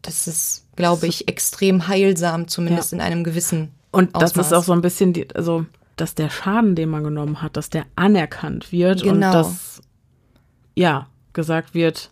Das 0.02 0.28
ist, 0.28 0.66
glaube 0.76 1.08
ich, 1.08 1.28
extrem 1.28 1.88
heilsam, 1.88 2.48
zumindest 2.48 2.92
ja. 2.92 2.98
in 2.98 3.02
einem 3.02 3.24
gewissen. 3.24 3.72
Und 3.92 4.16
das 4.16 4.32
Ausmaß. 4.32 4.48
ist 4.48 4.54
auch 4.54 4.64
so 4.64 4.74
ein 4.74 4.82
bisschen, 4.82 5.14
die, 5.14 5.34
also, 5.36 5.66
dass 5.96 6.16
der 6.16 6.30
Schaden, 6.30 6.76
den 6.76 6.90
man 6.90 7.04
genommen 7.04 7.42
hat, 7.42 7.58
dass 7.58 7.70
der 7.70 7.86
anerkannt 7.96 8.72
wird 8.72 9.04
genau. 9.04 9.14
und 9.14 9.22
dass, 9.22 9.82
ja, 10.76 11.08
gesagt 11.32 11.74
wird, 11.74 12.12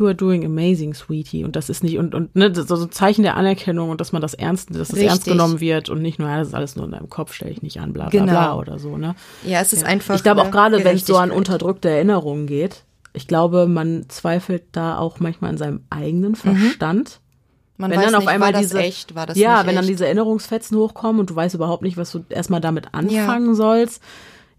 you 0.00 0.06
are 0.06 0.14
doing 0.14 0.44
amazing, 0.44 0.94
sweetie. 0.94 1.44
Und 1.44 1.54
das 1.54 1.68
ist 1.68 1.84
nicht, 1.84 1.98
und, 1.98 2.14
und 2.14 2.34
ne, 2.34 2.52
so 2.54 2.74
ein 2.74 2.90
Zeichen 2.90 3.22
der 3.22 3.36
Anerkennung 3.36 3.90
und 3.90 4.00
dass 4.00 4.12
man 4.12 4.22
das 4.22 4.34
ernst, 4.34 4.74
dass 4.74 4.88
das 4.88 4.98
ernst 4.98 5.26
genommen 5.26 5.60
wird 5.60 5.88
und 5.88 6.02
nicht 6.02 6.18
nur, 6.18 6.28
ja, 6.28 6.38
das 6.38 6.48
ist 6.48 6.54
alles 6.54 6.76
nur 6.76 6.86
in 6.86 6.92
deinem 6.92 7.08
Kopf, 7.08 7.34
stelle 7.34 7.52
ich 7.52 7.62
nicht 7.62 7.80
an, 7.80 7.92
bla 7.92 8.08
bla 8.08 8.20
genau. 8.20 8.32
bla 8.32 8.56
oder 8.56 8.78
so, 8.78 8.96
ne? 8.96 9.14
Ja, 9.44 9.60
es 9.60 9.72
ist 9.72 9.82
ja. 9.82 9.88
einfach. 9.88 10.16
Ich 10.16 10.22
glaube 10.22 10.42
auch 10.42 10.50
gerade, 10.50 10.82
wenn 10.82 10.96
es 10.96 11.06
so 11.06 11.16
an 11.16 11.30
unterdrückte 11.30 11.90
Erinnerungen 11.90 12.46
geht, 12.46 12.84
ich 13.12 13.26
glaube, 13.26 13.66
man 13.66 14.08
zweifelt 14.08 14.64
da 14.72 14.98
auch 14.98 15.20
manchmal 15.20 15.50
an 15.50 15.58
seinem 15.58 15.84
eigenen 15.90 16.32
mhm. 16.32 16.36
Verstand. 16.36 17.20
Mhm. 17.20 17.30
Man 17.76 17.90
wenn 17.90 17.98
weiß 17.98 18.06
dann 18.06 18.14
auf 18.14 18.20
nicht, 18.20 18.28
einmal 18.28 18.48
war 18.48 18.60
das 18.60 18.62
diese, 18.62 18.78
echt, 18.78 19.14
war 19.14 19.26
das 19.26 19.38
Ja, 19.38 19.60
wenn 19.60 19.68
echt? 19.70 19.78
dann 19.78 19.86
diese 19.86 20.04
Erinnerungsfetzen 20.04 20.76
hochkommen 20.76 21.20
und 21.20 21.30
du 21.30 21.36
weißt 21.36 21.54
überhaupt 21.54 21.82
nicht, 21.82 21.96
was 21.96 22.12
du 22.12 22.24
erstmal 22.28 22.60
damit 22.60 22.92
anfangen 22.92 23.48
ja. 23.48 23.54
sollst. 23.54 24.02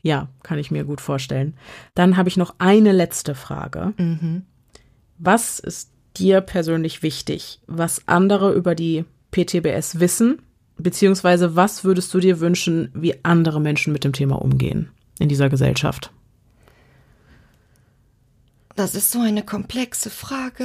Ja, 0.01 0.29
kann 0.41 0.57
ich 0.57 0.71
mir 0.71 0.83
gut 0.83 0.99
vorstellen. 0.99 1.55
Dann 1.93 2.17
habe 2.17 2.29
ich 2.29 2.37
noch 2.37 2.55
eine 2.57 2.91
letzte 2.91 3.35
Frage. 3.35 3.93
Mhm. 3.97 4.45
Was 5.23 5.59
ist 5.59 5.91
dir 6.17 6.41
persönlich 6.41 7.03
wichtig, 7.03 7.59
was 7.67 8.07
andere 8.07 8.53
über 8.53 8.73
die 8.73 9.05
PTBS 9.29 9.99
wissen, 9.99 10.41
beziehungsweise 10.77 11.55
was 11.55 11.83
würdest 11.83 12.11
du 12.15 12.19
dir 12.19 12.39
wünschen, 12.39 12.89
wie 12.95 13.23
andere 13.23 13.61
Menschen 13.61 13.93
mit 13.93 14.03
dem 14.03 14.13
Thema 14.13 14.41
umgehen 14.41 14.89
in 15.19 15.29
dieser 15.29 15.47
Gesellschaft? 15.47 16.11
Das 18.75 18.95
ist 18.95 19.11
so 19.11 19.19
eine 19.19 19.43
komplexe 19.43 20.09
Frage. 20.09 20.63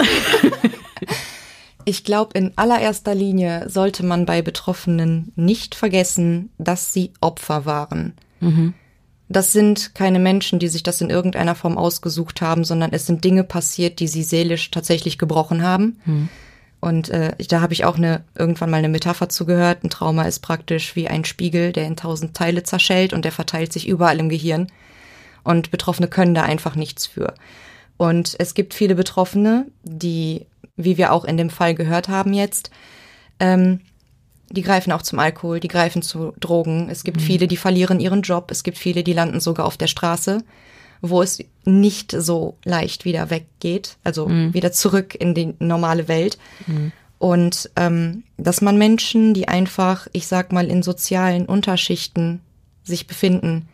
ich 1.84 2.02
glaube, 2.02 2.38
in 2.38 2.52
allererster 2.56 3.14
Linie 3.14 3.68
sollte 3.68 4.06
man 4.06 4.24
bei 4.24 4.40
Betroffenen 4.40 5.32
nicht 5.36 5.74
vergessen, 5.74 6.48
dass 6.56 6.94
sie 6.94 7.12
Opfer 7.20 7.66
waren. 7.66 8.14
Mhm. 8.40 8.72
Das 9.28 9.52
sind 9.52 9.94
keine 9.94 10.18
Menschen, 10.18 10.58
die 10.58 10.68
sich 10.68 10.82
das 10.82 11.00
in 11.00 11.10
irgendeiner 11.10 11.54
Form 11.54 11.78
ausgesucht 11.78 12.40
haben, 12.40 12.64
sondern 12.64 12.92
es 12.92 13.06
sind 13.06 13.24
Dinge 13.24 13.42
passiert, 13.42 13.98
die 13.98 14.08
sie 14.08 14.22
seelisch 14.22 14.70
tatsächlich 14.70 15.18
gebrochen 15.18 15.62
haben. 15.62 15.98
Hm. 16.04 16.28
Und 16.80 17.08
äh, 17.08 17.32
da 17.48 17.60
habe 17.60 17.72
ich 17.72 17.84
auch 17.84 17.96
eine 17.96 18.22
irgendwann 18.36 18.70
mal 18.70 18.76
eine 18.76 18.88
Metapher 18.88 19.28
zugehört. 19.28 19.82
Ein 19.82 19.90
Trauma 19.90 20.22
ist 20.24 20.40
praktisch 20.40 20.94
wie 20.94 21.08
ein 21.08 21.24
Spiegel, 21.24 21.72
der 21.72 21.86
in 21.86 21.96
tausend 21.96 22.36
Teile 22.36 22.62
zerschellt 22.62 23.12
und 23.12 23.24
der 23.24 23.32
verteilt 23.32 23.72
sich 23.72 23.88
überall 23.88 24.20
im 24.20 24.28
Gehirn. 24.28 24.68
Und 25.42 25.70
Betroffene 25.70 26.06
können 26.06 26.34
da 26.34 26.42
einfach 26.42 26.76
nichts 26.76 27.06
für. 27.06 27.34
Und 27.96 28.36
es 28.38 28.54
gibt 28.54 28.74
viele 28.74 28.94
Betroffene, 28.94 29.66
die, 29.82 30.46
wie 30.76 30.98
wir 30.98 31.12
auch 31.12 31.24
in 31.24 31.36
dem 31.36 31.50
Fall 31.50 31.74
gehört 31.74 32.08
haben 32.08 32.32
jetzt, 32.32 32.70
ähm, 33.40 33.80
die 34.50 34.62
greifen 34.62 34.92
auch 34.92 35.02
zum 35.02 35.18
Alkohol, 35.18 35.60
die 35.60 35.68
greifen 35.68 36.02
zu 36.02 36.32
Drogen. 36.38 36.88
Es 36.90 37.04
gibt 37.04 37.18
mhm. 37.18 37.24
viele, 37.24 37.48
die 37.48 37.56
verlieren 37.56 38.00
ihren 38.00 38.22
Job. 38.22 38.50
Es 38.50 38.62
gibt 38.62 38.78
viele, 38.78 39.02
die 39.02 39.12
landen 39.12 39.40
sogar 39.40 39.66
auf 39.66 39.76
der 39.76 39.88
Straße, 39.88 40.42
wo 41.00 41.22
es 41.22 41.38
nicht 41.64 42.12
so 42.12 42.56
leicht 42.64 43.04
wieder 43.04 43.30
weggeht, 43.30 43.96
also 44.04 44.28
mhm. 44.28 44.54
wieder 44.54 44.72
zurück 44.72 45.14
in 45.14 45.34
die 45.34 45.54
normale 45.58 46.08
Welt. 46.08 46.38
Mhm. 46.66 46.92
Und 47.18 47.70
ähm, 47.76 48.24
dass 48.36 48.60
man 48.60 48.76
Menschen, 48.76 49.34
die 49.34 49.48
einfach, 49.48 50.06
ich 50.12 50.26
sag 50.26 50.52
mal, 50.52 50.66
in 50.66 50.82
sozialen 50.82 51.46
Unterschichten 51.46 52.40
sich 52.84 53.06
befinden, 53.06 53.68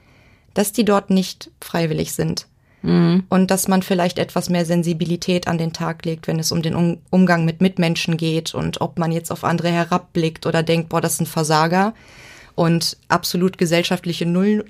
dass 0.54 0.72
die 0.72 0.84
dort 0.84 1.10
nicht 1.10 1.50
freiwillig 1.60 2.12
sind. 2.12 2.46
Mhm. 2.82 3.24
Und 3.28 3.50
dass 3.50 3.68
man 3.68 3.82
vielleicht 3.82 4.18
etwas 4.18 4.50
mehr 4.50 4.64
Sensibilität 4.64 5.48
an 5.48 5.58
den 5.58 5.72
Tag 5.72 6.04
legt, 6.04 6.26
wenn 6.26 6.38
es 6.38 6.52
um 6.52 6.62
den 6.62 6.74
um 6.74 6.98
Umgang 7.10 7.44
mit 7.44 7.60
Mitmenschen 7.60 8.16
geht 8.16 8.54
und 8.54 8.80
ob 8.80 8.98
man 8.98 9.12
jetzt 9.12 9.30
auf 9.30 9.44
andere 9.44 9.70
herabblickt 9.70 10.46
oder 10.46 10.62
denkt, 10.62 10.88
boah, 10.88 11.00
das 11.00 11.16
sind 11.16 11.28
Versager 11.28 11.94
und 12.54 12.96
absolut 13.08 13.58
gesellschaftliche 13.58 14.26
Nullen, 14.26 14.64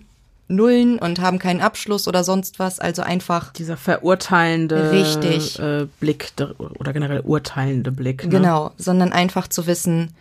Nullen 0.49 0.99
und 0.99 1.21
haben 1.21 1.39
keinen 1.39 1.61
Abschluss 1.61 2.07
oder 2.07 2.25
sonst 2.25 2.59
was. 2.59 2.79
Also 2.79 3.03
einfach 3.03 3.53
dieser 3.53 3.77
verurteilende 3.77 4.93
richtig. 4.93 5.59
Äh, 5.59 5.87
Blick 5.99 6.33
oder 6.79 6.93
generell 6.93 7.21
urteilende 7.21 7.91
Blick. 7.91 8.25
Ne? 8.25 8.31
Genau, 8.31 8.73
sondern 8.77 9.13
einfach 9.13 9.49
zu 9.49 9.67
wissen, 9.67 10.15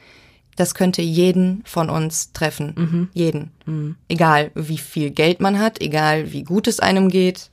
das 0.55 0.75
könnte 0.75 1.01
jeden 1.01 1.63
von 1.65 1.89
uns 1.89 2.33
treffen. 2.33 2.73
Mhm. 2.75 3.09
Jeden. 3.13 3.51
Mhm. 3.65 3.95
Egal, 4.07 4.51
wie 4.55 4.77
viel 4.77 5.11
Geld 5.11 5.41
man 5.41 5.59
hat, 5.59 5.81
egal, 5.81 6.31
wie 6.31 6.43
gut 6.43 6.67
es 6.67 6.79
einem 6.79 7.09
geht. 7.09 7.50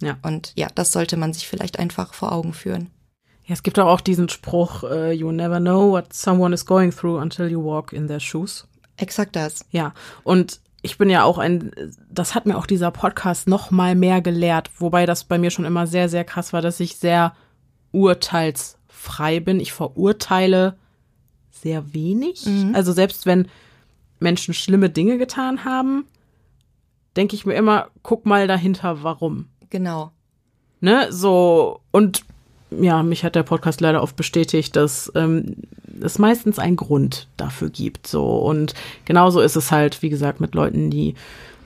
Ja. 0.00 0.16
Und 0.22 0.52
ja, 0.56 0.68
das 0.74 0.92
sollte 0.92 1.16
man 1.16 1.32
sich 1.32 1.48
vielleicht 1.48 1.78
einfach 1.78 2.14
vor 2.14 2.32
Augen 2.32 2.52
führen. 2.52 2.90
Ja, 3.46 3.54
es 3.54 3.62
gibt 3.62 3.78
auch 3.78 4.00
diesen 4.00 4.28
Spruch, 4.28 4.82
uh, 4.82 5.10
you 5.10 5.32
never 5.32 5.58
know 5.58 5.90
what 5.90 6.12
someone 6.12 6.54
is 6.54 6.66
going 6.66 6.90
through 6.90 7.20
until 7.20 7.48
you 7.48 7.64
walk 7.64 7.92
in 7.92 8.06
their 8.06 8.20
shoes. 8.20 8.66
Exakt 8.96 9.36
das. 9.36 9.64
Ja, 9.70 9.94
und 10.22 10.60
ich 10.82 10.98
bin 10.98 11.10
ja 11.10 11.24
auch 11.24 11.38
ein, 11.38 11.72
das 12.10 12.34
hat 12.34 12.46
mir 12.46 12.56
auch 12.56 12.66
dieser 12.66 12.90
Podcast 12.90 13.48
noch 13.48 13.70
mal 13.70 13.94
mehr 13.94 14.20
gelehrt, 14.20 14.70
wobei 14.78 15.06
das 15.06 15.24
bei 15.24 15.38
mir 15.38 15.50
schon 15.50 15.64
immer 15.64 15.86
sehr, 15.86 16.08
sehr 16.08 16.24
krass 16.24 16.52
war, 16.52 16.62
dass 16.62 16.78
ich 16.78 16.96
sehr 16.96 17.34
urteilsfrei 17.92 19.40
bin. 19.40 19.60
Ich 19.60 19.72
verurteile 19.72 20.76
sehr 21.50 21.94
wenig. 21.94 22.46
Mhm. 22.46 22.74
Also 22.74 22.92
selbst 22.92 23.26
wenn 23.26 23.48
Menschen 24.20 24.54
schlimme 24.54 24.90
Dinge 24.90 25.18
getan 25.18 25.64
haben, 25.64 26.04
denke 27.16 27.34
ich 27.34 27.46
mir 27.46 27.54
immer, 27.54 27.88
guck 28.02 28.26
mal 28.26 28.46
dahinter, 28.46 29.02
warum. 29.02 29.48
Genau. 29.70 30.12
Ne, 30.80 31.08
so, 31.10 31.80
und 31.90 32.24
ja, 32.70 33.02
mich 33.02 33.24
hat 33.24 33.34
der 33.34 33.42
Podcast 33.42 33.80
leider 33.80 34.02
oft 34.02 34.16
bestätigt, 34.16 34.76
dass 34.76 35.10
ähm, 35.14 35.56
es 36.00 36.18
meistens 36.18 36.58
einen 36.58 36.76
Grund 36.76 37.26
dafür 37.36 37.70
gibt. 37.70 38.06
So, 38.06 38.38
und 38.38 38.74
genauso 39.04 39.40
ist 39.40 39.56
es 39.56 39.70
halt, 39.70 40.02
wie 40.02 40.10
gesagt, 40.10 40.40
mit 40.40 40.54
Leuten, 40.54 40.90
die 40.90 41.14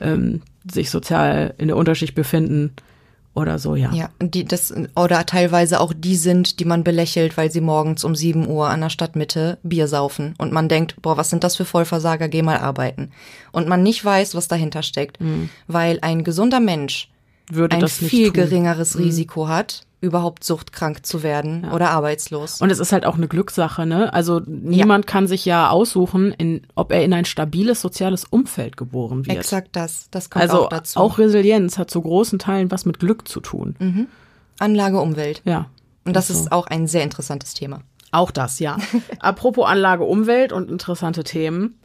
ähm, 0.01 0.43
sich 0.70 0.91
sozial 0.91 1.55
in 1.59 1.69
der 1.69 1.77
Unterschicht 1.77 2.15
befinden 2.15 2.73
oder 3.35 3.59
so, 3.59 3.74
ja. 3.77 3.91
Ja, 3.93 4.11
die 4.20 4.45
das 4.45 4.74
oder 4.95 5.24
teilweise 5.24 5.81
auch 5.81 5.95
die 5.97 6.16
sind, 6.16 6.61
die 6.61 6.66
man 6.66 6.85
belächelt, 6.85 7.37
weil 7.37 7.51
sie 7.51 7.62
morgens 7.62 8.05
um 8.05 8.15
7 8.15 8.47
Uhr 8.47 8.69
an 8.69 8.83
der 8.83 8.91
Stadtmitte 8.91 9.59
Bier 9.62 9.89
saufen 9.89 10.35
und 10.39 10.53
man 10.53 10.69
denkt, 10.69 10.97
boah, 11.01 11.16
was 11.16 11.31
sind 11.31 11.43
das 11.43 11.57
für 11.57 11.65
Vollversager, 11.65 12.29
geh 12.29 12.43
mal 12.43 12.59
arbeiten. 12.59 13.11
Und 13.51 13.69
man 13.69 13.83
nicht 13.83 14.05
weiß, 14.05 14.35
was 14.35 14.49
dahinter 14.49 14.83
steckt, 14.83 15.20
mhm. 15.20 15.49
weil 15.66 15.99
ein 16.03 16.24
gesunder 16.24 16.61
Mensch 16.61 17.09
würde 17.51 17.77
ein 17.77 17.81
das 17.81 18.01
nicht 18.01 18.10
viel 18.10 18.27
tun. 18.27 18.35
geringeres 18.35 18.94
mhm. 18.94 19.05
Risiko 19.05 19.48
hat, 19.48 19.86
überhaupt 20.01 20.43
suchtkrank 20.43 21.06
zu 21.06 21.23
werden 21.23 21.62
ja. 21.64 21.73
oder 21.73 21.90
arbeitslos. 21.90 22.60
Und 22.60 22.70
es 22.70 22.81
ist 22.81 22.93
halt 22.93 23.06
auch 23.06 23.14
eine 23.14 23.28
Glückssache, 23.28 23.86
ne? 23.86 24.12
Also 24.12 24.40
niemand 24.47 25.05
ja. 25.05 25.10
kann 25.10 25.27
sich 25.27 25.44
ja 25.44 25.70
aussuchen, 25.70 26.32
in, 26.32 26.62
ob 26.74 26.93
er 26.93 27.05
in 27.05 27.12
ein 27.12 27.24
stabiles 27.24 27.81
soziales 27.81 28.24
Umfeld 28.24 28.77
geboren 28.77 29.27
wird. 29.27 29.39
Exakt 29.39 29.70
das, 29.73 30.09
das 30.10 30.28
kommt 30.28 30.43
also 30.43 30.64
auch 30.64 30.69
dazu. 30.69 30.98
Auch 30.98 31.19
Resilienz 31.19 31.78
hat 31.78 31.90
zu 31.90 32.02
großen 32.02 32.40
Teilen 32.40 32.70
was 32.70 32.85
mit 32.85 32.98
Glück 32.98 33.28
zu 33.28 33.40
tun. 33.40 33.77
Mhm. 33.78 34.09
Anlage 34.59 35.01
Umwelt. 35.01 35.40
Ja. 35.44 35.66
Und 36.05 36.16
das 36.16 36.31
also. 36.31 36.43
ist 36.43 36.52
auch 36.52 36.66
ein 36.66 36.89
sehr 36.89 37.05
interessantes 37.05 37.55
Thema. 37.55 37.82
Auch 38.10 38.32
das, 38.32 38.59
ja. 38.59 38.77
Apropos 39.20 39.66
Anlage 39.66 40.05
Umwelt 40.05 40.52
und 40.52 40.69
interessante 40.69 41.23
Themen. 41.23 41.78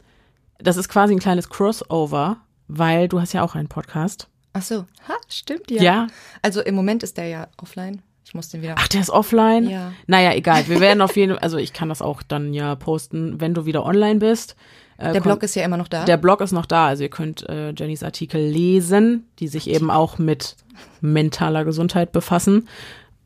Das 0.58 0.76
ist 0.76 0.88
quasi 0.88 1.14
ein 1.14 1.20
kleines 1.20 1.48
Crossover, 1.48 2.38
weil 2.66 3.06
du 3.06 3.20
hast 3.20 3.32
ja 3.32 3.42
auch 3.42 3.54
einen 3.54 3.68
Podcast. 3.68 4.28
Ach 4.58 4.62
so, 4.62 4.86
ha, 5.08 5.14
stimmt 5.28 5.70
ja. 5.70 5.82
Ja. 5.82 6.06
Also 6.42 6.60
im 6.60 6.74
Moment 6.74 7.02
ist 7.02 7.16
der 7.16 7.28
ja 7.28 7.48
offline. 7.62 8.02
Ich 8.24 8.34
muss 8.34 8.50
den 8.50 8.60
wieder. 8.60 8.74
Ach, 8.76 8.88
der 8.88 9.00
ist 9.00 9.08
offline? 9.08 9.70
Ja. 9.70 9.92
Naja, 10.06 10.34
egal. 10.34 10.68
Wir 10.68 10.80
werden 10.80 11.00
auf 11.00 11.16
jeden 11.16 11.32
Fall, 11.32 11.42
also 11.42 11.56
ich 11.56 11.72
kann 11.72 11.88
das 11.88 12.02
auch 12.02 12.22
dann 12.22 12.52
ja 12.52 12.74
posten, 12.74 13.40
wenn 13.40 13.54
du 13.54 13.64
wieder 13.64 13.86
online 13.86 14.16
bist. 14.16 14.54
Äh, 14.98 15.12
der 15.12 15.20
Blog 15.20 15.42
ist 15.42 15.54
ja 15.54 15.64
immer 15.64 15.78
noch 15.78 15.88
da. 15.88 16.04
Der 16.04 16.18
Blog 16.18 16.42
ist 16.42 16.52
noch 16.52 16.66
da. 16.66 16.88
Also 16.88 17.04
ihr 17.04 17.08
könnt 17.08 17.48
äh, 17.48 17.70
Jennys 17.70 18.02
Artikel 18.02 18.40
lesen, 18.40 19.26
die 19.38 19.48
sich 19.48 19.70
eben 19.70 19.90
auch 19.90 20.18
mit 20.18 20.56
mentaler 21.00 21.64
Gesundheit 21.64 22.12
befassen. 22.12 22.68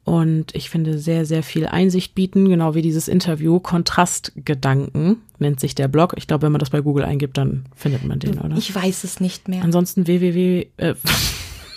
Und 0.04 0.54
ich 0.54 0.68
finde 0.68 0.98
sehr, 0.98 1.24
sehr 1.24 1.42
viel 1.42 1.66
Einsicht 1.66 2.14
bieten, 2.14 2.48
genau 2.48 2.74
wie 2.74 2.82
dieses 2.82 3.06
Interview. 3.06 3.60
Kontrastgedanken 3.60 5.22
nennt 5.38 5.60
sich 5.60 5.74
der 5.76 5.88
Blog. 5.88 6.14
Ich 6.16 6.26
glaube, 6.26 6.42
wenn 6.42 6.52
man 6.52 6.58
das 6.58 6.70
bei 6.70 6.80
Google 6.80 7.04
eingibt, 7.04 7.38
dann 7.38 7.66
findet 7.76 8.04
man 8.04 8.18
den, 8.18 8.38
oder? 8.40 8.56
Ich 8.56 8.74
weiß 8.74 9.04
es 9.04 9.20
nicht 9.20 9.46
mehr. 9.46 9.62
Ansonsten 9.62 10.06
www. 10.08 10.66
Äh, 10.76 10.94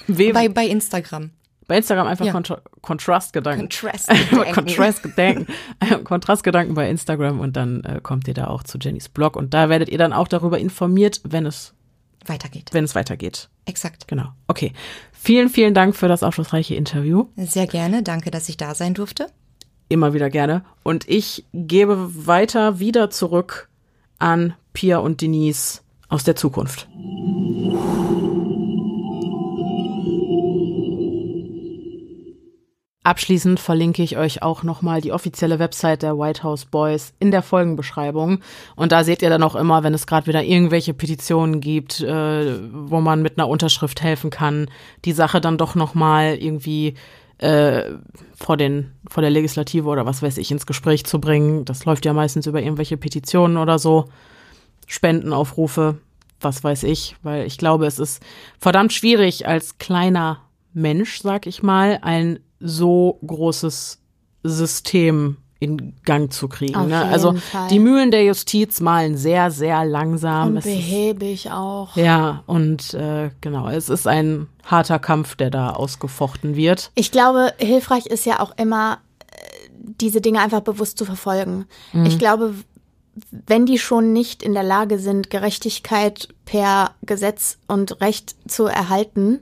bei, 0.34 0.50
bei 0.50 0.66
Instagram. 0.66 1.32
Bei 1.68 1.78
Instagram 1.78 2.08
einfach 2.08 2.26
ja. 2.26 2.32
Kontra 2.32 2.62
Kontrastgedanken. 2.82 3.70
Kontrastgedanken. 3.70 4.54
Kontrastgedanken. 4.54 5.48
Kontrastgedanken 6.04 6.76
bei 6.76 6.90
Instagram 6.90 7.40
und 7.40 7.56
dann 7.56 7.84
äh, 7.84 8.00
kommt 8.02 8.28
ihr 8.28 8.34
da 8.34 8.48
auch 8.48 8.64
zu 8.64 8.78
Jennys 8.80 9.10
Blog 9.10 9.36
und 9.36 9.54
da 9.54 9.70
werdet 9.70 9.90
ihr 9.90 9.98
dann 9.98 10.14
auch 10.14 10.28
darüber 10.28 10.60
informiert, 10.60 11.22
wenn 11.24 11.46
es 11.46 11.74
weitergeht. 12.26 12.70
Wenn 12.72 12.84
es 12.84 12.96
weitergeht. 12.96 13.50
Exakt. 13.66 14.08
Genau. 14.08 14.30
Okay. 14.48 14.74
Vielen, 15.26 15.50
vielen 15.50 15.74
Dank 15.74 15.96
für 15.96 16.08
das 16.08 16.22
aufschlussreiche 16.22 16.76
Interview. 16.76 17.26
Sehr 17.36 17.66
gerne. 17.66 18.04
Danke, 18.04 18.30
dass 18.30 18.48
ich 18.48 18.58
da 18.58 18.76
sein 18.76 18.94
durfte. 18.94 19.26
Immer 19.90 20.14
wieder 20.14 20.30
gerne. 20.30 20.64
Und 20.84 21.10
ich 21.10 21.46
gebe 21.52 22.28
weiter 22.28 22.78
wieder 22.78 23.10
zurück 23.10 23.68
an 24.20 24.54
Pia 24.74 25.00
und 25.00 25.22
Denise 25.22 25.82
aus 26.10 26.26
der 26.26 26.36
Zukunft. 26.36 26.88
Abschließend 33.06 33.60
verlinke 33.60 34.02
ich 34.02 34.18
euch 34.18 34.42
auch 34.42 34.64
nochmal 34.64 35.00
die 35.00 35.12
offizielle 35.12 35.60
Website 35.60 36.02
der 36.02 36.18
White 36.18 36.42
House 36.42 36.66
Boys 36.66 37.14
in 37.20 37.30
der 37.30 37.44
Folgenbeschreibung. 37.44 38.40
Und 38.76 38.92
da 38.92 39.04
seht 39.04 39.22
ihr 39.22 39.30
dann 39.30 39.44
auch 39.44 39.54
immer, 39.54 39.84
wenn 39.84 39.94
es 39.94 40.08
gerade 40.08 40.26
wieder 40.26 40.42
irgendwelche 40.42 40.96
Petitionen 40.96 41.62
gibt, 41.62 42.02
äh, 42.02 42.58
wo 42.74 43.02
man 43.02 43.22
mit 43.22 43.38
einer 43.38 43.48
Unterschrift 43.48 44.02
helfen 44.02 44.32
kann, 44.32 44.72
die 45.06 45.12
Sache 45.12 45.40
dann 45.40 45.60
doch 45.60 45.76
nochmal 45.76 46.38
irgendwie 46.40 46.96
äh, 47.38 47.92
vor, 48.36 48.58
den, 48.58 48.94
vor 49.08 49.22
der 49.22 49.30
Legislative 49.30 49.88
oder 49.88 50.08
was 50.08 50.24
weiß 50.24 50.40
ich 50.40 50.50
ins 50.50 50.66
Gespräch 50.66 51.06
zu 51.06 51.22
bringen. 51.22 51.64
Das 51.64 51.86
läuft 51.86 52.06
ja 52.06 52.14
meistens 52.14 52.48
über 52.48 52.60
irgendwelche 52.60 52.98
Petitionen 52.98 53.58
oder 53.58 53.78
so, 53.78 54.06
Spendenaufrufe, 54.88 56.00
was 56.42 56.64
weiß 56.64 56.82
ich, 56.82 57.18
weil 57.22 57.46
ich 57.46 57.60
glaube, 57.60 57.86
es 57.86 58.00
ist 58.00 58.24
verdammt 58.58 58.94
schwierig 58.94 59.48
als 59.48 59.78
kleiner 59.78 60.42
Mensch, 60.74 61.22
sag 61.22 61.46
ich 61.46 61.62
mal, 61.62 62.00
ein 62.02 62.40
so 62.66 63.20
großes 63.26 64.00
System 64.44 65.38
in 65.60 65.94
Gang 66.04 66.32
zu 66.32 66.48
kriegen. 66.48 66.88
Ne? 66.88 67.06
Also 67.06 67.34
Fall. 67.34 67.70
die 67.70 67.80
Mühlen 67.80 68.12
der 68.12 68.24
Justiz 68.26 68.82
malen 68.82 69.18
sehr, 69.18 69.52
sehr 69.52 69.86
langsam. 69.86 70.56
Und 70.56 70.64
behäbig 70.64 71.52
auch. 71.52 71.96
Ja, 71.96 72.44
und 72.46 72.94
äh, 72.94 73.32
genau, 73.42 73.70
es 73.70 73.90
ist 73.90 74.06
ein 74.06 74.48
harter 74.64 75.00
Kampf, 75.00 75.36
der 75.36 75.50
da 75.50 75.72
ausgefochten 75.72 76.56
wird. 76.56 76.92
Ich 76.96 77.12
glaube, 77.12 77.54
hilfreich 77.58 78.06
ist 78.06 78.26
ja 78.26 78.42
auch 78.42 78.58
immer, 78.58 79.00
äh, 79.32 79.70
diese 79.80 80.20
Dinge 80.20 80.42
einfach 80.42 80.62
bewusst 80.62 80.98
zu 80.98 81.06
verfolgen. 81.06 81.66
Mhm. 81.94 82.06
Ich 82.06 82.20
glaube, 82.20 82.54
wenn 83.32 83.66
die 83.66 83.80
schon 83.80 84.12
nicht 84.12 84.44
in 84.44 84.54
der 84.54 84.64
Lage 84.64 85.00
sind, 85.00 85.30
Gerechtigkeit 85.30 86.28
per 86.44 86.92
Gesetz 87.02 87.60
und 87.68 88.02
Recht 88.02 88.36
zu 88.50 88.66
erhalten, 88.66 89.40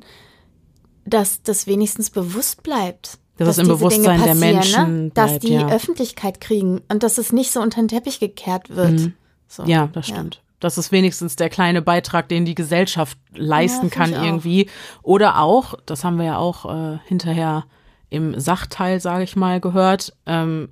dass 1.06 1.42
das 1.44 1.68
wenigstens 1.68 2.10
bewusst 2.10 2.64
bleibt. 2.64 3.20
Dass, 3.38 3.48
dass 3.48 3.58
es 3.58 3.64
im 3.64 3.68
Bewusstsein 3.68 4.24
der 4.24 4.36
Menschen 4.36 5.06
ne? 5.06 5.12
Dass 5.14 5.40
die 5.40 5.54
ja. 5.54 5.68
Öffentlichkeit 5.68 6.40
kriegen 6.40 6.82
und 6.88 7.02
dass 7.02 7.18
es 7.18 7.34
nicht 7.34 7.52
so 7.52 7.62
unter 7.62 7.82
den 7.82 7.88
Teppich 7.88 8.20
gekehrt 8.20 8.76
wird. 8.76 8.92
Mhm. 8.92 9.14
So. 9.48 9.64
Ja, 9.64 9.88
das 9.92 10.08
stimmt. 10.08 10.36
Ja. 10.36 10.42
Das 10.60 10.78
ist 10.78 10.92
wenigstens 10.92 11.36
der 11.36 11.50
kleine 11.50 11.82
Beitrag, 11.82 12.30
den 12.30 12.46
die 12.46 12.56
Gesellschaft 12.56 13.18
leisten 13.36 13.88
ja, 13.88 13.92
kann 13.92 14.14
irgendwie. 14.14 14.70
Oder 15.02 15.40
auch, 15.42 15.74
das 15.86 16.06
haben 16.06 16.18
wir 16.18 16.26
ja 16.26 16.38
auch 16.38 16.94
äh, 16.94 17.00
hinterher 17.06 17.66
im 18.10 18.40
Sachteil, 18.40 19.02
sage 19.02 19.24
ich 19.24 19.36
mal, 19.36 19.60
gehört, 19.60 20.16
ähm, 20.26 20.70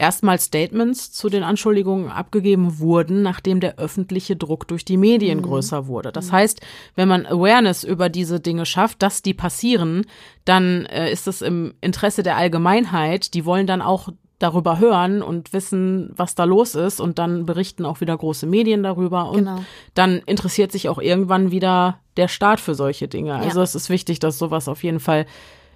erstmal 0.00 0.38
Statements 0.40 1.12
zu 1.12 1.28
den 1.28 1.42
Anschuldigungen 1.42 2.10
abgegeben 2.10 2.78
wurden, 2.78 3.22
nachdem 3.22 3.60
der 3.60 3.78
öffentliche 3.78 4.34
Druck 4.34 4.66
durch 4.66 4.84
die 4.84 4.96
Medien 4.96 5.38
mhm. 5.38 5.42
größer 5.42 5.86
wurde. 5.86 6.10
Das 6.10 6.28
mhm. 6.28 6.32
heißt, 6.32 6.60
wenn 6.96 7.08
man 7.08 7.26
Awareness 7.26 7.84
über 7.84 8.08
diese 8.08 8.40
Dinge 8.40 8.66
schafft, 8.66 9.02
dass 9.02 9.22
die 9.22 9.34
passieren, 9.34 10.06
dann 10.44 10.86
äh, 10.86 11.12
ist 11.12 11.28
es 11.28 11.42
im 11.42 11.74
Interesse 11.80 12.22
der 12.22 12.36
Allgemeinheit. 12.36 13.34
Die 13.34 13.44
wollen 13.44 13.66
dann 13.66 13.82
auch 13.82 14.08
darüber 14.38 14.78
hören 14.78 15.22
und 15.22 15.52
wissen, 15.52 16.10
was 16.16 16.34
da 16.34 16.44
los 16.44 16.74
ist 16.74 16.98
und 16.98 17.18
dann 17.18 17.44
berichten 17.44 17.84
auch 17.84 18.00
wieder 18.00 18.16
große 18.16 18.46
Medien 18.46 18.82
darüber 18.82 19.28
und 19.30 19.40
genau. 19.40 19.62
dann 19.92 20.22
interessiert 20.24 20.72
sich 20.72 20.88
auch 20.88 20.98
irgendwann 20.98 21.50
wieder 21.50 21.98
der 22.16 22.26
Staat 22.26 22.58
für 22.58 22.74
solche 22.74 23.06
Dinge. 23.06 23.34
Also 23.34 23.58
ja. 23.58 23.64
es 23.64 23.74
ist 23.74 23.90
wichtig, 23.90 24.18
dass 24.18 24.38
sowas 24.38 24.66
auf 24.66 24.82
jeden 24.82 24.98
Fall 24.98 25.26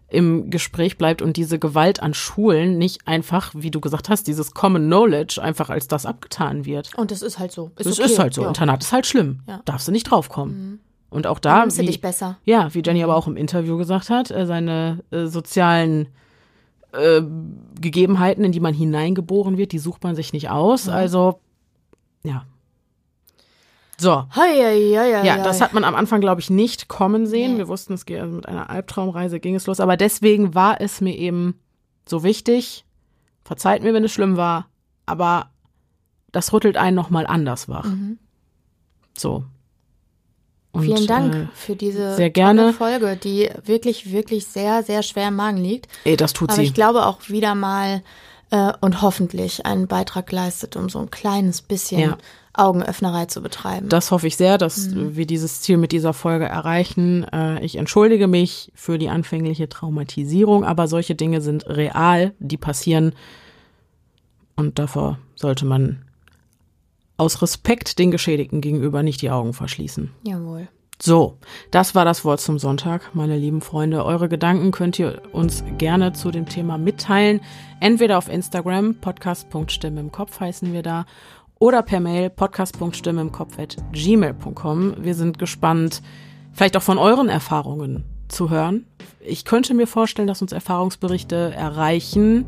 im 0.09 0.51
Gespräch 0.51 0.99
bleibt 0.99 1.23
und 1.23 1.37
diese 1.37 1.59
Gewalt 1.59 2.03
an 2.03 2.15
Schulen 2.15 2.79
nicht 2.79 3.07
einfach, 3.07 3.53
wie 3.55 3.71
du 3.71 3.81
gesagt 3.81 4.09
hast, 4.09 4.27
dieses 4.27 4.53
Common 4.53 4.87
Knowledge 4.87 5.43
einfach 5.43 5.71
als 5.71 5.89
das 5.89 6.07
abgetan 6.07 6.65
wird. 6.65 6.91
Und 6.97 7.11
das 7.11 7.23
ist 7.23 7.39
halt 7.39 7.53
so. 7.53 7.73
Ist 7.77 7.87
das 7.87 7.99
okay. 7.99 8.11
ist 8.11 8.19
halt 8.19 8.35
so. 8.35 8.43
Ja. 8.43 8.49
Internat 8.49 8.83
ist 8.83 8.93
halt 8.93 9.07
schlimm. 9.07 9.41
Ja. 9.49 9.61
Darfst 9.65 9.89
du 9.89 9.93
nicht 9.93 10.05
draufkommen. 10.05 10.71
Mhm. 10.71 10.79
Und 11.11 11.27
auch 11.27 11.39
da, 11.39 11.65
wie, 11.67 11.87
dich 11.87 12.01
besser. 12.01 12.39
ja, 12.45 12.75
wie 12.75 12.83
Jenny 12.85 13.03
aber 13.05 13.15
auch 13.15 13.29
im 13.29 13.37
Interview 13.37 13.77
gesagt 13.77 14.11
hat, 14.11 14.33
äh, 14.33 14.47
seine 14.47 15.05
äh, 15.13 15.27
sozialen 15.27 16.09
äh, 16.93 17.23
Gegebenheiten, 17.81 18.45
in 18.45 18.51
die 18.51 18.61
man 18.61 18.75
hineingeboren 18.75 19.57
wird, 19.57 19.73
die 19.73 19.79
sucht 19.79 20.03
man 20.03 20.17
sich 20.17 20.33
nicht 20.33 20.51
aus. 20.51 20.87
Mhm. 20.87 20.93
Also, 20.93 21.41
ja, 22.25 22.45
so. 23.99 24.25
Hei, 24.35 24.57
hei, 24.57 24.95
hei, 24.97 25.27
ja, 25.27 25.43
das 25.43 25.61
hat 25.61 25.73
man 25.73 25.85
am 25.85 25.95
Anfang, 25.95 26.21
glaube 26.21 26.41
ich, 26.41 26.51
nicht 26.51 26.89
kommen 26.89 27.27
sehen. 27.27 27.53
Nee. 27.53 27.59
Wir 27.59 27.69
wussten, 27.69 27.95
es 27.95 28.07
geht, 28.07 28.21
also 28.21 28.35
mit 28.35 28.47
einer 28.47 28.71
Albtraumreise 28.71 29.41
ging 29.41 29.55
es 29.55 29.67
los. 29.67 29.81
Aber 29.81 29.97
deswegen 29.97 30.55
war 30.55 30.81
es 30.81 31.01
mir 31.01 31.17
eben 31.17 31.61
so 32.07 32.23
wichtig. 32.23 32.85
Verzeiht 33.45 33.83
mir, 33.83 33.95
wenn 33.95 34.05
es 34.05 34.13
schlimm 34.13 34.37
war, 34.37 34.69
aber 35.07 35.51
das 36.33 36.53
rüttelt 36.53 36.77
einen 36.77 36.97
nochmal 36.97 37.27
anders 37.27 37.69
wach. 37.69 37.85
Mhm. 37.85 38.19
So. 39.17 39.45
Und, 40.73 40.83
Vielen 40.83 41.07
Dank 41.07 41.35
äh, 41.35 41.47
für 41.55 41.77
diese 41.77 42.17
sehr 42.17 42.31
gerne. 42.31 42.73
Folge, 42.73 43.17
die 43.17 43.49
wirklich, 43.65 44.11
wirklich 44.11 44.47
sehr, 44.47 44.83
sehr 44.83 45.05
schwer 45.05 45.29
im 45.29 45.37
Magen 45.37 45.59
liegt. 45.59 45.89
Ey, 46.05 46.17
das 46.17 46.33
tut 46.33 46.49
aber 46.49 46.57
sie. 46.57 46.63
Aber 46.63 46.67
ich 46.67 46.75
glaube 46.75 47.07
auch 47.07 47.29
wieder 47.29 47.55
mal 47.55 48.03
äh, 48.51 48.73
und 48.81 49.01
hoffentlich 49.01 49.65
einen 49.67 49.87
Beitrag 49.87 50.33
leistet, 50.33 50.75
um 50.75 50.89
so 50.89 50.99
ein 50.99 51.11
kleines 51.11 51.63
bisschen 51.63 52.01
ja. 52.01 52.19
Augenöffnerei 52.55 53.27
zu 53.27 53.43
betreiben. 53.43 53.89
Das 53.89 54.11
hoffe 54.11 54.27
ich 54.27 54.37
sehr, 54.37 54.59
dass 54.59 54.89
mhm. 54.89 55.17
wir 55.17 55.27
dieses 55.27 55.61
Ziel 55.61 55.77
mit 55.77 55.93
dieser 55.93 56.13
Folge 56.13 56.47
erreichen. 56.47 57.25
Äh, 57.33 57.65
ich 57.65 57.77
entschuldige 57.77 58.29
mich 58.29 58.73
für 58.75 58.97
die 58.99 59.09
anfängliche 59.09 59.69
Traumatisierung, 59.69 60.65
aber 60.65 60.87
solche 60.87 61.15
Dinge 61.15 61.41
sind 61.41 61.67
real, 61.69 62.33
die 62.39 62.57
passieren. 62.57 63.13
Und 64.57 64.79
davor 64.79 65.19
sollte 65.35 65.67
man 65.67 66.05
aus 67.17 67.43
Respekt 67.43 67.99
den 67.99 68.11
Geschädigten 68.11 68.61
gegenüber 68.61 69.03
nicht 69.03 69.23
die 69.23 69.31
Augen 69.31 69.53
verschließen. 69.53 70.11
Jawohl. 70.23 70.69
So, 71.03 71.39
das 71.73 71.95
war 71.97 72.05
das 72.05 72.25
Wort 72.25 72.41
zum 72.41 72.59
Sonntag, 72.59 73.15
meine 73.15 73.37
lieben 73.37 73.61
Freunde. 73.61 74.05
Eure 74.05 74.29
Gedanken 74.29 74.71
könnt 74.71 74.99
ihr 74.99 75.23
uns 75.33 75.65
gerne 75.77 76.13
zu 76.13 76.31
dem 76.31 76.49
Thema 76.49 76.79
mitteilen. 76.79 77.41
Entweder 77.81 78.17
auf 78.17 78.29
Instagram, 78.29 78.95
podcast.stimme 79.01 80.01
im 80.01 80.13
Kopf 80.13 80.39
heißen 80.39 80.73
wir 80.73 80.83
da, 80.83 81.05
oder 81.59 81.83
per 81.83 82.01
Mail 82.01 82.31
podcast.stimme 82.31 83.21
im 83.21 83.33
Kopf 83.33 83.59
at 83.59 83.77
gmail.com. 83.93 84.97
Wir 84.99 85.15
sind 85.15 85.39
gespannt, 85.39 86.03
vielleicht 86.53 86.77
auch 86.77 86.83
von 86.83 86.99
euren 86.99 87.29
Erfahrungen 87.29 88.05
zu 88.29 88.51
hören. 88.51 88.87
Ich 89.21 89.45
könnte 89.45 89.75
mir 89.75 89.87
vorstellen, 89.87 90.29
dass 90.29 90.43
uns 90.43 90.53
Erfahrungsberichte 90.53 91.53
erreichen, 91.55 92.47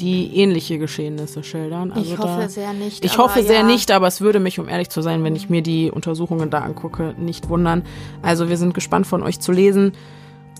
die 0.00 0.36
ähnliche 0.36 0.78
Geschehnisse 0.78 1.44
schildern. 1.44 1.92
Also 1.92 2.12
ich 2.12 2.18
hoffe 2.18 2.40
da, 2.40 2.48
sehr 2.48 2.72
nicht. 2.72 3.04
Ich 3.04 3.18
hoffe 3.18 3.42
sehr 3.42 3.60
ja. 3.60 3.62
nicht, 3.62 3.90
aber 3.90 4.06
es 4.06 4.20
würde 4.20 4.40
mich, 4.40 4.58
um 4.58 4.68
ehrlich 4.68 4.88
zu 4.88 5.02
sein, 5.02 5.22
wenn 5.24 5.36
ich 5.36 5.50
mir 5.50 5.62
die 5.62 5.90
Untersuchungen 5.90 6.50
da 6.50 6.60
angucke, 6.60 7.14
nicht 7.18 7.48
wundern. 7.48 7.82
Also 8.22 8.48
wir 8.48 8.56
sind 8.56 8.74
gespannt 8.74 9.06
von 9.06 9.22
euch 9.22 9.40
zu 9.40 9.52
lesen 9.52 9.92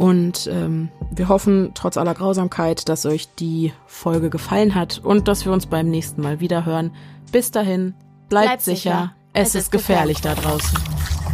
und 0.00 0.48
ähm, 0.50 0.88
wir 1.10 1.28
hoffen 1.28 1.72
trotz 1.74 1.98
aller 1.98 2.14
Grausamkeit, 2.14 2.88
dass 2.88 3.04
euch 3.04 3.28
die 3.34 3.74
Folge 3.84 4.30
gefallen 4.30 4.74
hat 4.74 4.98
und 5.04 5.28
dass 5.28 5.44
wir 5.44 5.52
uns 5.52 5.66
beim 5.66 5.90
nächsten 5.90 6.22
Mal 6.22 6.40
wieder 6.40 6.64
hören. 6.64 6.92
Bis 7.32 7.50
dahin, 7.50 7.92
bleibt, 8.30 8.46
bleibt 8.46 8.62
sicher. 8.62 8.76
sicher. 8.76 9.14
Es, 9.34 9.48
es 9.48 9.54
ist 9.56 9.72
gefährlich, 9.72 10.22
gefährlich 10.22 10.42
da 10.42 10.48
draußen. 10.48 11.29